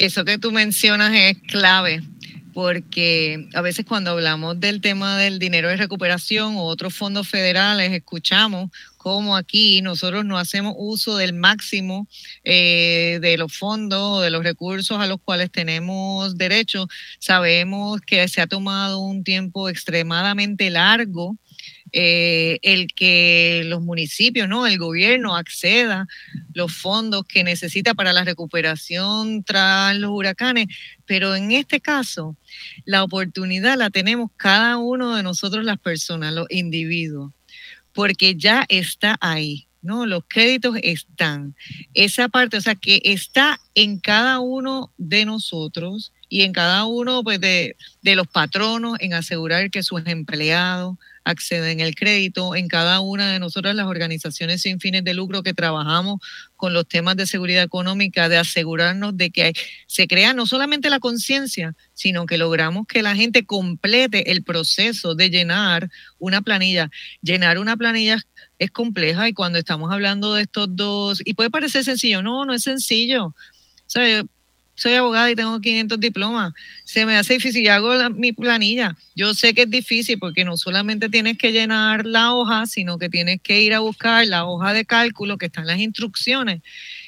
Eso 0.03 0.25
que 0.25 0.37
tú 0.37 0.51
mencionas 0.51 1.13
es 1.15 1.37
clave 1.47 2.01
porque 2.53 3.47
a 3.53 3.61
veces 3.61 3.85
cuando 3.85 4.11
hablamos 4.11 4.59
del 4.59 4.81
tema 4.81 5.17
del 5.17 5.39
dinero 5.39 5.69
de 5.69 5.77
recuperación 5.77 6.57
o 6.57 6.63
otros 6.63 6.93
fondos 6.93 7.29
federales, 7.29 7.93
escuchamos 7.93 8.69
cómo 8.97 9.37
aquí 9.37 9.81
nosotros 9.81 10.25
no 10.25 10.37
hacemos 10.37 10.75
uso 10.77 11.15
del 11.15 11.31
máximo 11.31 12.05
eh, 12.43 13.19
de 13.21 13.37
los 13.37 13.55
fondos 13.55 14.19
o 14.19 14.19
de 14.19 14.29
los 14.29 14.43
recursos 14.43 14.99
a 14.99 15.07
los 15.07 15.21
cuales 15.21 15.49
tenemos 15.51 16.37
derecho. 16.37 16.89
Sabemos 17.19 18.01
que 18.01 18.27
se 18.27 18.41
ha 18.41 18.47
tomado 18.47 18.99
un 18.99 19.23
tiempo 19.23 19.69
extremadamente 19.69 20.69
largo 20.69 21.37
eh, 21.95 22.57
el 22.63 22.87
que 22.87 23.61
los 23.65 23.83
municipios, 23.83 24.49
¿no? 24.49 24.65
El 24.65 24.79
gobierno 24.79 25.35
acceda 25.35 26.07
los 26.55 26.73
fondos 26.75 27.23
que 27.23 27.43
necesita 27.43 27.93
para 27.93 28.13
la 28.13 28.23
recuperación 28.23 29.43
tras 29.43 29.95
los 29.97 30.09
huracanes, 30.09 30.67
pero 31.05 31.35
en 31.35 31.51
este 31.51 31.79
caso 31.81 32.35
la 32.85 33.03
oportunidad 33.03 33.77
la 33.77 33.91
tenemos 33.91 34.31
cada 34.37 34.77
uno 34.77 35.15
de 35.15 35.21
nosotros 35.21 35.63
las 35.65 35.77
personas, 35.77 36.33
los 36.33 36.47
individuos, 36.49 37.31
porque 37.93 38.33
ya 38.35 38.65
está 38.69 39.15
ahí. 39.21 39.67
¿no? 39.83 40.05
Los 40.05 40.23
créditos 40.27 40.77
están. 40.81 41.55
Esa 41.93 42.29
parte, 42.29 42.55
o 42.55 42.61
sea, 42.61 42.73
que 42.73 43.01
está 43.03 43.59
en 43.75 43.99
cada 43.99 44.39
uno 44.39 44.93
de 44.97 45.25
nosotros 45.25 46.13
y 46.29 46.43
en 46.43 46.53
cada 46.53 46.85
uno 46.85 47.21
pues, 47.21 47.41
de, 47.41 47.75
de 48.01 48.15
los 48.15 48.27
patronos 48.27 48.95
en 49.01 49.13
asegurar 49.13 49.69
que 49.69 49.83
sus 49.83 50.01
empleados 50.05 50.97
acceden 51.23 51.81
al 51.81 51.95
crédito, 51.95 52.55
en 52.55 52.67
cada 52.67 52.99
una 52.99 53.31
de 53.31 53.39
nosotras 53.39 53.75
las 53.75 53.87
organizaciones 53.87 54.61
sin 54.61 54.79
fines 54.79 55.03
de 55.03 55.13
lucro 55.13 55.43
que 55.43 55.53
trabajamos 55.53 56.19
con 56.55 56.73
los 56.73 56.87
temas 56.87 57.15
de 57.15 57.27
seguridad 57.27 57.63
económica, 57.63 58.29
de 58.29 58.37
asegurarnos 58.37 59.17
de 59.17 59.31
que 59.31 59.53
se 59.87 60.07
crea 60.07 60.33
no 60.33 60.45
solamente 60.45 60.89
la 60.89 60.99
conciencia, 60.99 61.75
sino 61.93 62.25
que 62.25 62.37
logramos 62.37 62.87
que 62.87 63.01
la 63.01 63.15
gente 63.15 63.45
complete 63.45 64.31
el 64.31 64.43
proceso 64.43 65.15
de 65.15 65.29
llenar 65.29 65.89
una 66.19 66.41
planilla. 66.41 66.89
Llenar 67.21 67.57
una 67.57 67.77
planilla 67.77 68.17
es 68.59 68.71
compleja 68.71 69.27
y 69.27 69.33
cuando 69.33 69.59
estamos 69.59 69.91
hablando 69.91 70.33
de 70.33 70.43
estos 70.43 70.67
dos, 70.71 71.21
y 71.23 71.33
puede 71.33 71.49
parecer 71.49 71.83
sencillo, 71.83 72.21
no, 72.21 72.45
no 72.45 72.53
es 72.53 72.63
sencillo. 72.63 73.25
O 73.25 73.35
sea, 73.93 74.23
soy 74.75 74.93
abogada 74.93 75.29
y 75.29 75.35
tengo 75.35 75.59
500 75.59 75.99
diplomas. 75.99 76.53
Se 76.83 77.05
me 77.05 77.15
hace 77.15 77.35
difícil 77.35 77.63
y 77.63 77.67
hago 77.67 77.91
mi 78.11 78.31
planilla. 78.31 78.95
Yo 79.15 79.33
sé 79.33 79.53
que 79.53 79.63
es 79.63 79.69
difícil 79.69 80.17
porque 80.19 80.43
no 80.45 80.57
solamente 80.57 81.09
tienes 81.09 81.37
que 81.37 81.51
llenar 81.51 82.05
la 82.05 82.33
hoja, 82.33 82.65
sino 82.65 82.97
que 82.97 83.09
tienes 83.09 83.39
que 83.41 83.61
ir 83.61 83.73
a 83.73 83.79
buscar 83.79 84.25
la 84.27 84.45
hoja 84.45 84.73
de 84.73 84.85
cálculo 84.85 85.37
que 85.37 85.45
está 85.45 85.61
en 85.61 85.67
las 85.67 85.79
instrucciones. 85.79 86.61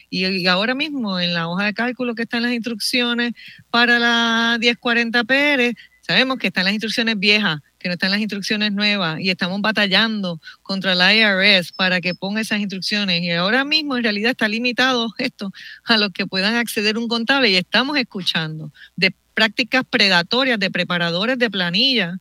Y, 0.09 0.45
ahora 0.47 0.75
mismo 0.75 1.19
en 1.19 1.33
la 1.33 1.47
hoja 1.47 1.65
de 1.65 1.73
cálculo 1.73 2.15
que 2.15 2.23
está 2.23 2.37
en 2.37 2.43
las 2.43 2.53
instrucciones 2.53 3.33
para 3.71 3.99
la 3.99 4.57
1040 4.59 5.23
PR, 5.23 5.75
sabemos 6.01 6.37
que 6.37 6.47
están 6.47 6.65
las 6.65 6.73
instrucciones 6.73 7.17
viejas 7.17 7.61
que 7.85 7.89
no 7.89 7.93
están 7.93 8.09
las 8.09 8.19
instrucciones 8.19 8.71
nuevas 8.71 9.19
y 9.19 9.29
estamos 9.29 9.61
batallando 9.61 10.41
contra 10.63 10.93
el 10.93 11.17
IRS 11.19 11.71
para 11.71 12.01
que 12.01 12.15
ponga 12.15 12.41
esas 12.41 12.59
instrucciones. 12.59 13.21
Y 13.21 13.29
ahora 13.29 13.63
mismo 13.63 13.95
en 13.95 14.01
realidad 14.01 14.31
está 14.31 14.47
limitado 14.47 15.13
esto 15.19 15.53
a 15.83 15.99
los 15.99 16.09
que 16.09 16.25
puedan 16.25 16.55
acceder 16.55 16.97
un 16.97 17.07
contable 17.07 17.51
y 17.51 17.57
estamos 17.57 17.95
escuchando 17.99 18.71
de 18.95 19.13
prácticas 19.35 19.83
predatorias 19.87 20.57
de 20.57 20.71
preparadores 20.71 21.37
de 21.37 21.51
planilla 21.51 22.17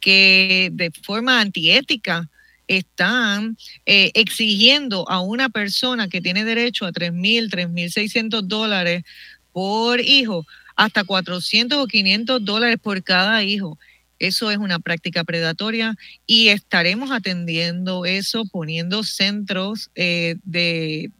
que 0.00 0.70
de 0.72 0.90
forma 1.04 1.40
antiética 1.40 2.28
están 2.66 3.56
eh, 3.84 4.10
exigiendo 4.14 5.08
a 5.08 5.20
una 5.20 5.50
persona 5.50 6.08
que 6.08 6.20
tiene 6.20 6.44
derecho 6.44 6.84
a 6.84 6.90
3.000, 6.90 7.48
3.600 7.48 8.42
dólares 8.42 9.04
por 9.52 10.00
hijo, 10.00 10.44
hasta 10.74 11.04
400 11.04 11.78
o 11.78 11.86
500 11.86 12.44
dólares 12.44 12.78
por 12.82 13.04
cada 13.04 13.44
hijo. 13.44 13.78
Eso 14.18 14.50
es 14.50 14.58
una 14.58 14.78
práctica 14.78 15.24
predatoria 15.24 15.96
y 16.26 16.48
estaremos 16.48 17.10
atendiendo 17.10 18.06
eso 18.06 18.44
poniendo 18.46 19.04
centros 19.04 19.90
eh, 19.94 20.36
de, 20.44 21.10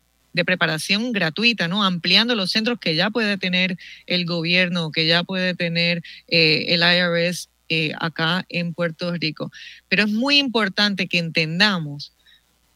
preparación 0.44 1.12
gratuita, 1.12 1.66
¿no? 1.66 1.82
Ampliando 1.82 2.34
los 2.34 2.50
centros 2.50 2.78
que 2.78 2.94
ya 2.94 3.08
puede 3.08 3.38
tener 3.38 3.78
el 4.06 4.26
gobierno, 4.26 4.92
que 4.92 5.06
ya 5.06 5.24
puede 5.24 5.54
tener 5.54 6.02
eh, 6.28 6.66
el 6.68 6.82
IRS 6.82 7.48
eh, 7.70 7.92
acá 7.98 8.44
en 8.50 8.74
Puerto 8.74 9.12
Rico. 9.14 9.50
Pero 9.88 10.04
es 10.04 10.10
muy 10.10 10.38
importante 10.38 11.08
que 11.08 11.18
entendamos 11.18 12.12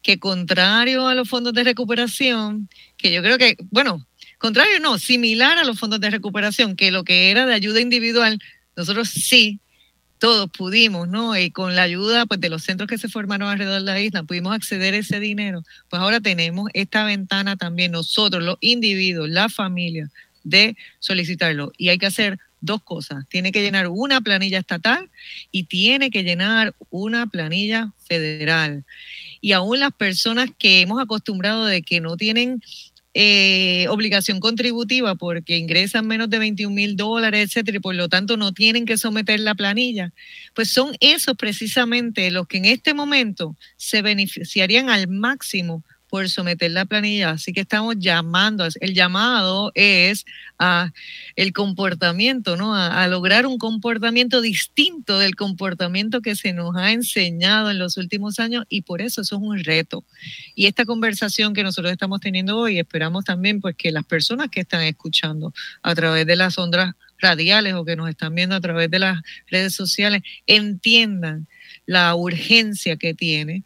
que 0.01 0.19
contrario 0.19 1.07
a 1.07 1.13
los 1.13 1.29
fondos 1.29 1.53
de 1.53 1.63
recuperación, 1.63 2.67
que 2.97 3.13
yo 3.13 3.21
creo 3.21 3.37
que, 3.37 3.55
bueno, 3.69 4.05
contrario 4.39 4.79
no, 4.79 4.97
similar 4.97 5.59
a 5.59 5.63
los 5.63 5.79
fondos 5.79 5.99
de 5.99 6.09
recuperación, 6.09 6.75
que 6.75 6.91
lo 6.91 7.03
que 7.03 7.29
era 7.29 7.45
de 7.45 7.53
ayuda 7.53 7.79
individual, 7.79 8.39
nosotros 8.75 9.09
sí 9.09 9.59
todos 10.21 10.51
pudimos, 10.51 11.07
¿no? 11.07 11.35
Y 11.35 11.49
con 11.49 11.75
la 11.75 11.81
ayuda 11.81 12.27
pues, 12.27 12.39
de 12.39 12.49
los 12.49 12.61
centros 12.61 12.87
que 12.87 12.99
se 12.99 13.09
formaron 13.09 13.49
alrededor 13.49 13.79
de 13.79 13.91
la 13.91 13.99
isla, 13.99 14.21
pudimos 14.21 14.53
acceder 14.53 14.93
a 14.93 14.97
ese 14.97 15.19
dinero. 15.19 15.63
Pues 15.89 15.99
ahora 15.99 16.19
tenemos 16.19 16.69
esta 16.75 17.03
ventana 17.03 17.57
también, 17.57 17.91
nosotros, 17.91 18.43
los 18.43 18.57
individuos, 18.61 19.27
la 19.29 19.49
familia, 19.49 20.11
de 20.43 20.77
solicitarlo. 20.99 21.71
Y 21.75 21.89
hay 21.89 21.97
que 21.97 22.05
hacer 22.05 22.37
dos 22.61 22.83
cosas. 22.83 23.27
Tiene 23.29 23.51
que 23.51 23.63
llenar 23.63 23.87
una 23.87 24.21
planilla 24.21 24.59
estatal 24.59 25.09
y 25.51 25.63
tiene 25.63 26.11
que 26.11 26.23
llenar 26.23 26.75
una 26.91 27.25
planilla 27.25 27.91
federal. 28.07 28.85
Y 29.41 29.53
aún 29.53 29.79
las 29.79 29.91
personas 29.91 30.51
que 30.55 30.81
hemos 30.81 31.01
acostumbrado 31.01 31.65
de 31.65 31.81
que 31.81 31.99
no 31.99 32.15
tienen 32.15 32.61
eh, 33.13 33.87
obligación 33.89 34.39
contributiva 34.39 35.15
porque 35.15 35.57
ingresan 35.57 36.07
menos 36.07 36.29
de 36.29 36.39
21 36.39 36.73
mil 36.73 36.95
dólares, 36.95 37.49
etcétera, 37.49 37.77
y 37.77 37.81
por 37.81 37.95
lo 37.95 38.07
tanto 38.07 38.37
no 38.37 38.53
tienen 38.53 38.85
que 38.85 38.97
someter 38.97 39.39
la 39.41 39.55
planilla, 39.55 40.13
pues 40.53 40.71
son 40.71 40.95
esos 40.99 41.35
precisamente 41.35 42.31
los 42.31 42.47
que 42.47 42.57
en 42.57 42.65
este 42.65 42.93
momento 42.93 43.57
se 43.75 44.01
beneficiarían 44.01 44.89
al 44.89 45.07
máximo 45.07 45.83
por 46.11 46.27
someter 46.27 46.69
la 46.71 46.83
planilla. 46.83 47.31
Así 47.31 47.53
que 47.53 47.61
estamos 47.61 47.95
llamando, 47.97 48.67
el 48.81 48.93
llamado 48.93 49.71
es 49.75 50.25
a 50.59 50.91
el 51.37 51.53
comportamiento, 51.53 52.57
¿no? 52.57 52.75
A, 52.75 53.07
lograr 53.07 53.45
un 53.45 53.57
comportamiento 53.57 54.41
distinto 54.41 55.19
del 55.19 55.35
comportamiento 55.35 56.21
que 56.21 56.35
se 56.35 56.51
nos 56.51 56.75
ha 56.75 56.91
enseñado 56.91 57.71
en 57.71 57.79
los 57.79 57.95
últimos 57.95 58.39
años 58.39 58.65
y 58.67 58.81
por 58.81 59.01
eso 59.01 59.21
eso 59.21 59.37
es 59.37 59.41
un 59.41 59.63
reto. 59.63 60.03
Y 60.53 60.65
esta 60.65 60.83
conversación 60.83 61.53
que 61.53 61.63
nosotros 61.63 61.93
estamos 61.93 62.19
teniendo 62.19 62.57
hoy, 62.57 62.77
esperamos 62.77 63.23
también 63.23 63.61
pues 63.61 63.77
que 63.77 63.93
las 63.93 64.03
personas 64.03 64.49
que 64.49 64.59
están 64.59 64.83
escuchando 64.83 65.53
a 65.81 65.95
través 65.95 66.25
de 66.25 66.35
las 66.35 66.57
ondas 66.57 66.93
radiales 67.19 67.73
o 67.75 67.85
que 67.85 67.95
nos 67.95 68.09
están 68.09 68.35
viendo 68.35 68.55
a 68.55 68.59
través 68.59 68.91
de 68.91 68.99
las 68.99 69.21
redes 69.47 69.73
sociales 69.73 70.23
entiendan 70.45 71.47
la 71.85 72.13
urgencia 72.15 72.97
que 72.97 73.13
tiene 73.13 73.63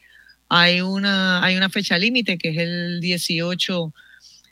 hay 0.56 0.80
una, 0.80 1.44
hay 1.44 1.58
una 1.58 1.70
fecha 1.70 1.98
límite 1.98 2.38
que 2.38 2.50
es 2.50 2.58
el 2.58 3.02
18 3.02 3.94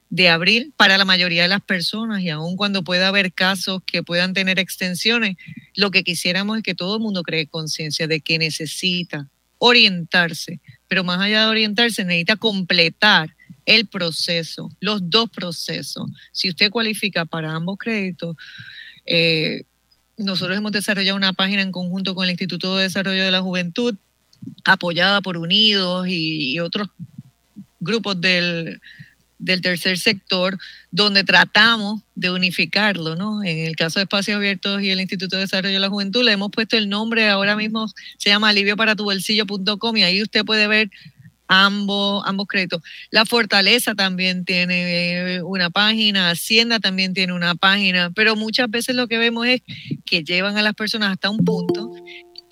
de 0.10 0.30
abril 0.30 0.74
para 0.76 0.98
la 0.98 1.06
mayoría 1.06 1.44
de 1.44 1.48
las 1.48 1.62
personas 1.62 2.22
y 2.22 2.30
aun 2.30 2.58
cuando 2.58 2.84
pueda 2.84 3.08
haber 3.08 3.32
casos 3.32 3.82
que 3.86 4.04
puedan 4.04 4.34
tener 4.34 4.60
extensiones, 4.60 5.38
lo 5.76 5.92
que 5.92 6.04
quisiéramos 6.04 6.58
es 6.58 6.64
que 6.64 6.76
todo 6.76 6.98
el 6.98 7.02
mundo 7.02 7.24
cree 7.24 7.48
conciencia 7.48 8.06
de 8.06 8.20
que 8.20 8.38
necesita 8.38 9.30
orientarse, 9.60 10.60
pero 10.90 11.06
más 11.06 11.22
allá 11.22 11.44
de 11.44 11.48
orientarse 11.48 12.04
necesita 12.04 12.36
completar 12.36 13.34
el 13.66 13.88
proceso, 13.88 14.70
los 14.82 15.10
dos 15.10 15.30
procesos. 15.30 16.12
Si 16.34 16.50
usted 16.50 16.70
cualifica 16.70 17.24
para 17.24 17.56
ambos 17.56 17.78
créditos, 17.80 18.36
eh, 19.06 19.64
nosotros 20.18 20.58
hemos 20.58 20.74
desarrollado 20.74 21.16
una 21.16 21.32
página 21.32 21.62
en 21.62 21.72
conjunto 21.72 22.14
con 22.14 22.26
el 22.26 22.32
Instituto 22.32 22.76
de 22.76 22.84
Desarrollo 22.84 23.24
de 23.24 23.32
la 23.32 23.42
Juventud 23.42 23.96
apoyada 24.64 25.22
por 25.22 25.38
Unidos 25.38 26.08
y, 26.08 26.60
otros 26.60 26.90
grupos 27.80 28.20
del, 28.20 28.80
tercer 29.62 29.98
sector, 29.98 30.58
donde 30.90 31.24
tratamos 31.24 32.02
de 32.16 32.32
unificarlo, 32.32 33.16
¿no? 33.16 33.44
En 33.44 33.60
el 33.60 33.76
caso 33.76 34.00
de 34.00 34.04
Espacios 34.04 34.38
Abiertos 34.38 34.82
y 34.82 34.90
el 34.90 35.02
Instituto 35.02 35.36
de 35.36 35.42
Desarrollo 35.42 35.74
de 35.74 35.80
la 35.80 35.90
Juventud, 35.90 36.24
le 36.24 36.32
hemos 36.32 36.50
puesto 36.50 36.78
el 36.78 36.88
nombre, 36.88 37.28
ahora 37.28 37.56
mismo 37.58 37.88
se 38.18 38.30
llama 38.30 38.50
alivioparatubolsillo.com 38.50 39.98
y 39.98 40.04
ahí 40.04 40.22
usted 40.22 40.46
puede 40.46 40.68
ver 40.68 40.90
ambos, 41.48 42.24
ambos 42.26 42.48
créditos. 42.48 42.82
La 43.12 43.26
Fortaleza 43.26 43.96
también 43.96 44.46
tiene 44.46 45.36
eh, 45.36 45.44
una 45.44 45.70
página, 45.70 46.30
Hacienda 46.30 46.80
también 46.80 47.14
tiene 47.14 47.34
una 47.34 47.56
página, 47.56 48.12
pero 48.12 48.36
muchas 48.36 48.70
veces 48.70 48.96
lo 48.96 49.08
que 49.08 49.18
vemos 49.18 49.46
es 49.46 49.62
que 50.06 50.24
llevan 50.24 50.58
a 50.58 50.62
las 50.62 50.74
personas 50.74 51.12
hasta 51.12 51.30
un 51.30 51.44
punto 51.44 51.92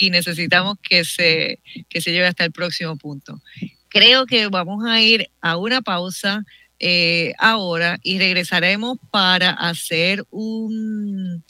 y 0.02 0.10
necesitamos 0.10 0.78
que 0.82 1.06
se, 1.06 1.60
que 1.88 2.02
se 2.02 2.12
lleve 2.12 2.26
hasta 2.26 2.44
el 2.44 2.52
próximo 2.52 2.98
punto. 2.98 3.40
Creo 3.88 4.26
que 4.26 4.48
vamos 4.48 4.84
a 4.84 5.00
ir 5.00 5.30
a 5.42 5.58
una 5.58 5.84
pausa 5.84 6.44
eh, 6.80 7.34
ahora 7.38 8.00
y 8.02 8.18
regresaremos 8.18 8.98
para 9.12 9.52
hacer 9.52 10.26
un, 10.32 11.44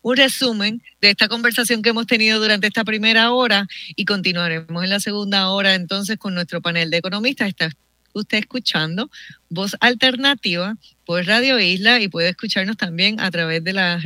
un 0.00 0.16
resumen 0.16 0.82
de 1.02 1.10
esta 1.10 1.28
conversación 1.28 1.82
que 1.82 1.90
hemos 1.90 2.06
tenido 2.06 2.40
durante 2.40 2.66
esta 2.66 2.82
primera 2.82 3.30
hora 3.32 3.66
y 3.94 4.06
continuaremos 4.06 4.82
en 4.82 4.88
la 4.88 4.98
segunda 4.98 5.50
hora 5.50 5.74
entonces 5.74 6.16
con 6.16 6.32
nuestro 6.32 6.62
panel 6.62 6.88
de 6.88 6.96
economistas. 6.96 7.48
Está 7.48 7.70
usted 8.14 8.38
escuchando 8.38 9.10
Voz 9.50 9.76
Alternativa 9.80 10.76
por 11.04 11.26
Radio 11.26 11.60
Isla 11.60 12.00
y 12.00 12.08
puede 12.08 12.30
escucharnos 12.30 12.78
también 12.78 13.20
a 13.20 13.30
través 13.30 13.62
de 13.62 13.74
la... 13.74 14.00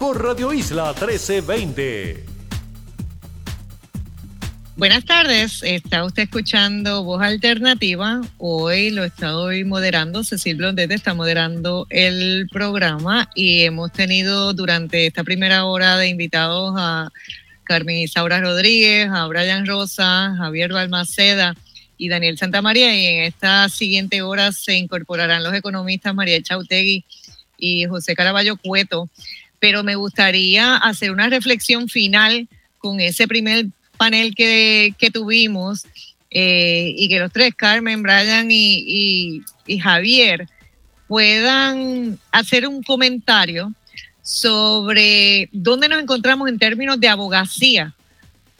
Por 0.00 0.20
Radio 0.20 0.52
Isla 0.52 0.86
1320. 0.94 2.33
Buenas 4.76 5.04
tardes, 5.04 5.62
está 5.62 6.04
usted 6.04 6.24
escuchando 6.24 7.04
Voz 7.04 7.22
Alternativa. 7.22 8.22
Hoy 8.38 8.90
lo 8.90 9.04
está 9.04 9.38
hoy 9.38 9.62
moderando, 9.62 10.24
Cecil 10.24 10.56
Blondet 10.56 10.90
está 10.90 11.14
moderando 11.14 11.86
el 11.90 12.48
programa 12.50 13.30
y 13.36 13.62
hemos 13.62 13.92
tenido 13.92 14.52
durante 14.52 15.06
esta 15.06 15.22
primera 15.22 15.64
hora 15.66 15.96
de 15.96 16.08
invitados 16.08 16.74
a 16.76 17.08
Carmen 17.62 17.98
Isaura 17.98 18.40
Rodríguez, 18.40 19.08
a 19.12 19.28
Brian 19.28 19.64
Rosa, 19.64 20.34
Javier 20.36 20.72
Balmaceda 20.72 21.54
y 21.96 22.08
Daniel 22.08 22.36
Santamaría. 22.36 22.96
Y 22.96 23.06
en 23.06 23.22
esta 23.26 23.68
siguiente 23.68 24.22
hora 24.22 24.50
se 24.50 24.74
incorporarán 24.74 25.44
los 25.44 25.54
economistas 25.54 26.16
María 26.16 26.42
Chautegui 26.42 27.04
y 27.56 27.84
José 27.84 28.16
Caraballo 28.16 28.56
Cueto. 28.56 29.08
Pero 29.60 29.84
me 29.84 29.94
gustaría 29.94 30.76
hacer 30.78 31.12
una 31.12 31.28
reflexión 31.28 31.88
final 31.88 32.48
con 32.78 32.98
ese 32.98 33.28
primer 33.28 33.66
panel 33.96 34.34
que, 34.34 34.94
tuvimos 35.12 35.86
eh, 36.30 36.92
y 36.96 37.08
que 37.08 37.18
los 37.18 37.32
tres, 37.32 37.54
Carmen, 37.54 38.02
Brian 38.02 38.50
y, 38.50 39.42
y 39.66 39.78
Javier, 39.78 40.48
puedan 41.06 42.18
hacer 42.32 42.66
un 42.66 42.82
comentario 42.82 43.72
sobre 44.22 45.50
dónde 45.52 45.88
nos 45.88 46.02
encontramos 46.02 46.48
en 46.48 46.58
términos 46.58 46.98
de 46.98 47.08
abogacía 47.08 47.94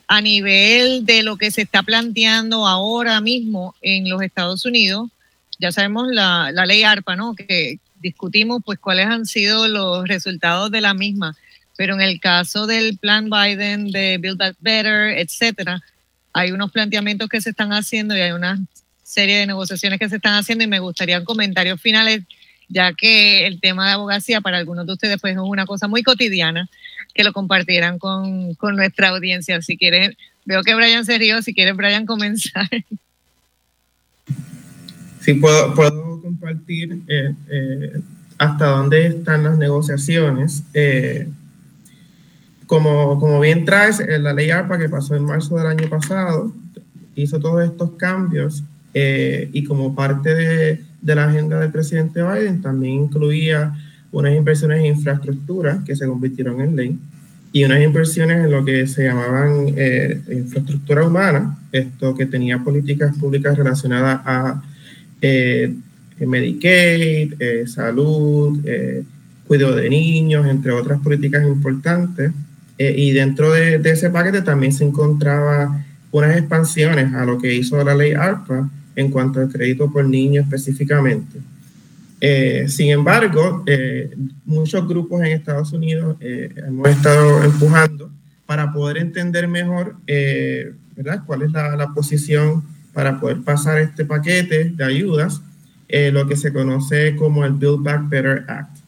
a 0.06 0.20
nivel 0.20 1.06
de 1.06 1.22
lo 1.22 1.36
que 1.36 1.50
se 1.50 1.62
está 1.62 1.82
planteando 1.82 2.66
ahora 2.66 3.20
mismo 3.20 3.74
en 3.80 4.08
los 4.08 4.22
Estados 4.22 4.64
Unidos. 4.64 5.08
Ya 5.58 5.72
sabemos 5.72 6.08
la, 6.10 6.52
ley 6.66 6.82
ARPA, 6.82 7.16
¿no? 7.16 7.34
Que 7.34 7.78
discutimos 8.00 8.60
pues 8.64 8.78
cuáles 8.78 9.06
han 9.06 9.24
sido 9.24 9.66
los 9.68 10.06
resultados 10.06 10.70
de 10.70 10.82
la 10.82 10.92
misma, 10.92 11.34
pero 11.76 11.94
en 11.94 12.00
el 12.00 12.20
caso 12.20 12.66
del 12.66 12.98
plan 12.98 13.28
Biden 13.30 13.90
de 13.90 14.18
Build 14.18 14.38
Back 14.38 14.56
Better, 14.60 15.18
etcétera, 15.18 15.82
hay 16.32 16.52
unos 16.52 16.72
planteamientos 16.72 17.28
que 17.28 17.40
se 17.40 17.50
están 17.50 17.72
haciendo 17.72 18.16
y 18.16 18.20
hay 18.20 18.32
una 18.32 18.58
serie 19.02 19.38
de 19.38 19.46
negociaciones 19.46 19.98
que 19.98 20.08
se 20.08 20.16
están 20.16 20.34
haciendo 20.34 20.64
y 20.64 20.68
me 20.68 20.80
gustaría 20.80 21.22
comentarios 21.24 21.80
finales 21.80 22.22
ya 22.68 22.92
que 22.94 23.46
el 23.46 23.60
tema 23.60 23.86
de 23.86 23.92
abogacía 23.92 24.40
para 24.40 24.58
algunos 24.58 24.86
de 24.86 24.92
ustedes 24.92 25.20
pues 25.20 25.34
es 25.34 25.42
una 25.42 25.66
cosa 25.66 25.88
muy 25.88 26.02
cotidiana, 26.02 26.68
que 27.14 27.24
lo 27.24 27.32
compartieran 27.32 27.98
con, 27.98 28.56
nuestra 28.74 29.10
audiencia. 29.10 29.60
Si 29.62 29.76
quieren, 29.76 30.16
veo 30.44 30.62
que 30.62 30.74
Brian 30.74 31.04
se 31.04 31.18
rió, 31.18 31.42
si 31.42 31.54
quieren 31.54 31.76
Brian 31.76 32.06
comenzar. 32.06 32.68
Sí, 35.20 35.34
puedo, 35.34 35.74
puedo 35.74 36.20
compartir 36.20 37.00
eh, 37.08 37.34
eh, 37.50 37.92
hasta 38.38 38.66
dónde 38.66 39.06
están 39.06 39.44
las 39.44 39.56
negociaciones. 39.56 40.62
Eh, 40.74 41.28
como, 42.66 43.18
como 43.20 43.40
bien 43.40 43.64
traes, 43.64 44.02
la 44.20 44.32
ley 44.32 44.50
ARPA 44.50 44.78
que 44.78 44.88
pasó 44.88 45.14
en 45.14 45.24
marzo 45.24 45.56
del 45.56 45.66
año 45.66 45.88
pasado 45.88 46.52
hizo 47.14 47.38
todos 47.38 47.64
estos 47.64 47.92
cambios 47.92 48.64
y 48.94 49.64
como 49.64 49.94
parte 49.94 50.34
de, 50.34 50.84
de 51.00 51.14
la 51.14 51.24
agenda 51.24 51.58
del 51.58 51.70
presidente 51.70 52.22
Biden 52.22 52.62
también 52.62 53.04
incluía 53.04 53.74
unas 54.12 54.34
inversiones 54.34 54.78
en 54.78 54.86
infraestructura 54.86 55.82
que 55.84 55.96
se 55.96 56.06
convirtieron 56.06 56.60
en 56.60 56.76
ley 56.76 56.98
y 57.54 57.62
unas 57.62 57.82
inversiones 57.82 58.44
en 58.44 58.50
lo 58.50 58.64
que 58.64 58.84
se 58.88 59.04
llamaban 59.04 59.72
eh, 59.76 60.20
infraestructura 60.28 61.06
humana, 61.06 61.56
esto 61.70 62.12
que 62.12 62.26
tenía 62.26 62.58
políticas 62.58 63.16
públicas 63.16 63.56
relacionadas 63.56 64.20
a 64.24 64.62
eh, 65.22 65.72
Medicaid, 66.18 67.34
eh, 67.38 67.64
salud, 67.68 68.58
cuidado 69.46 69.76
de 69.76 69.88
niños, 69.88 70.48
entre 70.48 70.72
otras 70.72 71.00
políticas 71.00 71.46
importantes. 71.46 72.32
Y 72.76 73.12
dentro 73.12 73.52
de, 73.52 73.80
ese 73.84 74.10
paquete 74.10 74.42
también 74.42 74.72
se 74.72 74.84
encontraba 74.84 75.84
unas 76.10 76.36
expansiones 76.36 77.12
a 77.14 77.24
lo 77.24 77.38
que 77.38 77.54
hizo 77.54 77.82
la 77.84 77.94
ley 77.94 78.12
ARPA, 78.12 78.68
en 78.96 79.10
cuanto 79.10 79.40
al 79.40 79.48
crédito 79.48 79.90
por 79.90 80.04
niño 80.04 80.40
específicamente. 80.40 81.40
Eh, 82.20 82.66
sin 82.68 82.90
embargo, 82.90 83.64
eh, 83.66 84.14
muchos 84.44 84.86
grupos 84.88 85.20
en 85.20 85.32
Estados 85.32 85.72
Unidos 85.72 86.16
eh, 86.20 86.54
hemos 86.56 86.88
estado 86.88 87.42
empujando 87.44 88.10
para 88.46 88.72
poder 88.72 88.98
entender 88.98 89.48
mejor 89.48 89.96
¿verdad? 90.96 91.22
cuál 91.26 91.42
es 91.42 91.52
la, 91.52 91.76
la, 91.76 91.88
posición 91.92 92.62
para 92.92 93.18
poder 93.18 93.42
pasar 93.42 93.78
este 93.80 94.04
paquete 94.04 94.70
de 94.70 94.84
ayudas, 94.84 95.42
lo 96.12 96.26
que 96.26 96.36
se 96.36 96.52
conoce 96.52 97.16
como 97.16 97.44
el 97.44 97.52
Build 97.52 97.82
Back 97.82 98.08
Better 98.08 98.44
Act. 98.48 98.83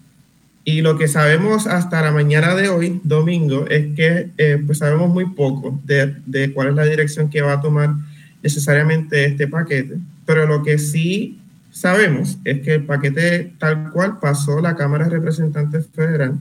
Y 0.68 0.82
lo 0.82 0.98
que 0.98 1.06
sabemos 1.06 1.68
hasta 1.68 2.02
la 2.02 2.10
mañana 2.10 2.56
de 2.56 2.68
hoy, 2.68 3.00
domingo, 3.04 3.66
es 3.68 3.94
que 3.94 4.30
pues 4.66 4.78
sabemos 4.78 5.08
muy 5.08 5.26
poco 5.26 5.80
de, 5.84 6.16
de 6.26 6.52
cuál 6.52 6.70
es 6.70 6.74
la 6.74 6.84
dirección 6.84 7.30
que 7.30 7.40
va 7.40 7.52
a 7.52 7.60
tomar 7.60 7.94
necesariamente 8.42 9.26
este 9.26 9.46
paquete, 9.46 9.96
pero 10.26 10.44
lo 10.44 10.64
que 10.64 10.78
sí 10.78 11.38
sabemos 11.70 12.38
es 12.44 12.62
que 12.62 12.74
el 12.74 12.84
paquete 12.84 13.52
tal 13.58 13.92
cual 13.92 14.18
pasó 14.20 14.60
la 14.60 14.74
Cámara 14.74 15.04
de 15.04 15.10
Representantes 15.10 15.86
Federal 15.94 16.38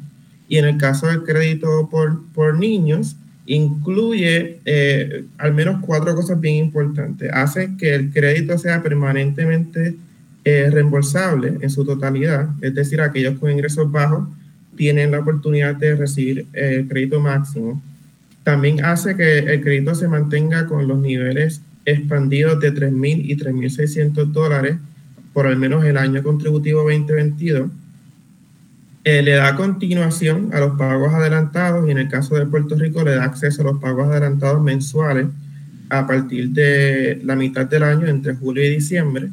y 0.48 0.58
en 0.58 0.66
el 0.66 0.78
caso 0.78 1.06
del 1.06 1.24
crédito 1.24 1.88
por, 1.92 2.26
por 2.34 2.58
niños, 2.58 3.18
incluye 3.46 4.60
eh, 4.66 5.26
al 5.38 5.54
menos 5.54 5.84
cuatro 5.86 6.16
cosas 6.16 6.40
bien 6.40 6.56
importantes. 6.56 7.30
Hace 7.32 7.78
que 7.78 7.94
el 7.94 8.12
crédito 8.12 8.58
sea 8.58 8.82
permanentemente 8.82 9.96
eh, 10.46 10.70
reembolsable 10.70 11.58
en 11.60 11.70
su 11.72 11.84
totalidad, 11.84 12.50
es 12.62 12.76
decir, 12.76 13.02
aquellos 13.02 13.40
con 13.40 13.50
ingresos 13.50 13.92
bajos 13.92 14.28
tienen 14.78 15.10
la 15.10 15.20
oportunidad 15.20 15.76
de 15.76 15.96
recibir 15.96 16.46
el 16.54 16.88
crédito 16.88 17.20
máximo. 17.20 17.82
También 18.44 18.86
hace 18.86 19.16
que 19.16 19.40
el 19.40 19.62
crédito 19.62 19.96
se 19.96 20.08
mantenga 20.08 20.68
con 20.68 20.88
los 20.88 21.00
niveles 21.00 21.62
expandidos 21.84 22.60
de 22.60 22.74
3.000 22.74 23.26
y 23.26 23.36
3.600 23.36 24.32
dólares 24.32 24.78
por 25.34 25.48
al 25.48 25.58
menos 25.58 25.84
el 25.84 25.98
año 25.98 26.22
contributivo 26.22 26.84
2022. 26.84 27.72
Eh, 29.04 29.22
le 29.24 29.32
da 29.32 29.56
continuación 29.56 30.52
a 30.54 30.60
los 30.60 30.78
pagos 30.78 31.12
adelantados 31.12 31.88
y 31.88 31.92
en 31.92 31.98
el 31.98 32.08
caso 32.08 32.36
de 32.36 32.46
Puerto 32.46 32.76
Rico 32.76 33.04
le 33.04 33.16
da 33.16 33.24
acceso 33.24 33.62
a 33.64 33.66
los 33.66 33.80
pagos 33.80 34.10
adelantados 34.10 34.62
mensuales 34.62 35.26
a 35.90 36.06
partir 36.06 36.50
de 36.50 37.20
la 37.24 37.36
mitad 37.36 37.66
del 37.66 37.82
año, 37.82 38.08
entre 38.08 38.36
julio 38.36 38.64
y 38.64 38.76
diciembre. 38.76 39.30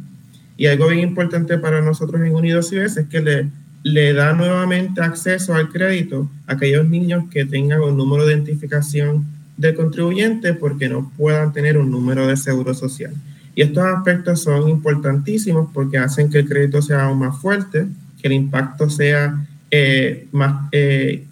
Y 0.63 0.69
algo 0.69 0.87
bien 0.87 1.09
importante 1.09 1.59
para 1.59 1.81
nosotros 1.81 2.23
en 2.23 2.37
Unidos 2.37 2.73
y 2.73 2.77
es 2.77 2.95
que 3.11 3.21
le, 3.21 3.49
le 3.83 4.13
da 4.13 4.33
nuevamente 4.33 5.01
acceso 5.01 5.57
al 5.57 5.71
crédito 5.71 6.31
a 6.47 6.53
aquellos 6.53 6.89
niños 6.89 7.25
que 7.33 7.45
tengan 7.45 7.81
un 7.81 7.97
número 7.97 8.25
de 8.25 8.35
identificación 8.35 9.27
del 9.57 9.75
contribuyente 9.75 10.55
porque 10.55 10.89
no 10.89 11.11
puedan 11.17 11.53
tener 11.53 11.77
un 11.77 11.91
número 11.91 12.29
de 12.29 12.37
seguro 12.37 12.75
social. 12.75 13.13
Y 13.57 13.63
estos 13.63 13.83
aspectos 13.83 14.45
son 14.45 14.69
importantísimos 14.69 15.69
porque 15.75 15.99
hacen 15.99 16.31
que 16.31 16.39
el 16.39 16.49
crédito 16.49 16.81
sea 16.81 17.07
aún 17.07 17.19
más 17.19 17.41
fuerte, 17.41 17.89
que 18.21 18.29
el 18.29 18.35
impacto 18.35 18.89
sea 18.89 19.45
eh, 19.69 20.29
más 20.31 20.69
eh, 20.71 21.25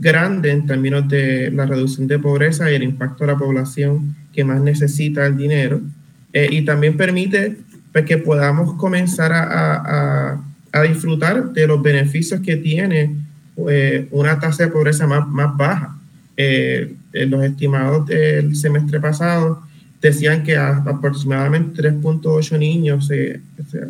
grande 0.00 0.50
en 0.50 0.66
términos 0.66 1.08
de 1.08 1.52
la 1.52 1.66
reducción 1.66 2.08
de 2.08 2.18
pobreza 2.18 2.68
y 2.68 2.74
el 2.74 2.82
impacto 2.82 3.22
a 3.22 3.28
la 3.28 3.38
población 3.38 4.16
que 4.32 4.42
más 4.42 4.60
necesita 4.60 5.24
el 5.24 5.36
dinero. 5.36 5.80
Eh, 6.32 6.48
y 6.50 6.64
también 6.64 6.96
permite 6.96 7.58
pues, 7.92 8.04
que 8.04 8.18
podamos 8.18 8.74
comenzar 8.74 9.32
a, 9.32 9.42
a, 9.44 10.44
a, 10.72 10.82
disfrutar 10.82 11.52
de 11.52 11.66
los 11.66 11.82
beneficios 11.82 12.40
que 12.40 12.56
tiene 12.56 13.16
una 14.10 14.40
tasa 14.40 14.64
de 14.64 14.70
pobreza 14.70 15.06
más, 15.06 15.26
más 15.28 15.56
baja. 15.56 15.96
Eh, 16.36 16.94
los 17.12 17.44
estimados 17.44 18.06
del 18.06 18.56
semestre 18.56 18.98
pasado 18.98 19.62
decían 20.00 20.42
que 20.42 20.56
aproximadamente 20.56 21.82
3.8 21.82 22.58
niños 22.58 23.06
se, 23.06 23.40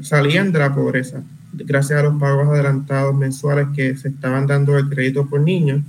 salían 0.02 0.52
de 0.52 0.58
la 0.58 0.74
pobreza 0.74 1.22
gracias 1.52 1.98
a 1.98 2.02
los 2.02 2.18
pagos 2.18 2.48
adelantados 2.48 3.14
mensuales 3.14 3.68
que 3.74 3.96
se 3.96 4.08
estaban 4.08 4.46
dando 4.46 4.76
el 4.78 4.88
crédito 4.88 5.28
por 5.28 5.40
niños. 5.40 5.82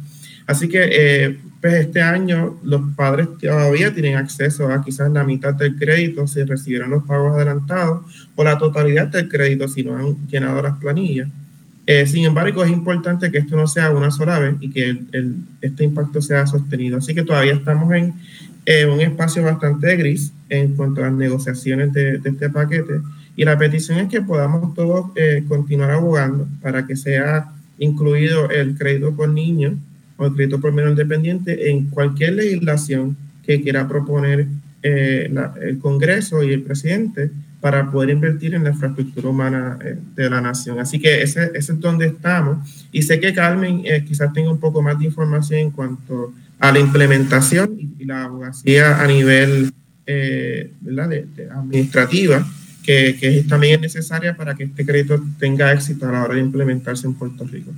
Así 0.45 0.67
que 0.67 0.89
eh, 0.91 1.39
pues 1.63 1.75
este 1.75 2.01
año 2.01 2.59
los 2.61 2.81
padres 2.93 3.29
todavía 3.39 3.93
tienen 3.93 4.17
acceso 4.17 4.67
a 4.67 4.83
quizás 4.83 5.09
la 5.09 5.23
mitad 5.23 5.53
del 5.53 5.77
crédito 5.77 6.27
si 6.27 6.43
recibieron 6.43 6.89
los 6.89 7.05
pagos 7.05 7.37
adelantados 7.37 8.01
o 8.35 8.43
la 8.43 8.57
totalidad 8.57 9.07
del 9.07 9.29
crédito 9.29 9.69
si 9.69 9.81
no 9.81 9.95
han 9.95 10.27
llenado 10.27 10.61
las 10.61 10.77
planillas. 10.77 11.29
Eh, 11.87 12.05
sin 12.05 12.25
embargo, 12.25 12.65
es 12.65 12.69
importante 12.69 13.31
que 13.31 13.37
esto 13.37 13.55
no 13.55 13.65
sea 13.65 13.91
una 13.91 14.11
sola 14.11 14.39
vez 14.39 14.55
y 14.59 14.71
que 14.71 15.03
este 15.61 15.85
impacto 15.85 16.21
sea 16.21 16.45
sostenido. 16.47 16.97
Así 16.97 17.15
que 17.15 17.23
todavía 17.23 17.53
estamos 17.53 17.89
en 17.93 18.13
un 18.89 18.99
espacio 18.99 19.41
bastante 19.43 19.95
gris 19.95 20.33
en 20.49 20.75
cuanto 20.75 20.99
a 20.99 21.05
las 21.05 21.13
negociaciones 21.13 21.93
de, 21.93 22.19
este 22.25 22.49
paquete. 22.49 22.99
Y 23.37 23.45
la 23.45 23.57
petición 23.57 23.99
es 23.99 24.09
que 24.09 24.21
podamos 24.21 24.73
todos 24.73 25.11
eh, 25.15 25.45
continuar 25.47 25.91
abogando 25.91 26.45
para 26.61 26.85
que 26.85 26.97
sea 26.97 27.53
incluido 27.79 28.49
el 28.49 28.77
crédito 28.77 29.15
por 29.15 29.29
niño 29.29 29.77
o 30.17 30.31
crédito 30.31 30.59
por 30.59 30.71
menor 30.71 30.91
independiente 30.91 31.69
en 31.69 31.87
cualquier 31.87 32.33
legislación 32.33 33.17
que 33.45 33.61
quiera 33.61 33.87
proponer 33.87 34.47
eh, 34.81 35.33
el 35.61 35.79
Congreso 35.79 36.43
y 36.43 36.51
el 36.51 36.61
presidente 36.61 37.31
para 37.61 37.89
poder 37.89 38.09
invertir 38.09 38.53
en 38.53 38.65
la 38.65 38.71
infraestructura 38.71 39.29
humana 39.29 39.79
eh, 39.81 39.95
de 40.15 40.29
la 40.29 40.41
nación. 40.41 40.79
Así 40.79 40.99
que 40.99 41.21
ese, 41.21 41.51
ese, 41.53 41.71
es 41.71 41.79
donde 41.79 42.07
estamos. 42.07 42.85
Y 42.91 43.01
sé 43.03 43.19
que 43.19 43.33
Carmen 43.33 43.81
eh, 43.85 44.03
quizás 44.05 44.33
tenga 44.33 44.51
un 44.51 44.59
poco 44.59 44.81
más 44.81 44.99
de 44.99 45.05
información 45.05 45.59
en 45.59 45.71
cuanto 45.71 46.33
a 46.59 46.71
la 46.71 46.79
implementación 46.79 47.77
y, 47.97 48.03
la 48.03 48.25
abogacía 48.25 49.01
a 49.01 49.07
nivel 49.07 49.71
administrativa, 51.49 52.45
que, 52.83 53.15
que 53.17 53.45
también 53.47 53.75
es 53.75 53.81
necesaria 53.81 54.35
para 54.35 54.53
que 54.55 54.65
este 54.65 54.85
crédito 54.85 55.23
tenga 55.39 55.71
éxito 55.71 56.09
a 56.09 56.11
la 56.11 56.23
hora 56.23 56.33
de 56.35 56.41
implementarse 56.41 57.07
en 57.07 57.13
Puerto 57.13 57.45
Rico. 57.45 57.71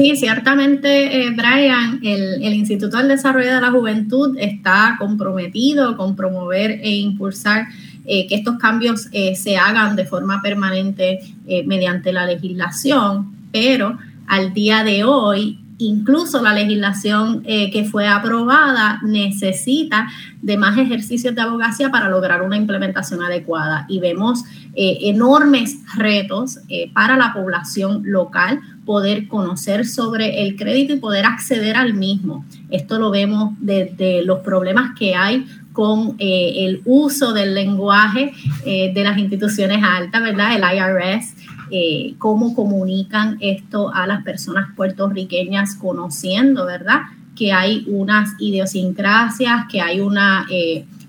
Sí, 0.00 0.16
ciertamente, 0.16 1.26
eh, 1.26 1.30
Brian, 1.36 2.00
el, 2.02 2.54
Instituto 2.54 2.96
del 2.96 3.08
Desarrollo 3.08 3.54
de 3.54 3.60
la 3.60 3.70
Juventud 3.70 4.34
está 4.38 4.96
comprometido 4.98 5.94
con 5.98 6.16
promover 6.16 6.70
e 6.82 6.92
impulsar 6.92 7.66
eh, 8.06 8.26
que 8.26 8.36
estos 8.36 8.56
cambios 8.56 9.08
eh, 9.12 9.36
se 9.36 9.58
hagan 9.58 9.96
de 9.96 10.06
forma 10.06 10.40
permanente 10.40 11.20
mediante 11.66 12.14
la 12.14 12.24
legislación, 12.24 13.30
pero 13.52 13.98
al 14.26 14.54
día 14.54 14.84
de 14.84 15.04
hoy 15.04 15.58
incluso 15.76 16.42
la 16.42 16.54
legislación 16.54 17.42
que 17.42 17.88
fue 17.90 18.06
aprobada 18.06 19.00
necesita 19.02 20.08
de 20.42 20.58
más 20.58 20.76
ejercicios 20.78 21.34
de 21.34 21.40
abogacía 21.40 21.90
para 21.90 22.08
lograr 22.10 22.42
una 22.42 22.56
implementación 22.56 23.22
adecuada. 23.22 23.86
Y 23.88 23.98
vemos 23.98 24.44
enormes 24.74 25.78
retos 25.96 26.58
para 26.92 27.16
la 27.16 27.32
población 27.32 28.02
local 28.04 28.60
poder 28.90 29.28
conocer 29.28 29.86
sobre 29.86 30.42
el 30.42 30.56
crédito 30.56 30.94
y 30.94 30.96
poder 30.96 31.24
acceder 31.24 31.76
al 31.76 31.94
mismo. 31.94 32.44
Esto 32.70 32.98
lo 32.98 33.12
vemos 33.12 33.54
desde 33.60 34.24
los 34.24 34.40
problemas 34.40 34.98
que 34.98 35.14
hay 35.14 35.46
con 35.72 36.16
el 36.18 36.82
uso 36.84 37.32
del 37.32 37.54
lenguaje 37.54 38.32
de 38.64 39.04
las 39.04 39.16
instituciones 39.16 39.78
altas, 39.84 40.20
¿verdad? 40.20 40.56
El 40.56 40.64
IRS, 40.76 41.36
eh, 41.70 42.14
cómo 42.18 42.52
comunican 42.52 43.38
esto 43.38 43.94
a 43.94 44.08
las 44.08 44.24
personas 44.24 44.74
puertorriqueñas 44.74 45.76
conociendo, 45.76 46.66
¿verdad? 46.66 47.02
Que 47.36 47.52
hay 47.52 47.84
unas 47.86 48.30
idiosincrasias, 48.40 49.66
que 49.70 49.80
hay 49.80 50.00
una... 50.00 50.48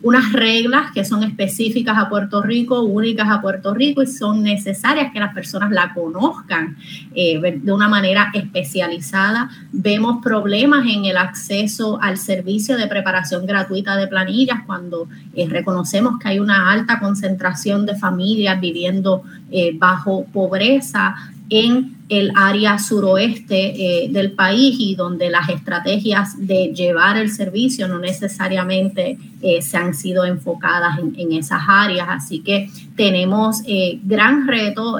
Unas 0.03 0.33
reglas 0.33 0.91
que 0.91 1.05
son 1.05 1.23
específicas 1.23 1.97
a 1.97 2.09
Puerto 2.09 2.41
Rico, 2.41 2.81
únicas 2.81 3.29
a 3.29 3.41
Puerto 3.41 3.73
Rico 3.73 4.01
y 4.01 4.07
son 4.07 4.41
necesarias 4.41 5.11
que 5.13 5.19
las 5.19 5.33
personas 5.33 5.71
la 5.71 5.93
conozcan 5.93 6.75
eh, 7.13 7.39
de 7.61 7.71
una 7.71 7.87
manera 7.87 8.31
especializada. 8.33 9.49
Vemos 9.71 10.23
problemas 10.23 10.87
en 10.87 11.05
el 11.05 11.17
acceso 11.17 12.01
al 12.01 12.17
servicio 12.17 12.77
de 12.77 12.87
preparación 12.87 13.45
gratuita 13.45 13.95
de 13.95 14.07
planillas 14.07 14.61
cuando 14.65 15.07
eh, 15.35 15.47
reconocemos 15.47 16.17
que 16.19 16.29
hay 16.29 16.39
una 16.39 16.71
alta 16.71 16.99
concentración 16.99 17.85
de 17.85 17.95
familias 17.95 18.59
viviendo 18.59 19.23
eh, 19.51 19.71
bajo 19.77 20.25
pobreza 20.25 21.15
en 21.51 21.97
el 22.07 22.31
área 22.33 22.79
suroeste 22.79 24.05
eh, 24.05 24.09
del 24.09 24.31
país 24.31 24.77
y 24.79 24.95
donde 24.95 25.29
las 25.29 25.49
estrategias 25.49 26.47
de 26.47 26.71
llevar 26.73 27.17
el 27.17 27.29
servicio 27.29 27.89
no 27.89 27.99
necesariamente 27.99 29.17
eh, 29.41 29.61
se 29.61 29.75
han 29.75 29.93
sido 29.93 30.23
enfocadas 30.23 30.97
en, 30.99 31.33
esas 31.33 31.61
áreas. 31.67 32.07
Así 32.09 32.39
que 32.39 32.69
tenemos 32.95 33.63
eh, 33.67 33.99
gran 34.03 34.47
reto, 34.47 34.99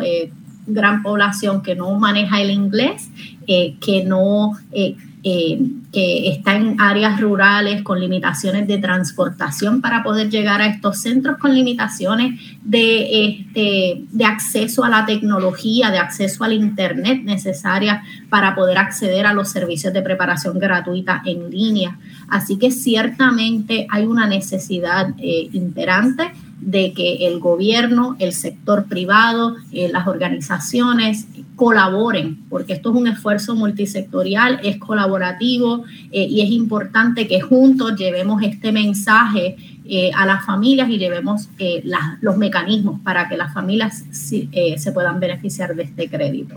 gran 0.67 1.01
población 1.03 1.63
que 1.63 1.73
no 1.73 1.97
maneja 1.97 2.41
el 2.41 2.51
inglés, 2.51 3.09
que 3.47 4.03
no 4.05 4.57
eh, 5.23 5.59
que 5.91 6.29
está 6.29 6.55
en 6.55 6.81
áreas 6.81 7.21
rurales 7.21 7.83
con 7.83 7.99
limitaciones 7.99 8.67
de 8.67 8.79
transportación 8.79 9.79
para 9.79 10.01
poder 10.01 10.29
llegar 10.29 10.61
a 10.61 10.67
estos 10.67 10.99
centros, 11.01 11.37
con 11.37 11.53
limitaciones 11.53 12.39
de, 12.63 13.27
este, 13.27 14.03
de 14.09 14.25
acceso 14.25 14.83
a 14.83 14.89
la 14.89 15.05
tecnología, 15.05 15.91
de 15.91 15.99
acceso 15.99 16.43
al 16.43 16.53
Internet 16.53 17.21
necesaria 17.23 18.03
para 18.29 18.55
poder 18.55 18.79
acceder 18.79 19.27
a 19.27 19.33
los 19.33 19.49
servicios 19.49 19.93
de 19.93 20.01
preparación 20.01 20.57
gratuita 20.57 21.21
en 21.25 21.51
línea. 21.51 21.99
Así 22.27 22.57
que 22.57 22.71
ciertamente 22.71 23.85
hay 23.91 24.05
una 24.05 24.25
necesidad 24.25 25.13
eh, 25.19 25.49
imperante 25.51 26.31
de 26.61 26.93
que 26.93 27.27
el 27.27 27.39
gobierno, 27.39 28.15
el 28.19 28.33
sector 28.33 28.85
privado, 28.85 29.55
eh, 29.71 29.89
las 29.91 30.07
organizaciones 30.07 31.27
colaboren, 31.61 32.39
porque 32.49 32.73
esto 32.73 32.89
es 32.89 32.95
un 32.95 33.05
esfuerzo 33.05 33.53
multisectorial, 33.53 34.59
es 34.63 34.77
colaborativo 34.77 35.83
eh, 36.11 36.25
y 36.27 36.41
es 36.41 36.49
importante 36.49 37.27
que 37.27 37.39
juntos 37.39 37.95
llevemos 37.95 38.41
este 38.41 38.71
mensaje 38.71 39.57
eh, 39.85 40.09
a 40.15 40.25
las 40.25 40.43
familias 40.43 40.89
y 40.89 40.97
llevemos 40.97 41.49
los 42.21 42.37
mecanismos 42.37 42.99
para 43.01 43.29
que 43.29 43.37
las 43.37 43.53
familias 43.53 44.05
se 44.11 44.91
puedan 44.91 45.19
beneficiar 45.19 45.75
de 45.75 45.83
este 45.83 46.09
crédito. 46.09 46.55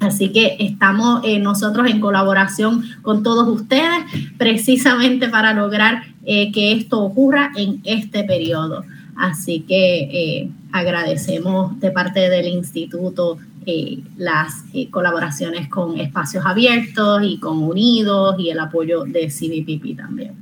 Así 0.00 0.32
que 0.32 0.56
estamos 0.58 1.22
nosotros 1.40 1.88
en 1.88 2.00
colaboración 2.00 2.82
con 3.02 3.22
todos 3.22 3.46
ustedes 3.46 4.02
precisamente 4.36 5.28
para 5.28 5.54
lograr 5.54 6.02
que 6.24 6.72
esto 6.72 7.04
ocurra 7.04 7.52
en 7.54 7.80
este 7.84 8.24
periodo. 8.24 8.82
Así 9.16 9.60
que 9.60 9.98
eh, 10.00 10.50
agradecemos 10.72 11.78
de 11.80 11.90
parte 11.90 12.30
del 12.30 12.46
instituto 12.46 13.38
eh, 13.66 13.98
las 14.16 14.64
eh, 14.74 14.90
colaboraciones 14.90 15.68
con 15.68 15.98
Espacios 15.98 16.44
Abiertos 16.46 17.22
y 17.24 17.38
con 17.38 17.62
Unidos 17.62 18.36
y 18.38 18.50
el 18.50 18.58
apoyo 18.60 19.04
de 19.04 19.28
CBPP 19.28 19.96
también. 19.96 20.34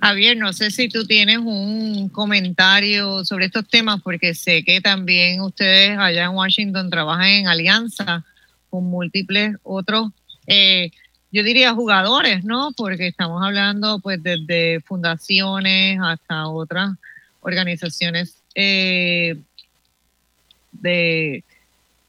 Javier, 0.00 0.36
no 0.36 0.52
sé 0.52 0.70
si 0.70 0.88
tú 0.88 1.04
tienes 1.04 1.38
un 1.38 2.08
comentario 2.08 3.24
sobre 3.24 3.46
estos 3.46 3.68
temas, 3.68 4.02
porque 4.02 4.34
sé 4.34 4.64
que 4.64 4.80
también 4.80 5.40
ustedes 5.40 5.96
allá 5.96 6.24
en 6.24 6.32
Washington 6.32 6.90
trabajan 6.90 7.26
en 7.26 7.46
alianza 7.46 8.24
con 8.68 8.84
múltiples 8.84 9.54
otros, 9.62 10.10
yo 11.32 11.42
diría 11.42 11.72
jugadores, 11.72 12.44
¿no? 12.44 12.72
Porque 12.76 13.06
estamos 13.06 13.42
hablando 13.42 14.00
pues 14.00 14.22
desde 14.22 14.80
fundaciones 14.80 15.98
hasta 16.02 16.46
otras 16.48 16.90
organizaciones 17.40 18.36
eh, 18.54 19.36
de, 20.72 21.42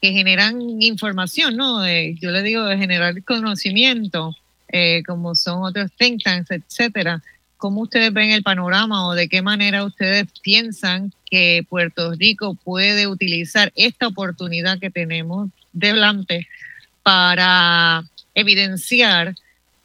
que 0.04 0.12
generan 0.12 0.82
información, 0.82 1.56
¿no? 1.56 1.78
yo 1.86 2.30
le 2.30 2.42
digo 2.42 2.62
de 2.66 2.76
generar 2.76 3.24
conocimiento, 3.24 4.36
eh, 4.68 5.02
como 5.06 5.34
son 5.34 5.62
otros 5.62 5.90
think 5.96 6.22
tanks, 6.22 6.50
etcétera. 6.50 7.22
¿Cómo 7.56 7.80
ustedes 7.80 8.12
ven 8.12 8.30
el 8.30 8.42
panorama 8.42 9.06
o 9.06 9.14
de 9.14 9.30
qué 9.30 9.40
manera 9.40 9.82
ustedes 9.82 10.26
piensan 10.42 11.10
que 11.30 11.64
Puerto 11.70 12.12
Rico 12.12 12.54
puede 12.54 13.06
utilizar 13.06 13.72
esta 13.76 14.08
oportunidad 14.08 14.78
que 14.78 14.90
tenemos 14.90 15.48
delante 15.72 16.48
para 17.02 18.04
evidenciar 18.34 19.34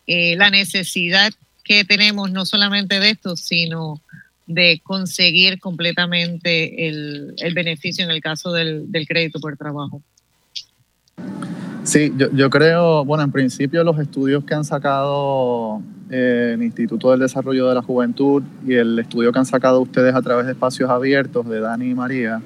eh, 0.06 0.36
la 0.36 0.50
necesidad 0.50 1.32
que 1.64 1.86
tenemos 1.86 2.30
no 2.30 2.46
solamente 2.46 3.00
de 3.00 3.12
esto, 3.12 3.38
sino 3.38 4.02
de 4.50 4.82
conseguir 4.84 5.60
completamente 5.60 6.88
el, 6.88 7.36
beneficio 7.54 8.04
en 8.04 8.10
el 8.10 8.20
caso 8.20 8.52
del, 8.52 8.90
crédito 9.08 9.40
por 9.40 9.56
trabajo. 9.56 10.02
Sí, 11.84 12.12
yo, 12.34 12.50
creo, 12.50 13.06
bueno, 13.06 13.24
en 13.24 13.32
principio 13.32 13.84
los 13.84 14.00
estudios 14.00 14.44
que 14.44 14.56
han 14.56 14.66
sacado 14.66 15.82
eh, 16.10 16.54
el 16.56 16.64
Instituto 16.64 17.12
del 17.12 17.20
Desarrollo 17.20 17.70
de 17.70 17.76
la 17.76 17.84
Juventud 17.84 18.42
y 18.68 18.74
el 18.74 18.98
estudio 18.98 19.32
que 19.32 19.38
han 19.38 19.46
sacado 19.46 19.82
ustedes 19.82 20.16
a 20.16 20.22
través 20.22 20.48
de 20.48 20.54
espacios 20.54 20.90
abiertos 20.90 21.48
de 21.48 21.60
Dani 21.60 21.92
y 21.92 21.94
María, 21.94 22.42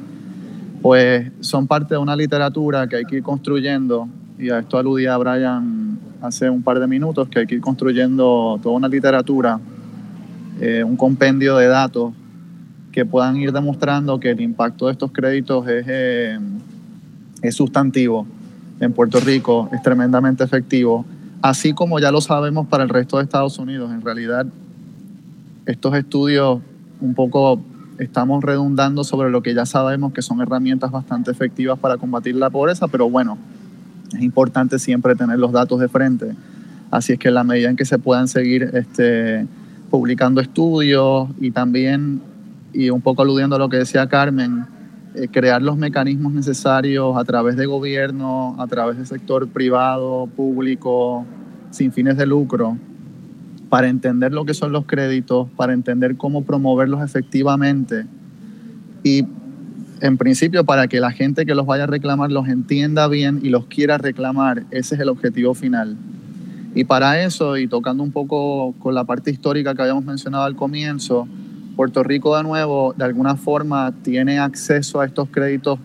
pues 0.81 1.31
son 1.39 1.67
parte 1.67 1.95
de 1.95 1.99
una 1.99 2.17
literatura 2.17 2.85
que 2.87 2.97
hay 2.97 3.05
que 3.05 3.15
ir 3.17 3.23
construyendo, 3.23 4.09
y 4.37 4.49
a 4.49 4.59
esto 4.59 4.77
aludía 4.77 5.15
Brian 5.15 5.97
hace 6.21 6.49
un 6.49 6.63
par 6.63 6.81
de 6.81 6.87
minutos, 6.87 7.29
que 7.29 7.39
hay 7.39 7.47
que 7.47 7.55
ir 7.55 7.61
construyendo 7.61 8.59
toda 8.61 8.75
una 8.75 8.89
literatura 8.89 9.59
eh, 10.65 10.81
un 10.81 10.95
compendio 10.95 11.57
de 11.57 11.67
datos 11.67 12.13
que 12.93 13.05
puedan 13.05 13.35
ir 13.35 13.51
demostrando 13.51 14.21
que 14.21 14.29
el 14.29 14.39
impacto 14.39 14.85
de 14.85 14.93
estos 14.93 15.11
créditos 15.11 15.67
es, 15.67 15.83
eh, 15.89 16.39
es 17.41 17.53
sustantivo 17.53 18.25
en 18.79 18.93
Puerto 18.93 19.19
Rico, 19.19 19.69
es 19.73 19.83
tremendamente 19.83 20.41
efectivo, 20.41 21.05
así 21.41 21.73
como 21.73 21.99
ya 21.99 22.13
lo 22.13 22.21
sabemos 22.21 22.65
para 22.67 22.83
el 22.83 22.89
resto 22.89 23.17
de 23.17 23.23
Estados 23.23 23.59
Unidos. 23.59 23.91
En 23.91 23.99
realidad, 23.99 24.45
estos 25.65 25.95
estudios 25.95 26.61
un 27.01 27.13
poco 27.13 27.59
estamos 27.99 28.41
redundando 28.41 29.03
sobre 29.03 29.31
lo 29.31 29.43
que 29.43 29.53
ya 29.53 29.65
sabemos 29.65 30.13
que 30.13 30.21
son 30.21 30.39
herramientas 30.39 30.91
bastante 30.91 31.29
efectivas 31.29 31.77
para 31.77 31.97
combatir 31.97 32.37
la 32.37 32.49
pobreza, 32.49 32.87
pero 32.87 33.09
bueno, 33.09 33.37
es 34.13 34.21
importante 34.21 34.79
siempre 34.79 35.13
tener 35.15 35.39
los 35.39 35.51
datos 35.51 35.81
de 35.81 35.89
frente. 35.89 36.35
Así 36.89 37.11
es 37.11 37.19
que 37.19 37.27
en 37.27 37.33
la 37.33 37.43
medida 37.43 37.69
en 37.69 37.75
que 37.75 37.83
se 37.83 37.99
puedan 37.99 38.29
seguir 38.29 38.69
este, 38.73 39.45
publicando 39.93 40.41
estudios 40.41 41.29
y 41.39 41.51
también, 41.51 42.19
y 42.73 42.89
un 42.89 42.99
poco 42.99 43.21
aludiendo 43.21 43.57
a 43.57 43.59
lo 43.59 43.69
que 43.69 43.77
decía 43.77 44.09
Carmen, 44.09 44.65
eh, 45.13 45.27
crear 45.31 45.61
los 45.61 45.77
mecanismos 45.77 46.33
necesarios 46.33 47.15
a 47.15 47.23
través 47.23 47.57
de 47.57 47.67
gobierno, 47.67 48.55
a 48.57 48.65
través 48.65 48.97
del 48.97 49.05
sector 49.05 49.47
privado, 49.49 50.25
público, 50.35 51.27
sin 51.69 51.91
fines 51.91 52.17
de 52.17 52.25
lucro, 52.25 52.75
para 53.69 53.87
entender 53.87 54.33
lo 54.33 54.45
que 54.45 54.55
son 54.55 54.71
los 54.71 54.85
créditos, 54.87 55.47
para 55.55 55.73
entender 55.73 56.17
cómo 56.17 56.43
promoverlos 56.43 57.03
efectivamente 57.03 58.07
y 59.03 59.27
en 60.01 60.17
principio 60.17 60.63
para 60.63 60.87
que 60.87 60.99
la 61.01 61.11
gente 61.11 61.45
que 61.45 61.53
los 61.53 61.67
vaya 61.67 61.83
a 61.83 61.87
reclamar 61.87 62.31
los 62.31 62.47
entienda 62.47 63.07
bien 63.07 63.41
y 63.43 63.49
los 63.49 63.67
quiera 63.67 63.99
reclamar. 63.99 64.63
Ese 64.71 64.95
es 64.95 65.01
el 65.01 65.09
objetivo 65.09 65.53
final. 65.53 65.97
Y 66.75 66.85
para 66.85 67.23
eso, 67.23 67.57
y 67.57 67.67
tocando 67.67 68.03
un 68.03 68.11
poco 68.11 68.73
con 68.79 68.95
la 68.95 69.03
parte 69.03 69.31
histórica 69.31 69.75
que 69.75 69.81
habíamos 69.81 70.05
mencionado 70.05 70.43
al 70.43 70.55
comienzo, 70.55 71.27
Puerto 71.75 72.03
Rico 72.03 72.35
de 72.35 72.43
nuevo, 72.43 72.93
de 72.97 73.03
alguna 73.03 73.35
forma, 73.35 73.93
tiene 74.03 74.39
acceso 74.39 74.99
a 74.99 75.05
estos 75.05 75.29
créditos 75.29 75.79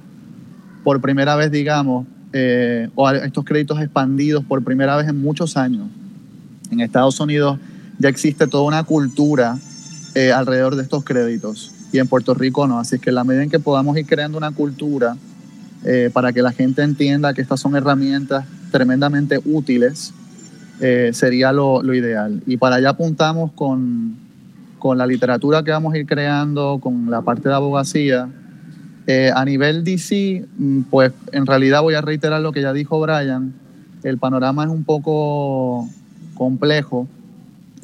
por 0.84 1.00
primera 1.00 1.36
vez, 1.36 1.50
digamos, 1.50 2.06
eh, 2.32 2.88
o 2.94 3.10
estos 3.10 3.44
créditos 3.44 3.80
expandidos 3.80 4.44
por 4.44 4.62
primera 4.62 4.96
vez 4.96 5.08
en 5.08 5.20
muchos 5.20 5.56
años. 5.56 5.88
En 6.70 6.80
Estados 6.80 7.18
Unidos 7.20 7.58
ya 7.98 8.08
existe 8.08 8.46
toda 8.46 8.64
una 8.64 8.84
cultura 8.84 9.58
eh, 10.14 10.32
alrededor 10.32 10.76
de 10.76 10.82
estos 10.82 11.04
créditos 11.04 11.72
y 11.92 11.98
en 11.98 12.06
Puerto 12.06 12.34
Rico 12.34 12.66
no. 12.66 12.78
Así 12.78 12.98
que 12.98 13.10
en 13.10 13.16
la 13.16 13.24
medida 13.24 13.42
en 13.42 13.50
que 13.50 13.58
podamos 13.58 13.96
ir 13.96 14.06
creando 14.06 14.38
una 14.38 14.50
cultura 14.50 15.16
eh, 15.84 16.10
para 16.12 16.32
que 16.32 16.42
la 16.42 16.52
gente 16.52 16.82
entienda 16.82 17.34
que 17.34 17.40
estas 17.40 17.60
son 17.60 17.76
herramientas 17.76 18.44
tremendamente 18.70 19.40
útiles, 19.44 20.12
sería 20.78 21.52
lo, 21.52 21.82
lo, 21.82 21.94
ideal. 21.94 22.42
Y 22.46 22.56
para 22.56 22.76
allá 22.76 22.90
apuntamos 22.90 23.52
con, 23.52 24.16
con 24.78 24.98
la 24.98 25.06
literatura 25.06 25.62
que 25.62 25.70
vamos 25.70 25.94
a 25.94 25.98
ir 25.98 26.06
creando, 26.06 26.78
con 26.80 27.10
la 27.10 27.22
parte 27.22 27.48
de 27.48 27.54
abogacía 27.54 28.28
eh, 29.10 29.32
a 29.34 29.42
nivel 29.42 29.84
DC, 29.84 30.44
mm, 30.58 30.82
pues 30.90 31.12
en 31.32 31.46
realidad 31.46 31.80
voy 31.80 31.94
a 31.94 32.02
reiterar 32.02 32.42
lo 32.42 32.52
que 32.52 32.60
ya 32.60 32.74
dijo 32.74 33.00
Brian. 33.00 33.54
El 34.02 34.18
panorama 34.18 34.64
es 34.64 34.70
un 34.70 34.84
poco 34.84 35.88
complejo. 36.34 37.08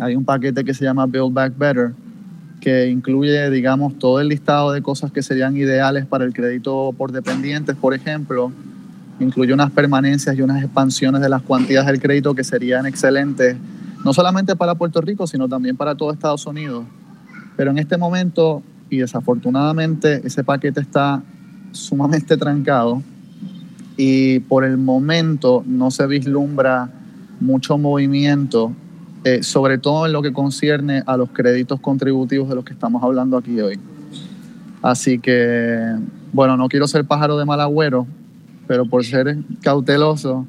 Hay 0.01 0.17
un 0.17 0.27
paquete 0.27 0.65
que 0.65 0.75
se 0.75 0.85
llama 0.85 1.07
Build 1.07 1.33
Back 1.33 1.57
Better, 1.57 1.93
que 2.61 2.91
incluye, 2.91 3.49
digamos, 3.49 3.99
todo 3.99 4.21
el 4.21 4.29
listado 4.29 4.73
de 4.73 4.83
cosas 4.83 5.13
que 5.13 5.23
serían 5.23 5.57
ideales 5.57 6.05
para 6.05 6.27
el 6.27 6.35
crédito 6.35 6.95
por 6.97 7.11
dependientes, 7.11 7.75
por 7.75 7.95
ejemplo. 7.95 8.53
Incluye 9.21 9.53
unas 9.53 9.71
permanencias 9.71 10.37
y 10.37 10.43
unas 10.43 10.63
expansiones 10.63 11.21
de 11.21 11.29
las 11.29 11.43
cuantías 11.43 11.87
del 11.87 12.01
crédito 12.01 12.35
que 12.35 12.45
serían 12.45 12.87
excelentes, 12.87 13.57
no 14.05 14.13
solamente 14.13 14.57
para 14.57 14.75
Puerto 14.75 15.01
Rico, 15.01 15.27
sino 15.27 15.49
también 15.49 15.77
para 15.77 15.95
todo 15.95 16.13
Estados 16.13 16.47
Unidos. 16.47 16.85
Pero 17.57 17.71
en 17.71 17.79
este 17.79 17.97
momento 17.97 18.63
y 18.91 18.99
desafortunadamente 18.99 20.21
ese 20.25 20.45
paquete 20.45 20.81
está 20.81 21.23
sumamente 21.73 22.37
trancado 22.37 23.03
y 23.97 24.41
por 24.41 24.65
el 24.65 24.77
momento 24.77 25.63
no 25.67 25.91
se 25.91 26.07
vislumbra 26.07 26.91
mucho 27.41 27.79
movimiento, 27.79 28.73
eh, 29.25 29.43
sobre 29.43 29.79
todo 29.79 30.07
en 30.07 30.13
lo 30.13 30.23
que 30.23 30.33
concierne 30.33 31.03
a 31.07 31.17
los 31.17 31.31
créditos 31.31 31.81
contributivos 31.81 32.49
de 32.49 32.55
los 32.55 32.65
que 32.65 32.73
estamos 32.73 33.03
hablando 33.03 33.37
aquí 33.37 33.61
hoy. 33.61 33.79
Así 34.83 35.19
que, 35.19 35.97
bueno, 36.33 36.57
no 36.57 36.69
quiero 36.69 36.87
ser 36.87 37.05
pájaro 37.05 37.39
de 37.39 37.45
mal 37.45 37.61
agüero, 37.61 38.07
pero 38.67 38.85
por 38.87 39.05
ser 39.05 39.37
cauteloso, 39.63 40.47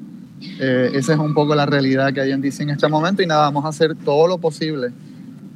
eh, 0.60 0.90
esa 0.94 1.14
es 1.14 1.18
un 1.18 1.34
poco 1.34 1.54
la 1.54 1.66
realidad 1.66 2.12
que 2.12 2.20
hay 2.20 2.32
en 2.32 2.40
DC 2.40 2.62
en 2.62 2.70
este 2.70 2.88
momento 2.88 3.22
y 3.22 3.26
nada, 3.26 3.42
vamos 3.42 3.64
a 3.64 3.68
hacer 3.68 3.94
todo 3.96 4.26
lo 4.26 4.38
posible 4.38 4.92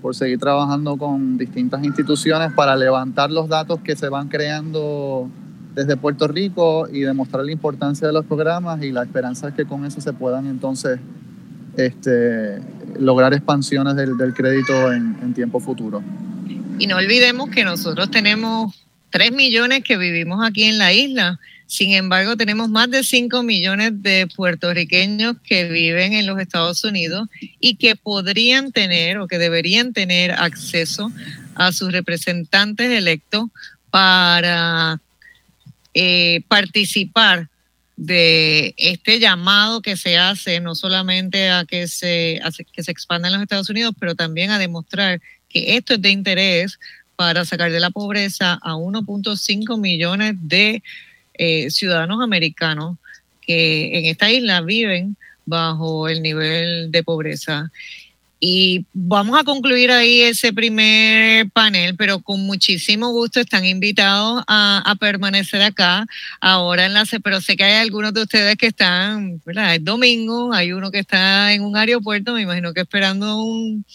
por 0.00 0.14
seguir 0.14 0.38
trabajando 0.38 0.96
con 0.96 1.36
distintas 1.36 1.84
instituciones 1.84 2.52
para 2.52 2.74
levantar 2.76 3.30
los 3.30 3.48
datos 3.48 3.80
que 3.80 3.96
se 3.96 4.08
van 4.08 4.28
creando 4.28 5.28
desde 5.74 5.96
Puerto 5.96 6.26
Rico 6.26 6.88
y 6.90 7.00
demostrar 7.00 7.44
la 7.44 7.52
importancia 7.52 8.06
de 8.06 8.12
los 8.12 8.24
programas 8.24 8.82
y 8.82 8.90
la 8.90 9.02
esperanza 9.02 9.48
es 9.48 9.54
que 9.54 9.66
con 9.66 9.84
eso 9.84 10.00
se 10.00 10.12
puedan 10.12 10.46
entonces 10.46 10.98
este, 11.76 12.60
lograr 12.98 13.34
expansiones 13.34 13.94
del, 13.94 14.34
crédito 14.34 14.92
en, 14.92 15.16
en 15.22 15.34
tiempo 15.34 15.60
futuro. 15.60 16.02
Y 16.78 16.86
no 16.86 16.96
olvidemos 16.96 17.50
que 17.50 17.64
nosotros 17.64 18.10
tenemos 18.10 18.84
3 19.10 19.32
millones 19.32 19.82
que 19.84 19.96
vivimos 19.96 20.44
aquí 20.44 20.64
en 20.64 20.78
la 20.78 20.92
isla 20.92 21.38
sin 21.70 21.92
embargo, 21.92 22.36
tenemos 22.36 22.68
más 22.68 22.90
de 22.90 23.04
5 23.04 23.44
millones 23.44 24.02
de 24.02 24.26
puertorriqueños 24.26 25.36
que 25.44 25.68
viven 25.68 26.14
en 26.14 26.26
los 26.26 26.40
Estados 26.40 26.82
Unidos 26.82 27.28
y 27.60 27.76
que 27.76 27.94
podrían 27.94 28.72
tener 28.72 29.18
o 29.18 29.28
que 29.28 29.38
deberían 29.38 29.92
tener 29.92 30.32
acceso 30.32 31.12
a 31.54 31.70
sus 31.70 31.92
representantes 31.92 32.90
electos 32.90 33.44
para 33.88 35.00
eh, 35.94 36.42
participar 36.48 37.48
de 37.96 38.74
este 38.76 39.20
llamado 39.20 39.80
que 39.80 39.96
se 39.96 40.18
hace 40.18 40.58
no 40.58 40.74
solamente 40.74 41.50
a 41.50 41.64
que 41.64 41.86
se, 41.86 42.40
a 42.42 42.50
que 42.50 42.82
se 42.82 42.90
expanda 42.90 43.28
en 43.28 43.34
los 43.34 43.42
Estados 43.42 43.70
Unidos, 43.70 43.94
pero 43.96 44.16
también 44.16 44.50
a 44.50 44.58
demostrar 44.58 45.20
que 45.48 45.76
esto 45.76 45.94
es 45.94 46.02
de 46.02 46.10
interés 46.10 46.80
para 47.14 47.44
sacar 47.44 47.70
de 47.70 47.78
la 47.78 47.90
pobreza 47.90 48.54
a 48.60 48.74
1.5 48.74 49.78
millones 49.78 50.34
de 50.40 50.82
eh, 51.42 51.70
ciudadanos 51.70 52.20
americanos 52.22 52.98
que 53.40 53.98
en 53.98 54.04
esta 54.04 54.30
isla 54.30 54.60
viven 54.60 55.16
bajo 55.46 56.06
el 56.06 56.20
nivel 56.20 56.90
de 56.90 57.02
pobreza. 57.02 57.72
Y 58.38 58.84
vamos 58.92 59.40
a 59.40 59.44
concluir 59.44 59.90
ahí 59.90 60.20
ese 60.20 60.52
primer 60.52 61.50
panel, 61.50 61.96
pero 61.96 62.20
con 62.20 62.40
muchísimo 62.40 63.10
gusto 63.10 63.40
están 63.40 63.64
invitados 63.64 64.44
a, 64.46 64.94
permanecer 65.00 65.62
acá 65.62 66.04
ahora 66.42 66.84
en 66.84 66.92
la 66.92 67.04
pero 67.24 67.40
sé 67.40 67.56
que 67.56 67.64
hay 67.64 67.76
algunos 67.76 68.12
de 68.12 68.20
ustedes 68.22 68.56
que 68.56 68.66
están, 68.66 69.40
¿verdad? 69.46 69.76
Es 69.76 69.82
domingo, 69.82 70.52
hay 70.52 70.72
uno 70.72 70.90
que 70.90 70.98
está 70.98 71.54
en 71.54 71.62
un 71.62 71.74
aeropuerto, 71.74 72.34
me 72.34 72.42
imagino 72.42 72.74
que 72.74 72.82
esperando 72.82 73.42
un, 73.42 73.86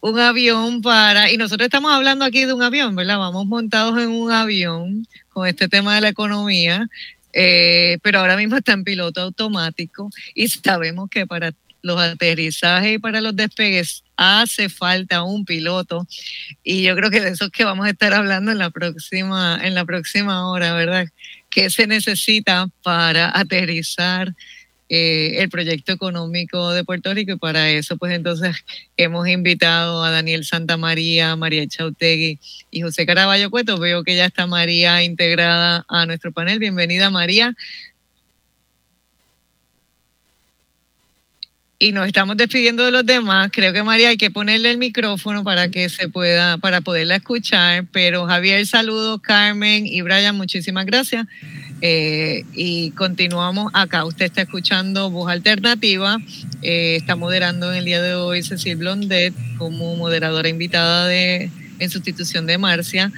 un 0.00 0.18
avión 0.20 0.80
para, 0.80 1.32
y 1.32 1.36
nosotros 1.38 1.66
estamos 1.66 1.92
hablando 1.92 2.24
aquí 2.24 2.44
de 2.44 2.52
un 2.52 2.62
avión, 2.62 2.94
¿verdad? 2.94 3.18
Vamos 3.18 3.46
montados 3.46 3.98
en 3.98 4.10
un 4.10 4.30
avión 4.30 5.06
con 5.36 5.46
este 5.46 5.68
tema 5.68 5.94
de 5.94 6.00
la 6.00 6.08
economía, 6.08 6.88
eh, 7.34 7.98
pero 8.02 8.20
ahora 8.20 8.38
mismo 8.38 8.56
está 8.56 8.72
en 8.72 8.84
piloto 8.84 9.20
automático 9.20 10.08
y 10.34 10.48
sabemos 10.48 11.10
que 11.10 11.26
para 11.26 11.52
los 11.82 12.00
aterrizajes 12.00 12.94
y 12.94 12.98
para 12.98 13.20
los 13.20 13.36
despegues 13.36 14.02
hace 14.16 14.70
falta 14.70 15.24
un 15.24 15.44
piloto 15.44 16.06
y 16.64 16.84
yo 16.84 16.96
creo 16.96 17.10
que 17.10 17.20
de 17.20 17.28
eso 17.32 17.44
es 17.44 17.50
que 17.50 17.64
vamos 17.64 17.84
a 17.84 17.90
estar 17.90 18.14
hablando 18.14 18.50
en 18.50 18.56
la 18.56 18.70
próxima 18.70 19.60
en 19.62 19.74
la 19.74 19.84
próxima 19.84 20.50
hora, 20.50 20.72
¿verdad? 20.72 21.06
¿Qué 21.50 21.68
se 21.68 21.86
necesita 21.86 22.68
para 22.82 23.38
aterrizar 23.38 24.34
eh, 24.88 25.42
el 25.42 25.48
proyecto 25.48 25.92
económico 25.92 26.72
de 26.72 26.84
Puerto 26.84 27.12
Rico 27.12 27.32
y 27.32 27.36
para 27.36 27.70
eso 27.70 27.96
pues 27.96 28.12
entonces 28.12 28.56
hemos 28.96 29.26
invitado 29.28 30.04
a 30.04 30.10
Daniel 30.10 30.44
Santamaría, 30.44 31.34
María 31.36 31.66
Chautegui 31.66 32.38
y 32.70 32.80
José 32.82 33.04
Caraballo 33.04 33.50
Cueto. 33.50 33.78
Veo 33.78 34.04
que 34.04 34.14
ya 34.14 34.26
está 34.26 34.46
María 34.46 35.02
integrada 35.02 35.84
a 35.88 36.06
nuestro 36.06 36.32
panel. 36.32 36.58
Bienvenida 36.58 37.10
María. 37.10 37.56
Y 41.78 41.92
nos 41.92 42.06
estamos 42.06 42.38
despidiendo 42.38 42.86
de 42.86 42.90
los 42.90 43.04
demás. 43.04 43.50
Creo 43.52 43.70
que 43.74 43.82
María 43.82 44.08
hay 44.08 44.16
que 44.16 44.30
ponerle 44.30 44.70
el 44.70 44.78
micrófono 44.78 45.44
para 45.44 45.70
que 45.70 45.90
se 45.90 46.08
pueda, 46.08 46.56
para 46.56 46.80
poderla 46.80 47.16
escuchar. 47.16 47.84
Pero 47.92 48.26
Javier, 48.26 48.66
saludos, 48.66 49.20
Carmen 49.20 49.86
y 49.86 50.00
Brian, 50.00 50.34
muchísimas 50.36 50.86
gracias. 50.86 51.26
Eh, 51.82 52.44
y 52.54 52.92
continuamos 52.92 53.70
acá. 53.74 54.06
Usted 54.06 54.24
está 54.24 54.40
escuchando 54.40 55.10
Voz 55.10 55.30
Alternativa. 55.30 56.18
Eh, 56.62 56.96
está 56.96 57.14
moderando 57.14 57.70
en 57.70 57.78
el 57.78 57.84
día 57.84 58.00
de 58.00 58.14
hoy 58.14 58.42
Cecil 58.42 58.76
Blondet 58.76 59.34
como 59.58 59.96
moderadora 59.96 60.48
invitada 60.48 61.06
de, 61.06 61.50
en 61.78 61.90
sustitución 61.90 62.46
de 62.46 62.56
Marcia 62.56 63.12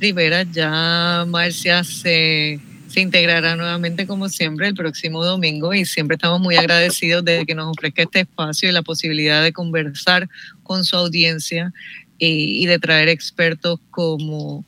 Rivera. 0.00 0.44
Ya 0.44 1.24
Marcia 1.26 1.82
se, 1.82 2.60
se 2.94 3.00
integrará 3.00 3.56
nuevamente 3.56 4.06
como 4.06 4.28
siempre 4.28 4.68
el 4.68 4.74
próximo 4.74 5.24
domingo 5.24 5.74
y 5.74 5.84
siempre 5.84 6.14
estamos 6.14 6.40
muy 6.40 6.54
agradecidos 6.54 7.24
de 7.24 7.44
que 7.44 7.56
nos 7.56 7.66
ofrezca 7.76 8.02
este 8.02 8.20
espacio 8.20 8.68
y 8.68 8.72
la 8.72 8.82
posibilidad 8.82 9.42
de 9.42 9.52
conversar 9.52 10.28
con 10.62 10.84
su 10.84 10.94
audiencia 10.94 11.72
y, 12.18 12.62
y 12.62 12.66
de 12.66 12.78
traer 12.78 13.08
expertos 13.08 13.80
como 13.90 14.64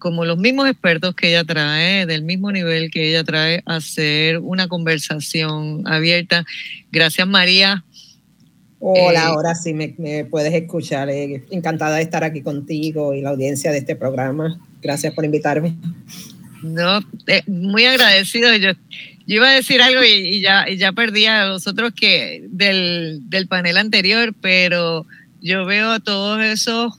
como 0.00 0.24
los 0.26 0.36
mismos 0.36 0.68
expertos 0.68 1.14
que 1.14 1.28
ella 1.28 1.44
trae, 1.44 2.04
del 2.04 2.24
mismo 2.24 2.52
nivel 2.52 2.90
que 2.90 3.08
ella 3.08 3.24
trae, 3.24 3.62
hacer 3.64 4.38
una 4.38 4.68
conversación 4.68 5.86
abierta. 5.86 6.44
Gracias, 6.92 7.26
María. 7.26 7.84
Hola, 8.80 9.20
eh, 9.20 9.24
ahora 9.24 9.54
sí 9.54 9.72
me, 9.72 10.26
puedes 10.26 10.52
escuchar. 10.52 11.08
Eh, 11.08 11.44
encantada 11.50 11.96
de 11.96 12.02
estar 12.02 12.22
aquí 12.22 12.42
contigo 12.42 13.14
y 13.14 13.22
la 13.22 13.30
audiencia 13.30 13.72
de 13.72 13.78
este 13.78 13.96
programa. 13.96 14.60
Gracias 14.82 15.14
por 15.14 15.24
invitarme. 15.24 15.74
No, 16.64 17.00
eh, 17.26 17.42
muy 17.46 17.84
agradecido. 17.84 18.54
Yo, 18.56 18.72
yo 19.26 19.36
iba 19.36 19.48
a 19.48 19.54
decir 19.54 19.82
algo 19.82 20.02
y, 20.02 20.40
ya, 20.40 20.66
ya 20.68 20.92
perdí 20.92 21.26
a 21.26 21.46
los 21.46 21.66
otros 21.66 21.92
que 21.92 22.44
del, 22.48 23.20
del 23.28 23.46
panel 23.46 23.76
anterior, 23.76 24.34
pero 24.40 25.06
yo 25.40 25.64
veo 25.66 25.90
a 25.90 26.00
todos 26.00 26.42
esos 26.42 26.98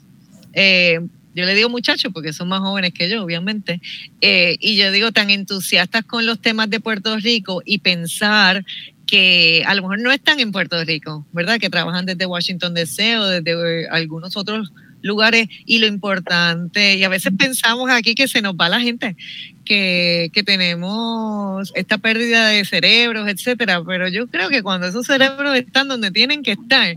yo 1.35 1.43
le 1.43 1.53
digo 1.53 1.69
muchachos 1.69 2.11
porque 2.13 2.31
son 2.31 2.47
más 2.47 2.61
jóvenes 2.61 2.93
que 2.93 3.09
yo, 3.09 3.21
obviamente, 3.21 3.81
eh, 4.21 4.55
y 4.61 4.77
yo 4.77 4.89
digo 4.91 5.11
tan 5.11 5.29
entusiastas 5.29 6.05
con 6.05 6.25
los 6.25 6.39
temas 6.39 6.69
de 6.69 6.79
Puerto 6.79 7.17
Rico 7.17 7.61
y 7.65 7.79
pensar 7.79 8.65
que 9.05 9.61
a 9.67 9.75
lo 9.75 9.81
mejor 9.81 9.99
no 9.99 10.11
están 10.13 10.39
en 10.39 10.53
Puerto 10.53 10.81
Rico, 10.85 11.27
¿verdad? 11.33 11.59
Que 11.59 11.69
trabajan 11.69 12.05
desde 12.05 12.25
Washington 12.25 12.73
DC 12.73 13.19
o 13.19 13.25
desde 13.27 13.81
eh, 13.81 13.87
algunos 13.91 14.37
otros 14.37 14.71
lugares 15.05 15.47
y 15.65 15.77
lo 15.77 15.87
importante, 15.87 16.95
y 16.95 17.03
a 17.03 17.09
veces 17.09 17.31
pensamos 17.37 17.89
aquí 17.89 18.15
que 18.15 18.27
se 18.27 18.41
nos 18.41 18.55
va 18.55 18.69
la 18.69 18.79
gente, 18.79 19.15
que, 19.63 20.29
que 20.33 20.43
tenemos 20.43 21.71
esta 21.75 21.97
pérdida 21.97 22.47
de 22.47 22.65
cerebros, 22.65 23.27
etcétera, 23.27 23.83
pero 23.85 24.07
yo 24.07 24.27
creo 24.27 24.49
que 24.49 24.63
cuando 24.63 24.87
esos 24.87 25.05
cerebros 25.05 25.55
están 25.55 25.87
donde 25.87 26.11
tienen 26.11 26.43
que 26.43 26.53
estar, 26.53 26.95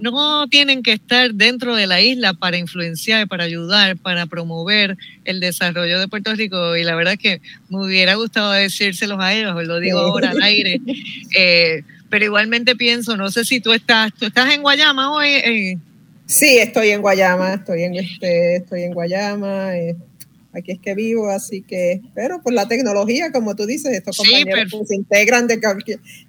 no 0.00 0.46
tienen 0.48 0.82
que 0.82 0.92
estar 0.92 1.34
dentro 1.34 1.74
de 1.74 1.86
la 1.86 2.00
isla 2.00 2.32
para 2.32 2.58
influenciar, 2.58 3.26
para 3.26 3.44
ayudar, 3.44 3.96
para 3.96 4.26
promover 4.26 4.96
el 5.24 5.40
desarrollo 5.40 5.98
de 5.98 6.08
Puerto 6.08 6.34
Rico. 6.34 6.76
Y 6.76 6.84
la 6.84 6.94
verdad 6.94 7.14
es 7.14 7.18
que 7.18 7.40
me 7.68 7.84
hubiera 7.84 8.14
gustado 8.14 8.52
decírselos 8.52 9.18
a 9.20 9.34
ellos, 9.34 9.54
lo 9.64 9.80
digo 9.80 9.98
ahora 9.98 10.30
al 10.30 10.42
aire. 10.42 10.80
Eh, 11.34 11.82
pero 12.08 12.24
igualmente 12.24 12.74
pienso, 12.74 13.16
no 13.16 13.30
sé 13.30 13.44
si 13.44 13.60
tú 13.60 13.72
estás, 13.72 14.12
tú 14.14 14.26
estás 14.26 14.52
en 14.52 14.62
Guayama 14.62 15.12
hoy. 15.12 15.28
Eh. 15.28 15.78
Sí, 16.28 16.58
estoy 16.58 16.90
en 16.90 17.00
Guayama, 17.00 17.54
estoy 17.54 17.84
en 17.84 17.94
este, 17.94 18.56
estoy 18.56 18.82
en 18.82 18.92
Guayama. 18.92 19.78
Eh, 19.78 19.96
aquí 20.52 20.72
es 20.72 20.78
que 20.78 20.94
vivo, 20.94 21.30
así 21.30 21.62
que, 21.62 22.02
pero 22.14 22.42
por 22.42 22.52
la 22.52 22.68
tecnología, 22.68 23.32
como 23.32 23.56
tú 23.56 23.64
dices, 23.64 23.92
estos 23.94 24.18
compañeros 24.18 24.70
se 24.86 24.94
integran 24.94 25.46
de 25.46 25.58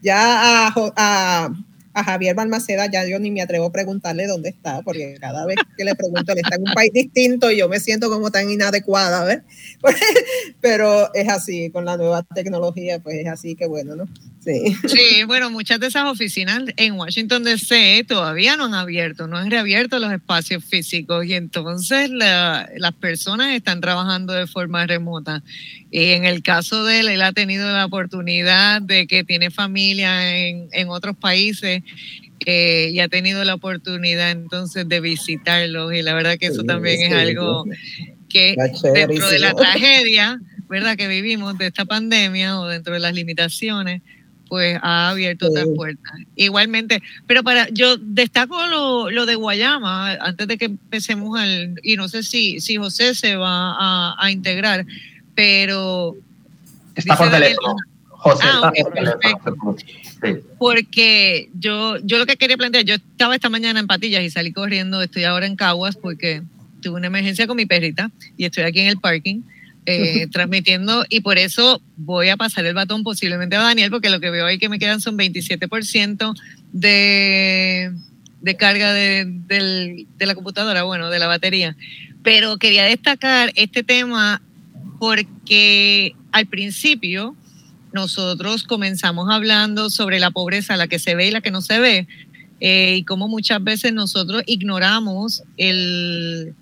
ya 0.01 0.67
a, 0.67 0.73
a 0.95 1.49
a 1.93 2.03
Javier 2.03 2.35
Balmaceda 2.35 2.89
ya 2.89 3.05
yo 3.05 3.19
ni 3.19 3.31
me 3.31 3.41
atrevo 3.41 3.65
a 3.65 3.71
preguntarle 3.71 4.27
dónde 4.27 4.49
está, 4.49 4.81
porque 4.81 5.15
cada 5.19 5.45
vez 5.45 5.57
que 5.77 5.83
le 5.83 5.95
pregunto, 5.95 6.31
él 6.31 6.39
está 6.39 6.55
en 6.55 6.67
un 6.67 6.73
país 6.73 6.91
distinto 6.93 7.51
y 7.51 7.57
yo 7.57 7.69
me 7.69 7.79
siento 7.79 8.09
como 8.09 8.31
tan 8.31 8.49
inadecuada, 8.49 9.23
¿ves? 9.25 9.41
Pero 10.61 11.13
es 11.13 11.27
así, 11.29 11.69
con 11.71 11.85
la 11.85 11.97
nueva 11.97 12.23
tecnología, 12.23 12.99
pues 12.99 13.17
es 13.17 13.27
así 13.27 13.55
que 13.55 13.67
bueno, 13.67 13.95
¿no? 13.95 14.05
Sí. 14.49 14.75
sí, 14.87 15.23
bueno, 15.25 15.49
muchas 15.49 15.79
de 15.79 15.87
esas 15.87 16.05
oficinas 16.05 16.63
en 16.77 16.93
Washington 16.93 17.43
DC 17.43 18.05
todavía 18.07 18.57
no 18.57 18.65
han 18.65 18.73
abierto, 18.73 19.27
no 19.27 19.37
han 19.37 19.51
reabierto 19.51 19.99
los 19.99 20.11
espacios 20.11 20.63
físicos 20.63 21.25
y 21.25 21.33
entonces 21.33 22.09
las 22.09 22.93
personas 22.99 23.53
están 23.53 23.81
trabajando 23.81 24.33
de 24.33 24.47
forma 24.47 24.87
remota. 24.87 25.43
Y 25.91 26.11
en 26.11 26.25
el 26.25 26.41
caso 26.43 26.83
de 26.83 27.01
él, 27.01 27.07
él 27.09 27.21
ha 27.21 27.33
tenido 27.33 27.71
la 27.71 27.85
oportunidad 27.85 28.81
de 28.81 29.07
que 29.07 29.23
tiene 29.23 29.51
familia 29.51 30.37
en, 30.37 30.69
en 30.71 30.89
otros 30.89 31.15
países 31.15 31.83
eh, 32.45 32.91
y 32.93 32.99
ha 32.99 33.09
tenido 33.09 33.43
la 33.43 33.55
oportunidad 33.55 34.31
entonces 34.31 34.87
de 34.87 35.01
visitarlos 35.01 35.93
y 35.93 36.01
la 36.01 36.13
verdad 36.13 36.37
que 36.37 36.47
eso 36.47 36.63
también 36.63 37.01
es 37.01 37.13
algo 37.13 37.65
que 38.29 38.55
dentro 38.93 39.29
de 39.29 39.39
la 39.39 39.53
tragedia, 39.53 40.39
¿verdad? 40.69 40.95
Que 40.95 41.07
vivimos 41.07 41.57
de 41.57 41.67
esta 41.67 41.83
pandemia 41.85 42.59
o 42.59 42.67
dentro 42.67 42.93
de 42.93 42.99
las 42.99 43.13
limitaciones, 43.13 44.03
pues 44.49 44.77
ha 44.81 45.11
abierto 45.11 45.47
otras 45.47 45.67
puertas. 45.75 46.13
Igualmente, 46.35 47.01
pero 47.27 47.43
para 47.43 47.69
yo 47.69 47.97
destaco 47.97 48.67
lo, 48.67 49.11
lo, 49.11 49.25
de 49.25 49.35
Guayama, 49.35 50.13
antes 50.13 50.47
de 50.47 50.57
que 50.57 50.65
empecemos 50.65 51.39
al, 51.39 51.79
y 51.83 51.95
no 51.95 52.09
sé 52.09 52.23
si, 52.23 52.59
si 52.59 52.75
José 52.77 53.15
se 53.15 53.35
va 53.35 53.75
a, 53.79 54.15
a 54.17 54.31
integrar, 54.31 54.85
pero... 55.35 56.15
Está 56.95 57.15
por 57.15 57.29
teléfono. 57.31 57.75
José, 58.09 58.43
ah, 58.43 58.73
Porque 60.57 61.49
yo, 61.53 61.97
yo 61.99 62.17
lo 62.17 62.25
que 62.25 62.35
quería 62.35 62.57
plantear, 62.57 62.83
yo 62.83 62.95
estaba 62.95 63.35
esta 63.35 63.47
mañana 63.47 63.79
en 63.79 63.87
Patillas 63.87 64.23
y 64.23 64.29
salí 64.29 64.51
corriendo, 64.51 65.01
estoy 65.01 65.23
ahora 65.23 65.45
en 65.45 65.55
Caguas 65.55 65.95
porque 65.95 66.41
tuve 66.81 66.97
una 66.97 67.07
emergencia 67.07 67.47
con 67.47 67.55
mi 67.55 67.65
perrita 67.65 68.11
y 68.35 68.45
estoy 68.45 68.63
aquí 68.63 68.81
en 68.81 68.87
el 68.87 68.99
parking. 68.99 69.41
Eh, 69.85 70.27
transmitiendo 70.31 71.05
y 71.09 71.21
por 71.21 71.37
eso 71.37 71.81
voy 71.95 72.29
a 72.29 72.37
pasar 72.37 72.65
el 72.65 72.75
batón 72.75 73.03
posiblemente 73.03 73.55
a 73.55 73.61
Daniel 73.61 73.89
porque 73.89 74.09
lo 74.09 74.19
que 74.19 74.29
veo 74.29 74.45
ahí 74.45 74.59
que 74.59 74.69
me 74.69 74.77
quedan 74.77 75.01
son 75.01 75.17
27% 75.17 76.35
de, 76.73 77.91
de 78.41 78.55
carga 78.57 78.93
de, 78.93 79.25
de 79.25 80.25
la 80.25 80.35
computadora, 80.35 80.83
bueno, 80.83 81.09
de 81.09 81.17
la 81.17 81.27
batería. 81.27 81.75
Pero 82.23 82.57
quería 82.57 82.83
destacar 82.83 83.51
este 83.55 83.81
tema 83.81 84.41
porque 84.99 86.13
al 86.31 86.45
principio 86.45 87.35
nosotros 87.91 88.63
comenzamos 88.63 89.29
hablando 89.31 89.89
sobre 89.89 90.19
la 90.19 90.31
pobreza, 90.31 90.77
la 90.77 90.87
que 90.87 90.99
se 90.99 91.15
ve 91.15 91.27
y 91.27 91.31
la 91.31 91.41
que 91.41 91.51
no 91.51 91.61
se 91.61 91.79
ve, 91.79 92.07
eh, 92.59 92.97
y 92.97 93.03
cómo 93.03 93.27
muchas 93.27 93.63
veces 93.63 93.93
nosotros 93.93 94.43
ignoramos 94.45 95.43
el... 95.57 96.53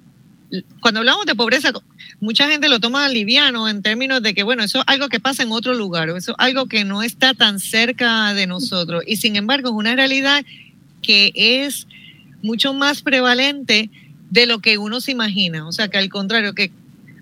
Cuando 0.79 0.99
hablamos 0.99 1.25
de 1.25 1.35
pobreza, 1.35 1.71
mucha 2.19 2.49
gente 2.49 2.69
lo 2.69 2.79
toma 2.79 3.09
liviano 3.09 3.67
en 3.67 3.81
términos 3.81 4.21
de 4.21 4.33
que, 4.33 4.43
bueno, 4.43 4.63
eso 4.63 4.79
es 4.79 4.83
algo 4.87 5.09
que 5.09 5.19
pasa 5.19 5.43
en 5.43 5.51
otro 5.51 5.73
lugar, 5.73 6.09
eso 6.09 6.31
es 6.31 6.37
algo 6.37 6.67
que 6.67 6.85
no 6.85 7.03
está 7.03 7.33
tan 7.33 7.59
cerca 7.59 8.33
de 8.33 8.47
nosotros. 8.47 9.03
Y 9.05 9.17
sin 9.17 9.35
embargo, 9.35 9.69
es 9.69 9.75
una 9.75 9.95
realidad 9.95 10.45
que 11.01 11.31
es 11.35 11.87
mucho 12.41 12.73
más 12.73 13.01
prevalente 13.01 13.89
de 14.29 14.45
lo 14.45 14.59
que 14.59 14.77
uno 14.77 15.01
se 15.01 15.11
imagina. 15.11 15.67
O 15.67 15.71
sea, 15.71 15.87
que 15.87 15.97
al 15.97 16.09
contrario, 16.09 16.53
que 16.53 16.71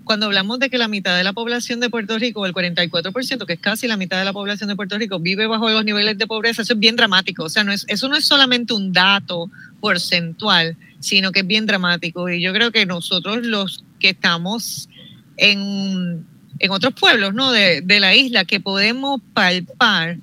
cuando 0.04 0.26
hablamos 0.26 0.60
de 0.60 0.70
que 0.70 0.78
la 0.78 0.86
mitad 0.86 1.16
de 1.16 1.24
la 1.24 1.32
población 1.32 1.80
de 1.80 1.90
Puerto 1.90 2.16
Rico, 2.16 2.40
o 2.40 2.46
el 2.46 2.54
44%, 2.54 3.44
que 3.44 3.54
es 3.54 3.60
casi 3.60 3.88
la 3.88 3.96
mitad 3.96 4.18
de 4.18 4.24
la 4.24 4.32
población 4.32 4.68
de 4.68 4.76
Puerto 4.76 4.96
Rico, 4.96 5.18
vive 5.18 5.48
bajo 5.48 5.68
los 5.68 5.84
niveles 5.84 6.16
de 6.16 6.28
pobreza, 6.28 6.62
eso 6.62 6.74
es 6.74 6.78
bien 6.78 6.94
dramático. 6.94 7.44
O 7.44 7.48
sea, 7.48 7.64
no 7.64 7.72
es, 7.72 7.84
eso 7.88 8.08
no 8.08 8.16
es 8.16 8.24
solamente 8.24 8.72
un 8.72 8.92
dato 8.92 9.50
porcentual, 9.80 10.76
sino 11.06 11.30
que 11.30 11.40
es 11.40 11.46
bien 11.46 11.66
dramático. 11.66 12.28
Y 12.28 12.40
yo 12.42 12.52
creo 12.52 12.72
que 12.72 12.84
nosotros 12.84 13.46
los 13.46 13.84
que 14.00 14.10
estamos 14.10 14.88
en, 15.36 16.26
en 16.58 16.70
otros 16.70 16.94
pueblos 16.94 17.32
¿no? 17.32 17.52
de, 17.52 17.80
de 17.80 18.00
la 18.00 18.14
isla, 18.14 18.44
que 18.44 18.58
podemos 18.58 19.20
palpar, 19.32 20.18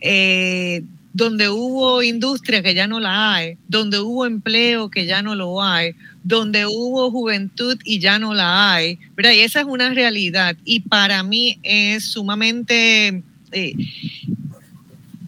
eh, 0.00 0.82
donde 1.12 1.50
hubo 1.50 2.02
industria 2.02 2.62
que 2.62 2.74
ya 2.74 2.86
no 2.86 3.00
la 3.00 3.34
hay, 3.34 3.58
donde 3.68 3.98
hubo 3.98 4.24
empleo 4.24 4.88
que 4.88 5.04
ya 5.04 5.20
no 5.20 5.34
lo 5.34 5.62
hay, 5.62 5.94
donde 6.22 6.64
hubo 6.64 7.10
juventud 7.10 7.78
y 7.84 7.98
ya 7.98 8.18
no 8.18 8.32
la 8.32 8.72
hay, 8.72 8.98
¿verdad? 9.14 9.32
Y 9.32 9.40
esa 9.40 9.60
es 9.60 9.66
una 9.66 9.90
realidad 9.90 10.56
y 10.64 10.80
para 10.80 11.22
mí 11.22 11.58
es 11.62 12.04
sumamente 12.04 13.22
eh, 13.52 13.74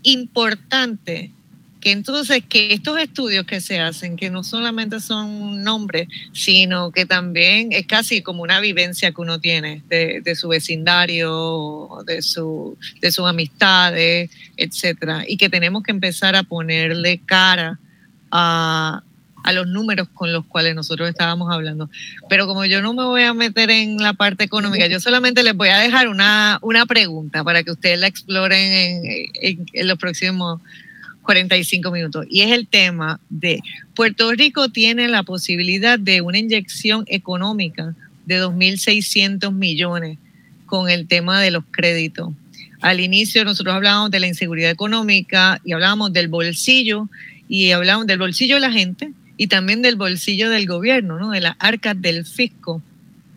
importante 0.02 1.32
que 1.80 1.92
entonces 1.92 2.42
que 2.46 2.74
estos 2.74 2.98
estudios 2.98 3.46
que 3.46 3.60
se 3.60 3.80
hacen, 3.80 4.16
que 4.16 4.30
no 4.30 4.44
solamente 4.44 5.00
son 5.00 5.62
nombres, 5.64 6.08
sino 6.32 6.92
que 6.92 7.06
también 7.06 7.72
es 7.72 7.86
casi 7.86 8.22
como 8.22 8.42
una 8.42 8.60
vivencia 8.60 9.12
que 9.12 9.20
uno 9.20 9.40
tiene 9.40 9.82
de, 9.88 10.34
su 10.36 10.48
vecindario, 10.48 11.88
de, 12.06 12.20
su, 12.22 12.76
de 13.00 13.10
sus 13.10 13.26
amistades, 13.26 14.30
etcétera, 14.56 15.24
y 15.26 15.36
que 15.38 15.48
tenemos 15.48 15.82
que 15.82 15.92
empezar 15.92 16.36
a 16.36 16.42
ponerle 16.42 17.20
cara 17.24 17.78
a, 18.30 19.02
a 19.42 19.52
los 19.52 19.66
números 19.66 20.08
con 20.12 20.32
los 20.32 20.44
cuales 20.44 20.74
nosotros 20.74 21.08
estábamos 21.08 21.50
hablando. 21.50 21.88
Pero 22.28 22.46
como 22.46 22.66
yo 22.66 22.82
no 22.82 22.92
me 22.92 23.04
voy 23.04 23.22
a 23.22 23.32
meter 23.32 23.70
en 23.70 23.96
la 23.96 24.12
parte 24.12 24.44
económica, 24.44 24.86
yo 24.86 25.00
solamente 25.00 25.42
les 25.42 25.54
voy 25.54 25.70
a 25.70 25.78
dejar 25.78 26.08
una, 26.08 26.58
una 26.60 26.84
pregunta 26.84 27.42
para 27.42 27.62
que 27.62 27.70
ustedes 27.70 27.98
la 27.98 28.06
exploren 28.06 29.02
en, 29.34 29.66
en 29.72 29.88
los 29.88 29.98
próximos 29.98 30.60
45 31.22 31.90
minutos. 31.90 32.26
Y 32.30 32.42
es 32.42 32.52
el 32.52 32.66
tema 32.66 33.20
de 33.28 33.60
Puerto 33.94 34.32
Rico 34.32 34.68
tiene 34.68 35.08
la 35.08 35.22
posibilidad 35.22 35.98
de 35.98 36.20
una 36.20 36.38
inyección 36.38 37.04
económica 37.06 37.94
de 38.26 38.42
2.600 38.42 39.52
millones 39.52 40.18
con 40.66 40.88
el 40.88 41.06
tema 41.06 41.40
de 41.40 41.50
los 41.50 41.64
créditos. 41.70 42.30
Al 42.80 43.00
inicio 43.00 43.44
nosotros 43.44 43.74
hablábamos 43.74 44.10
de 44.10 44.20
la 44.20 44.26
inseguridad 44.26 44.70
económica 44.70 45.60
y 45.64 45.72
hablábamos 45.72 46.12
del 46.12 46.28
bolsillo 46.28 47.08
y 47.48 47.72
hablábamos 47.72 48.06
del 48.06 48.18
bolsillo 48.18 48.54
de 48.54 48.60
la 48.60 48.72
gente 48.72 49.12
y 49.36 49.48
también 49.48 49.82
del 49.82 49.96
bolsillo 49.96 50.48
del 50.50 50.66
gobierno, 50.66 51.18
¿no? 51.18 51.30
de 51.30 51.40
las 51.40 51.56
arcas 51.58 52.00
del 52.00 52.24
fisco. 52.24 52.82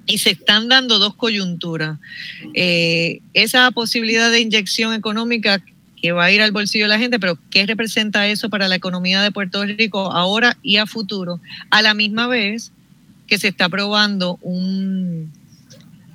Y 0.06 0.18
se 0.18 0.32
están 0.32 0.68
dando 0.68 1.00
dos 1.00 1.16
coyunturas. 1.16 1.98
Eh, 2.54 3.22
esa 3.34 3.72
posibilidad 3.72 4.30
de 4.30 4.42
inyección 4.42 4.94
económica 4.94 5.64
que 6.04 6.12
va 6.12 6.26
a 6.26 6.32
ir 6.34 6.42
al 6.42 6.52
bolsillo 6.52 6.84
de 6.84 6.90
la 6.90 7.00
gente, 7.00 7.18
pero 7.18 7.40
¿qué 7.50 7.66
representa 7.66 8.28
eso 8.28 8.50
para 8.50 8.68
la 8.68 8.76
economía 8.76 9.22
de 9.22 9.32
Puerto 9.32 9.64
Rico 9.64 10.12
ahora 10.12 10.58
y 10.62 10.76
a 10.76 10.86
futuro? 10.86 11.40
A 11.70 11.82
la 11.82 11.94
misma 11.94 12.28
vez 12.28 12.74
que 13.26 13.38
se 13.38 13.48
está 13.48 13.66
aprobando 13.66 14.38
un, 14.42 15.32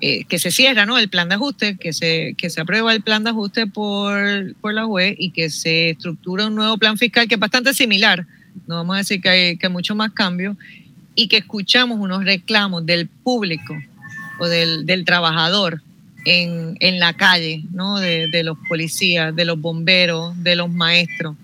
eh, 0.03 0.25
que 0.25 0.39
se 0.39 0.51
cierra 0.51 0.85
¿no? 0.85 0.99
el 0.99 1.09
plan 1.09 1.31
de 1.31 1.37
ajuste, 1.37 1.79
que 1.79 1.95
se, 1.95 2.35
que 2.37 2.51
se 2.51 2.61
aprueba 2.61 2.93
el 2.93 3.01
plan 3.01 3.25
de 3.25 3.31
ajuste 3.31 3.67
por, 3.67 4.55
por 4.57 4.75
la 4.75 4.85
UE 4.85 5.17
y 5.19 5.31
que 5.31 5.49
se 5.49 5.89
estructura 5.89 6.49
un 6.49 6.55
nuevo 6.55 6.77
plan 6.77 6.99
fiscal 6.99 7.27
que 7.27 7.37
es 7.37 7.41
bastante 7.41 7.73
similar, 7.73 8.27
no 8.67 8.75
vamos 8.75 8.97
a 8.97 8.99
decir 8.99 9.23
que 9.23 9.29
hay, 9.31 9.57
que 9.57 9.71
mucho 9.71 9.95
más 9.95 10.13
cambio, 10.13 10.55
y 11.15 11.29
que 11.29 11.39
escuchamos 11.39 11.99
unos 11.99 12.27
reclamos 12.27 12.85
del 12.85 13.09
público 13.09 13.75
o 14.39 14.49
del, 14.49 14.85
del 14.85 15.07
trabajador 15.07 15.81
en, 16.29 16.99
la 16.99 17.15
calle, 17.15 17.63
¿no? 17.73 17.99
De, 17.99 18.43
los 18.43 18.59
policías, 18.69 19.35
de 19.35 19.45
los 19.45 19.59
bomberos, 19.59 20.43
de 20.43 20.57
los 20.57 20.71
maestros, 20.71 21.37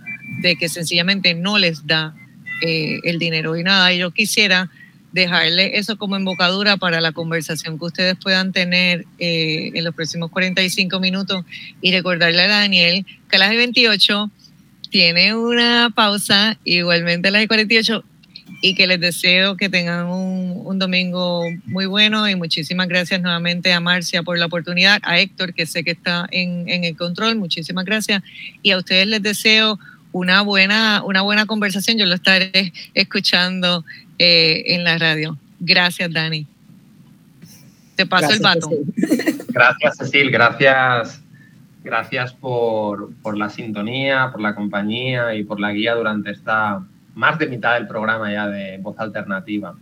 de 0.43 0.57
que 0.57 0.69
sencillamente 0.69 1.35
no 1.35 1.59
les 1.59 1.87
da 1.87 2.15
eh, 2.63 2.99
el 3.05 3.19
dinero. 3.19 3.57
Y 3.57 3.63
nada, 3.63 3.93
yo 3.93 4.11
quisiera 4.11 4.71
dejarle 5.13 5.79
eso 5.79 5.97
como 5.97 6.17
embocadura 6.17 6.77
para 6.77 7.01
la 7.01 7.13
conversación 7.13 7.79
que 7.79 7.85
ustedes 7.85 8.17
puedan 8.17 8.53
tener 8.53 9.07
eh, 9.19 9.71
en 9.73 9.85
los 9.85 9.95
próximos 9.95 10.31
45 10.31 10.99
minutos 10.99 11.45
y 11.81 11.93
recordarle 11.93 12.43
a 12.43 12.49
Daniel 12.49 13.07
que 13.31 13.37
a 13.37 13.39
las 13.39 13.51
28 13.51 14.31
tiene 14.91 15.35
una 15.35 15.91
pausa, 15.95 16.59
igualmente 16.65 17.29
a 17.29 17.31
las 17.31 17.47
48 17.47 18.05
y 18.65 18.75
que 18.75 18.87
les 18.87 18.99
deseo 18.99 19.59
que 19.59 19.69
tengan 19.69 20.07
un, 20.07 20.79
domingo 20.79 21.45
muy 21.67 21.85
bueno 21.85 22.27
y 22.31 22.35
muchísimas 22.35 22.89
gracias 22.89 23.21
nuevamente 23.21 23.75
a 23.75 23.79
Marcia 23.79 24.23
por 24.23 24.39
la 24.39 24.47
oportunidad, 24.47 25.01
a 25.03 25.19
Héctor 25.19 25.53
que 25.53 25.67
sé 25.67 25.85
que 25.85 25.91
está 25.91 26.27
en, 26.31 26.67
el 26.67 26.97
control, 26.97 27.37
muchísimas 27.37 27.85
gracias 27.85 28.23
y 28.63 28.71
a 28.71 28.79
ustedes 28.79 29.07
les 29.07 29.23
deseo 29.23 29.79
una 30.13 30.41
buena, 30.41 31.03
una 31.05 31.21
buena 31.21 31.45
conversación. 31.45 31.99
Yo 31.99 32.07
lo 32.07 32.15
estaré 32.15 32.73
escuchando 32.95 33.85
eh, 34.19 34.63
en 34.69 34.83
la 34.83 34.97
radio. 34.97 35.37
Gracias, 35.61 36.11
Dani. 36.11 36.47
Te 37.97 38.07
paso 38.07 38.33
el 38.33 38.41
bato. 38.41 38.71
Gracias, 39.49 39.99
Cecil. 39.99 40.31
Gracias, 40.31 41.21
gracias 41.85 42.33
por, 42.33 43.13
por, 43.17 43.37
la 43.37 43.51
sintonía, 43.51 44.31
por 44.33 44.41
la 44.41 44.55
compañía 44.55 45.35
y 45.35 45.45
por 45.45 45.61
la 45.61 45.71
guía 45.71 45.95
durante 45.95 46.31
esta 46.31 46.83
más 47.15 47.39
de 47.39 47.47
mitad 47.47 47.75
del 47.75 47.87
programa 47.87 48.33
ya 48.33 48.49
de 48.49 48.79
Voz 48.79 48.99
Alternativa. 48.99 49.75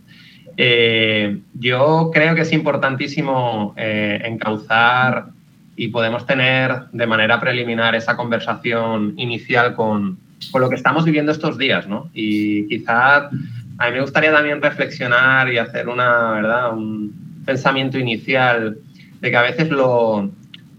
Eh, 0.57 1.39
yo 1.53 2.11
creo 2.13 2.35
que 2.35 2.41
es 2.41 2.53
importantísimo 2.53 3.73
eh, 3.75 4.21
encauzar 4.23 5.27
y 5.75 5.87
podemos 5.87 6.25
tener 6.25 6.87
de 6.91 7.07
manera 7.07 7.39
preliminar 7.39 7.95
esa 7.95 8.15
conversación 8.15 9.13
inicial 9.17 9.73
con, 9.73 10.19
con 10.51 10.61
lo 10.61 10.69
que 10.69 10.75
estamos 10.75 11.05
viviendo 11.05 11.31
estos 11.31 11.57
días, 11.57 11.87
¿no? 11.87 12.09
Y 12.13 12.67
quizá 12.67 13.29
a 13.77 13.87
mí 13.87 13.91
me 13.93 14.01
gustaría 14.01 14.31
también 14.31 14.61
reflexionar 14.61 15.51
y 15.51 15.57
hacer 15.57 15.89
una, 15.89 16.31
¿verdad? 16.31 16.73
un 16.73 17.41
pensamiento 17.45 17.97
inicial 17.97 18.77
de 19.19 19.31
que 19.31 19.37
a 19.37 19.41
veces 19.41 19.69
lo, 19.69 20.29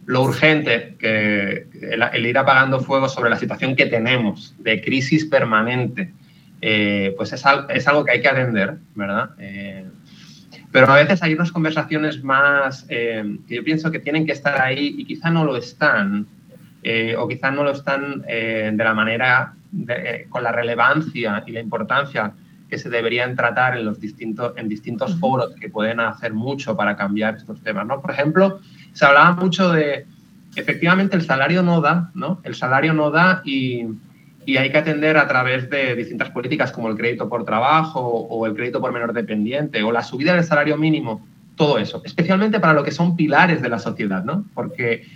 lo 0.06 0.22
urgente, 0.22 0.96
que 0.98 1.66
el, 2.12 2.26
ir 2.26 2.38
apagando 2.38 2.80
fuego 2.80 3.08
sobre 3.08 3.30
la 3.30 3.36
situación 3.36 3.74
que 3.74 3.86
tenemos 3.86 4.54
de 4.58 4.80
crisis 4.82 5.24
permanente, 5.24 6.12
eh, 6.66 7.12
pues 7.18 7.30
es, 7.34 7.44
es, 7.68 7.88
algo 7.88 8.06
que 8.06 8.12
hay 8.12 8.22
que 8.22 8.28
atender, 8.28 8.78
¿verdad? 8.94 9.32
Eh, 9.36 9.84
pero 10.72 10.90
a 10.90 10.94
veces 10.94 11.22
hay 11.22 11.34
unas 11.34 11.52
conversaciones 11.52 12.24
más 12.24 12.86
eh, 12.88 13.36
que 13.46 13.56
yo 13.56 13.64
pienso 13.64 13.90
que 13.90 13.98
tienen 13.98 14.24
que 14.24 14.32
estar 14.32 14.58
ahí 14.62 14.94
y 14.96 15.04
quizá 15.04 15.28
no 15.28 15.44
lo 15.44 15.58
están, 15.58 16.26
o 17.18 17.28
quizá 17.28 17.50
no 17.50 17.64
lo 17.64 17.72
están 17.72 18.22
de 18.22 18.74
la 18.76 18.94
manera, 18.94 19.52
con 20.30 20.42
la 20.42 20.52
relevancia 20.52 21.44
y 21.46 21.52
la 21.52 21.60
importancia 21.60 22.32
que 22.70 22.78
se 22.78 22.88
deberían 22.88 23.36
tratar 23.36 23.76
en, 23.76 23.84
los 23.84 24.00
distintos, 24.00 24.54
en 24.56 24.68
distintos 24.68 25.16
foros 25.16 25.54
que 25.60 25.68
pueden 25.68 26.00
hacer 26.00 26.32
mucho 26.32 26.74
para 26.76 26.96
cambiar 26.96 27.36
estos 27.36 27.60
temas. 27.62 27.86
¿no? 27.86 28.00
Por 28.00 28.10
ejemplo, 28.10 28.60
se 28.94 29.04
hablaba 29.04 29.32
mucho 29.32 29.70
de, 29.70 30.06
efectivamente, 30.56 31.14
el 31.14 31.22
salario 31.22 31.62
no 31.62 31.82
da, 31.82 32.10
¿no? 32.14 32.40
El 32.42 32.54
salario 32.54 32.94
no 32.94 33.10
da 33.10 33.42
y, 33.44 33.86
y 34.46 34.56
hay 34.56 34.70
que 34.70 34.78
atender 34.78 35.16
a 35.16 35.26
través 35.26 35.70
de 35.70 35.94
distintas 35.94 36.30
políticas 36.30 36.72
como 36.72 36.88
el 36.88 36.96
crédito 36.96 37.28
por 37.28 37.44
trabajo 37.44 38.00
o 38.00 38.46
el 38.46 38.54
crédito 38.54 38.80
por 38.80 38.92
menor 38.92 39.12
dependiente 39.12 39.82
o 39.82 39.92
la 39.92 40.02
subida 40.02 40.34
del 40.34 40.44
salario 40.44 40.76
mínimo, 40.76 41.26
todo 41.56 41.78
eso, 41.78 42.02
especialmente 42.04 42.60
para 42.60 42.72
lo 42.72 42.82
que 42.82 42.90
son 42.90 43.16
pilares 43.16 43.62
de 43.62 43.68
la 43.68 43.78
sociedad, 43.78 44.24
¿no? 44.24 44.44
Porque 44.54 45.06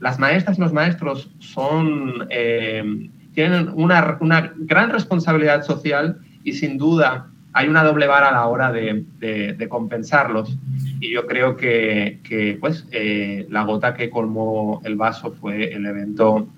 las 0.00 0.18
maestras 0.18 0.58
y 0.58 0.60
los 0.60 0.72
maestros 0.72 1.30
son, 1.38 2.26
eh, 2.30 3.08
tienen 3.34 3.70
una, 3.74 4.16
una 4.20 4.52
gran 4.56 4.90
responsabilidad 4.90 5.62
social 5.62 6.18
y 6.42 6.52
sin 6.52 6.78
duda 6.78 7.28
hay 7.54 7.68
una 7.68 7.84
doble 7.84 8.08
vara 8.08 8.28
a 8.28 8.32
la 8.32 8.46
hora 8.46 8.72
de, 8.72 9.66
compensarlos. 9.68 10.58
Y 11.00 11.12
yo 11.12 11.26
creo 11.26 11.56
que, 11.56 12.58
pues, 12.60 12.84
eh, 12.90 13.46
la 13.48 13.62
gota 13.62 13.94
que 13.94 14.10
colmó 14.10 14.82
el 14.84 14.96
vaso 14.96 15.32
fue 15.40 15.72
el 15.72 15.86
evento 15.86 16.48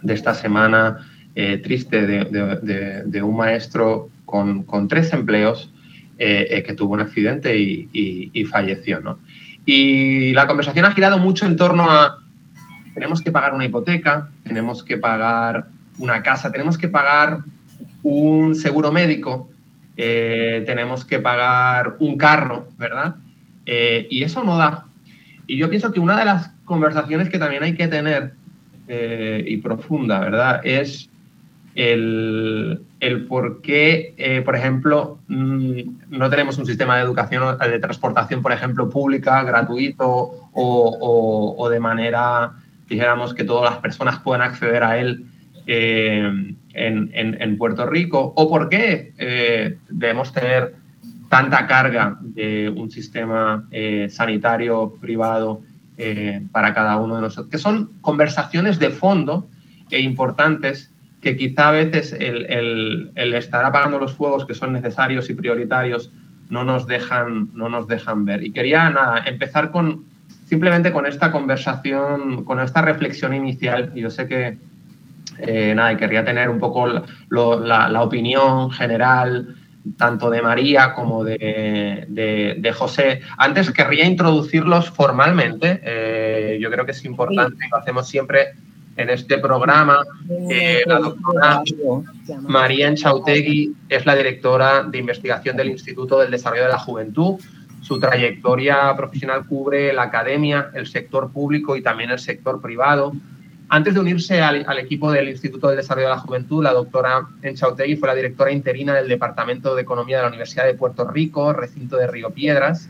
de 0.00 0.14
esta 0.14 0.32
semana 0.32 1.06
eh, 1.34 1.58
triste 1.58 2.06
de, 2.06 3.22
un 3.22 3.36
maestro 3.36 4.10
con, 4.24 4.88
tres 4.88 5.12
empleos 5.12 5.72
eh, 6.18 6.62
que 6.66 6.74
tuvo 6.74 6.94
un 6.94 7.00
accidente 7.00 7.58
y, 7.58 8.44
falleció. 8.50 9.00
¿no? 9.00 9.18
Y 9.64 10.32
la 10.32 10.46
conversación 10.46 10.84
ha 10.84 10.92
girado 10.92 11.18
mucho 11.18 11.46
en 11.46 11.56
torno 11.56 11.90
a, 11.90 12.18
tenemos 12.94 13.22
que 13.22 13.30
pagar 13.30 13.54
una 13.54 13.64
hipoteca, 13.64 14.28
tenemos 14.44 14.82
que 14.82 14.98
pagar 14.98 15.66
una 15.98 16.22
casa, 16.22 16.50
tenemos 16.50 16.76
que 16.76 16.88
pagar 16.88 17.40
un 18.02 18.54
seguro 18.54 18.90
médico, 18.92 19.50
eh, 19.96 20.62
tenemos 20.66 21.04
que 21.04 21.18
pagar 21.18 21.96
un 21.98 22.16
carro, 22.16 22.68
¿verdad? 22.78 23.16
Eh, 23.66 24.06
y 24.10 24.22
eso 24.22 24.42
no 24.42 24.56
da. 24.56 24.86
Y 25.46 25.56
yo 25.58 25.68
pienso 25.68 25.92
que 25.92 26.00
una 26.00 26.18
de 26.18 26.24
las 26.24 26.50
conversaciones 26.64 27.28
que 27.28 27.38
también 27.38 27.62
hay 27.62 27.74
que 27.74 27.88
tener 27.88 28.32
eh, 28.88 29.44
y 29.46 29.58
profunda, 29.58 30.20
¿verdad? 30.20 30.60
Es 30.64 31.10
el, 31.74 32.82
el 33.00 33.26
por 33.26 33.62
qué, 33.62 34.42
por 34.44 34.56
ejemplo, 34.56 35.18
mm, 35.28 35.80
no 36.08 36.30
tenemos 36.30 36.58
un 36.58 36.66
sistema 36.66 36.96
de 36.96 37.02
educación, 37.02 37.58
de 37.58 37.78
transportación, 37.78 38.42
por 38.42 38.52
ejemplo, 38.52 38.88
pública, 38.90 39.42
gratuito 39.44 40.06
o, 40.52 41.54
o 41.56 41.68
de 41.68 41.80
manera, 41.80 42.52
dijéramos, 42.88 43.34
que 43.34 43.44
todas 43.44 43.72
las 43.72 43.80
personas 43.80 44.18
puedan 44.20 44.42
acceder 44.42 44.82
a 44.82 44.98
él 44.98 45.24
en, 45.66 47.36
en, 47.40 47.58
Puerto 47.58 47.86
Rico. 47.86 48.32
O 48.36 48.48
por 48.48 48.68
qué 48.68 49.12
eh, 49.18 49.78
debemos 49.88 50.32
tener 50.32 50.74
tanta 51.28 51.66
carga 51.66 52.18
de 52.20 52.68
un 52.68 52.90
sistema 52.90 53.66
eh, 53.70 54.08
sanitario 54.10 54.94
privado 55.00 55.62
eh, 55.96 56.42
para 56.50 56.74
cada 56.74 56.96
uno 56.96 57.16
de 57.16 57.22
nosotros, 57.22 57.50
que 57.50 57.58
son 57.58 57.90
conversaciones 58.00 58.78
de 58.78 58.90
fondo 58.90 59.48
e 59.90 60.00
importantes 60.00 60.89
que 61.20 61.36
quizá 61.36 61.68
a 61.68 61.72
veces 61.72 62.12
el, 62.12 63.10
el, 63.14 63.34
estar 63.34 63.64
apagando 63.64 63.98
los 63.98 64.14
fuegos 64.14 64.46
que 64.46 64.54
son 64.54 64.72
necesarios 64.72 65.28
y 65.28 65.34
prioritarios 65.34 66.10
no 66.48 66.64
nos 66.64 66.86
dejan, 66.86 67.50
no 67.54 67.68
nos 67.68 67.86
dejan 67.86 68.24
ver. 68.24 68.42
Y 68.42 68.52
quería 68.52 68.88
nada, 68.90 69.22
empezar 69.26 69.70
con 69.70 70.04
simplemente 70.46 70.92
con 70.92 71.06
esta 71.06 71.30
conversación, 71.30 72.44
con 72.44 72.58
esta 72.60 72.82
reflexión 72.82 73.34
inicial. 73.34 73.92
Yo 73.94 74.10
sé 74.10 74.26
que 74.26 74.58
eh, 75.38 75.74
nada, 75.74 75.96
querría 75.96 76.24
tener 76.24 76.48
un 76.48 76.58
poco 76.58 76.88
la, 77.28 78.02
opinión 78.02 78.70
general 78.70 79.54
tanto 79.96 80.28
de 80.28 80.42
María 80.42 80.94
como 80.94 81.22
de, 81.24 82.74
José. 82.76 83.20
Antes 83.38 83.70
querría 83.70 84.06
introducirlos 84.06 84.90
formalmente. 84.90 85.80
Eh, 85.84 86.58
yo 86.60 86.70
creo 86.70 86.84
que 86.84 86.92
es 86.92 87.04
importante, 87.04 87.68
lo 87.70 87.76
hacemos 87.76 88.08
siempre 88.08 88.54
en 88.96 89.10
este 89.10 89.38
programa. 89.38 90.04
Eh, 90.50 90.82
la 90.86 90.98
doctora 90.98 91.62
María 92.42 92.88
Enchautegui 92.88 93.74
es 93.88 94.06
la 94.06 94.14
directora 94.14 94.82
de 94.82 94.98
investigación 94.98 95.56
del 95.56 95.70
Instituto 95.70 96.18
del 96.18 96.30
Desarrollo 96.30 96.64
de 96.64 96.68
la 96.70 96.78
Juventud. 96.78 97.36
Su 97.80 97.98
trayectoria 97.98 98.94
profesional 98.96 99.46
cubre 99.46 99.92
la 99.92 100.02
academia, 100.02 100.70
el 100.74 100.86
sector 100.86 101.32
público 101.32 101.76
y 101.76 101.82
también 101.82 102.10
el 102.10 102.18
sector 102.18 102.60
privado. 102.60 103.12
Antes 103.72 103.94
de 103.94 104.00
unirse 104.00 104.40
al, 104.40 104.78
equipo 104.78 105.12
del 105.12 105.28
Instituto 105.28 105.68
de 105.68 105.76
Desarrollo 105.76 106.08
de 106.08 106.14
la 106.14 106.20
Juventud, 106.20 106.62
la 106.62 106.72
doctora 106.72 107.28
Enchautegui 107.40 107.96
fue 107.96 108.08
la 108.08 108.16
directora 108.16 108.50
interina 108.50 108.94
del 108.94 109.08
Departamento 109.08 109.76
de 109.76 109.82
Economía 109.82 110.16
de 110.16 110.22
la 110.24 110.28
Universidad 110.28 110.64
de 110.64 110.74
Puerto 110.74 111.08
Rico, 111.08 111.52
recinto 111.52 111.96
de 111.96 112.08
Río 112.08 112.30
Piedras. 112.30 112.88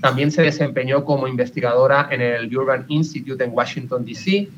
También 0.00 0.32
se 0.32 0.42
desempeñó 0.42 1.04
como 1.04 1.28
investigadora 1.28 2.08
en 2.10 2.20
el 2.20 2.54
Urban 2.56 2.84
Institute 2.88 3.42
en 3.42 3.52
Washington, 3.52 4.04
D.C. 4.04 4.48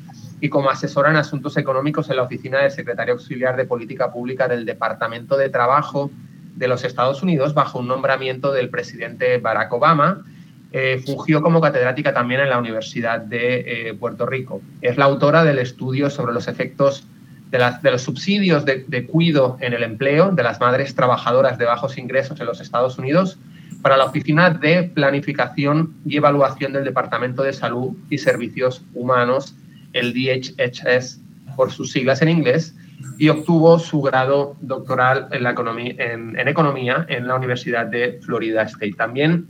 y 0.41 0.49
como 0.49 0.69
asesora 0.69 1.09
en 1.09 1.17
asuntos 1.17 1.57
económicos 1.57 2.09
en 2.09 2.15
la 2.17 2.23
oficina 2.23 2.59
del 2.59 2.71
secretario 2.71 3.13
auxiliar 3.13 3.57
de 3.57 3.65
Política 3.65 4.11
Pública 4.11 4.47
del 4.47 4.65
Departamento 4.65 5.37
de 5.37 5.49
Trabajo 5.49 6.11
de 6.55 6.67
los 6.67 6.83
Estados 6.83 7.23
Unidos 7.23 7.53
bajo 7.53 7.79
un 7.79 7.87
nombramiento 7.87 8.51
del 8.51 8.69
presidente 8.69 9.37
Barack 9.37 9.71
Obama 9.73 10.23
eh, 10.71 11.01
fungió 11.03 11.41
como 11.41 11.61
catedrática 11.61 12.13
también 12.13 12.41
en 12.41 12.49
la 12.49 12.59
Universidad 12.59 13.21
de 13.21 13.89
eh, 13.89 13.93
Puerto 13.95 14.27
Rico. 14.27 14.61
Es 14.81 14.97
la 14.97 15.05
autora 15.05 15.43
del 15.43 15.57
estudio 15.57 16.11
sobre 16.11 16.31
los 16.31 16.47
efectos 16.47 17.07
de, 17.49 17.91
los 17.91 18.03
subsidios 18.03 18.65
de, 18.65 18.85
de, 18.87 19.07
cuido 19.07 19.57
en 19.61 19.73
el 19.73 19.81
empleo 19.81 20.29
de 20.29 20.43
las 20.43 20.59
madres 20.59 20.93
trabajadoras 20.93 21.57
de 21.57 21.65
bajos 21.65 21.97
ingresos 21.97 22.39
en 22.39 22.45
los 22.45 22.61
Estados 22.61 22.99
Unidos 22.99 23.39
para 23.81 23.97
la 23.97 24.05
Oficina 24.05 24.51
de 24.51 24.83
Planificación 24.83 25.95
y 26.05 26.17
Evaluación 26.17 26.73
del 26.73 26.83
Departamento 26.83 27.41
de 27.41 27.53
Salud 27.53 27.95
y 28.11 28.19
Servicios 28.19 28.83
Humanos, 28.93 29.55
el 29.93 30.13
DHHS 30.13 31.21
por 31.55 31.71
sus 31.71 31.91
siglas 31.91 32.21
en 32.21 32.29
inglés, 32.29 32.75
y 33.17 33.29
obtuvo 33.29 33.79
su 33.79 34.01
grado 34.01 34.55
doctoral 34.61 35.27
en, 35.31 35.43
la 35.43 35.51
economía, 35.51 35.93
en, 35.97 36.47
Economía 36.47 37.05
en 37.09 37.27
la 37.27 37.35
Universidad 37.35 37.85
de 37.85 38.19
Florida 38.21 38.63
State. 38.63 38.93
También 38.93 39.47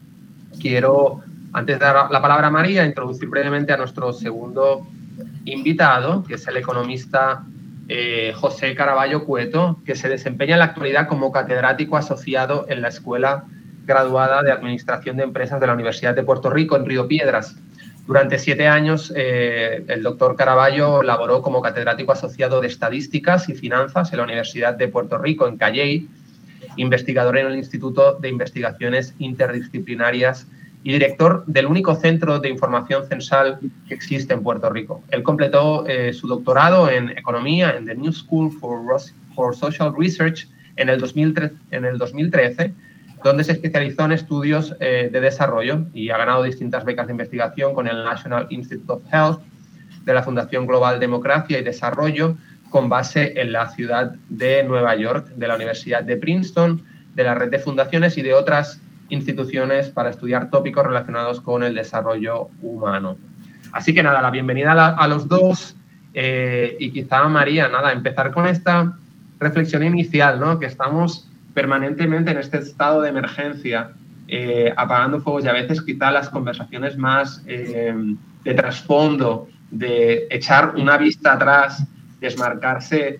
quiero, 0.59 1.21
antes 1.53 1.79
de 1.79 1.85
dar 1.85 2.11
la 2.11 2.21
palabra 2.21 2.47
a 2.47 2.51
María, 2.51 2.85
introducir 2.85 3.29
brevemente 3.29 3.73
a 3.73 3.77
nuestro 3.77 4.13
segundo 4.13 4.87
invitado, 5.45 6.23
que 6.23 6.35
es 6.35 6.47
el 6.47 6.57
economista 6.57 7.43
eh, 7.87 8.33
José 8.35 8.75
Caraballo 8.75 9.25
Cueto, 9.25 9.79
que 9.85 9.95
se 9.95 10.09
desempeña 10.09 10.53
en 10.53 10.59
la 10.59 10.65
actualidad 10.65 11.07
como 11.07 11.31
catedrático 11.31 11.97
asociado 11.97 12.65
en 12.69 12.81
la 12.81 12.89
Escuela 12.89 13.45
Graduada 13.85 14.43
de 14.43 14.51
Administración 14.51 15.17
de 15.17 15.23
Empresas 15.23 15.59
de 15.59 15.67
la 15.67 15.73
Universidad 15.73 16.15
de 16.15 16.23
Puerto 16.23 16.49
Rico 16.49 16.75
en 16.75 16.85
Río 16.85 17.07
Piedras. 17.07 17.55
Durante 18.09 18.39
siete 18.39 18.67
años, 18.67 19.13
eh, 19.15 19.85
el 19.87 20.01
doctor 20.01 20.35
Caraballo 20.35 21.03
laboró 21.03 21.43
como 21.43 21.61
catedrático 21.61 22.11
asociado 22.11 22.59
de 22.59 22.65
Estadísticas 22.65 23.47
y 23.49 23.53
Finanzas 23.53 24.11
en 24.11 24.17
la 24.17 24.23
Universidad 24.23 24.73
de 24.73 24.87
Puerto 24.87 25.19
Rico, 25.19 25.47
en 25.47 25.57
Calley, 25.57 26.07
investigador 26.77 27.37
en 27.37 27.45
el 27.45 27.55
Instituto 27.55 28.15
de 28.15 28.29
Investigaciones 28.29 29.13
Interdisciplinarias 29.19 30.47
y 30.81 30.93
director 30.93 31.43
del 31.45 31.67
único 31.67 31.93
centro 31.93 32.39
de 32.39 32.49
información 32.49 33.07
censal 33.07 33.59
que 33.87 33.93
existe 33.93 34.33
en 34.33 34.41
Puerto 34.41 34.71
Rico. 34.71 35.03
Él 35.11 35.21
completó 35.21 35.85
eh, 35.85 36.11
su 36.11 36.25
doctorado 36.25 36.89
en 36.89 37.11
economía 37.11 37.75
en 37.77 37.85
The 37.85 37.93
New 37.93 38.11
School 38.11 38.51
for, 38.59 38.81
for 39.35 39.55
Social 39.55 39.93
Research 39.95 40.47
en 40.77 40.89
el, 40.89 40.99
2013, 40.99 41.53
en 41.69 41.85
el 41.85 41.99
2013 41.99 42.73
donde 43.23 43.43
se 43.43 43.53
especializó 43.53 44.05
en 44.05 44.13
estudios 44.13 44.75
eh, 44.79 45.09
de 45.11 45.19
desarrollo 45.21 45.85
y 45.93 46.09
ha 46.09 46.17
ganado 46.17 46.43
distintas 46.43 46.85
becas 46.85 47.07
de 47.07 47.13
investigación 47.13 47.73
con 47.73 47.87
el 47.87 48.03
National 48.03 48.47
Institute 48.49 48.91
of 48.91 49.03
Health 49.11 49.41
de 50.05 50.13
la 50.13 50.23
Fundación 50.23 50.65
Global 50.65 50.99
Democracia 50.99 51.59
y 51.59 51.63
Desarrollo 51.63 52.35
con 52.69 52.87
base 52.87 53.39
en 53.39 53.51
la 53.51 53.69
ciudad 53.69 54.15
de 54.29 54.63
Nueva 54.63 54.95
York, 54.95 55.27
de 55.35 55.47
la 55.47 55.55
Universidad 55.55 56.03
de 56.03 56.17
Princeton, 56.17 56.83
de 57.15 57.23
la 57.23 57.35
red 57.35 57.49
de 57.49 57.59
fundaciones 57.59 58.17
y 58.17 58.21
de 58.21 58.33
otras 58.33 58.79
instituciones 59.09 59.89
para 59.89 60.09
estudiar 60.09 60.49
tópicos 60.49 60.85
relacionados 60.85 61.41
con 61.41 61.63
el 61.63 61.73
desarrollo 61.73 62.49
humano. 62.61 63.17
Así 63.71 63.93
que 63.93 64.03
nada, 64.03 64.21
la 64.21 64.31
bienvenida 64.31 64.71
a, 64.71 65.07
los 65.07 65.27
dos 65.27 65.75
eh, 66.13 66.77
y 66.79 66.91
quizá 66.91 67.27
María, 67.27 67.67
nada, 67.67 67.91
empezar 67.91 68.31
con 68.31 68.47
esta 68.47 68.95
reflexión 69.39 69.83
inicial, 69.83 70.39
¿no? 70.39 70.59
Que 70.59 70.67
estamos 70.67 71.28
permanentemente 71.53 72.31
en 72.31 72.37
este 72.37 72.57
estado 72.57 73.01
de 73.01 73.09
emergencia, 73.09 73.91
eh, 74.27 74.73
apagando 74.75 75.21
fuegos 75.21 75.45
y 75.45 75.47
a 75.47 75.53
veces 75.53 75.81
quizá 75.81 76.11
las 76.11 76.29
conversaciones 76.29 76.97
más 76.97 77.43
eh, 77.47 77.93
de 78.43 78.53
trasfondo, 78.53 79.47
de 79.71 80.27
echar 80.29 80.75
una 80.75 80.97
vista 80.97 81.33
atrás, 81.33 81.83
desmarcarse 82.19 83.19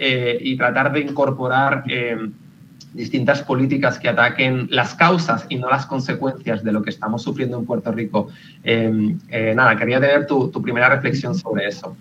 y 0.00 0.56
tratar 0.56 0.92
de 0.92 1.00
incorporar 1.00 1.82
distintas 2.92 3.42
políticas 3.42 3.98
que 3.98 4.08
ataquen 4.08 4.68
las 4.70 4.94
causas 4.94 5.46
y 5.48 5.56
no 5.56 5.68
las 5.68 5.86
consecuencias 5.86 6.64
de 6.64 6.72
lo 6.72 6.82
que 6.82 6.90
estamos 6.90 7.22
sufriendo 7.22 7.58
en 7.58 7.66
Puerto 7.66 7.92
Rico. 7.92 8.28
Eh, 8.64 9.52
nada, 9.54 9.76
quería 9.76 10.00
tener 10.00 10.26
tu, 10.26 10.50
primera 10.62 10.88
reflexión 10.88 11.34
sobre 11.34 11.66
eso. 11.68 11.96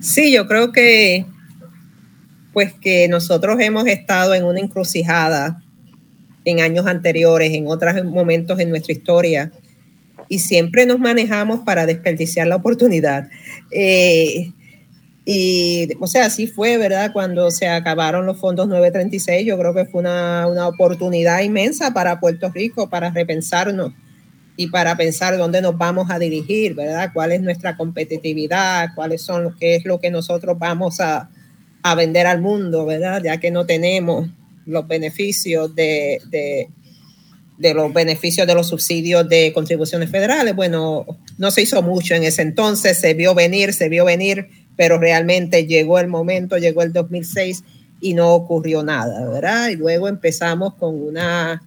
Sí, 0.00 0.32
yo 0.32 0.46
creo 0.46 0.72
que 0.72 1.26
pues 2.58 2.72
que 2.72 3.06
nosotros 3.06 3.60
hemos 3.60 3.86
estado 3.86 4.34
en 4.34 4.42
una 4.42 4.58
encrucijada 4.58 5.62
en 6.44 6.58
años 6.58 6.88
anteriores, 6.88 7.52
en 7.52 7.68
otros 7.68 8.04
momentos 8.04 8.58
en 8.58 8.70
nuestra 8.70 8.92
historia, 8.92 9.52
y 10.28 10.40
siempre 10.40 10.84
nos 10.84 10.98
manejamos 10.98 11.60
para 11.60 11.86
desperdiciar 11.86 12.48
la 12.48 12.56
oportunidad. 12.56 13.28
Eh, 13.70 14.50
y, 15.24 15.88
o 16.00 16.08
sea, 16.08 16.26
así 16.26 16.48
fue, 16.48 16.78
¿verdad? 16.78 17.12
Cuando 17.12 17.48
se 17.52 17.68
acabaron 17.68 18.26
los 18.26 18.40
fondos 18.40 18.66
936, 18.66 19.46
yo 19.46 19.56
creo 19.56 19.72
que 19.72 19.84
fue 19.84 20.00
una, 20.00 20.48
una 20.48 20.66
oportunidad 20.66 21.42
inmensa 21.42 21.94
para 21.94 22.18
Puerto 22.18 22.50
Rico 22.50 22.90
para 22.90 23.10
repensarnos 23.10 23.92
y 24.56 24.66
para 24.66 24.96
pensar 24.96 25.38
dónde 25.38 25.62
nos 25.62 25.78
vamos 25.78 26.10
a 26.10 26.18
dirigir, 26.18 26.74
¿verdad? 26.74 27.10
¿Cuál 27.14 27.30
es 27.30 27.40
nuestra 27.40 27.76
competitividad? 27.76 28.88
¿Cuáles 28.96 29.22
son, 29.22 29.54
qué 29.60 29.76
es 29.76 29.84
lo 29.84 30.00
que 30.00 30.10
nosotros 30.10 30.58
vamos 30.58 30.98
a, 30.98 31.30
a 31.82 31.94
vender 31.94 32.26
al 32.26 32.40
mundo, 32.40 32.86
¿verdad? 32.86 33.22
Ya 33.22 33.38
que 33.38 33.50
no 33.50 33.66
tenemos 33.66 34.28
los 34.66 34.86
beneficios 34.86 35.74
de, 35.74 36.20
de, 36.30 36.68
de, 37.58 37.74
los 37.74 37.92
beneficios 37.92 38.46
de 38.46 38.54
los 38.54 38.68
subsidios 38.68 39.28
de 39.28 39.52
contribuciones 39.52 40.10
federales. 40.10 40.54
Bueno, 40.54 41.06
no 41.38 41.50
se 41.50 41.62
hizo 41.62 41.82
mucho 41.82 42.14
en 42.14 42.24
ese 42.24 42.42
entonces, 42.42 42.98
se 43.00 43.14
vio 43.14 43.34
venir, 43.34 43.72
se 43.72 43.88
vio 43.88 44.04
venir 44.04 44.48
pero 44.78 44.96
realmente 44.96 45.66
llegó 45.66 45.98
el 45.98 46.06
momento, 46.06 46.56
llegó 46.56 46.82
el 46.82 46.92
2006 46.92 47.64
y 48.00 48.14
no 48.14 48.32
ocurrió 48.32 48.84
nada, 48.84 49.28
¿verdad? 49.28 49.70
Y 49.70 49.74
luego 49.74 50.06
empezamos 50.06 50.74
con 50.74 51.02
una, 51.02 51.60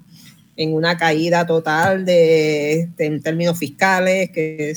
en 0.55 0.73
una 0.73 0.95
caída 0.95 1.45
total 1.45 2.05
de, 2.05 2.87
en 2.97 3.21
términos 3.21 3.59
fiscales 3.59 4.29
que 4.29 4.73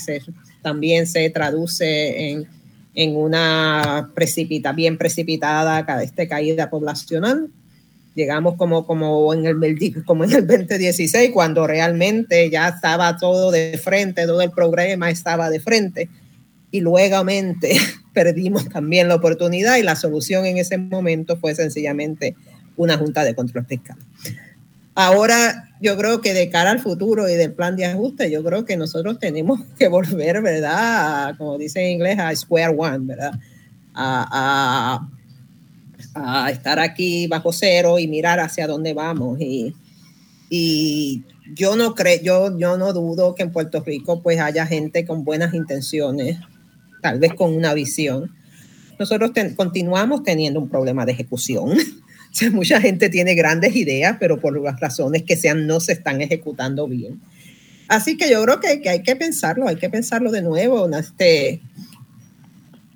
también 0.63 1.07
se 1.07 1.31
traduce 1.31 2.29
en, 2.29 2.49
en 2.95 3.17
una 3.17 4.11
precipita, 4.15 4.73
bien 4.73 4.99
precipitada 4.99 5.87
este, 6.03 6.29
caída 6.29 6.71
poblacional. 6.71 7.51
Llegamos 8.15 8.55
como, 8.55 8.87
como, 8.87 9.35
en 9.35 9.47
el, 9.47 10.05
como 10.05 10.25
en 10.25 10.33
el 10.33 10.47
2016, 10.47 11.31
cuando 11.33 11.67
realmente 11.67 12.49
ya 12.49 12.69
estaba 12.69 13.17
todo 13.17 13.51
de 13.51 13.79
frente, 13.83 14.27
todo 14.27 14.41
el 14.41 14.53
programa 14.53 15.11
estaba 15.11 15.51
de 15.51 15.59
frente 15.59 16.09
y 16.75 16.81
luego 16.81 17.25
perdimos 18.15 18.69
también 18.69 19.07
la 19.07 19.15
oportunidad 19.15 19.77
y 19.77 19.85
la 19.85 19.95
solución 19.95 20.45
en 20.45 20.59
ese 20.59 20.77
momento 20.77 21.37
fue 21.37 21.55
sencillamente 21.55 22.35
una 22.77 22.99
junta 22.99 23.23
de 23.23 23.35
control 23.35 23.65
fiscal. 23.67 23.97
Ahora 24.95 25.71
yo 25.81 25.97
creo 25.97 26.21
que 26.21 26.33
de 26.33 26.51
cara 26.51 26.71
al 26.71 26.81
futuro 26.81 27.29
y 27.29 27.35
del 27.35 27.53
plan 27.53 27.77
de 27.77 27.87
ajuste, 27.87 28.31
yo 28.31 28.45
creo 28.45 28.65
que 28.65 28.77
nosotros 28.77 29.19
tenemos 29.19 29.61
que 29.79 29.89
volver, 29.89 30.43
¿verdad? 30.43 31.37
como 31.37 31.59
dice 31.59 31.85
en 31.85 31.93
inglés, 31.93 32.19
a 32.19 32.35
square 32.35 32.75
one, 32.77 33.07
¿verdad? 33.07 33.33
A, 33.95 35.09
a, 36.15 36.45
a 36.45 36.51
estar 36.51 36.79
aquí 36.79 37.27
bajo 37.27 37.53
cero 37.53 37.99
y 37.99 38.09
mirar 38.09 38.41
hacia 38.41 38.67
dónde 38.67 38.95
vamos. 38.95 39.41
Y, 39.41 39.75
y 40.49 41.25
yo 41.55 41.77
no 41.77 41.95
creo, 41.95 42.21
yo, 42.23 42.59
yo 42.59 42.77
no 42.77 42.93
dudo 42.93 43.35
que 43.35 43.43
en 43.43 43.53
Puerto 43.53 43.81
Rico 43.81 44.23
pues 44.23 44.41
haya 44.41 44.67
gente 44.67 45.05
con 45.05 45.25
buenas 45.25 45.55
intenciones 45.55 46.39
tal 47.05 47.19
vez 47.19 47.35
con 47.35 47.55
una 47.55 47.75
visión. 47.75 48.35
Nosotros 48.99 49.33
continuamos 49.57 50.23
teniendo 50.23 50.59
un 50.59 50.71
problema 50.71 51.05
de 51.05 51.13
ejecución. 51.13 51.77
mucha 52.53 52.81
gente 52.81 53.09
tiene 53.09 53.35
grandes 53.35 53.77
ideas, 53.77 54.17
pero 54.19 54.41
por 54.41 54.61
las 54.61 54.79
razones 54.81 55.23
que 55.23 55.37
sean 55.37 55.67
no 55.67 55.81
se 55.81 55.93
están 55.93 56.21
ejecutando 56.21 56.89
bien. 56.89 57.21
Así 57.89 58.17
que 58.17 58.31
yo 58.31 58.43
creo 58.43 58.61
que, 58.61 58.89
hay 58.89 59.03
que 59.03 59.17
pensarlo, 59.17 59.69
hay 59.69 59.77
que 59.77 59.91
pensarlo 59.91 60.31
de 60.31 60.43
nuevo. 60.43 60.89
Este, 60.97 61.61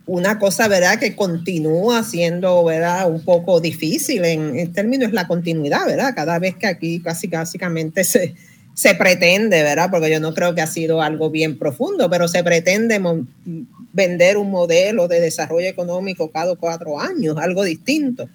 una 0.06 0.38
cosa, 0.38 0.66
¿verdad? 0.66 0.98
Que 0.98 1.14
continúa 1.14 2.02
siendo, 2.02 2.64
¿verdad? 2.64 3.10
Un 3.10 3.22
poco 3.22 3.60
difícil 3.60 4.24
en, 4.24 4.72
términos 4.72 5.10
de 5.10 5.14
la 5.14 5.28
continuidad, 5.28 5.86
¿verdad? 5.86 6.14
Cada 6.14 6.38
vez 6.38 6.56
que 6.56 6.66
aquí 6.66 7.00
casi 7.00 7.26
básicamente 7.26 8.02
se, 8.02 8.34
se 8.74 8.94
pretende, 8.94 9.62
¿verdad? 9.62 9.90
Porque 9.90 10.10
yo 10.10 10.20
no 10.20 10.32
creo 10.32 10.54
que 10.54 10.62
ha 10.62 10.66
sido 10.66 11.02
algo 11.02 11.30
bien 11.30 11.58
profundo, 11.58 12.08
pero 12.08 12.26
se 12.26 12.42
pretende 12.42 12.98
vender 13.92 14.38
un 14.38 14.50
modelo 14.50 15.06
de 15.06 15.20
desarrollo 15.20 15.68
económico 15.68 16.30
cada 16.30 16.56
cuatro 16.56 16.98
años, 16.98 17.36
algo 17.36 17.62
distinto. 17.62 18.28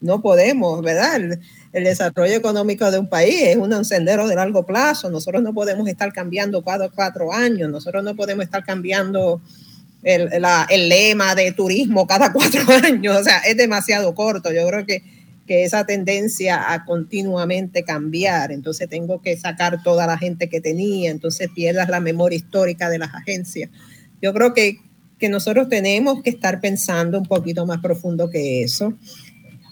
No 0.00 0.20
podemos, 0.20 0.82
¿verdad? 0.82 1.16
El, 1.72 1.84
desarrollo 1.84 2.34
económico 2.34 2.90
de 2.90 2.98
un 2.98 3.08
país 3.08 3.34
es 3.42 3.56
un 3.56 3.84
sendero 3.84 4.26
de 4.28 4.34
largo 4.34 4.64
plazo. 4.64 5.10
Nosotros 5.10 5.42
no 5.42 5.52
podemos 5.52 5.86
estar 5.88 6.12
cambiando 6.12 6.62
cada 6.62 6.88
cuatro 6.88 7.32
años. 7.32 7.70
Nosotros 7.70 8.02
no 8.02 8.16
podemos 8.16 8.44
estar 8.44 8.64
cambiando 8.64 9.42
el, 10.02 10.30
el 10.70 10.88
lema 10.88 11.34
de 11.34 11.52
turismo 11.52 12.06
cada 12.06 12.32
cuatro 12.32 12.62
años. 12.84 13.16
O 13.16 13.24
sea, 13.24 13.38
es 13.40 13.56
demasiado 13.56 14.14
corto. 14.14 14.52
Yo 14.52 14.66
creo 14.66 14.86
que 14.86 15.02
que 15.46 15.64
esa 15.64 15.86
tendencia 15.86 16.72
a 16.72 16.84
continuamente 16.84 17.84
cambiar, 17.84 18.52
entonces 18.52 18.88
tengo 18.88 19.22
que 19.22 19.36
sacar 19.36 19.82
toda 19.82 20.06
la 20.06 20.18
gente 20.18 20.48
que 20.48 20.60
tenía, 20.60 21.10
entonces 21.10 21.48
pierdas 21.54 21.88
la 21.88 22.00
memoria 22.00 22.36
histórica 22.36 22.90
de 22.90 22.98
las 22.98 23.14
agencias. 23.14 23.70
Yo 24.20 24.34
creo 24.34 24.52
que, 24.52 24.78
que 25.18 25.28
nosotros 25.28 25.68
tenemos 25.68 26.22
que 26.22 26.30
estar 26.30 26.60
pensando 26.60 27.18
un 27.18 27.26
poquito 27.26 27.64
más 27.64 27.80
profundo 27.80 28.28
que 28.28 28.62
eso 28.62 28.94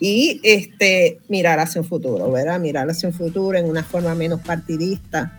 y 0.00 0.40
este, 0.42 1.18
mirar 1.28 1.60
hacia 1.60 1.80
un 1.80 1.86
futuro, 1.86 2.30
¿verdad? 2.30 2.60
Mirar 2.60 2.88
hacia 2.90 3.08
un 3.08 3.14
futuro 3.14 3.58
en 3.58 3.66
una 3.66 3.82
forma 3.82 4.14
menos 4.14 4.40
partidista, 4.40 5.36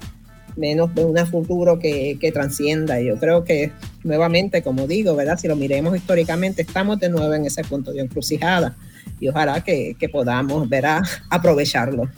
menos 0.56 0.94
de 0.96 1.06
un 1.06 1.28
futuro 1.28 1.80
que, 1.80 2.18
que 2.20 2.32
transcienda. 2.32 3.00
Yo 3.02 3.18
creo 3.18 3.44
que, 3.44 3.72
nuevamente, 4.04 4.64
como 4.64 4.88
digo, 4.88 5.16
¿verdad? 5.16 5.38
Si 5.38 5.48
lo 5.48 5.56
miremos 5.56 5.96
históricamente, 5.96 6.62
estamos 6.62 7.00
de 7.00 7.10
nuevo 7.10 7.34
en 7.34 7.46
ese 7.46 7.64
punto 7.64 7.92
de 7.92 8.02
encrucijada 8.02 8.76
y 9.20 9.28
ojalá 9.28 9.62
que, 9.62 9.96
que 10.00 10.10
podamos 10.10 10.68
ver 10.70 10.86
a 10.86 11.02
aprovecharlo. 11.30 12.10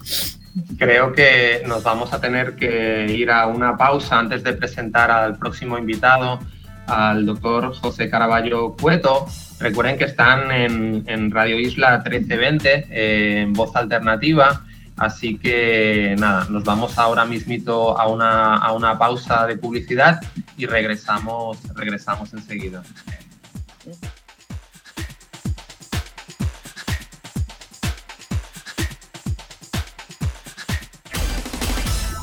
Creo 0.78 1.14
que 1.14 1.62
nos 1.68 1.84
vamos 1.84 2.14
a 2.14 2.20
tener 2.20 2.56
que 2.56 3.06
ir 3.12 3.30
a 3.30 3.48
una 3.48 3.78
pausa 3.78 4.18
antes 4.18 4.44
de 4.44 4.54
presentar 4.54 5.12
al 5.12 5.38
próximo 5.38 5.78
invitado, 5.78 6.40
al 6.88 7.26
doctor 7.26 7.76
José 7.76 8.10
Caraballo 8.10 8.76
Cueto. 8.76 9.28
Recuerden 9.60 9.98
que 9.98 10.06
están 10.06 10.52
en, 10.52 11.32
Radio 11.32 11.60
Isla 11.60 11.98
1320, 11.98 12.88
eh, 12.90 13.42
en 13.42 13.54
voz 13.54 13.76
alternativa. 13.76 14.64
Así 14.96 15.38
que 15.38 16.16
nada, 16.18 16.48
nos 16.50 16.64
vamos 16.64 16.98
ahora 16.98 17.24
mismito 17.26 18.00
a 18.00 18.08
una, 18.08 18.56
a 18.56 18.74
una 18.74 18.98
pausa 18.98 19.46
de 19.46 19.58
publicidad 19.58 20.22
y 20.58 20.66
regresamos, 20.66 21.60
regresamos 21.76 22.34
enseguida. 22.34 22.82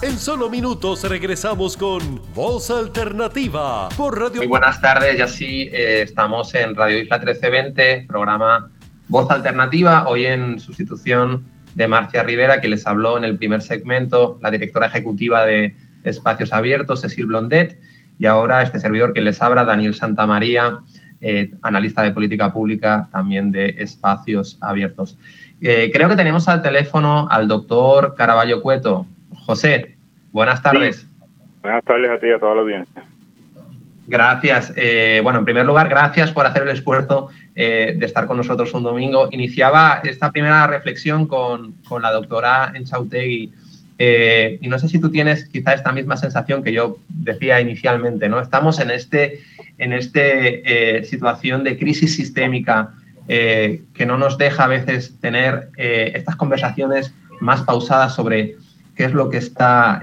En 0.04 0.18
solo 0.18 0.50
minutos 0.50 1.02
regresamos 1.08 1.78
con 1.78 2.20
Voz 2.34 2.70
Alternativa 2.70 3.88
por 3.96 4.20
Radio. 4.20 4.36
Muy 4.36 4.48
buenas 4.48 4.78
tardes, 4.82 5.16
ya 5.16 5.26
sí 5.26 5.70
eh, 5.72 6.02
estamos 6.02 6.54
en 6.54 6.74
Radio 6.74 6.98
Isla 6.98 7.16
1320, 7.16 8.04
programa 8.06 8.70
Voz 9.08 9.30
Alternativa, 9.30 10.06
hoy 10.06 10.26
en 10.26 10.60
sustitución 10.60 11.46
de 11.74 11.88
Marcia 11.88 12.22
Rivera, 12.22 12.60
que 12.60 12.68
les 12.68 12.86
habló 12.86 13.16
en 13.16 13.24
el 13.24 13.38
primer 13.38 13.62
segmento, 13.62 14.38
la 14.42 14.50
directora 14.50 14.88
ejecutiva 14.88 15.46
de, 15.46 15.74
Espacios 16.04 16.52
Abiertos, 16.52 17.00
Cecil 17.00 17.24
Blondet, 17.24 17.80
y 18.18 18.26
ahora 18.26 18.62
este 18.62 18.80
servidor 18.80 19.14
que 19.14 19.22
les 19.22 19.40
habla, 19.40 19.64
Daniel 19.64 19.94
Santamaría, 19.94 20.80
eh, 21.22 21.54
analista 21.62 22.02
de 22.02 22.10
política 22.10 22.52
pública 22.52 23.08
también 23.10 23.50
de 23.52 23.76
Espacios 23.78 24.58
Abiertos. 24.60 25.16
Eh, 25.62 25.90
creo 25.94 26.10
que 26.10 26.16
tenemos 26.16 26.46
al 26.46 26.60
teléfono 26.60 27.26
al 27.30 27.48
doctor 27.48 28.14
Caraballo 28.14 28.60
Cueto. 28.60 29.06
José, 29.46 29.93
buenas 30.34 30.60
tardes. 30.60 31.06
Buenas 31.62 31.82
tardes 31.84 32.10
a 32.10 32.18
ti 32.18 32.26
y 32.26 32.32
a 32.32 32.38
toda 32.38 32.56
la 32.56 32.60
audiencia. 32.60 33.02
Gracias. 34.06 34.74
Eh, 34.76 35.20
bueno, 35.22 35.38
en 35.38 35.46
primer 35.46 35.64
lugar, 35.64 35.88
gracias 35.88 36.30
por 36.30 36.44
hacer 36.44 36.64
el 36.64 36.68
esfuerzo 36.68 37.30
de 37.54 37.96
estar 38.02 38.26
con 38.26 38.36
nosotros 38.36 38.74
un 38.74 38.82
domingo. 38.82 39.28
Iniciaba 39.30 40.02
esta 40.04 40.30
primera 40.30 40.66
reflexión 40.66 41.26
con, 41.26 41.72
con 41.88 42.02
la 42.02 42.12
doctora 42.12 42.72
Enchautegui 42.74 43.54
eh, 43.98 44.58
y 44.60 44.68
no 44.68 44.78
sé 44.78 44.88
si 44.88 44.98
tú 45.00 45.10
tienes 45.10 45.44
quizá 45.46 45.72
esta 45.72 45.92
misma 45.92 46.16
sensación 46.16 46.64
que 46.64 46.72
yo 46.72 46.98
decía 47.08 47.60
inicialmente, 47.60 48.28
¿no? 48.28 48.40
Estamos 48.40 48.80
en 48.80 48.90
este, 48.90 49.40
en 49.78 49.92
este 49.92 50.98
eh, 50.98 51.04
situación 51.04 51.62
de 51.62 51.78
crisis 51.78 52.16
sistémica 52.16 52.94
eh, 53.28 53.82
que 53.94 54.04
no 54.04 54.18
nos 54.18 54.36
deja 54.36 54.64
a 54.64 54.68
veces 54.68 55.18
tener 55.20 55.68
estas 55.76 56.36
conversaciones 56.36 57.14
más 57.40 57.62
pausadas 57.62 58.14
sobre 58.14 58.56
qué 58.96 59.04
es 59.04 59.12
lo 59.12 59.28
que 59.28 59.38
está 59.38 60.02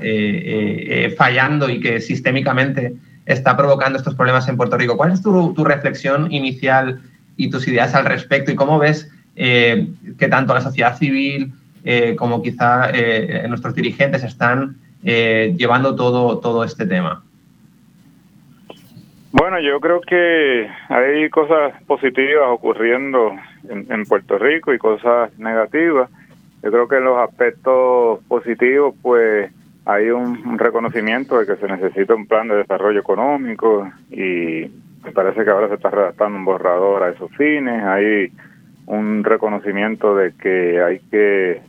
fallando 1.17 1.69
y 1.69 1.79
que 1.79 2.01
sistémicamente 2.01 2.93
está 3.25 3.55
provocando 3.55 3.97
estos 3.97 4.15
problemas 4.15 4.47
en 4.47 4.57
Puerto 4.57 4.77
Rico. 4.77 4.97
¿Cuál 4.97 5.11
es 5.11 5.21
tu, 5.21 5.63
reflexión 5.63 6.31
inicial 6.31 7.01
y 7.37 7.49
tus 7.49 7.67
ideas 7.67 7.95
al 7.95 8.05
respecto? 8.05 8.51
¿Y 8.51 8.55
cómo 8.55 8.79
ves 8.79 9.09
que 9.35 10.27
tanto 10.29 10.53
la 10.53 10.61
sociedad 10.61 10.97
civil, 10.97 11.53
eh, 11.83 12.15
como 12.15 12.43
quizá 12.43 12.91
eh, 12.93 13.43
nuestros 13.47 13.73
dirigentes 13.73 14.23
están 14.23 14.75
eh, 15.03 15.55
llevando 15.57 15.95
todo, 15.95 16.39
todo 16.39 16.63
este 16.63 16.85
tema? 16.85 17.23
Bueno, 19.31 19.59
yo 19.59 19.79
creo 19.79 20.01
que 20.01 20.69
hay 20.89 21.29
cosas 21.29 21.73
positivas 21.87 22.49
ocurriendo 22.49 23.33
en, 23.67 24.05
Puerto 24.05 24.37
Rico 24.37 24.73
y 24.73 24.77
cosas 24.77 25.35
negativas. 25.39 26.09
Yo 26.63 26.71
creo 26.71 26.87
que 26.87 26.97
en 26.97 27.05
los 27.05 27.17
aspectos 27.17 28.19
positivos, 28.27 28.95
pues 29.01 29.51
hay 29.85 30.11
un, 30.11 30.59
reconocimiento 30.59 31.39
de 31.39 31.47
que 31.47 31.55
se 31.55 31.67
necesita 31.67 32.13
un 32.13 32.27
plan 32.27 32.47
de 32.47 32.57
desarrollo 32.57 32.99
económico 32.99 33.89
y 34.11 34.69
me 35.03 35.11
parece 35.11 35.43
que 35.43 35.49
ahora 35.49 35.69
se 35.69 35.75
está 35.75 35.89
redactando 35.89 36.37
un 36.37 36.45
borrador 36.45 37.03
a 37.03 37.09
esos 37.09 37.31
fines. 37.35 37.83
Hay 37.83 38.31
un 38.85 39.23
reconocimiento 39.23 40.15
de 40.15 40.33
que 40.33 40.81
hay 40.81 40.99
que 41.09 41.61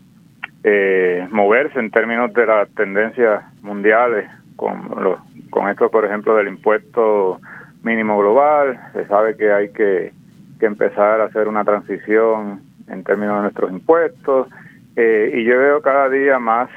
eh, 0.64 1.27
moverse 1.31 1.78
en 1.78 1.90
términos 1.90 2.32
de 2.35 2.47
las 2.47 2.69
tendencias 2.74 3.43
mundiales 3.62 4.28
con, 4.56 4.90
los, 5.02 5.19
con 5.48 5.70
esto, 5.70 5.90
por 5.90 6.05
ejemplo, 6.05 6.36
del 6.36 6.48
impuesto 6.48 7.40
mínimo 7.82 8.19
global. 8.19 8.78
Se 8.93 9.06
sabe 9.06 9.36
que 9.36 9.51
hay 9.52 9.70
que, 9.70 10.12
que 10.60 10.66
empezar 10.66 11.23
a 11.23 11.24
hacer 11.24 11.48
una 11.48 11.64
transición 11.64 12.60
en 12.89 13.05
términos 13.05 13.36
de 13.36 13.43
nuestros 13.43 13.73
impuestos. 13.73 14.48
Eh, 14.97 15.32
y 15.35 15.44
yo 15.44 15.59
veo 15.59 15.81
cada 15.81 16.09
día 16.09 16.39
más 16.39 16.69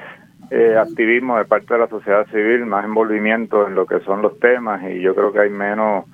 eh, 0.52 0.78
activismo 0.78 1.38
de 1.38 1.46
parte 1.46 1.74
de 1.74 1.80
la 1.80 1.88
sociedad 1.88 2.28
civil, 2.28 2.68
más 2.68 2.86
envolvimiento 2.86 3.68
en 3.68 3.74
lo 3.74 3.88
que 3.88 4.00
son 4.02 4.22
los 4.22 4.40
temas 4.40 4.84
y 4.84 5.02
yo 5.02 5.16
creo 5.16 5.34
que 5.34 5.40
hay 5.40 5.50
menos 5.50 6.06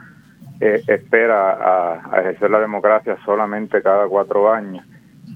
eh, 0.62 0.82
espera 0.88 1.52
a, 1.52 2.20
ejercer 2.22 2.50
la 2.50 2.62
democracia 2.62 3.18
solamente 3.26 3.82
cada 3.82 4.08
cuatro 4.08 4.52
años, 4.52 4.86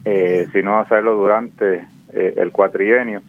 eh, 0.06 0.48
sino 0.54 0.80
hacerlo 0.80 1.16
durante 1.16 1.86
el 2.14 2.52
cuatrienio. 2.54 3.22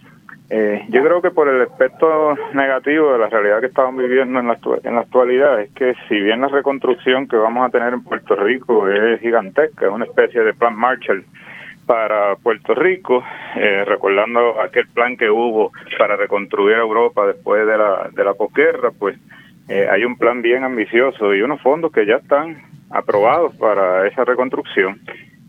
Yo 0.49 1.03
creo 1.03 1.21
que 1.21 1.33
por 1.33 1.49
el 1.49 1.63
aspecto 1.63 2.37
negativo 2.55 3.13
de 3.13 3.19
la 3.19 3.29
realidad 3.29 3.59
que 3.59 3.67
estamos 3.67 3.97
viviendo 3.97 4.39
en 4.39 4.47
la, 4.47 4.57
en 4.85 4.95
la 4.95 5.01
actualidad 5.01 5.61
es 5.61 5.73
que 5.73 5.95
si 6.09 6.21
bien 6.21 6.41
la 6.41 6.47
reconstrucción 6.47 7.27
que 7.27 7.37
vamos 7.37 7.67
a 7.67 7.71
tener 7.71 7.93
en 7.93 8.05
Puerto 8.05 8.37
Rico 8.37 8.89
es 8.89 9.21
gigantesca, 9.21 9.87
es 9.87 9.93
una 9.93 10.05
especie 10.05 10.45
de 10.45 10.55
plan 10.55 10.77
Marshall 10.77 11.25
para 11.87 12.37
Puerto 12.37 12.75
Rico, 12.75 13.25
eh, 13.57 13.85
recordando 13.85 14.61
aquel 14.61 14.89
plan 14.89 15.17
que 15.17 15.31
hubo 15.31 15.73
para 15.99 16.17
reconstruir 16.17 16.77
Europa 16.77 17.27
después 17.27 17.67
de 17.67 17.79
la, 17.79 18.11
de 18.13 18.25
la 18.25 18.35
posguerra, 18.35 18.91
pues 18.99 19.17
hay 19.69 20.05
un 20.05 20.17
plan 20.17 20.43
bien 20.43 20.63
ambicioso 20.63 21.35
y 21.35 21.43
unos 21.43 21.61
fondos 21.61 21.91
que 21.91 22.07
ya 22.07 22.17
están 22.17 22.57
aprobados 22.91 23.55
para 23.57 24.07
esa 24.07 24.25
reconstrucción. 24.25 25.01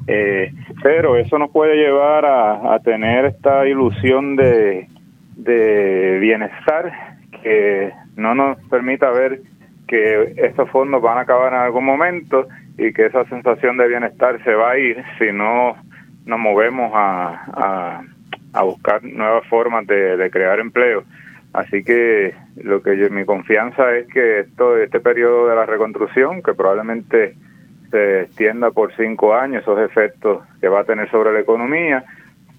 Eh, 0.08 0.54
pero 0.82 1.18
eso 1.18 1.38
nos 1.38 1.52
puede 1.52 1.76
llevar 1.76 2.26
a, 2.26 2.80
tener 2.80 3.26
esta 3.26 3.68
ilusión 3.68 4.38
de, 4.38 4.88
de 5.36 6.20
bienestar 6.20 7.18
que 7.44 7.92
no 8.16 8.34
nos 8.34 8.58
permita 8.70 9.12
ver 9.12 9.42
que 9.86 10.34
estos 10.38 10.70
fondos 10.70 11.02
van 11.02 11.18
a 11.18 11.22
acabar 11.22 11.52
en 11.54 11.60
algún 11.60 11.84
momento 11.84 12.48
y 12.78 12.94
que 12.94 13.08
esa 13.08 13.26
sensación 13.26 13.76
de 13.78 13.88
bienestar 13.88 14.42
se 14.44 14.54
va 14.54 14.72
a 14.72 14.78
ir 14.78 15.04
si 15.20 15.32
no 15.34 15.76
nos 16.28 16.40
movemos 16.40 16.92
a, 16.94 18.04
a, 18.54 18.64
buscar 18.64 19.04
nuevas 19.04 19.48
formas 19.48 19.88
de, 19.88 20.30
crear 20.32 20.60
empleo. 20.60 21.04
Así 21.54 21.84
que 21.84 22.36
lo 22.58 22.84
que 22.84 23.10
mi 23.10 23.26
confianza 23.26 23.96
es 23.96 24.08
que 24.08 24.42
esto, 24.42 24.78
este 24.78 25.00
periodo 25.00 25.48
de 25.48 25.56
la 25.56 25.66
reconstrucción, 25.66 26.44
que 26.44 26.54
probablemente 26.54 27.36
se 27.90 28.22
extienda 28.22 28.72
por 28.72 28.94
cinco 28.96 29.34
años, 29.34 29.64
esos 29.64 29.80
efectos 29.80 30.44
que 30.60 30.68
va 30.68 30.82
a 30.82 30.84
tener 30.84 31.10
sobre 31.10 31.32
la 31.32 31.40
economía, 31.40 32.04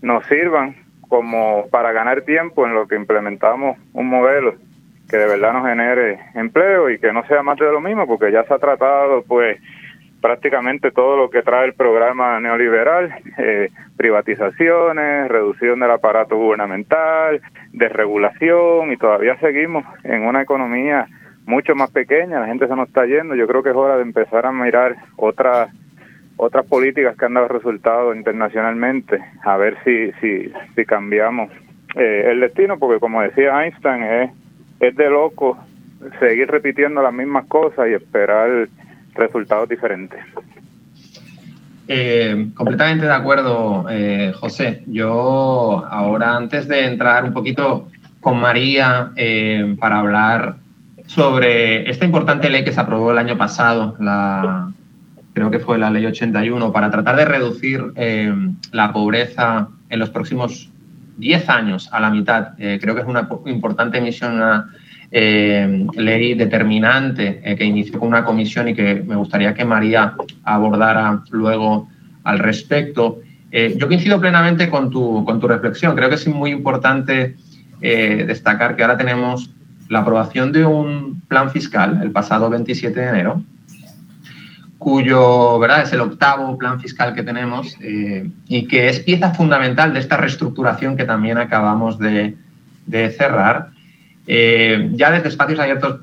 nos 0.00 0.24
sirvan 0.26 0.74
como 1.08 1.68
para 1.70 1.92
ganar 1.92 2.22
tiempo 2.22 2.66
en 2.66 2.74
lo 2.74 2.88
que 2.88 2.96
implementamos 2.96 3.78
un 3.92 4.08
modelo 4.08 4.54
que 5.08 5.16
de 5.16 5.26
verdad 5.26 5.54
nos 5.54 5.66
genere 5.66 6.18
empleo 6.34 6.90
y 6.90 6.98
que 6.98 7.12
no 7.12 7.26
sea 7.26 7.42
más 7.42 7.58
de 7.58 7.72
lo 7.72 7.80
mismo, 7.80 8.06
porque 8.06 8.30
ya 8.30 8.44
se 8.44 8.54
ha 8.54 8.58
tratado 8.58 9.22
pues 9.26 9.58
prácticamente 10.20 10.90
todo 10.90 11.16
lo 11.16 11.30
que 11.30 11.42
trae 11.42 11.66
el 11.66 11.74
programa 11.74 12.40
neoliberal, 12.40 13.14
eh, 13.38 13.70
privatizaciones, 13.96 15.28
reducción 15.28 15.80
del 15.80 15.90
aparato 15.90 16.36
gubernamental, 16.36 17.40
desregulación 17.72 18.92
y 18.92 18.96
todavía 18.96 19.36
seguimos 19.38 19.84
en 20.04 20.22
una 20.22 20.42
economía 20.42 21.06
mucho 21.46 21.74
más 21.74 21.90
pequeña, 21.90 22.40
la 22.40 22.46
gente 22.46 22.68
se 22.68 22.76
nos 22.76 22.88
está 22.88 23.06
yendo, 23.06 23.34
yo 23.34 23.46
creo 23.46 23.62
que 23.62 23.70
es 23.70 23.76
hora 23.76 23.96
de 23.96 24.02
empezar 24.02 24.44
a 24.44 24.52
mirar 24.52 24.96
otras 25.16 25.70
otras 26.40 26.64
políticas 26.66 27.16
que 27.16 27.24
han 27.24 27.34
dado 27.34 27.48
resultados 27.48 28.14
internacionalmente, 28.14 29.18
a 29.44 29.56
ver 29.56 29.76
si, 29.82 30.12
si, 30.20 30.52
si 30.76 30.84
cambiamos 30.84 31.50
eh, 31.96 32.28
el 32.30 32.40
destino, 32.40 32.78
porque 32.78 33.00
como 33.00 33.22
decía 33.22 33.64
Einstein, 33.64 34.04
es, 34.04 34.30
es 34.78 34.94
de 34.94 35.10
loco 35.10 35.58
seguir 36.20 36.48
repitiendo 36.48 37.02
las 37.02 37.12
mismas 37.12 37.46
cosas 37.46 37.88
y 37.88 37.94
esperar 37.94 38.68
resultados 39.18 39.68
diferentes. 39.68 40.20
Eh, 41.86 42.50
completamente 42.54 43.06
de 43.06 43.12
acuerdo, 43.12 43.86
eh, 43.90 44.32
José. 44.34 44.82
Yo 44.86 45.86
ahora, 45.90 46.36
antes 46.36 46.68
de 46.68 46.86
entrar 46.86 47.24
un 47.24 47.32
poquito 47.32 47.88
con 48.20 48.38
María 48.38 49.12
para 49.78 50.00
hablar 50.00 50.56
sobre 51.06 51.88
esta 51.88 52.04
importante 52.04 52.50
ley 52.50 52.64
que 52.64 52.72
se 52.72 52.80
aprobó 52.80 53.10
el 53.12 53.18
año 53.18 53.38
pasado, 53.38 53.96
creo 55.38 55.50
que 55.50 55.60
fue 55.60 55.78
la 55.78 55.90
ley 55.90 56.04
81, 56.04 56.72
para 56.72 56.90
tratar 56.90 57.14
de 57.14 57.24
reducir 57.24 57.92
eh, 57.94 58.34
la 58.72 58.92
pobreza 58.92 59.68
en 59.88 60.00
los 60.00 60.10
próximos 60.10 60.68
10 61.16 61.48
años 61.48 61.88
a 61.92 62.00
la 62.00 62.10
mitad. 62.10 62.54
Eh, 62.58 62.78
creo 62.80 62.96
que 62.96 63.02
es 63.02 63.06
una 63.06 63.28
importante 63.46 64.00
misión, 64.00 64.40
eh, 65.10 65.86
ley 65.94 66.34
determinante 66.34 67.40
que 67.56 67.64
inició 67.64 67.98
con 67.98 68.08
una 68.08 68.24
comisión 68.24 68.68
y 68.68 68.74
que 68.74 68.96
me 68.96 69.16
gustaría 69.16 69.54
que 69.54 69.64
María 69.64 70.14
abordara 70.44 71.22
luego 71.30 71.88
al 72.24 72.38
respecto. 72.38 73.20
yo 73.50 73.86
coincido 73.86 74.20
plenamente 74.20 74.68
con 74.68 74.90
tu, 74.90 75.24
con 75.24 75.40
tu 75.40 75.48
reflexión. 75.48 75.96
Creo 75.96 76.08
que 76.08 76.16
es 76.16 76.28
muy 76.28 76.50
importante 76.50 77.36
destacar 77.80 78.76
que 78.76 78.82
ahora 78.82 78.98
tenemos 78.98 79.50
la 79.88 80.00
aprobación 80.00 80.52
de 80.52 80.64
un 80.64 81.22
plan 81.28 81.50
fiscal 81.50 82.00
el 82.02 82.10
pasado 82.10 82.50
27 82.50 82.98
de 82.98 83.08
enero, 83.08 83.42
cuyo 84.78 85.58
¿verdad? 85.58 85.82
es 85.82 85.92
el 85.92 86.00
octavo 86.00 86.56
plan 86.56 86.80
fiscal 86.80 87.14
que 87.14 87.22
tenemos 87.22 87.76
eh, 87.80 88.30
y 88.46 88.66
que 88.66 88.88
es 88.88 89.00
pieza 89.00 89.34
fundamental 89.34 89.92
de 89.92 90.00
esta 90.00 90.16
reestructuración 90.16 90.96
que 90.96 91.04
también 91.04 91.38
acabamos 91.38 91.98
de, 91.98 92.36
cerrar. 93.16 93.70
Eh, 94.30 94.90
ya 94.92 95.10
desde 95.10 95.28
espacios 95.28 95.58
abiertos, 95.58 96.00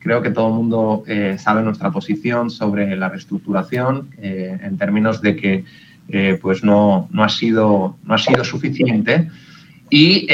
creo 0.00 0.20
que 0.20 0.30
todo 0.30 0.48
el 0.48 0.54
mundo 0.54 1.04
eh, 1.06 1.36
sabe 1.38 1.62
nuestra 1.62 1.92
posición 1.92 2.50
sobre 2.50 2.96
la 2.96 3.08
reestructuración 3.08 4.10
en 4.18 4.76
términos 4.78 5.22
de 5.22 5.36
que 5.36 5.64
pues 6.42 6.62
no, 6.64 7.08
no, 7.12 7.24
ha 7.24 7.28
sido, 7.28 7.96
no 8.04 8.14
ha 8.14 8.18
sido 8.18 8.44
suficiente. 8.44 9.30
Y 9.88 10.26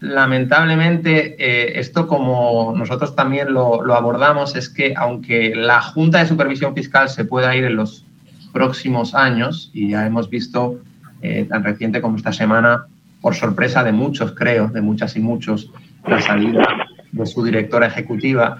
lamentablemente, 0.00 1.36
eh, 1.38 1.78
esto 1.78 2.06
como 2.06 2.74
nosotros 2.76 3.16
también 3.16 3.52
lo, 3.52 3.94
abordamos, 3.94 4.56
es 4.56 4.68
que 4.68 4.94
aunque 4.96 5.54
la 5.54 5.80
Junta 5.80 6.18
de 6.18 6.26
Supervisión 6.26 6.74
Fiscal 6.74 7.08
se 7.08 7.24
pueda 7.24 7.54
ir 7.56 7.64
en 7.64 7.76
los 7.76 8.04
próximos 8.52 9.14
años, 9.14 9.70
y 9.72 9.90
ya 9.90 10.06
hemos 10.06 10.30
visto 10.30 10.80
eh, 11.22 11.46
tan 11.48 11.64
reciente 11.64 12.00
como 12.00 12.16
esta 12.16 12.32
semana, 12.32 12.86
por 13.20 13.34
sorpresa 13.34 13.82
de 13.82 13.92
muchos, 13.92 14.32
creo, 14.32 14.68
de 14.68 14.80
muchas 14.80 15.16
y 15.16 15.20
muchos, 15.20 15.70
la 16.06 16.20
salida 16.20 16.86
de 17.12 17.26
su 17.26 17.42
directora 17.42 17.86
ejecutiva. 17.86 18.58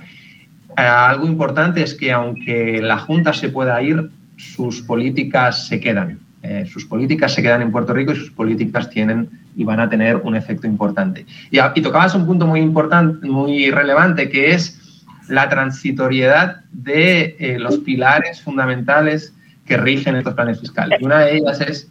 Eh, 0.76 0.82
algo 0.82 1.26
importante 1.26 1.82
es 1.82 1.94
que 1.94 2.12
aunque 2.12 2.80
la 2.82 2.98
Junta 2.98 3.32
se 3.32 3.48
pueda 3.48 3.80
ir, 3.82 4.10
sus 4.36 4.82
políticas 4.82 5.66
se 5.68 5.80
quedan. 5.80 6.18
Eh, 6.42 6.66
sus 6.66 6.84
políticas 6.84 7.34
se 7.34 7.42
quedan 7.42 7.62
en 7.62 7.72
Puerto 7.72 7.92
Rico 7.92 8.12
y 8.12 8.16
sus 8.16 8.30
políticas 8.30 8.90
tienen 8.90 9.28
y 9.56 9.64
van 9.64 9.80
a 9.80 9.88
tener 9.88 10.16
un 10.16 10.36
efecto 10.36 10.66
importante. 10.66 11.26
Y, 11.50 11.58
y 11.58 11.82
tocabas 11.82 12.14
un 12.14 12.26
punto 12.26 12.46
muy 12.46 12.60
importante, 12.60 13.26
muy 13.26 13.70
relevante, 13.70 14.28
que 14.28 14.52
es 14.52 14.80
la 15.28 15.48
transitoriedad 15.48 16.60
de 16.70 17.36
eh, 17.38 17.58
los 17.58 17.78
pilares 17.78 18.40
fundamentales 18.42 19.34
que 19.64 19.76
rigen 19.76 20.16
estos 20.16 20.34
planes 20.34 20.60
fiscales. 20.60 21.00
Y 21.00 21.04
una 21.04 21.20
de 21.20 21.38
ellas 21.38 21.60
es 21.60 21.90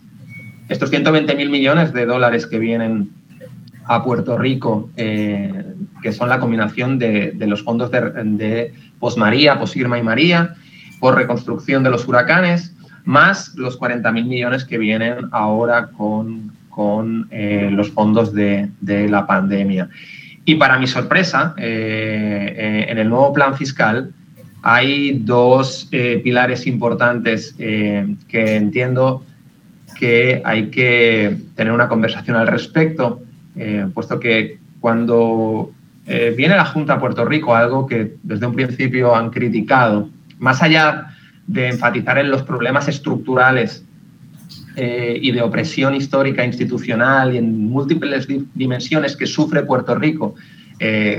estos 0.70 0.90
120 0.90 1.36
mil 1.36 1.50
millones 1.50 1.94
de 1.94 2.06
dólares 2.06 2.48
que 2.48 2.60
vienen 2.60 3.10
a 3.86 4.04
Puerto 4.04 4.38
Rico, 4.38 4.90
eh, 4.98 5.74
que 6.02 6.12
son 6.12 6.30
la 6.30 6.40
combinación 6.40 6.98
de, 6.98 7.36
los 7.48 7.64
fondos 7.64 7.92
de, 7.92 8.02
de 8.02 8.74
Posmaría, 9.00 9.60
Posirma 9.60 10.00
y 10.00 10.04
María, 10.04 10.56
por 11.00 11.16
reconstrucción 11.16 11.84
de 11.84 11.92
los 11.92 12.08
huracanes, 12.08 12.74
más 13.04 13.54
los 13.56 13.78
40 13.78 14.12
mil 14.12 14.26
millones 14.26 14.66
que 14.66 14.80
vienen 14.80 15.28
ahora 15.32 15.90
con, 15.90 16.52
con 16.70 17.28
eh, 17.30 17.70
los 17.72 17.92
fondos 17.92 18.34
de, 18.34 18.70
de, 18.82 19.08
la 19.08 19.28
pandemia. 19.28 19.90
Y 20.46 20.56
para 20.56 20.80
mi 20.80 20.88
sorpresa, 20.88 21.54
eh, 21.58 22.86
en 22.90 22.98
el 22.98 23.10
nuevo 23.10 23.34
plan 23.34 23.56
fiscal 23.56 24.12
hay 24.64 25.20
dos 25.20 25.88
pilares 25.92 26.66
importantes 26.66 27.54
que 27.54 28.16
entiendo 28.56 29.24
que 29.96 30.42
hay 30.46 30.70
que 30.70 31.38
tener 31.56 31.74
una 31.74 31.88
conversación 31.88 32.38
al 32.38 32.48
respecto, 32.48 33.22
eh, 33.56 33.88
puesto 33.94 34.20
que 34.20 34.60
cuando 34.80 35.72
eh, 36.06 36.34
viene 36.38 36.56
la 36.56 36.66
Junta 36.66 36.94
a 36.94 37.00
Puerto 37.00 37.26
Rico, 37.26 37.56
algo 37.56 37.88
que 37.88 38.16
desde 38.22 38.46
un 38.46 38.54
principio 38.54 39.16
han 39.16 39.32
criticado, 39.32 40.10
más 40.38 40.62
allá 40.62 41.08
de 41.48 41.70
enfatizar 41.70 42.18
en 42.18 42.30
los 42.30 42.44
problemas 42.44 42.88
estructurales 42.88 43.84
eh, 44.76 45.18
y 45.20 45.32
de 45.32 45.42
opresión 45.42 45.96
histórica 45.96 46.46
institucional 46.46 47.34
y 47.34 47.38
en 47.38 47.70
múltiples 47.70 48.28
dimensiones 48.54 49.16
que 49.16 49.26
sufre 49.26 49.64
Puerto 49.64 49.96
Rico, 49.96 50.36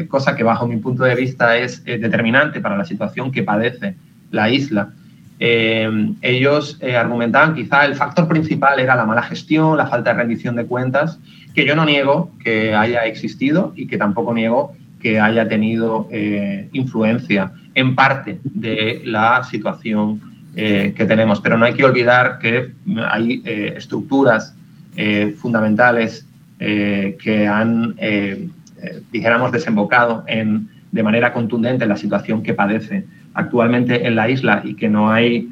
cosa 0.08 0.36
que 0.36 0.42
bajo 0.42 0.68
mi 0.68 0.76
punto 0.76 1.04
de 1.04 1.14
vista 1.14 1.56
es 1.56 1.82
determinante 1.82 2.60
para 2.60 2.76
la 2.76 2.84
situación 2.84 3.32
que 3.32 3.42
padece 3.42 3.94
la 4.30 4.50
isla, 4.50 4.92
eh, 5.38 6.14
ellos 6.22 6.78
eh, 6.80 6.96
argumentaban 6.96 7.54
quizá 7.54 7.84
el 7.84 7.94
factor 7.94 8.26
principal 8.26 8.80
era 8.80 8.96
la 8.96 9.04
mala 9.04 9.22
gestión, 9.22 9.76
la 9.76 9.86
falta 9.86 10.10
de 10.12 10.18
rendición 10.18 10.56
de 10.56 10.64
cuentas, 10.64 11.18
que 11.54 11.66
yo 11.66 11.76
no 11.76 11.84
niego 11.84 12.30
que 12.42 12.74
haya 12.74 13.04
existido 13.04 13.72
y 13.76 13.86
que 13.86 13.98
tampoco 13.98 14.32
niego 14.32 14.72
que 15.00 15.20
haya 15.20 15.48
tenido 15.48 16.08
eh, 16.10 16.68
influencia 16.72 17.52
en 17.74 17.94
parte 17.94 18.40
de 18.44 19.02
la 19.04 19.44
situación 19.44 20.34
que 20.56 21.04
tenemos. 21.06 21.42
Pero 21.42 21.58
no 21.58 21.66
hay 21.66 21.74
que 21.74 21.84
olvidar 21.84 22.38
que 22.38 22.72
hay 23.10 23.42
estructuras 23.44 24.56
fundamentales 25.36 26.26
que 26.58 27.46
han, 27.46 27.94
dijéramos, 29.12 29.52
desembocado 29.52 30.24
en, 30.26 30.70
de 30.92 31.02
manera 31.02 31.34
contundente 31.34 31.84
en 31.84 31.90
la 31.90 31.98
situación 31.98 32.42
que 32.42 32.54
padece 32.54 33.04
actualmente 33.36 34.06
en 34.06 34.16
la 34.16 34.28
isla 34.28 34.62
y 34.64 34.74
que 34.74 34.88
no 34.88 35.12
hay, 35.12 35.48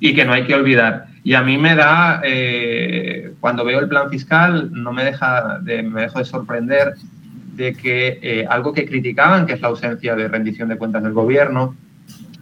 y 0.00 0.14
que, 0.14 0.24
no 0.24 0.32
hay 0.32 0.44
que 0.44 0.54
olvidar. 0.54 1.06
Y 1.24 1.34
a 1.34 1.42
mí 1.42 1.58
me 1.58 1.74
da, 1.74 2.22
eh, 2.24 3.32
cuando 3.40 3.64
veo 3.64 3.80
el 3.80 3.88
plan 3.88 4.08
fiscal, 4.08 4.70
no 4.72 4.92
me 4.92 5.04
deja 5.04 5.58
de, 5.58 5.82
me 5.82 6.02
dejo 6.02 6.20
de 6.20 6.24
sorprender 6.24 6.94
de 7.56 7.74
que 7.74 8.18
eh, 8.22 8.46
algo 8.48 8.72
que 8.72 8.86
criticaban, 8.86 9.46
que 9.46 9.54
es 9.54 9.60
la 9.60 9.68
ausencia 9.68 10.14
de 10.14 10.28
rendición 10.28 10.68
de 10.68 10.76
cuentas 10.76 11.02
del 11.02 11.12
gobierno, 11.12 11.74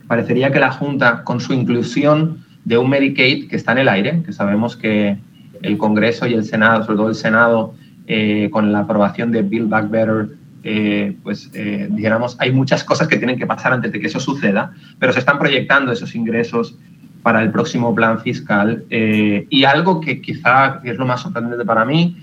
parecería 0.06 0.52
que 0.52 0.60
la 0.60 0.70
Junta, 0.70 1.24
con 1.24 1.40
su 1.40 1.54
inclusión 1.54 2.44
de 2.64 2.76
un 2.76 2.90
Medicaid 2.90 3.48
que 3.48 3.56
está 3.56 3.72
en 3.72 3.78
el 3.78 3.88
aire, 3.88 4.22
que 4.24 4.32
sabemos 4.32 4.76
que 4.76 5.16
el 5.62 5.78
Congreso 5.78 6.26
y 6.26 6.34
el 6.34 6.44
Senado, 6.44 6.84
sobre 6.84 6.98
todo 6.98 7.08
el 7.08 7.14
Senado, 7.14 7.74
eh, 8.06 8.50
con 8.52 8.70
la 8.70 8.80
aprobación 8.80 9.32
de 9.32 9.40
Build 9.40 9.70
Back 9.70 9.88
Better, 9.88 10.28
eh, 10.66 11.14
pues 11.22 11.50
eh, 11.52 11.88
dijéramos, 11.90 12.36
hay 12.40 12.50
muchas 12.50 12.82
cosas 12.82 13.06
que 13.06 13.18
tienen 13.18 13.38
que 13.38 13.46
pasar 13.46 13.74
antes 13.74 13.92
de 13.92 14.00
que 14.00 14.06
eso 14.06 14.18
suceda, 14.18 14.72
pero 14.98 15.12
se 15.12 15.18
están 15.18 15.38
proyectando 15.38 15.92
esos 15.92 16.14
ingresos 16.14 16.78
para 17.22 17.42
el 17.42 17.50
próximo 17.50 17.94
plan 17.94 18.18
fiscal. 18.20 18.82
Eh, 18.88 19.46
y 19.50 19.64
algo 19.64 20.00
que 20.00 20.22
quizá 20.22 20.80
es 20.82 20.96
lo 20.96 21.04
más 21.04 21.20
sorprendente 21.20 21.64
para 21.66 21.84
mí 21.84 22.16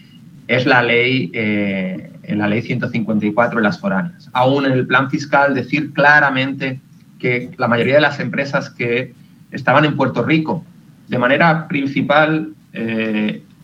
es 0.47 0.65
la 0.65 0.81
ley, 0.81 1.31
en 1.33 2.37
la 2.37 2.47
ley 2.47 2.61
154 2.61 3.59
de 3.59 3.63
las 3.63 3.79
foráneas. 3.79 4.29
Aún 4.33 4.65
en 4.65 4.73
el 4.73 4.85
plan 4.85 5.09
fiscal 5.09 5.53
decir 5.53 5.93
claramente 5.93 6.81
que 7.19 7.51
la 7.57 7.69
mayoría 7.69 7.95
de 7.95 8.01
las 8.01 8.19
empresas 8.19 8.69
que 8.69 9.13
estaban 9.51 9.85
en 9.85 9.95
Puerto 9.95 10.23
Rico 10.23 10.65
de 11.07 11.17
manera 11.19 11.69
principal 11.69 12.53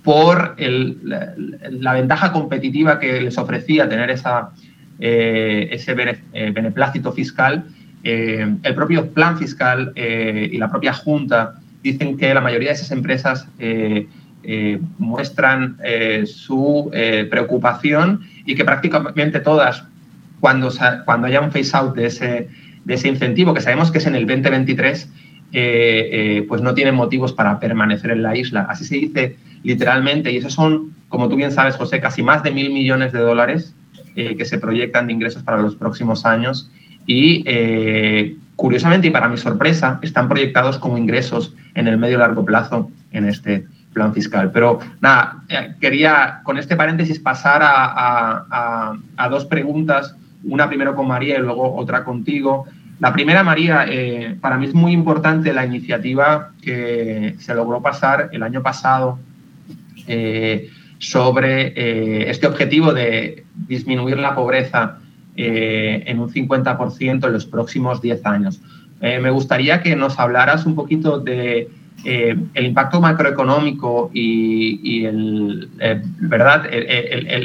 por 0.07 0.55
la, 0.57 1.93
ventaja 1.93 2.31
competitiva 2.31 2.97
que 2.97 3.19
les 3.19 3.37
ofrecía 3.37 3.89
tener 3.89 4.09
esa, 4.09 4.51
eh, 4.99 5.67
ese 5.69 5.91
eh, 6.31 6.51
beneplácito 6.55 7.11
fiscal, 7.11 7.65
eh, 8.05 8.55
el 8.63 8.73
propio 8.73 9.11
plan 9.11 9.37
fiscal 9.37 9.91
y 9.97 10.57
la 10.57 10.69
propia 10.69 10.93
Junta 10.93 11.55
dicen 11.83 12.15
que 12.15 12.33
la 12.33 12.39
mayoría 12.39 12.69
de 12.69 12.75
esas 12.75 12.91
empresas 12.91 13.49
muestran 14.97 15.75
su 16.25 16.89
preocupación 17.29 18.21
y 18.45 18.55
que 18.55 18.63
prácticamente 18.63 19.41
todas, 19.41 19.83
cuando, 20.39 20.71
cuando 21.03 21.27
haya 21.27 21.41
un 21.41 21.51
phase-out 21.51 21.97
de 21.97 22.05
ese, 22.05 22.47
de 22.85 22.93
ese 22.93 23.09
incentivo, 23.09 23.53
que 23.53 23.59
sabemos 23.59 23.91
que 23.91 23.97
es 23.97 24.07
en 24.07 24.15
el 24.15 24.25
2023, 24.25 25.11
pues 26.47 26.61
no 26.61 26.73
tienen 26.73 26.95
motivos 26.95 27.33
para 27.33 27.59
permanecer 27.59 28.11
en 28.11 28.23
la 28.23 28.37
isla. 28.37 28.67
Así 28.69 28.85
se 28.85 28.95
dice 28.95 29.35
literalmente, 29.67 30.31
y 30.31 30.37
esos 30.37 30.53
son, 30.53 30.93
como 31.09 31.27
tú 31.27 31.35
bien 31.35 31.51
sabes, 31.51 31.75
José, 31.75 31.99
casi 31.99 32.23
más 32.23 32.41
de 32.41 32.51
mil 32.51 32.71
millones 32.71 33.11
de 33.11 33.19
dólares 33.19 33.75
eh, 34.15 34.37
que 34.37 34.45
se 34.45 34.59
proyectan 34.59 35.07
de 35.07 35.13
ingresos 35.13 35.43
para 35.43 35.57
los 35.57 35.75
próximos 35.75 36.25
años 36.25 36.71
y 37.05 37.43
eh, 37.45 38.37
curiosamente 38.55 39.07
y 39.07 39.11
para 39.11 39.27
mi 39.27 39.35
sorpresa 39.35 39.99
están 40.01 40.29
proyectados 40.29 40.77
como 40.79 40.97
ingresos 40.97 41.53
en 41.75 41.89
el 41.89 41.97
medio 41.97 42.17
largo 42.17 42.45
plazo 42.45 42.89
en 43.11 43.25
este 43.25 43.67
plan 43.91 44.13
fiscal. 44.13 44.51
Pero 44.53 44.79
nada, 45.01 45.43
eh, 45.49 45.75
quería 45.81 46.39
con 46.45 46.57
este 46.57 46.77
paréntesis 46.77 47.19
pasar 47.19 47.59
a, 47.61 48.95
dos 49.29 49.43
preguntas, 49.43 50.15
una 50.45 50.69
primero 50.69 50.95
con 50.95 51.09
María 51.09 51.39
y 51.39 51.41
luego 51.41 51.75
otra 51.75 52.05
contigo. 52.05 52.67
La 53.01 53.11
primera, 53.11 53.43
María, 53.43 53.85
para 54.39 54.57
mí 54.57 54.65
es 54.65 54.73
muy 54.73 54.93
importante 54.93 55.51
la 55.51 55.65
iniciativa 55.65 56.51
que 56.61 57.35
se 57.37 57.53
logró 57.53 57.81
pasar 57.81 58.29
el 58.31 58.43
año 58.43 58.63
pasado 58.63 59.19
sobre 60.99 62.29
este 62.29 62.47
objetivo 62.47 62.93
de 62.93 63.43
disminuir 63.67 64.17
la 64.17 64.33
pobreza 64.35 64.99
eh, 65.39 66.01
en 66.07 66.19
un 66.19 66.33
50% 66.33 67.27
en 67.27 67.31
los 67.31 67.45
próximos 67.45 68.01
10 68.01 68.25
años. 68.25 68.59
Eh, 69.01 69.19
me 69.19 69.29
gustaría 69.29 69.83
que 69.83 69.95
nos 69.95 70.17
hablaras 70.17 70.65
un 70.65 70.73
poquito 70.73 71.19
de 71.19 71.69
eh, 72.05 72.35
el 72.55 72.65
impacto 72.65 72.99
macroeconómico 72.99 74.09
y, 74.11 75.05
el, 75.05 75.69
¿verdad? 76.21 76.67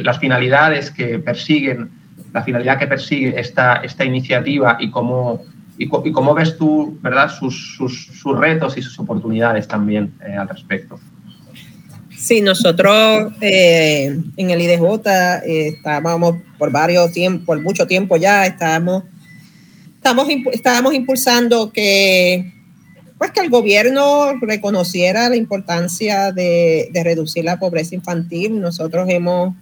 las 0.02 0.18
finalidades 0.18 0.90
que 0.90 1.18
persiguen, 1.18 1.90
la 2.32 2.42
finalidad 2.42 2.78
que 2.78 2.86
persigue 2.86 3.38
esta, 3.38 3.76
esta 3.76 4.06
iniciativa 4.06 4.78
y 4.80 4.90
cómo, 4.90 5.42
y, 5.76 5.86
cómo 5.86 6.32
ves 6.32 6.56
tú 6.56 6.98
¿verdad? 7.02 7.30
Sus, 7.30 7.76
sus, 7.76 8.38
retos 8.38 8.78
y 8.78 8.80
sus 8.82 8.98
oportunidades 8.98 9.68
también 9.68 10.14
al 10.38 10.48
respecto. 10.48 10.98
Sí, 12.22 12.40
nosotros 12.40 13.32
eh, 13.40 14.16
en 14.36 14.50
el 14.50 14.60
IDJ 14.60 15.08
eh, 15.44 15.68
estábamos 15.74 16.36
por 16.56 16.70
varios 16.70 17.10
tiempos, 17.10 17.44
por 17.44 17.60
mucho 17.60 17.88
tiempo 17.88 18.16
ya, 18.16 18.46
estábamos, 18.46 19.02
estábamos 20.52 20.94
impulsando 20.94 21.72
que, 21.72 22.52
pues 23.18 23.32
que 23.32 23.40
el 23.40 23.50
gobierno 23.50 24.38
reconociera 24.40 25.28
la 25.30 25.34
importancia 25.34 26.30
de 26.30 26.92
reducir 27.02 27.44
la 27.44 27.58
pobreza 27.58 27.96
infantil. 27.96 28.60
Nosotros 28.60 29.08
hemos 29.08 29.56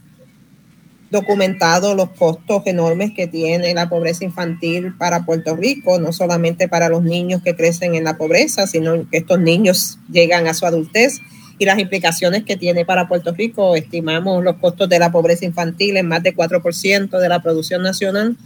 documentado 1.10 1.94
los 1.94 2.10
costos 2.10 2.64
enormes 2.66 3.12
que 3.16 3.26
tiene 3.26 3.72
la 3.72 3.88
pobreza 3.88 4.22
infantil 4.22 4.94
para 4.98 5.24
Puerto 5.24 5.56
Rico, 5.56 5.98
no 5.98 6.12
solamente 6.12 6.68
para 6.68 6.90
los 6.90 7.02
niños 7.02 7.40
que 7.42 7.56
crecen 7.56 7.94
en 7.94 8.04
la 8.04 8.18
pobreza, 8.18 8.66
sino 8.66 9.08
que 9.08 9.16
estos 9.16 9.40
niños 9.40 9.98
llegan 10.12 10.46
a 10.46 10.52
su 10.52 10.66
adultez 10.66 11.20
y 11.60 11.66
las 11.66 11.78
implicaciones 11.78 12.42
que 12.44 12.56
tiene 12.56 12.86
para 12.86 13.06
Puerto 13.06 13.34
Rico. 13.34 13.76
Estimamos 13.76 14.42
los 14.42 14.56
costos 14.56 14.88
de 14.88 14.98
la 14.98 15.12
pobreza 15.12 15.44
infantil 15.44 15.98
en 15.98 16.08
más 16.08 16.22
de 16.22 16.34
4% 16.34 17.18
de 17.18 17.28
la 17.28 17.42
producción 17.42 17.82
nacional, 17.82 18.38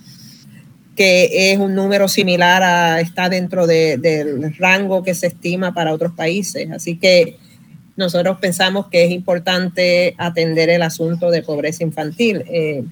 que 0.97 1.53
es 1.53 1.59
un 1.61 1.77
número 1.77 2.09
similar 2.09 2.65
a, 2.65 3.01
está 3.01 3.29
dentro 3.29 3.69
del 3.69 4.53
rango 4.59 5.05
que 5.05 5.15
se 5.15 5.29
estima 5.29 5.73
para 5.73 5.95
otros 5.95 6.13
países. 6.13 6.69
Así 6.73 6.97
que 6.97 7.37
nosotros 7.95 8.39
pensamos 8.41 8.89
que 8.89 9.05
es 9.05 9.13
importante 9.13 10.17
atender 10.19 10.69
el 10.69 10.83
asunto 10.83 11.31
de 11.31 11.43
pobreza 11.43 11.85
infantil. 11.85 12.43
Eh, 12.49 12.83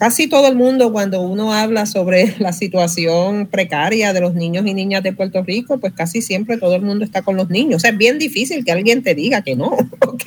casi 0.00 0.28
todo 0.28 0.48
el 0.48 0.56
mundo 0.56 0.92
cuando 0.92 1.20
uno 1.20 1.52
habla 1.52 1.84
sobre 1.84 2.34
la 2.38 2.54
situación 2.54 3.46
precaria 3.46 4.14
de 4.14 4.22
los 4.22 4.34
niños 4.34 4.64
y 4.66 4.72
niñas 4.72 5.02
de 5.02 5.12
Puerto 5.12 5.42
Rico, 5.42 5.78
pues 5.78 5.92
casi 5.92 6.22
siempre 6.22 6.56
todo 6.56 6.74
el 6.74 6.80
mundo 6.80 7.04
está 7.04 7.20
con 7.20 7.36
los 7.36 7.50
niños. 7.50 7.84
Es 7.84 7.96
bien 7.98 8.18
difícil 8.18 8.64
que 8.64 8.72
alguien 8.72 9.02
te 9.02 9.14
diga 9.14 9.42
que 9.42 9.56
no, 9.56 9.66
¿ok? 10.00 10.24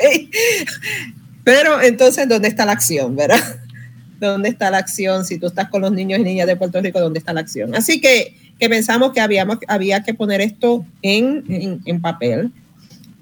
Pero 1.43 1.81
entonces, 1.81 2.29
¿dónde 2.29 2.49
está 2.49 2.67
la 2.67 2.73
acción, 2.73 3.15
verdad? 3.15 3.41
¿Dónde 4.19 4.49
está 4.49 4.69
la 4.69 4.77
acción? 4.77 5.25
Si 5.25 5.39
tú 5.39 5.47
estás 5.47 5.69
con 5.69 5.81
los 5.81 5.91
niños 5.91 6.19
y 6.19 6.23
niñas 6.23 6.45
de 6.45 6.55
Puerto 6.55 6.79
Rico, 6.79 6.99
¿dónde 6.99 7.17
está 7.17 7.33
la 7.33 7.39
acción? 7.41 7.73
Así 7.73 7.99
que, 7.99 8.37
que 8.59 8.69
pensamos 8.69 9.11
que 9.11 9.21
habíamos, 9.21 9.57
había 9.67 10.03
que 10.03 10.13
poner 10.13 10.39
esto 10.39 10.85
en, 11.01 11.81
en 11.83 11.99
papel 11.99 12.51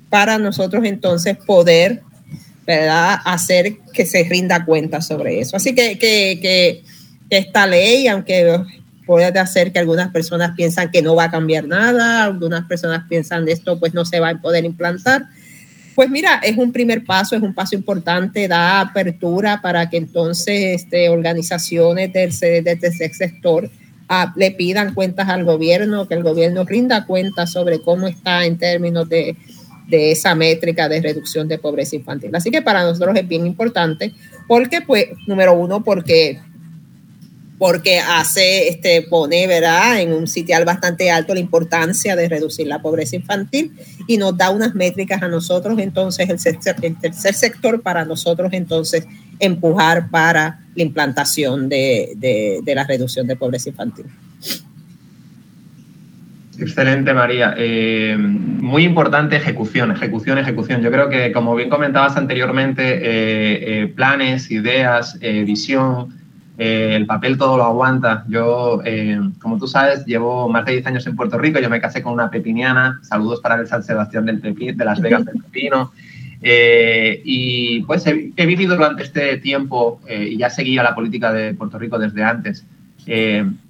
para 0.09 0.37
nosotros 0.37 0.83
entonces 0.83 1.37
poder 1.37 2.03
¿verdad? 2.65 3.19
hacer 3.25 3.77
que 3.93 4.05
se 4.05 4.23
rinda 4.23 4.65
cuenta 4.65 5.01
sobre 5.01 5.39
eso. 5.39 5.57
Así 5.57 5.73
que, 5.73 5.97
que, 5.97 6.83
esta 7.29 7.65
ley, 7.65 8.07
aunque 8.07 8.59
puede 9.05 9.39
hacer 9.39 9.71
que 9.71 9.79
algunas 9.79 10.11
personas 10.11 10.53
piensan 10.55 10.91
que 10.91 11.01
no 11.01 11.15
va 11.15 11.25
a 11.25 11.31
cambiar 11.31 11.65
nada, 11.65 12.25
algunas 12.25 12.65
personas 12.65 13.05
piensan 13.07 13.47
esto 13.47 13.79
pues 13.79 13.93
no 13.93 14.03
se 14.03 14.19
va 14.19 14.29
a 14.29 14.41
poder 14.41 14.65
implantar, 14.65 15.27
pues 15.95 16.09
mira, 16.09 16.39
es 16.43 16.57
un 16.57 16.71
primer 16.71 17.03
paso, 17.03 17.35
es 17.35 17.41
un 17.41 17.53
paso 17.53 17.75
importante, 17.75 18.47
da 18.47 18.81
apertura 18.81 19.61
para 19.61 19.89
que 19.89 19.97
entonces 19.97 20.81
este, 20.81 21.09
organizaciones 21.09 22.13
del, 22.13 22.31
sector 22.31 23.69
ah, 24.07 24.33
le 24.35 24.51
pidan 24.51 24.93
cuentas 24.93 25.27
al 25.29 25.43
gobierno, 25.43 26.07
que 26.07 26.13
el 26.13 26.23
gobierno 26.23 26.63
rinda 26.63 27.05
cuentas 27.05 27.51
sobre 27.51 27.81
cómo 27.81 28.07
está 28.07 28.45
en 28.45 28.57
términos 28.57 29.09
de 29.09 29.35
de 29.91 30.11
esa 30.11 30.34
métrica 30.34 30.89
de 30.89 31.01
reducción 31.01 31.47
de 31.47 31.59
pobreza 31.59 31.95
infantil. 31.95 32.34
Así 32.34 32.49
que 32.49 32.61
para 32.61 32.84
nosotros 32.84 33.15
es 33.15 33.27
bien 33.27 33.45
importante 33.45 34.13
porque, 34.47 34.81
pues, 34.81 35.07
número 35.27 35.53
uno, 35.53 35.84
porque 35.84 36.39
porque 37.59 37.99
hace, 37.99 38.69
este, 38.69 39.03
pone, 39.03 39.45
¿verdad?, 39.45 40.01
en 40.01 40.13
un 40.13 40.26
sitial 40.26 40.65
bastante 40.65 41.11
alto 41.11 41.35
la 41.35 41.39
importancia 41.39 42.15
de 42.15 42.27
reducir 42.27 42.65
la 42.65 42.81
pobreza 42.81 43.15
infantil 43.15 43.72
y 44.07 44.18
nos 44.18 44.35
da 44.35 44.49
unas 44.49 44.73
métricas 44.73 45.22
a 45.22 45.27
nosotros, 45.27 45.77
entonces, 45.77 46.27
el 46.27 46.39
el 46.81 46.99
tercer 46.99 47.35
sector 47.35 47.84
para 47.84 48.03
nosotros, 48.03 48.49
entonces, 48.53 49.05
empujar 49.38 50.09
para 50.09 50.61
la 50.76 50.81
implantación 50.81 51.69
de, 51.69 52.13
de, 52.15 52.61
de 52.63 52.76
la 52.76 52.84
reducción 52.84 53.27
de 53.27 53.35
pobreza 53.35 53.69
infantil. 53.69 54.07
Excelente, 56.59 57.13
María. 57.13 57.55
Eh, 57.57 58.15
muy 58.17 58.83
importante 58.83 59.35
ejecución, 59.35 59.91
ejecución, 59.91 60.37
ejecución. 60.37 60.81
Yo 60.81 60.91
creo 60.91 61.09
que, 61.09 61.31
como 61.31 61.55
bien 61.55 61.69
comentabas 61.69 62.17
anteriormente, 62.17 62.83
eh, 62.83 63.83
eh, 63.83 63.87
planes, 63.87 64.51
ideas, 64.51 65.17
visión, 65.19 66.19
el 66.57 67.05
papel 67.07 67.37
todo 67.37 67.57
lo 67.57 67.63
aguanta. 67.63 68.25
Yo, 68.27 68.83
como 69.39 69.57
tú 69.57 69.67
sabes, 69.67 70.05
llevo 70.05 70.47
más 70.47 70.65
de 70.65 70.73
10 70.73 70.87
años 70.87 71.07
en 71.07 71.15
Puerto 71.15 71.39
Rico. 71.39 71.59
Yo 71.59 71.71
me 71.71 71.81
casé 71.81 72.03
con 72.03 72.13
una 72.13 72.29
pepiniana. 72.29 72.99
Saludos 73.01 73.39
para 73.41 73.55
el 73.55 73.67
San 73.67 73.81
Sebastián 73.81 74.27
del 74.27 74.41
de 74.41 74.85
Las 74.85 75.01
Vegas 75.01 75.25
del 75.25 75.41
Pepino. 75.41 75.91
y 76.43 77.81
pues 77.81 78.05
he, 78.05 78.45
vivido 78.45 78.75
durante 78.75 79.01
este 79.01 79.37
tiempo, 79.37 80.01
y 80.07 80.37
ya 80.37 80.51
seguía 80.51 80.83
la 80.83 80.93
política 80.93 81.33
de 81.33 81.55
Puerto 81.55 81.79
Rico 81.79 81.97
desde 81.97 82.23
antes, 82.23 82.63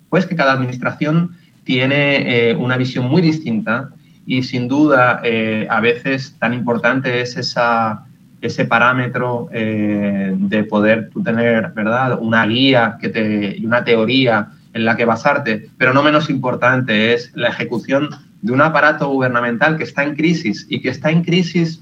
pues 0.09 0.25
que 0.25 0.35
cada 0.35 0.51
administración 0.51 1.37
tiene 1.63 2.49
eh, 2.49 2.55
una 2.55 2.77
visión 2.77 3.05
muy 3.05 3.21
distinta 3.21 3.89
y 4.25 4.43
sin 4.43 4.67
duda 4.67 5.21
eh, 5.23 5.67
a 5.69 5.79
veces 5.79 6.35
tan 6.39 6.53
importante 6.53 7.21
es 7.21 7.37
esa, 7.37 8.05
ese 8.41 8.65
parámetro 8.65 9.49
eh, 9.51 10.33
de 10.35 10.63
poder 10.63 11.09
tener 11.23 11.71
¿verdad? 11.71 12.19
una 12.21 12.45
guía 12.45 12.97
que 12.99 13.09
te, 13.09 13.57
y 13.57 13.65
una 13.65 13.83
teoría 13.83 14.49
en 14.73 14.85
la 14.85 14.95
que 14.95 15.05
basarte, 15.05 15.69
pero 15.77 15.93
no 15.93 16.01
menos 16.01 16.29
importante 16.29 17.13
es 17.13 17.31
la 17.35 17.49
ejecución 17.49 18.09
de 18.41 18.53
un 18.53 18.61
aparato 18.61 19.09
gubernamental 19.09 19.77
que 19.77 19.83
está 19.83 20.03
en 20.03 20.15
crisis 20.15 20.65
y 20.69 20.81
que 20.81 20.89
está 20.89 21.11
en 21.11 21.23
crisis 21.23 21.81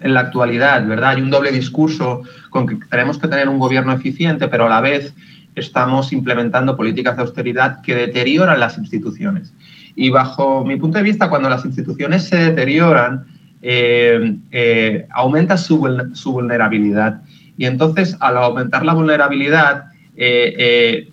en 0.00 0.14
la 0.14 0.20
actualidad, 0.20 0.86
¿verdad? 0.86 1.10
Hay 1.10 1.22
un 1.22 1.30
doble 1.30 1.52
discurso 1.52 2.22
con 2.48 2.66
que 2.66 2.78
tenemos 2.90 3.18
que 3.18 3.28
tener 3.28 3.48
un 3.48 3.58
gobierno 3.58 3.92
eficiente, 3.92 4.48
pero 4.48 4.66
a 4.66 4.68
la 4.68 4.80
vez 4.80 5.14
estamos 5.54 6.12
implementando 6.12 6.76
políticas 6.76 7.16
de 7.16 7.22
austeridad 7.22 7.82
que 7.82 7.94
deterioran 7.94 8.60
las 8.60 8.78
instituciones. 8.78 9.52
Y 9.96 10.10
bajo 10.10 10.64
mi 10.64 10.76
punto 10.76 10.98
de 10.98 11.04
vista, 11.04 11.28
cuando 11.28 11.48
las 11.48 11.64
instituciones 11.64 12.24
se 12.24 12.36
deterioran, 12.36 13.26
eh, 13.62 14.36
eh, 14.52 15.06
aumenta 15.10 15.56
su, 15.58 15.78
vulnerabilidad. 16.24 17.22
Y 17.58 17.66
entonces, 17.66 18.16
al 18.20 18.38
aumentar 18.38 18.84
la 18.84 18.94
vulnerabilidad, 18.94 19.86
eh, 20.16 21.08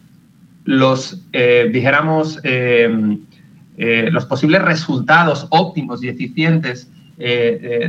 los, 0.64 1.22
dijéramos, 1.72 2.40
los 3.78 4.26
posibles 4.26 4.62
resultados 4.62 5.48
óptimos 5.50 6.04
y 6.04 6.10
eficientes 6.10 6.90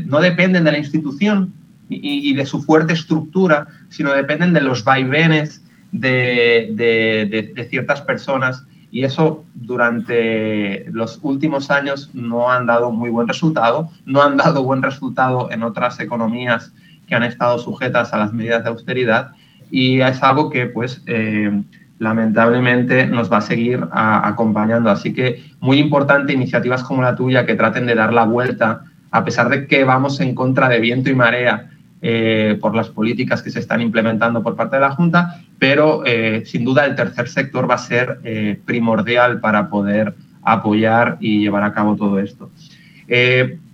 no 0.06 0.20
dependen 0.20 0.64
de 0.64 0.72
la 0.72 0.78
institución 0.78 1.52
y, 1.88 2.30
y, 2.30 2.34
de 2.34 2.46
su 2.46 2.62
fuerte 2.62 2.92
estructura, 2.92 3.66
sino 3.88 4.12
dependen 4.12 4.52
de 4.52 4.60
los 4.60 4.84
vaivenes 4.84 5.62
de, 5.92 7.66
ciertas 7.70 8.02
personas 8.02 8.64
y 8.90 9.04
eso 9.04 9.44
durante 9.54 10.86
los 10.90 11.18
últimos 11.22 11.70
años 11.70 12.10
no 12.14 12.50
han 12.50 12.66
dado 12.66 12.90
muy 12.90 13.10
buen 13.10 13.28
resultado, 13.28 13.90
no 14.06 14.22
han 14.22 14.36
dado 14.36 14.62
buen 14.62 14.82
resultado 14.82 15.50
en 15.50 15.62
otras 15.62 16.00
economías 16.00 16.72
que 17.06 17.14
han 17.14 17.22
estado 17.22 17.58
sujetas 17.58 18.12
a 18.12 18.18
las 18.18 18.32
medidas 18.32 18.64
de 18.64 18.70
austeridad 18.70 19.32
y 19.70 20.00
es 20.00 20.22
algo 20.22 20.48
que 20.50 20.66
pues 20.66 21.02
eh, 21.06 21.62
lamentablemente 21.98 23.06
nos 23.06 23.30
va 23.30 23.38
a 23.38 23.42
seguir 23.42 23.86
acompañando. 23.92 24.90
Así 24.90 25.12
que 25.12 25.42
muy 25.60 25.78
importante 25.78 26.32
iniciativas 26.32 26.82
como 26.82 27.02
la 27.02 27.16
tuya 27.16 27.44
que 27.44 27.54
traten 27.54 27.86
de 27.86 27.94
dar 27.94 28.12
la 28.12 28.24
vuelta 28.24 28.84
a 29.10 29.24
pesar 29.24 29.48
de 29.48 29.66
que 29.66 29.84
vamos 29.84 30.20
en 30.20 30.34
contra 30.34 30.68
de 30.68 30.80
viento 30.80 31.10
y 31.10 31.14
marea 31.14 31.70
eh, 32.00 32.56
por 32.60 32.76
las 32.76 32.90
políticas 32.90 33.42
que 33.42 33.50
se 33.50 33.58
están 33.58 33.80
implementando 33.80 34.40
por 34.40 34.54
parte 34.54 34.76
de 34.76 34.82
la 34.82 34.92
Junta, 34.92 35.42
pero 35.58 36.06
eh, 36.06 36.44
sin 36.46 36.64
duda 36.64 36.86
el 36.86 36.94
tercer 36.94 37.28
sector 37.28 37.68
va 37.68 37.74
a 37.74 37.78
ser 37.78 38.20
eh, 38.22 38.56
primordial 38.64 39.40
para 39.40 39.68
poder 39.68 40.14
apoyar 40.42 41.16
y 41.18 41.40
llevar 41.40 41.64
a 41.64 41.72
cabo 41.72 41.96
todo 41.96 42.20
esto. 42.20 42.52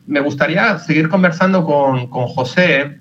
me 0.06 0.20
gustaría 0.20 0.78
seguir 0.78 1.10
conversando 1.10 1.66
con, 1.66 2.06
José. 2.06 2.96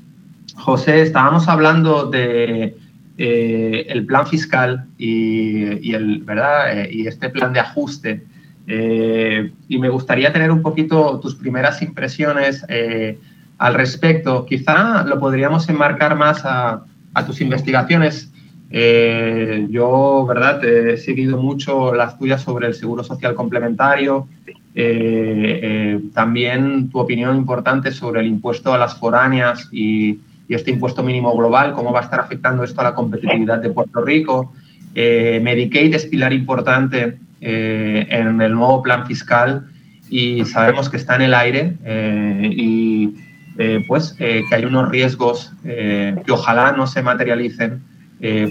José, 0.56 1.04
estábamos 1.04 1.48
hablando 1.48 2.10
de 2.10 2.76
el 3.16 4.06
plan 4.06 4.28
fiscal 4.28 4.88
y 4.98 5.94
el, 5.94 6.22
¿verdad? 6.24 6.90
y 6.92 7.08
este 7.08 7.30
plan 7.30 7.54
de 7.54 7.62
ajuste. 7.62 8.24
y 8.68 9.78
me 9.78 9.88
gustaría 9.88 10.34
tener 10.34 10.52
un 10.52 10.62
poquito 10.62 11.18
tus 11.22 11.34
primeras 11.36 11.82
impresiones 11.82 12.66
al 13.64 13.76
respecto. 13.76 14.46
Quizá 14.46 15.06
lo 15.06 15.18
podríamos 15.20 15.70
enmarcar 15.70 16.18
más 16.18 16.42
a, 16.44 16.84
tus 17.26 17.40
investigaciones. 17.40 18.30
Eh, 18.70 19.68
yo, 19.70 20.26
¿verdad? 20.28 20.62
He 20.66 20.98
seguido 20.98 21.42
mucho 21.42 21.94
las 21.94 22.20
tuyas 22.20 22.42
sobre 22.42 22.68
el 22.68 22.74
seguro 22.74 23.06
social 23.06 23.36
complementario. 23.36 24.28
Eh, 24.76 25.60
eh, 25.64 26.00
también 26.14 26.90
tu 26.90 27.00
opinión 27.00 27.38
importante 27.38 27.94
sobre 27.94 28.20
el 28.20 28.28
impuesto 28.28 28.74
a 28.74 28.78
las 28.78 28.96
foráneas 28.96 29.70
y, 29.72 30.20
este 30.50 30.70
impuesto 30.70 31.02
mínimo 31.02 31.36
global, 31.36 31.74
cómo 31.74 31.92
va 31.92 32.02
a 32.02 32.04
estar 32.04 32.20
afectando 32.20 32.64
esto 32.64 32.82
a 32.82 32.84
la 32.84 32.94
competitividad 32.94 33.60
de 33.60 33.72
Puerto 33.72 34.02
Rico. 34.02 34.54
Medicaid 34.94 35.96
es 35.96 36.06
pilar 36.06 36.32
importante 36.32 37.18
en 37.40 38.40
el 38.40 38.54
nuevo 38.54 38.84
plan 38.84 39.08
fiscal 39.08 39.66
y 40.12 40.46
sabemos 40.46 40.90
que 40.90 40.98
está 40.98 41.16
en 41.16 41.22
el 41.24 41.34
aire 41.34 41.74
y 42.56 43.16
eh, 43.58 43.86
pues 43.88 44.16
eh, 44.18 44.44
que 44.50 44.56
hay 44.56 44.66
unos 44.66 44.90
riesgos 44.90 45.54
eh, 45.64 46.16
que 46.26 46.32
ojalá 46.32 46.72
no 46.72 46.88
se 46.88 47.04
materialicen, 47.04 47.82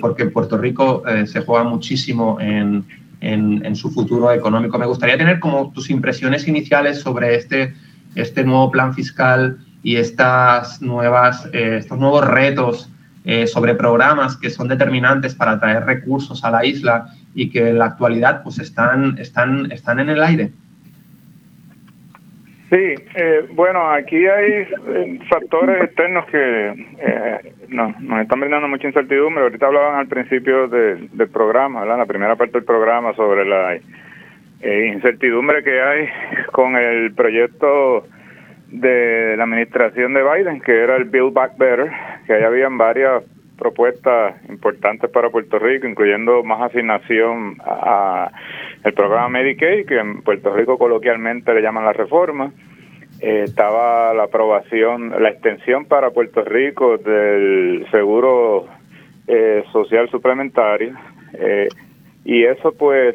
porque 0.03 0.27
Puerto 0.27 0.59
Rico 0.59 1.03
se 1.25 1.41
juega 1.41 1.65
muchísimo 1.65 2.39
en, 2.43 2.85
en, 3.23 3.75
su 3.75 3.91
futuro 3.91 4.31
económico. 4.31 4.77
Me 4.77 4.85
gustaría 4.85 5.17
tener 5.17 5.41
como 5.41 5.73
tus 5.73 5.89
impresiones 5.89 6.47
iniciales 6.47 7.01
sobre 7.01 7.37
este, 7.37 7.75
este 8.15 8.45
nuevo 8.45 8.71
plan 8.71 8.93
fiscal 8.93 9.57
y 9.83 9.97
estas 9.97 10.83
nuevas, 10.83 11.49
estos 11.55 11.99
nuevos 11.99 12.27
retos 12.27 12.91
sobre 13.47 13.75
programas 13.75 14.37
que 14.37 14.51
son 14.51 14.69
determinantes 14.69 15.35
para 15.35 15.59
traer 15.59 15.87
recursos 15.87 16.45
a 16.45 16.51
la 16.51 16.67
isla 16.67 17.07
y 17.35 17.49
que 17.49 17.71
en 17.71 17.79
la 17.79 17.87
actualidad 17.87 18.43
pues 18.43 18.59
están, 18.59 19.17
están, 19.17 19.73
están 19.73 20.01
en 20.01 20.11
el 20.11 20.23
aire. 20.23 20.53
Sí, 22.73 22.95
eh, 23.17 23.49
bueno, 23.51 23.91
aquí 23.91 24.17
hay 24.27 24.51
eh, 24.53 25.19
factores 25.29 25.85
externos 25.85 26.25
que 26.25 26.69
eh, 27.01 27.53
nos, 27.69 27.95
están 28.23 28.41
brindando 28.41 28.67
mucha 28.67 28.87
incertidumbre. 28.87 29.43
Ahorita 29.43 29.67
hablaban 29.67 29.97
al 29.97 30.07
principio 30.07 30.69
del 30.69 31.29
programa, 31.31 31.81
¿verdad? 31.81 31.99
la 31.99 32.07
primera 32.07 32.35
parte 32.35 32.55
del 32.55 32.65
programa 32.65 33.13
sobre 33.13 33.45
la 33.45 33.79
incertidumbre 34.65 35.63
que 35.63 35.83
hay 35.83 36.09
con 36.53 36.75
el 36.77 37.13
proyecto 37.13 38.07
de 38.69 39.35
la 39.37 39.45
administración 39.45 40.15
de 40.15 40.23
Biden, 40.23 40.63
que 40.63 40.73
era 40.73 40.97
el 40.97 41.05
Build 41.05 41.35
Back 41.35 41.59
Better, 41.59 41.93
que 42.27 42.33
ahí 42.33 42.43
habían 42.43 42.79
varios 42.79 43.23
propuestas 43.63 44.35
importantes 44.49 45.09
para 45.09 45.31
Puerto 45.31 45.57
Rico, 45.61 45.87
incluyendo 45.87 46.43
más 46.43 46.63
asignación 46.63 47.59
a, 47.65 48.29
el 48.83 48.93
programa 48.93 49.29
Medicaid, 49.29 49.87
que 49.87 49.99
en 49.99 50.23
Puerto 50.23 50.53
Rico 50.53 50.77
coloquialmente 50.79 51.55
le 51.55 51.63
llaman 51.63 51.85
la 51.85 51.93
reforma. 51.93 52.51
Eh, 53.21 53.45
estaba 53.45 54.13
la 54.15 54.25
aprobación, 54.25 55.11
la 55.23 55.29
extensión 55.29 55.85
para 55.85 56.11
Puerto 56.11 56.43
Rico 56.45 56.99
del 56.99 57.87
seguro 57.93 58.67
eh, 59.29 59.63
social 59.71 60.11
suplementario. 60.11 60.95
Eh, 61.35 61.69
y 62.25 62.43
eso 62.43 62.73
pues 62.77 63.15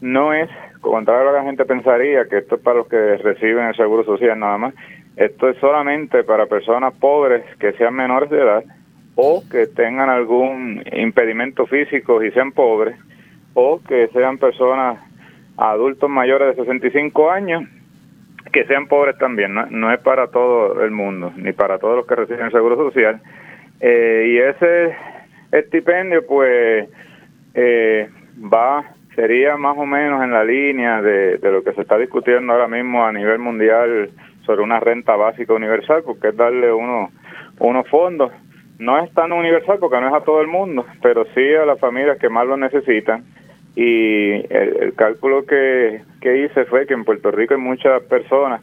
no 0.00 0.32
es, 0.32 0.50
contrario 0.80 1.22
a 1.22 1.24
lo 1.26 1.30
que 1.30 1.38
la 1.38 1.44
gente 1.44 1.64
pensaría, 1.66 2.24
que 2.24 2.38
esto 2.38 2.56
es 2.56 2.62
para 2.62 2.78
los 2.78 2.88
que 2.88 3.16
reciben 3.18 3.66
el 3.66 3.76
seguro 3.76 4.02
social 4.02 4.36
nada 4.40 4.58
más. 4.58 4.74
Esto 5.14 5.48
es 5.48 5.56
solamente 5.58 6.24
para 6.24 6.46
personas 6.46 6.94
pobres 6.94 7.44
que 7.60 7.72
sean 7.74 7.94
menores 7.94 8.30
de 8.30 8.38
edad 8.38 8.64
o 9.20 9.42
que 9.50 9.66
tengan 9.66 10.08
algún 10.08 10.80
impedimento 10.92 11.66
físico 11.66 12.22
y 12.22 12.30
sean 12.30 12.52
pobres 12.52 12.96
o 13.52 13.80
que 13.82 14.06
sean 14.12 14.38
personas 14.38 15.00
adultos 15.56 16.08
mayores 16.08 16.56
de 16.56 16.62
65 16.62 17.28
años 17.28 17.64
que 18.52 18.64
sean 18.66 18.86
pobres 18.86 19.18
también, 19.18 19.54
no, 19.54 19.92
es 19.92 19.98
para 20.02 20.28
todo 20.28 20.84
el 20.84 20.92
mundo, 20.92 21.32
ni 21.36 21.52
para 21.52 21.80
todos 21.80 21.96
los 21.96 22.06
que 22.06 22.14
reciben 22.14 22.46
el 22.46 22.52
Seguro 22.52 22.76
Social. 22.76 23.20
Eh, 23.80 24.24
y 24.28 24.38
ese 24.38 24.96
estipendio, 25.50 26.24
pues, 26.24 26.88
eh, 27.54 28.08
va, 28.40 28.84
sería 29.16 29.56
más 29.56 29.76
o 29.76 29.84
menos 29.84 30.22
en 30.22 30.30
la 30.30 30.44
línea 30.44 31.02
de, 31.02 31.38
de 31.38 31.52
lo 31.52 31.64
que 31.64 31.72
se 31.72 31.80
está 31.82 31.98
discutiendo 31.98 32.52
ahora 32.52 32.68
mismo 32.68 33.04
a 33.04 33.12
nivel 33.12 33.40
mundial 33.40 34.10
sobre 34.46 34.62
una 34.62 34.78
renta 34.78 35.16
básica 35.16 35.52
universal, 35.54 36.02
porque 36.06 36.28
es 36.28 36.36
darle 36.36 36.72
uno, 36.72 37.10
unos 37.58 37.88
fondos. 37.88 38.30
No 38.78 38.98
es 39.02 39.12
tan 39.12 39.32
universal 39.32 39.78
porque 39.80 40.00
no 40.00 40.08
es 40.08 40.14
a 40.14 40.24
todo 40.24 40.40
el 40.40 40.46
mundo, 40.46 40.86
pero 41.02 41.24
sí 41.34 41.54
a 41.54 41.66
las 41.66 41.80
familias 41.80 42.18
que 42.18 42.28
más 42.28 42.46
lo 42.46 42.56
necesitan. 42.56 43.24
Y 43.74 44.32
el, 44.52 44.94
cálculo 44.96 45.44
que, 45.46 46.02
que 46.20 46.44
hice 46.44 46.64
fue 46.64 46.86
que 46.86 46.94
en 46.94 47.04
Puerto 47.04 47.30
Rico 47.30 47.54
hay 47.54 47.60
muchas 47.60 48.02
personas 48.04 48.60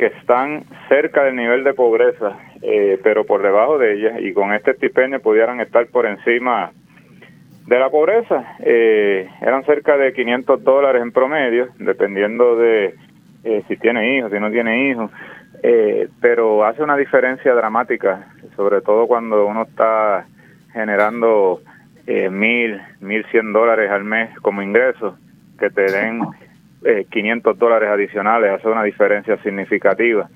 que 0.00 0.06
están 0.06 0.64
cerca 0.88 1.24
del 1.24 1.36
nivel 1.36 1.62
de 1.62 1.74
pobreza, 1.74 2.38
eh, 2.62 2.98
pero 3.02 3.26
por 3.26 3.42
debajo 3.42 3.76
de 3.76 3.94
ellas, 3.94 4.20
y 4.22 4.32
con 4.32 4.54
este 4.54 4.70
estipendio 4.70 5.20
pudieran 5.20 5.60
estar 5.60 5.86
por 5.88 6.06
encima 6.06 6.72
de 7.66 7.78
la 7.78 7.90
pobreza. 7.90 8.56
Eh, 8.60 9.28
eran 9.42 9.62
cerca 9.64 9.98
de 9.98 10.14
500 10.14 10.64
dólares 10.64 11.02
en 11.02 11.12
promedio, 11.12 11.68
dependiendo 11.78 12.56
de 12.56 12.94
eh, 13.44 13.62
si 13.68 13.76
tiene 13.76 14.16
hijos, 14.16 14.32
si 14.32 14.40
no 14.40 14.50
tiene 14.50 14.88
hijos, 14.88 15.10
eh, 15.62 16.08
pero 16.20 16.64
hace 16.64 16.82
una 16.82 16.96
diferencia 16.96 17.54
dramática, 17.54 18.28
sobre 18.56 18.80
todo 18.80 19.06
cuando 19.06 19.46
uno 19.46 19.62
está 19.62 20.26
generando 20.72 21.60
eh, 22.06 22.30
mil, 22.30 22.80
mil 23.00 23.24
cien 23.30 23.52
dólares 23.52 23.90
al 23.90 24.04
mes 24.04 24.30
como 24.40 24.62
ingreso, 24.62 25.16
que 25.58 25.70
te 25.70 25.82
den 25.82 26.22
eh, 26.84 27.06
500 27.10 27.58
dólares 27.58 27.90
adicionales, 27.90 28.52
hace 28.52 28.68
una 28.68 28.82
diferencia 28.82 29.36
significativa. 29.42 30.28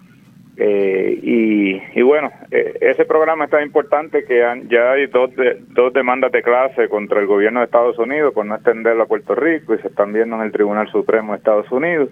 Eh, 0.57 1.19
y, 1.21 1.83
y, 1.99 2.03
bueno, 2.03 2.31
eh, 2.51 2.79
ese 2.81 3.05
programa 3.05 3.47
es 3.47 3.51
tan 3.51 3.65
importante 3.65 4.25
que 4.25 4.39
ya 4.69 4.93
hay 4.93 5.07
dos, 5.07 5.31
dos 5.71 5.93
demandas 5.93 6.31
de 6.31 6.43
clase 6.43 6.89
contra 6.89 7.21
el 7.21 7.27
gobierno 7.27 7.59
de 7.59 7.65
Estados 7.65 7.99
Unidos 7.99 8.33
por 8.33 8.47
no 8.47 8.55
extenderlo 8.55 9.03
a 9.03 9.07
Puerto 9.07 9.35
Rico 9.35 9.75
y 9.75 9.79
se 9.79 9.89
están 9.89 10.13
viendo 10.13 10.37
en 10.37 10.43
el 10.43 10.53
Tribunal 10.53 10.89
Supremo 10.93 11.33
de 11.33 11.39
Estados 11.39 11.71
Unidos. 11.73 12.09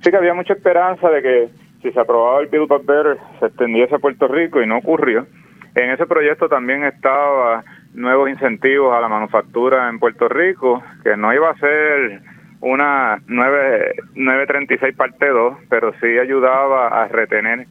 Sí 0.00 0.10
que 0.10 0.16
había 0.16 0.32
mucha 0.32 0.54
esperanza 0.54 1.10
de 1.10 1.22
que 1.22 1.48
si 1.82 1.90
se 1.90 2.00
aprobaba 2.00 2.40
el 2.40 2.46
Build 2.46 2.68
Back 2.68 2.86
Better 2.86 3.18
se 3.40 3.46
extendiese 3.46 3.94
a 3.94 3.98
Puerto 3.98 4.28
Rico 4.28 4.62
y 4.62 4.66
no 4.66 4.78
ocurrió. 4.78 5.26
En 5.74 5.90
ese 5.90 6.06
proyecto 6.06 6.48
también 6.48 6.84
estaba 6.84 7.64
nuevos 7.94 8.30
incentivos 8.30 8.94
a 8.94 9.00
la 9.00 9.08
manufactura 9.08 9.88
en 9.88 9.98
Puerto 9.98 10.28
Rico, 10.28 10.82
que 11.02 11.16
no 11.16 11.32
iba 11.32 11.50
a 11.50 11.58
ser 11.58 12.20
una 12.60 13.18
9, 13.26 13.94
936 14.14 14.94
parte 14.96 15.28
2, 15.28 15.58
pero 15.68 15.92
sí 16.00 16.18
ayudaba 16.18 16.88
a 16.88 17.08
retener 17.08 17.66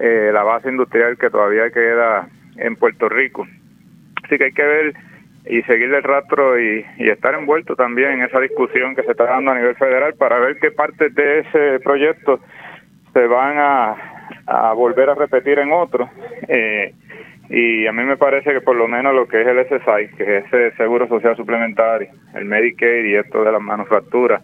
eh, 0.00 0.30
la 0.32 0.42
base 0.42 0.70
industrial 0.70 1.16
que 1.16 1.30
todavía 1.30 1.70
queda 1.70 2.28
en 2.56 2.76
Puerto 2.76 3.08
Rico. 3.08 3.46
Así 4.24 4.38
que 4.38 4.44
hay 4.44 4.52
que 4.52 4.64
ver 4.64 4.94
y 5.46 5.62
seguirle 5.62 5.98
el 5.98 6.02
rastro 6.02 6.58
y, 6.58 6.84
estar 6.98 7.34
envuelto 7.34 7.76
también 7.76 8.12
en 8.12 8.22
esa 8.22 8.40
discusión 8.40 8.96
que 8.96 9.02
se 9.02 9.10
está 9.10 9.24
dando 9.24 9.50
a 9.50 9.54
nivel 9.54 9.76
federal 9.76 10.14
para 10.14 10.38
ver 10.38 10.58
qué 10.58 10.70
partes 10.70 11.14
de 11.14 11.40
ese 11.40 11.80
proyecto 11.80 12.40
se 13.14 13.26
van 13.26 13.56
a, 13.58 14.74
volver 14.74 15.08
a 15.08 15.14
repetir 15.14 15.58
en 15.58 15.72
otros. 15.72 16.10
Eh, 16.48 16.92
y 17.48 17.86
a 17.86 17.92
mí 17.92 18.02
me 18.02 18.16
parece 18.16 18.52
que 18.52 18.60
por 18.60 18.76
lo 18.76 18.88
menos 18.88 19.14
lo 19.14 19.28
que 19.28 19.40
es 19.40 19.46
el 19.46 19.64
SSI, 19.64 20.16
que 20.16 20.38
es 20.38 20.44
ese 20.46 20.76
Seguro 20.76 21.06
Social 21.08 21.36
Suplementario, 21.36 22.08
el 22.34 22.44
Medicaid 22.44 23.04
y 23.04 23.14
esto 23.14 23.44
de 23.44 23.52
las 23.52 23.62
manufacturas, 23.62 24.42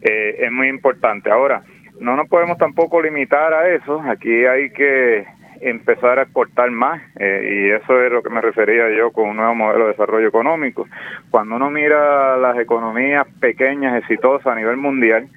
eh, 0.00 0.36
es 0.38 0.50
muy 0.50 0.68
importante. 0.68 1.30
Ahora, 1.30 1.62
no 2.00 2.16
nos 2.16 2.28
podemos 2.28 2.56
tampoco 2.56 3.02
limitar 3.02 3.52
a 3.52 3.68
eso. 3.68 4.00
Aquí 4.00 4.46
hay 4.46 4.70
que 4.70 5.26
empezar 5.60 6.18
a 6.18 6.22
exportar 6.22 6.70
más 6.70 7.02
eh, 7.18 7.48
y 7.50 7.70
eso 7.70 8.02
es 8.02 8.12
lo 8.12 8.22
que 8.22 8.30
me 8.30 8.40
refería 8.40 8.90
yo 8.90 9.10
con 9.10 9.30
un 9.30 9.36
nuevo 9.36 9.54
modelo 9.54 9.84
de 9.84 9.92
desarrollo 9.92 10.28
económico. 10.28 10.86
Cuando 11.30 11.56
uno 11.56 11.70
mira 11.70 12.36
las 12.36 12.58
economías 12.58 13.26
pequeñas 13.40 13.98
exitosas 13.98 14.46
a 14.46 14.54
nivel 14.54 14.76
mundial, 14.76 15.28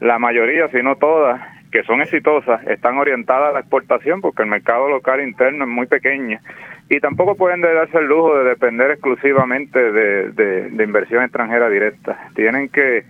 la 0.00 0.18
mayoría, 0.18 0.68
si 0.68 0.82
no 0.82 0.96
todas, 0.96 1.40
que 1.70 1.82
son 1.84 2.00
exitosas, 2.00 2.66
están 2.66 2.98
orientadas 2.98 3.50
a 3.50 3.52
la 3.52 3.60
exportación 3.60 4.20
porque 4.20 4.42
el 4.42 4.48
mercado 4.48 4.88
local 4.88 5.22
interno 5.22 5.64
es 5.64 5.70
muy 5.70 5.86
pequeño 5.86 6.38
y 6.88 7.00
tampoco 7.00 7.34
pueden 7.34 7.60
darse 7.60 7.98
el 7.98 8.06
lujo 8.06 8.38
de 8.38 8.44
depender 8.50 8.90
exclusivamente 8.90 9.78
de, 9.92 10.32
de 10.32 10.84
inversión 10.84 11.22
extranjera 11.22 11.68
directa. 11.68 12.30
Tienen 12.34 12.70
que 12.70 13.04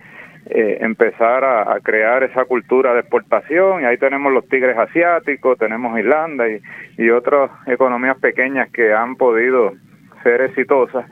eh, 0.51 0.77
empezar 0.81 1.43
a, 1.43 1.79
crear 1.83 2.23
esa 2.23 2.45
cultura 2.45 2.93
de 2.93 3.01
exportación 3.01 3.81
y 3.81 3.85
ahí 3.85 3.97
tenemos 3.97 4.33
los 4.33 4.47
tigres 4.47 4.75
asiáticos, 4.77 5.59
tenemos 5.59 5.99
Irlanda 5.99 6.49
y, 6.49 6.59
y 6.97 7.09
otras 7.11 7.51
economías 7.67 8.17
pequeñas 8.17 8.71
que 8.71 8.91
han 8.91 9.15
podido 9.15 9.73
ser 10.23 10.41
exitosas 10.41 11.05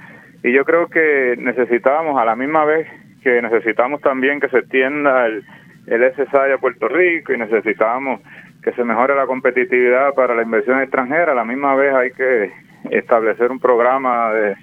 y 0.44 0.52
yo 0.54 0.66
creo 0.66 0.88
que 0.88 1.36
necesitamos 1.38 2.20
a 2.20 2.26
la 2.26 2.36
misma 2.36 2.66
vez 2.66 2.88
que 3.22 3.40
necesitamos 3.42 4.02
también 4.02 4.40
que 4.40 4.50
se 4.50 4.60
extienda 4.60 5.28
el, 5.28 5.44
el 5.88 6.14
SSI 6.14 6.52
a 6.54 6.58
Puerto 6.60 6.88
Rico 6.88 7.34
y 7.34 7.38
necesitamos 7.38 8.22
que 8.62 8.72
se 8.74 8.84
mejore 8.84 9.16
la 9.16 9.26
competitividad 9.26 10.14
para 10.14 10.36
la 10.36 10.44
inversión 10.44 10.82
extranjera, 10.82 11.32
a 11.32 11.36
la 11.36 11.46
misma 11.46 11.76
vez 11.76 11.94
hay 11.94 12.12
que 12.12 12.52
establecer 12.92 13.52
un 13.52 13.60
programa 13.60 14.32
de, 14.34 14.56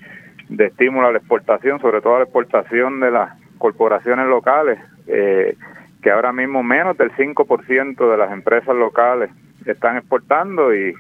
de 0.48 0.66
estímulo 0.66 1.08
a 1.08 1.12
la 1.12 1.18
exportación, 1.18 1.80
sobre 1.80 2.00
todo 2.00 2.16
a 2.16 2.18
la 2.18 2.24
exportación 2.24 3.00
de 3.00 3.10
las 3.10 3.32
corporaciones 3.58 4.26
locales, 4.26 4.78
eh, 5.06 5.56
que 6.02 6.10
ahora 6.10 6.32
mismo 6.32 6.62
menos 6.62 6.98
del 6.98 7.10
5% 7.12 8.10
de 8.10 8.16
las 8.16 8.30
empresas 8.32 8.76
locales 8.76 9.30
están 9.64 9.96
exportando. 9.96 10.74
Y, 10.74 10.94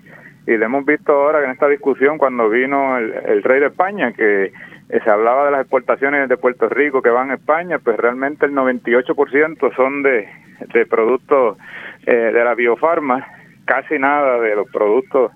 y 0.46 0.56
le 0.56 0.64
hemos 0.64 0.84
visto 0.84 1.12
ahora 1.12 1.44
en 1.44 1.50
esta 1.50 1.68
discusión 1.68 2.18
cuando 2.18 2.48
vino 2.48 2.98
el, 2.98 3.42
rey 3.42 3.60
de 3.60 3.66
España 3.66 4.12
que 4.12 4.52
se 4.88 5.10
hablaba 5.10 5.46
de 5.46 5.50
las 5.52 5.60
exportaciones 5.62 6.28
de 6.28 6.36
Puerto 6.36 6.68
Rico 6.68 7.02
que 7.02 7.10
van 7.10 7.30
a 7.30 7.34
España, 7.34 7.78
pues 7.78 7.96
realmente 7.96 8.46
el 8.46 8.52
98% 8.52 9.74
son 9.74 10.02
de, 10.02 10.28
de 10.72 10.86
productos 10.86 11.56
eh, 12.06 12.14
de 12.14 12.44
la 12.44 12.54
biofarma, 12.54 13.26
casi 13.64 13.98
nada 13.98 14.40
de 14.40 14.54
los 14.56 14.68
productos 14.70 15.32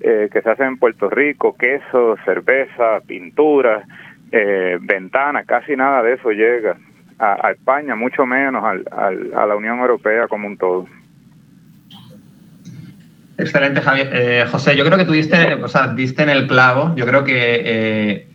que 0.00 0.40
se 0.42 0.50
hacen 0.50 0.66
en 0.66 0.78
Puerto 0.78 1.08
Rico, 1.08 1.56
queso, 1.56 2.16
cerveza, 2.24 2.98
pintura, 3.06 3.84
eh, 4.32 4.78
ventana, 4.80 5.44
casi 5.44 5.76
nada 5.76 6.02
de 6.02 6.14
eso 6.14 6.30
llega 6.30 6.76
a, 7.18 7.50
España, 7.52 7.94
mucho 7.94 8.24
menos 8.24 8.64
al, 8.64 8.84
a 9.36 9.46
la 9.46 9.54
Unión 9.54 9.78
Europea 9.78 10.26
como 10.26 10.48
un 10.48 10.56
todo. 10.56 10.86
Excelente, 13.36 13.80
Javier. 13.82 14.08
Eh, 14.12 14.44
José, 14.50 14.74
yo 14.74 14.84
creo 14.86 14.96
que 14.96 15.04
tú 15.04 15.12
o 15.62 15.68
sea, 15.68 15.88
diste 15.88 16.22
en 16.22 16.30
el 16.30 16.46
clavo. 16.46 16.94
Yo 16.96 17.06
creo 17.06 17.24
que 17.24 17.60
eh, 17.64 18.26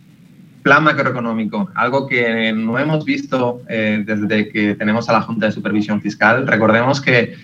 plan 0.62 0.84
macroeconómico, 0.84 1.70
algo 1.74 2.06
que 2.06 2.52
no 2.52 2.78
hemos 2.78 3.04
visto 3.04 3.62
eh, 3.68 4.02
desde 4.04 4.48
que 4.48 4.74
tenemos 4.74 5.08
a 5.08 5.12
la 5.12 5.22
Junta 5.22 5.46
de 5.46 5.52
Supervisión 5.52 6.00
Fiscal. 6.00 6.46
Recordemos 6.46 7.00
que 7.00 7.34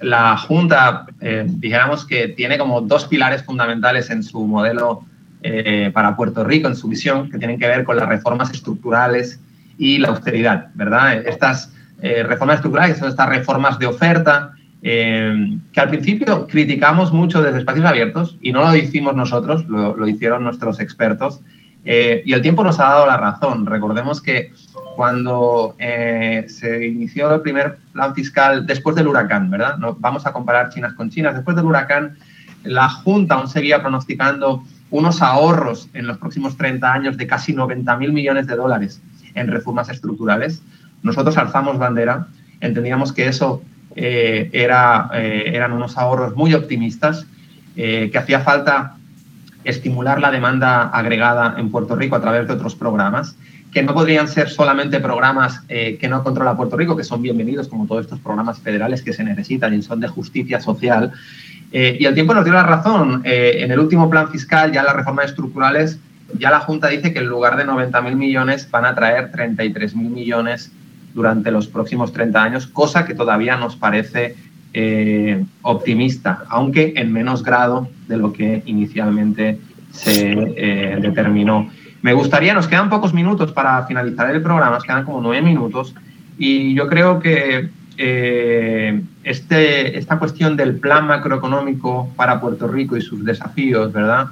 la 0.00 0.38
Junta, 0.38 1.04
dijéramos 1.44 2.06
que 2.06 2.28
tiene 2.28 2.56
como 2.56 2.80
dos 2.80 3.04
pilares 3.04 3.42
fundamentales 3.42 4.08
en 4.08 4.22
su 4.22 4.46
modelo 4.46 5.04
eh, 5.48 5.90
para 5.92 6.16
Puerto 6.16 6.42
Rico 6.42 6.66
en 6.66 6.74
su 6.74 6.88
visión, 6.88 7.30
que 7.30 7.38
tienen 7.38 7.56
que 7.56 7.68
ver 7.68 7.84
con 7.84 7.96
las 7.96 8.08
reformas 8.08 8.50
estructurales 8.50 9.38
y 9.78 9.98
la 9.98 10.08
austeridad, 10.08 10.70
¿verdad? 10.74 11.24
Estas 11.24 11.72
eh, 12.02 12.24
reformas 12.24 12.56
estructurales, 12.56 12.98
son 12.98 13.10
estas 13.10 13.28
reformas 13.28 13.78
de 13.78 13.86
oferta, 13.86 14.54
eh, 14.82 15.56
que 15.72 15.80
al 15.80 15.90
principio 15.90 16.48
criticamos 16.48 17.12
mucho 17.12 17.42
desde 17.42 17.60
espacios 17.60 17.86
abiertos, 17.86 18.36
y 18.40 18.50
no 18.50 18.62
lo 18.62 18.74
hicimos 18.74 19.14
nosotros, 19.14 19.66
lo 19.68 20.08
hicieron 20.08 20.42
nuestros 20.42 20.80
expertos, 20.80 21.40
y 21.86 22.32
el 22.32 22.42
tiempo 22.42 22.64
nos 22.64 22.80
ha 22.80 22.84
dado 22.84 23.06
la 23.06 23.16
razón. 23.16 23.64
Recordemos 23.64 24.20
que 24.20 24.52
cuando 24.96 25.76
se 25.78 26.86
inició 26.86 27.32
el 27.32 27.42
primer 27.42 27.78
plan 27.92 28.14
fiscal 28.14 28.66
después 28.66 28.96
del 28.96 29.06
huracán, 29.06 29.50
¿verdad? 29.50 29.78
No, 29.78 29.94
vamos 29.94 30.26
a 30.26 30.32
comparar 30.32 30.70
chinas 30.70 30.94
con 30.94 31.10
chinas. 31.10 31.34
Después 31.34 31.56
del 31.56 31.64
huracán, 31.64 32.18
la 32.64 32.88
Junta 32.88 33.36
aún 33.36 33.48
seguía 33.48 33.80
pronosticando 33.80 34.64
unos 34.90 35.22
ahorros 35.22 35.88
en 35.94 36.06
los 36.06 36.18
próximos 36.18 36.56
30 36.56 36.92
años 36.92 37.16
de 37.16 37.26
casi 37.26 37.52
90 37.52 37.96
mil 37.96 38.12
millones 38.12 38.46
de 38.46 38.56
dólares 38.56 39.00
en 39.34 39.48
reformas 39.48 39.88
estructurales. 39.88 40.62
Nosotros 41.02 41.36
alzamos 41.36 41.78
bandera, 41.78 42.26
entendíamos 42.60 43.12
que 43.12 43.28
eso 43.28 43.62
eh, 43.94 44.50
eh, 44.52 45.42
eran 45.54 45.72
unos 45.72 45.96
ahorros 45.96 46.34
muy 46.34 46.54
optimistas, 46.54 47.26
eh, 47.76 48.10
que 48.10 48.18
hacía 48.18 48.40
falta 48.40 48.96
estimular 49.66 50.20
la 50.20 50.30
demanda 50.30 50.88
agregada 50.88 51.56
en 51.58 51.70
Puerto 51.70 51.96
Rico 51.96 52.16
a 52.16 52.20
través 52.20 52.46
de 52.46 52.54
otros 52.54 52.74
programas, 52.74 53.36
que 53.72 53.82
no 53.82 53.92
podrían 53.92 54.28
ser 54.28 54.48
solamente 54.48 55.00
programas 55.00 55.60
que 55.68 56.08
no 56.08 56.22
controla 56.22 56.56
Puerto 56.56 56.76
Rico, 56.76 56.96
que 56.96 57.04
son 57.04 57.20
bienvenidos 57.20 57.68
como 57.68 57.86
todos 57.86 58.02
estos 58.02 58.20
programas 58.20 58.58
federales 58.60 59.02
que 59.02 59.12
se 59.12 59.22
necesitan 59.24 59.74
y 59.74 59.82
son 59.82 60.00
de 60.00 60.08
justicia 60.08 60.60
social, 60.60 61.12
y 61.72 62.04
el 62.04 62.14
tiempo 62.14 62.32
nos 62.32 62.44
dio 62.44 62.54
la 62.54 62.62
razón. 62.62 63.22
en 63.24 63.70
el 63.70 63.78
último 63.78 64.08
plan 64.08 64.30
fiscal, 64.30 64.72
ya 64.72 64.82
las 64.82 64.96
reformas 64.96 65.26
estructurales, 65.26 65.98
ya 66.38 66.50
la 66.50 66.60
Junta 66.60 66.88
dice 66.88 67.12
que 67.12 67.18
en 67.18 67.26
lugar 67.26 67.56
de 67.56 67.66
90.000 67.66 68.14
millones 68.14 68.70
van 68.70 68.84
a 68.84 68.94
traer 68.94 69.30
33.000 69.30 69.94
millones 69.94 70.72
durante 71.14 71.50
los 71.50 71.66
próximos 71.66 72.12
30 72.12 72.42
años, 72.42 72.66
cosa 72.66 73.04
que 73.04 73.14
todavía 73.14 73.56
nos 73.56 73.76
parece 73.76 74.36
eh, 74.78 75.42
optimista, 75.62 76.44
aunque 76.50 76.92
en 76.96 77.10
menos 77.10 77.42
grado 77.42 77.88
de 78.08 78.18
lo 78.18 78.34
que 78.34 78.62
inicialmente 78.66 79.58
se 79.90 80.32
eh, 80.32 80.98
determinó. 81.00 81.70
Me 82.02 82.12
gustaría, 82.12 82.52
nos 82.52 82.68
quedan 82.68 82.90
pocos 82.90 83.14
minutos 83.14 83.52
para 83.52 83.86
finalizar 83.86 84.30
el 84.30 84.42
programa, 84.42 84.72
nos 84.74 84.84
quedan 84.84 85.06
como 85.06 85.22
nueve 85.22 85.40
minutos, 85.40 85.94
y 86.36 86.74
yo 86.74 86.88
creo 86.88 87.20
que 87.20 87.70
eh, 87.96 89.00
este, 89.24 89.96
esta 89.96 90.18
cuestión 90.18 90.58
del 90.58 90.78
plan 90.78 91.06
macroeconómico 91.06 92.12
para 92.14 92.38
Puerto 92.38 92.68
Rico 92.68 92.98
y 92.98 93.00
sus 93.00 93.24
desafíos, 93.24 93.90
¿verdad? 93.94 94.26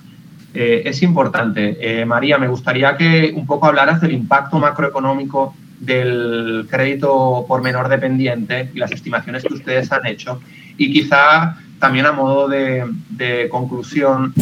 es 0.52 1.02
importante. 1.02 2.04
María, 2.06 2.38
me 2.38 2.46
gustaría 2.46 2.96
que 2.96 3.32
un 3.34 3.44
poco 3.44 3.66
hablaras 3.66 4.00
del 4.00 4.12
impacto 4.12 4.60
macroeconómico 4.60 5.52
del 5.84 6.66
crédito 6.70 7.44
por 7.46 7.62
menor 7.62 7.88
dependiente 7.88 8.70
y 8.74 8.78
las 8.78 8.92
estimaciones 8.92 9.42
que 9.42 9.54
ustedes 9.54 9.90
han 9.92 10.06
hecho. 10.06 10.40
Y 10.76 10.92
quizá 10.92 11.56
también 11.78 12.06
a 12.06 12.12
modo 12.12 12.48
de, 12.48 13.48
conclusión, 13.50 14.32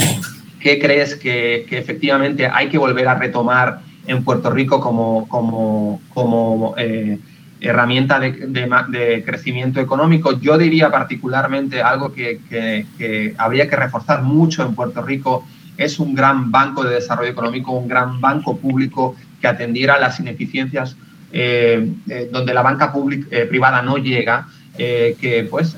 ¿qué 0.60 0.78
crees 0.78 1.14
que, 1.16 1.66
efectivamente 1.70 2.46
hay 2.46 2.68
que 2.68 2.78
volver 2.78 3.08
a 3.08 3.14
retomar 3.14 3.80
en 4.06 4.24
Puerto 4.24 4.50
Rico 4.50 4.80
como, 4.80 5.28
como, 5.28 6.00
como 6.12 6.74
eh, 6.76 7.18
herramienta 7.60 8.18
de, 8.20 9.22
crecimiento 9.26 9.80
económico? 9.80 10.38
Yo 10.40 10.56
diría 10.58 10.90
particularmente 10.90 11.82
algo 11.82 12.12
que, 12.12 12.40
que 12.48 13.34
habría 13.38 13.68
que 13.68 13.76
reforzar 13.76 14.22
mucho 14.22 14.64
en 14.64 14.74
Puerto 14.74 15.02
Rico 15.02 15.44
es 15.76 15.98
un 15.98 16.14
gran 16.14 16.50
banco 16.50 16.84
de 16.84 16.94
desarrollo 16.94 17.30
económico, 17.30 17.72
un 17.72 17.88
gran 17.88 18.20
banco 18.20 18.56
público 18.56 19.16
que 19.40 19.48
atendiera 19.48 19.98
las 19.98 20.20
ineficiencias 20.20 20.96
donde 21.32 22.54
la 22.54 22.62
banca 22.62 22.92
pública, 22.92 23.26
eh, 23.30 23.46
privada 23.46 23.82
no 23.82 23.96
llega, 23.96 24.48
que 24.76 25.46
pues 25.50 25.76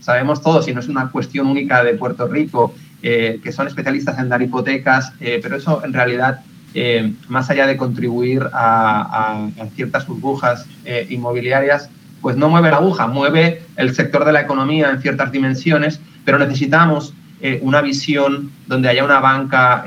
sabemos 0.00 0.42
todos, 0.42 0.66
y 0.66 0.74
no 0.74 0.80
es 0.80 0.88
una 0.88 1.10
cuestión 1.10 1.46
única 1.46 1.84
de 1.84 1.94
Puerto 1.94 2.26
Rico, 2.26 2.74
que 3.00 3.52
son 3.52 3.68
especialistas 3.68 4.18
en 4.18 4.28
dar 4.28 4.42
hipotecas, 4.42 5.12
pero 5.18 5.56
eso 5.56 5.84
en 5.84 5.92
realidad, 5.92 6.40
más 7.28 7.50
allá 7.50 7.68
de 7.68 7.76
contribuir 7.76 8.42
a, 8.52 9.48
ciertas 9.76 10.06
burbujas 10.08 10.66
inmobiliarias, 11.08 11.88
pues 12.20 12.36
no 12.36 12.48
mueve 12.48 12.70
la 12.70 12.78
aguja, 12.78 13.06
mueve 13.06 13.62
el 13.76 13.94
sector 13.94 14.24
de 14.24 14.32
la 14.32 14.40
economía 14.40 14.90
en 14.90 15.00
ciertas 15.00 15.30
dimensiones, 15.30 16.00
pero 16.24 16.38
necesitamos 16.38 17.14
una 17.60 17.80
visión 17.80 18.50
donde 18.66 18.88
haya 18.88 19.04
una 19.04 19.20
banca 19.20 19.84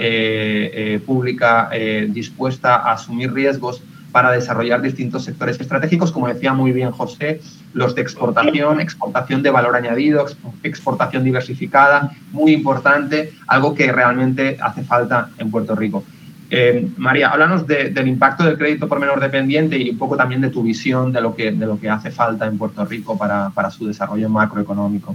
pública 1.05 1.69
dispuesta 2.07 2.75
a 2.75 2.93
asumir 2.93 3.33
riesgos 3.33 3.81
para 4.15 4.31
desarrollar 4.31 4.81
distintos 4.81 5.25
sectores 5.25 5.59
estratégicos, 5.59 6.09
como 6.09 6.29
decía 6.29 6.53
muy 6.53 6.71
bien 6.71 6.91
José, 6.91 7.41
los 7.73 7.95
de 7.95 8.01
exportación, 8.01 8.79
exportación 8.79 9.43
de 9.43 9.49
valor 9.49 9.75
añadido, 9.75 10.25
exportación 10.63 11.25
diversificada, 11.25 12.13
muy 12.31 12.53
importante, 12.53 13.33
algo 13.45 13.75
que 13.75 13.91
realmente 13.91 14.55
hace 14.61 14.83
falta 14.83 15.31
en 15.37 15.51
Puerto 15.51 15.75
Rico. 15.75 16.05
Eh, 16.49 16.87
María, 16.95 17.27
háblanos 17.27 17.67
del 17.67 18.07
impacto 18.07 18.45
del 18.45 18.57
crédito 18.57 18.87
por 18.87 19.01
menor 19.01 19.19
dependiente 19.19 19.77
y 19.77 19.89
un 19.89 19.97
poco 19.97 20.15
también 20.15 20.39
de 20.39 20.49
tu 20.49 20.63
visión 20.63 21.11
de 21.11 21.19
lo 21.19 21.35
que, 21.35 21.51
de 21.51 21.65
lo 21.65 21.77
que 21.77 21.89
hace 21.89 22.09
falta 22.09 22.45
en 22.45 22.57
Puerto 22.57 22.85
Rico 22.85 23.17
para, 23.17 23.49
para 23.49 23.69
su 23.69 23.85
desarrollo 23.85 24.29
macroeconómico. 24.29 25.13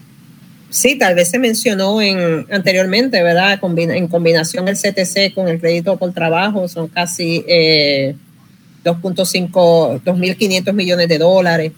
Sí, 0.69 0.99
tal 0.99 1.15
vez 1.15 1.31
se 1.31 1.39
mencionó 1.39 2.03
en, 2.03 2.47
anteriormente, 2.53 3.23
¿verdad? 3.23 3.59
en 3.63 4.09
combinación 4.09 4.69
el 4.69 4.77
CTC 4.77 5.35
con 5.35 5.49
el 5.49 5.59
crédito 5.59 5.97
por 5.97 6.13
trabajo, 6.13 6.69
son 6.69 6.89
casi 6.89 7.43
eh, 7.49 8.15
2.5, 8.85 10.03
2.500 10.03 10.73
millones 10.73 11.09
de 11.09 11.19
dólares. 11.19 11.73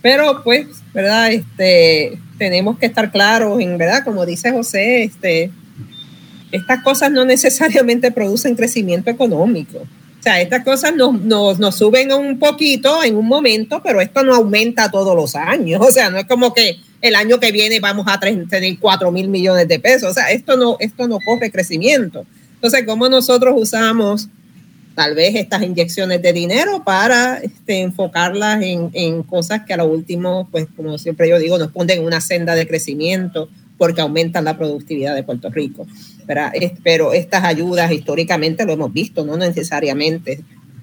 Pero 0.00 0.42
pues, 0.42 0.66
¿verdad? 0.92 1.32
Este, 1.32 2.18
tenemos 2.38 2.78
que 2.78 2.86
estar 2.86 3.10
claros 3.12 3.60
en, 3.60 3.78
¿verdad? 3.78 4.04
Como 4.04 4.26
dice 4.26 4.50
José, 4.50 5.04
este, 5.04 5.50
estas 6.50 6.82
cosas 6.82 7.10
no 7.10 7.24
necesariamente 7.24 8.10
producen 8.10 8.56
crecimiento 8.56 9.10
económico. 9.10 9.78
O 9.78 10.22
sea, 10.22 10.40
estas 10.40 10.64
cosas 10.64 10.94
nos, 10.94 11.20
nos, 11.20 11.58
nos, 11.58 11.74
suben 11.74 12.12
un 12.12 12.38
poquito 12.38 13.02
en 13.02 13.16
un 13.16 13.26
momento, 13.26 13.82
pero 13.82 14.00
esto 14.00 14.22
no 14.22 14.34
aumenta 14.34 14.88
todos 14.88 15.16
los 15.16 15.34
años. 15.34 15.80
O 15.84 15.90
sea, 15.90 16.10
no 16.10 16.18
es 16.18 16.26
como 16.26 16.54
que 16.54 16.76
el 17.00 17.16
año 17.16 17.40
que 17.40 17.50
viene 17.50 17.80
vamos 17.80 18.06
a 18.08 18.20
tener 18.20 18.78
4 18.78 19.10
mil 19.10 19.28
millones 19.28 19.66
de 19.66 19.80
pesos. 19.80 20.10
O 20.10 20.14
sea, 20.14 20.30
esto 20.30 20.56
no, 20.56 20.76
esto 20.78 21.08
no 21.08 21.18
corre 21.24 21.50
crecimiento. 21.50 22.24
Entonces, 22.54 22.84
¿cómo 22.86 23.08
nosotros 23.08 23.54
usamos 23.56 24.28
tal 24.94 25.14
vez 25.14 25.34
estas 25.34 25.62
inyecciones 25.62 26.22
de 26.22 26.32
dinero 26.32 26.82
para 26.84 27.38
este, 27.38 27.80
enfocarlas 27.80 28.62
en, 28.62 28.90
en, 28.92 29.22
cosas 29.22 29.62
que 29.66 29.74
a 29.74 29.76
lo 29.76 29.86
último, 29.86 30.48
pues 30.50 30.66
como 30.76 30.98
siempre 30.98 31.28
yo 31.28 31.38
digo, 31.38 31.58
nos 31.58 31.72
ponen 31.72 31.98
en 31.98 32.04
una 32.04 32.20
senda 32.20 32.54
de 32.54 32.66
crecimiento 32.66 33.48
porque 33.78 34.00
aumentan 34.00 34.44
la 34.44 34.56
productividad 34.56 35.14
de 35.14 35.24
Puerto 35.24 35.50
Rico. 35.50 35.86
Pero, 36.26 36.42
pero 36.84 37.12
estas 37.12 37.44
ayudas 37.44 37.90
históricamente 37.90 38.64
lo 38.64 38.72
hemos 38.74 38.92
visto, 38.92 39.24
no 39.24 39.36
necesariamente 39.36 40.40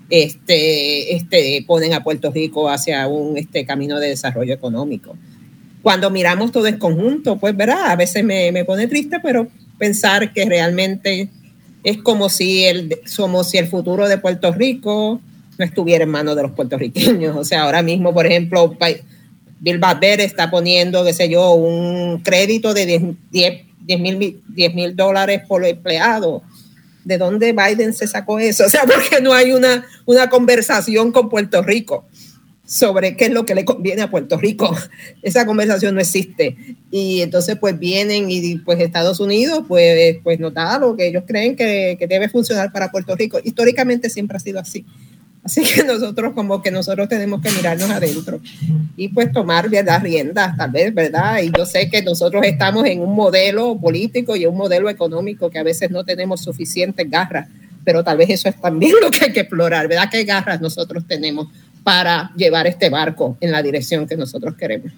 este, 0.09 1.15
este, 1.15 1.63
ponen 1.65 1.93
a 1.93 2.03
Puerto 2.03 2.31
Rico 2.31 2.69
hacia 2.69 3.07
un 3.07 3.37
este, 3.37 3.65
camino 3.65 3.99
de 3.99 4.09
desarrollo 4.09 4.53
económico. 4.53 5.15
Cuando 5.81 6.09
miramos 6.09 6.51
todo 6.51 6.67
en 6.67 6.77
conjunto, 6.77 7.37
pues 7.37 7.55
verá, 7.55 7.91
a 7.91 7.95
veces 7.95 8.23
me, 8.23 8.51
me 8.51 8.65
pone 8.65 8.87
triste, 8.87 9.19
pero 9.23 9.47
pensar 9.77 10.33
que 10.33 10.45
realmente 10.45 11.29
es 11.83 11.97
como 11.97 12.29
si 12.29 12.65
el, 12.65 12.99
somos 13.05 13.49
si 13.49 13.57
el 13.57 13.67
futuro 13.67 14.07
de 14.07 14.17
Puerto 14.17 14.51
Rico 14.51 15.21
no 15.57 15.65
estuviera 15.65 16.03
en 16.03 16.09
manos 16.09 16.35
de 16.35 16.43
los 16.43 16.51
puertorriqueños. 16.51 17.35
O 17.35 17.43
sea, 17.43 17.63
ahora 17.63 17.81
mismo, 17.81 18.13
por 18.13 18.25
ejemplo, 18.25 18.75
Bill 19.59 19.77
Baber 19.77 20.21
está 20.21 20.49
poniendo, 20.49 21.03
qué 21.03 21.13
sé 21.13 21.29
yo, 21.29 21.53
un 21.53 22.19
crédito 22.19 22.73
de 22.73 23.15
10 23.31 24.73
mil 24.73 24.95
dólares 24.95 25.41
por 25.47 25.65
empleado. 25.65 26.41
¿De 27.03 27.17
dónde 27.17 27.53
Biden 27.53 27.93
se 27.93 28.07
sacó 28.07 28.39
eso? 28.39 28.65
O 28.65 28.69
sea, 28.69 28.83
porque 28.85 29.21
no 29.21 29.33
hay 29.33 29.51
una, 29.51 29.85
una 30.05 30.29
conversación 30.29 31.11
con 31.11 31.29
Puerto 31.29 31.61
Rico 31.61 32.05
sobre 32.69 33.17
qué 33.17 33.25
es 33.25 33.31
lo 33.31 33.47
que 33.47 33.55
le 33.55 33.65
conviene 33.65 34.03
a 34.03 34.11
Puerto 34.11 34.37
Rico. 34.37 34.77
Esa 35.23 35.47
conversación 35.47 35.95
no 35.95 36.01
existe. 36.01 36.55
Y 36.91 37.21
entonces 37.21 37.57
pues 37.59 37.79
vienen 37.79 38.29
y 38.29 38.57
pues 38.59 38.79
Estados 38.79 39.19
Unidos 39.19 39.63
pues, 39.67 40.17
pues 40.23 40.39
nos 40.39 40.53
da 40.53 40.77
lo 40.77 40.95
que 40.95 41.07
ellos 41.07 41.23
creen 41.25 41.55
que, 41.55 41.97
que, 41.97 42.05
debe 42.05 42.29
funcionar 42.29 42.71
para 42.71 42.91
Puerto 42.91 43.15
Rico. 43.15 43.39
Históricamente 43.43 44.07
siempre 44.11 44.37
ha 44.37 44.39
sido 44.39 44.59
así. 44.59 44.85
Así 45.43 45.63
que 45.63 45.83
nosotros 45.87 46.33
como 46.35 46.61
que 46.61 46.69
nosotros 46.69 47.09
tenemos 47.09 47.41
que 47.41 47.49
mirarnos 47.49 47.89
adentro 47.89 48.39
y 48.95 49.07
pues 49.07 49.31
tomar 49.31 49.67
las 49.71 50.03
riendas, 50.03 50.55
tal 50.55 50.69
vez, 50.69 50.93
¿verdad? 50.93 51.41
Y 51.41 51.51
yo 51.57 51.65
sé 51.65 51.89
que 51.89 52.03
nosotros 52.03 52.43
estamos 52.45 52.85
en 52.85 53.01
un 53.01 53.15
modelo 53.15 53.79
político 53.79 54.35
y 54.35 54.45
un 54.45 54.55
modelo 54.55 54.91
económico 54.91 55.49
que 55.49 55.57
a 55.57 55.63
veces 55.63 55.89
no 55.89 56.03
tenemos 56.03 56.41
suficientes 56.41 57.09
garras, 57.09 57.47
pero 57.83 58.03
tal 58.03 58.17
vez 58.17 58.29
eso 58.29 58.47
es 58.47 58.61
también 58.61 58.93
lo 59.01 59.09
que 59.09 59.25
hay 59.25 59.33
que 59.33 59.39
explorar, 59.39 59.87
¿verdad? 59.87 60.09
¿Qué 60.11 60.23
garras 60.23 60.61
nosotros 60.61 61.03
tenemos 61.07 61.47
para 61.83 62.31
llevar 62.35 62.67
este 62.67 62.89
barco 62.89 63.37
en 63.41 63.51
la 63.51 63.61
dirección 63.61 64.07
que 64.07 64.17
nosotros 64.17 64.55
queremos. 64.55 64.91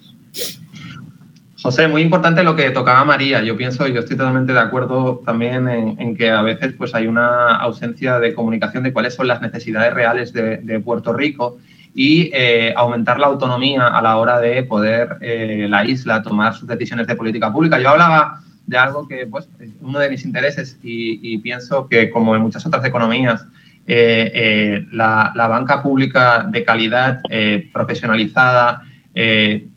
José, 1.62 1.86
muy 1.86 2.02
importante 2.02 2.42
lo 2.42 2.56
que 2.56 2.70
tocaba 2.70 3.04
María. 3.04 3.40
Yo 3.42 3.56
pienso, 3.56 3.86
yo 3.86 4.00
estoy 4.00 4.16
totalmente 4.16 4.52
de 4.52 4.58
acuerdo 4.58 5.22
también 5.24 5.68
en, 5.68 6.16
que 6.16 6.28
a 6.28 6.42
veces 6.42 6.74
pues, 6.76 6.92
hay 6.92 7.06
una 7.06 7.54
ausencia 7.56 8.18
de 8.18 8.34
comunicación 8.34 8.82
de 8.82 8.92
cuáles 8.92 9.14
son 9.14 9.28
las 9.28 9.40
necesidades 9.40 9.94
reales 9.94 10.32
de, 10.32 10.82
Puerto 10.84 11.12
Rico 11.12 11.58
y 11.94 12.30
eh, 12.32 12.74
aumentar 12.76 13.20
la 13.20 13.28
autonomía 13.28 13.86
a 13.86 14.02
la 14.02 14.16
hora 14.16 14.40
de 14.40 14.64
poder 14.64 15.18
eh, 15.20 15.66
la 15.68 15.84
isla 15.84 16.22
tomar 16.22 16.54
sus 16.54 16.66
decisiones 16.66 17.06
de 17.06 17.14
política 17.14 17.52
pública. 17.52 17.78
Yo 17.78 17.90
hablaba 17.90 18.40
de 18.66 18.78
algo 18.78 19.06
que 19.06 19.26
pues, 19.28 19.48
es 19.60 19.70
uno 19.80 20.00
de 20.00 20.10
mis 20.10 20.24
intereses 20.24 20.78
y 20.82 21.38
pienso 21.38 21.86
que 21.86 22.10
como 22.10 22.34
en 22.34 22.42
muchas 22.42 22.66
otras 22.66 22.84
economías, 22.84 23.46
eh, 23.84 24.30
eh, 24.32 24.86
la, 24.92 25.32
banca 25.34 25.82
pública 25.82 26.46
de 26.48 26.64
calidad, 26.64 27.20
eh, 27.28 27.68
profesionalizada, 27.72 28.82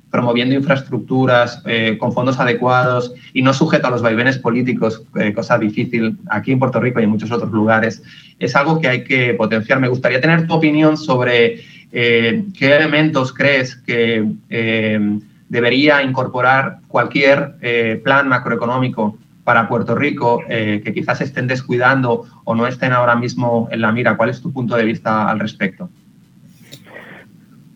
promoviendo 0.09 0.55
infraestructuras 0.55 1.61
con 1.99 2.13
fondos 2.13 2.39
adecuados 2.39 3.13
y 3.33 3.41
no 3.41 3.53
sujeto 3.53 3.87
a 3.87 3.89
los 3.89 4.01
vaivenes 4.01 4.37
políticos, 4.37 5.03
cosa 5.35 5.57
difícil 5.57 6.17
aquí 6.29 6.53
en 6.53 6.59
Puerto 6.59 6.79
Rico 6.79 7.01
y 7.01 7.03
en 7.03 7.09
muchos 7.09 7.31
otros 7.31 7.51
lugares, 7.51 8.01
es 8.39 8.55
algo 8.55 8.79
que 8.79 8.87
hay 8.87 9.03
que 9.03 9.33
potenciar. 9.33 9.81
Me 9.81 9.89
gustaría 9.89 10.21
tener 10.21 10.47
tu 10.47 10.53
opinión 10.53 10.95
sobre 10.95 11.63
qué 11.91 12.53
elementos 12.61 13.33
crees 13.33 13.75
que 13.75 14.25
debería 15.49 16.01
incorporar 16.01 16.77
cualquier 16.87 17.99
plan 18.01 18.29
macroeconómico 18.29 19.17
para 19.45 19.69
Puerto 19.69 19.95
Rico 19.95 20.41
que 20.47 20.91
quizás 20.93 21.21
estén 21.21 21.47
descuidando 21.47 22.25
o 22.43 22.55
no 22.55 22.67
estén 22.67 22.91
ahora 22.91 23.15
mismo 23.15 23.69
en 23.71 23.79
la 23.79 23.91
mira. 23.91 24.17
¿Cuál 24.17 24.29
es 24.29 24.41
tu 24.41 24.51
punto 24.51 24.75
de 24.75 24.83
vista 24.83 25.29
al 25.29 25.39
respecto? 25.39 25.89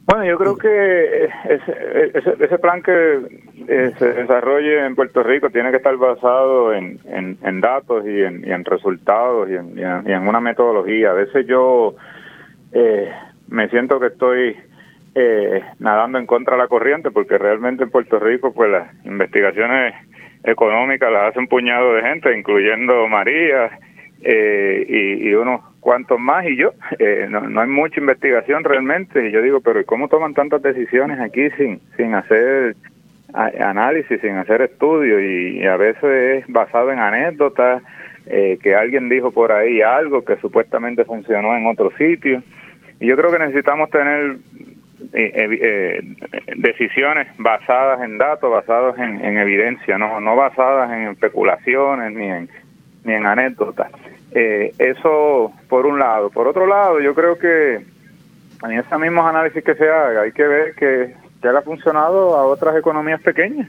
Bueno, 0.09 0.25
yo 0.25 0.39
creo 0.39 0.57
que 0.57 1.25
ese, 1.25 2.43
ese, 2.43 2.57
plan 2.57 2.81
que 2.81 3.41
eh, 3.67 3.91
se 3.99 4.13
desarrolle 4.13 4.83
en 4.83 4.95
Puerto 4.95 5.21
Rico 5.21 5.51
tiene 5.51 5.69
que 5.69 5.77
estar 5.77 5.95
basado 5.97 6.73
en, 6.73 6.99
en, 7.05 7.61
datos 7.61 8.03
y 8.07 8.23
en, 8.23 8.43
y 8.43 8.51
en 8.51 8.65
resultados 8.65 9.47
y 9.47 9.53
en, 9.53 9.77
y 9.77 10.11
en, 10.11 10.27
una 10.27 10.39
metodología. 10.39 11.11
A 11.11 11.13
veces 11.13 11.45
yo 11.45 11.93
eh, 12.71 13.11
me 13.49 13.69
siento 13.69 13.99
que 13.99 14.07
estoy 14.07 14.57
eh, 15.13 15.63
nadando 15.77 16.17
en 16.17 16.25
contra 16.25 16.55
de 16.55 16.63
la 16.63 16.67
corriente 16.67 17.11
porque 17.11 17.37
realmente 17.37 17.83
en 17.83 17.91
Puerto 17.91 18.17
Rico 18.17 18.51
pues 18.51 18.71
las 18.71 19.05
investigaciones 19.05 19.93
económicas 20.43 21.11
las 21.11 21.29
hace 21.29 21.39
un 21.39 21.47
puñado 21.47 21.93
de 21.93 22.01
gente, 22.01 22.37
incluyendo 22.37 23.07
María 23.07 23.71
eh, 24.21 24.85
y, 24.87 25.29
y 25.29 25.33
unos 25.33 25.61
cuantos 25.79 26.19
más 26.19 26.45
y 26.45 26.55
yo. 26.55 26.73
Eh, 26.99 27.27
no, 27.29 27.61
hay 27.61 27.67
mucha 27.67 27.99
investigación 27.99 28.63
realmente. 28.63 29.27
Y 29.27 29.31
yo 29.31 29.41
digo, 29.41 29.61
pero 29.61 29.85
¿cómo 29.85 30.07
toman 30.09 30.33
tantas 30.33 30.61
decisiones 30.61 31.19
aquí 31.19 31.49
sin, 31.51 31.79
sin 31.95 32.13
hacer 32.13 32.75
análisis, 33.33 34.19
sin 34.19 34.35
hacer 34.35 34.61
estudios? 34.61 35.21
Y, 35.21 35.65
a 35.65 35.77
veces 35.77 36.43
es 36.43 36.47
basado 36.47 36.91
en 36.91 36.99
anécdotas, 36.99 37.81
eh, 38.25 38.59
que 38.61 38.75
alguien 38.75 39.07
dijo 39.07 39.31
por 39.31 39.51
ahí 39.51 39.81
algo 39.81 40.25
que 40.25 40.35
supuestamente 40.37 41.05
funcionó 41.05 41.55
en 41.55 41.67
otro 41.67 41.91
sitio. 41.97 42.43
Y 42.99 43.07
yo 43.07 43.15
creo 43.15 43.31
que 43.31 43.39
necesitamos 43.39 43.89
tener 43.91 44.37
eh, 45.13 46.01
decisiones 46.57 47.27
basadas 47.37 48.01
en 48.01 48.17
datos, 48.17 48.51
basadas 48.51 48.97
en, 48.99 49.23
en 49.23 49.37
evidencia, 49.37 49.97
no, 49.97 50.19
no 50.19 50.35
basadas 50.35 50.91
en 50.91 51.09
especulaciones 51.09 52.13
ni 52.13 52.25
en, 52.25 52.49
ni 53.03 53.13
en 53.13 53.25
anécdotas. 53.25 53.91
Eh, 54.31 54.73
eso 54.77 55.51
por 55.67 55.85
un 55.85 55.99
lado. 55.99 56.29
Por 56.29 56.47
otro 56.47 56.67
lado, 56.67 56.99
yo 56.99 57.15
creo 57.15 57.37
que 57.37 57.75
en 58.63 58.71
esos 58.71 58.99
mismos 58.99 59.25
análisis 59.25 59.63
que 59.63 59.75
se 59.75 59.89
haga 59.89 60.21
hay 60.21 60.31
que 60.31 60.47
ver 60.47 60.75
que 60.75 61.15
ya 61.41 61.51
le 61.51 61.57
ha 61.57 61.61
funcionado 61.61 62.35
a 62.35 62.45
otras 62.45 62.75
economías 62.77 63.21
pequeñas 63.21 63.67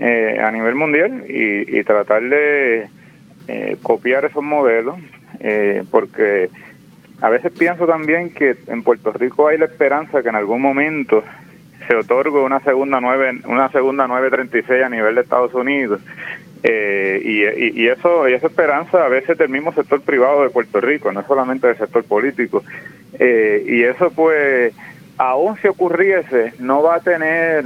eh, 0.00 0.40
a 0.42 0.50
nivel 0.50 0.74
mundial 0.74 1.24
y, 1.28 1.82
tratar 1.84 2.22
de 2.22 2.88
eh, 3.46 3.76
copiar 3.82 4.24
esos 4.24 4.42
modelos, 4.42 4.96
porque 5.90 6.48
a 7.20 7.28
veces 7.28 7.52
pienso 7.52 7.86
también 7.86 8.32
que 8.32 8.56
en 8.66 8.82
Puerto 8.82 9.12
Rico 9.12 9.48
hay 9.48 9.58
la 9.58 9.66
esperanza 9.66 10.22
que 10.22 10.28
en 10.28 10.36
algún 10.36 10.60
momento 10.60 11.22
se 11.86 11.94
otorgue 11.94 12.40
una 12.40 12.60
segunda 12.60 13.00
nueve, 13.00 13.40
una 13.46 13.70
segunda 13.70 14.06
936 14.06 14.84
a 14.84 14.88
nivel 14.88 15.14
de 15.14 15.20
Estados 15.20 15.54
Unidos 15.54 16.00
eh, 16.62 17.20
y, 17.22 17.82
y, 17.82 17.88
eso 17.88 18.26
y 18.26 18.32
esa 18.32 18.46
esperanza 18.46 19.04
a 19.04 19.08
veces 19.08 19.36
del 19.36 19.50
mismo 19.50 19.72
sector 19.74 20.00
privado 20.00 20.42
de 20.42 20.48
Puerto 20.48 20.80
Rico, 20.80 21.12
no 21.12 21.22
solamente 21.26 21.66
del 21.66 21.76
sector 21.76 22.04
político. 22.04 22.64
Eh, 23.18 23.64
y 23.68 23.82
eso 23.82 24.10
pues, 24.10 24.72
aún 25.18 25.56
si 25.58 25.68
ocurriese, 25.68 26.54
no 26.58 26.82
va 26.82 26.96
a 26.96 27.00
tener 27.00 27.64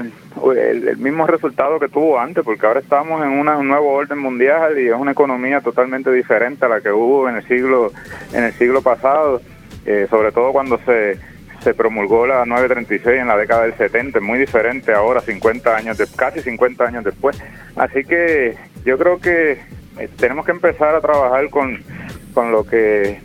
el, 0.56 0.96
mismo 0.98 1.26
resultado 1.26 1.78
que 1.80 1.88
tuvo 1.88 2.18
antes, 2.18 2.44
porque 2.44 2.66
ahora 2.66 2.80
estamos 2.80 3.22
en 3.22 3.30
una, 3.30 3.56
un 3.56 3.68
nuevo 3.68 3.90
orden 3.90 4.18
mundial 4.18 4.78
y 4.78 4.88
es 4.88 4.94
una 4.94 5.12
economía 5.12 5.60
totalmente 5.60 6.12
diferente 6.12 6.66
a 6.66 6.68
la 6.68 6.80
que 6.80 6.90
hubo 6.90 7.28
en 7.28 7.36
el 7.36 7.46
siglo, 7.46 7.92
en 8.32 8.44
el 8.44 8.52
siglo 8.52 8.82
pasado, 8.82 9.40
eh, 9.86 10.06
sobre 10.10 10.32
todo 10.32 10.52
cuando 10.52 10.78
se 10.84 11.18
se 11.62 11.74
promulgó 11.74 12.26
la 12.26 12.46
936 12.46 13.20
en 13.20 13.28
la 13.28 13.36
década 13.36 13.62
del 13.62 13.74
70, 13.74 14.20
muy 14.20 14.38
diferente 14.38 14.92
ahora, 14.92 15.20
50 15.20 15.76
años, 15.76 15.98
de, 15.98 16.06
casi 16.16 16.40
50 16.40 16.84
años 16.84 17.04
después. 17.04 17.40
Así 17.76 18.04
que 18.04 18.56
yo 18.84 18.96
creo 18.98 19.18
que 19.18 19.52
eh, 19.98 20.08
tenemos 20.18 20.46
que 20.46 20.52
empezar 20.52 20.94
a 20.94 21.00
trabajar 21.00 21.50
con, 21.50 21.82
con 22.32 22.52
lo 22.52 22.64
que 22.64 23.20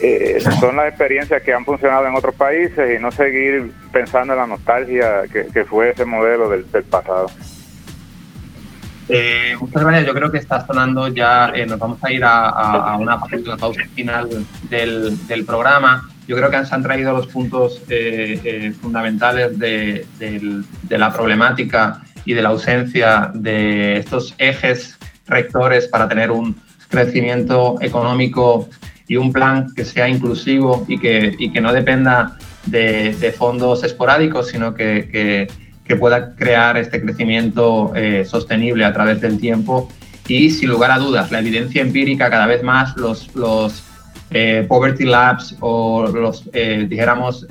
eh, 0.00 0.42
son 0.60 0.76
las 0.76 0.88
experiencias 0.88 1.42
que 1.42 1.52
han 1.52 1.64
funcionado 1.64 2.06
en 2.06 2.14
otros 2.14 2.34
países 2.34 2.98
y 2.98 3.02
no 3.02 3.10
seguir 3.10 3.72
pensando 3.92 4.32
en 4.32 4.38
la 4.38 4.46
nostalgia 4.46 5.22
que, 5.32 5.64
fue 5.64 5.90
ese 5.90 6.04
modelo 6.04 6.48
del, 6.48 6.64
pasado. 6.64 7.26
Eh, 9.08 9.56
muchas 9.60 9.82
gracias. 9.82 10.06
Yo 10.06 10.14
creo 10.14 10.30
que 10.30 10.38
está 10.38 10.66
sonando 10.66 11.08
ya. 11.08 11.52
nos 11.66 11.78
vamos 11.78 11.98
a 12.02 12.12
ir 12.12 12.22
a, 12.24 12.96
una 12.98 13.20
pausa 13.58 13.82
final 13.94 14.28
del, 14.70 15.26
del 15.26 15.44
programa 15.44 16.08
yo 16.26 16.36
creo 16.36 16.50
que 16.50 16.64
se 16.64 16.74
han 16.74 16.82
traído 16.82 17.12
los 17.12 17.26
puntos 17.26 17.82
eh, 17.88 18.40
eh, 18.44 18.72
fundamentales 18.80 19.58
de, 19.58 20.06
la 20.88 21.12
problemática 21.12 22.02
y 22.24 22.32
de 22.32 22.42
la 22.42 22.48
ausencia 22.50 23.30
de 23.34 23.98
estos 23.98 24.34
ejes 24.38 24.98
rectores 25.26 25.86
para 25.88 26.08
tener 26.08 26.30
un 26.30 26.56
crecimiento 26.88 27.76
económico 27.80 28.68
y 29.08 29.16
un 29.16 29.32
plan 29.32 29.72
que 29.74 29.84
sea 29.84 30.08
inclusivo 30.08 30.84
y 30.88 30.98
que, 30.98 31.36
que 31.52 31.60
no 31.60 31.72
dependa 31.72 32.38
de, 32.66 33.34
fondos 33.36 33.84
esporádicos, 33.84 34.48
sino 34.48 34.74
que, 34.74 35.48
pueda 36.00 36.34
crear 36.34 36.76
este 36.76 37.00
crecimiento 37.00 37.92
eh, 37.94 38.24
sostenible 38.24 38.84
a 38.84 38.92
través 38.92 39.20
del 39.20 39.38
tiempo. 39.38 39.88
Y 40.26 40.50
sin 40.50 40.70
lugar 40.70 40.90
a 40.90 40.98
dudas, 40.98 41.30
la 41.30 41.40
evidencia 41.40 41.82
empírica 41.82 42.30
cada 42.30 42.46
vez 42.46 42.62
más, 42.62 42.96
los, 42.96 43.34
los 43.36 43.84
eh, 44.30 44.64
Poverty 44.66 45.04
Labs 45.04 45.56
o 45.60 46.06
los, 46.08 46.48
eh, 46.54 46.86
dijéramos, 46.88 47.46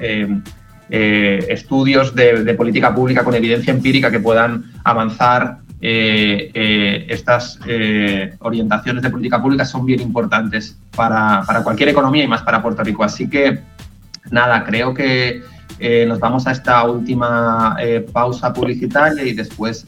eh, 0.96 1.46
estudios 1.50 2.14
de, 2.14 2.54
política 2.54 2.94
pública 2.94 3.24
con 3.24 3.34
evidencia 3.34 3.74
empírica 3.74 4.12
que 4.12 4.20
puedan 4.20 4.66
avanzar 4.84 5.58
estas 5.84 7.60
orientaciones 8.40 9.04
de 9.04 9.10
política 9.10 9.42
pública 9.42 9.66
son 9.66 9.86
bien 9.86 10.00
importantes 10.00 10.78
para, 10.96 11.44
para, 11.46 11.62
cualquier 11.64 11.90
economía 11.90 12.24
y 12.24 12.28
más 12.28 12.42
para 12.42 12.62
Puerto 12.62 12.84
Rico. 12.84 13.04
Así 13.04 13.30
que, 13.30 13.60
nada, 14.32 14.64
creo 14.64 14.94
que 14.94 15.42
nos 16.08 16.20
vamos 16.20 16.48
a 16.48 16.52
esta 16.52 16.84
última 16.90 17.76
pausa 18.14 18.54
publicitaria 18.54 19.24
y 19.24 19.34
después 19.34 19.86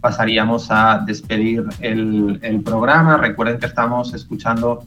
pasaríamos 0.00 0.70
a 0.70 1.02
despedir 1.04 1.64
el, 1.80 2.62
programa. 2.64 3.16
Recuerden 3.16 3.58
que 3.58 3.66
estamos 3.66 4.14
escuchando 4.14 4.84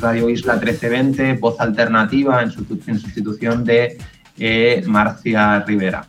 Radio 0.00 0.28
Isla 0.28 0.54
1320, 0.54 1.34
voz 1.34 1.60
alternativa 1.60 2.42
en, 2.42 2.50
sustitución 2.50 3.64
de 3.64 3.98
eh, 4.38 4.82
Marcia 4.86 5.60
Rivera. 5.60 6.06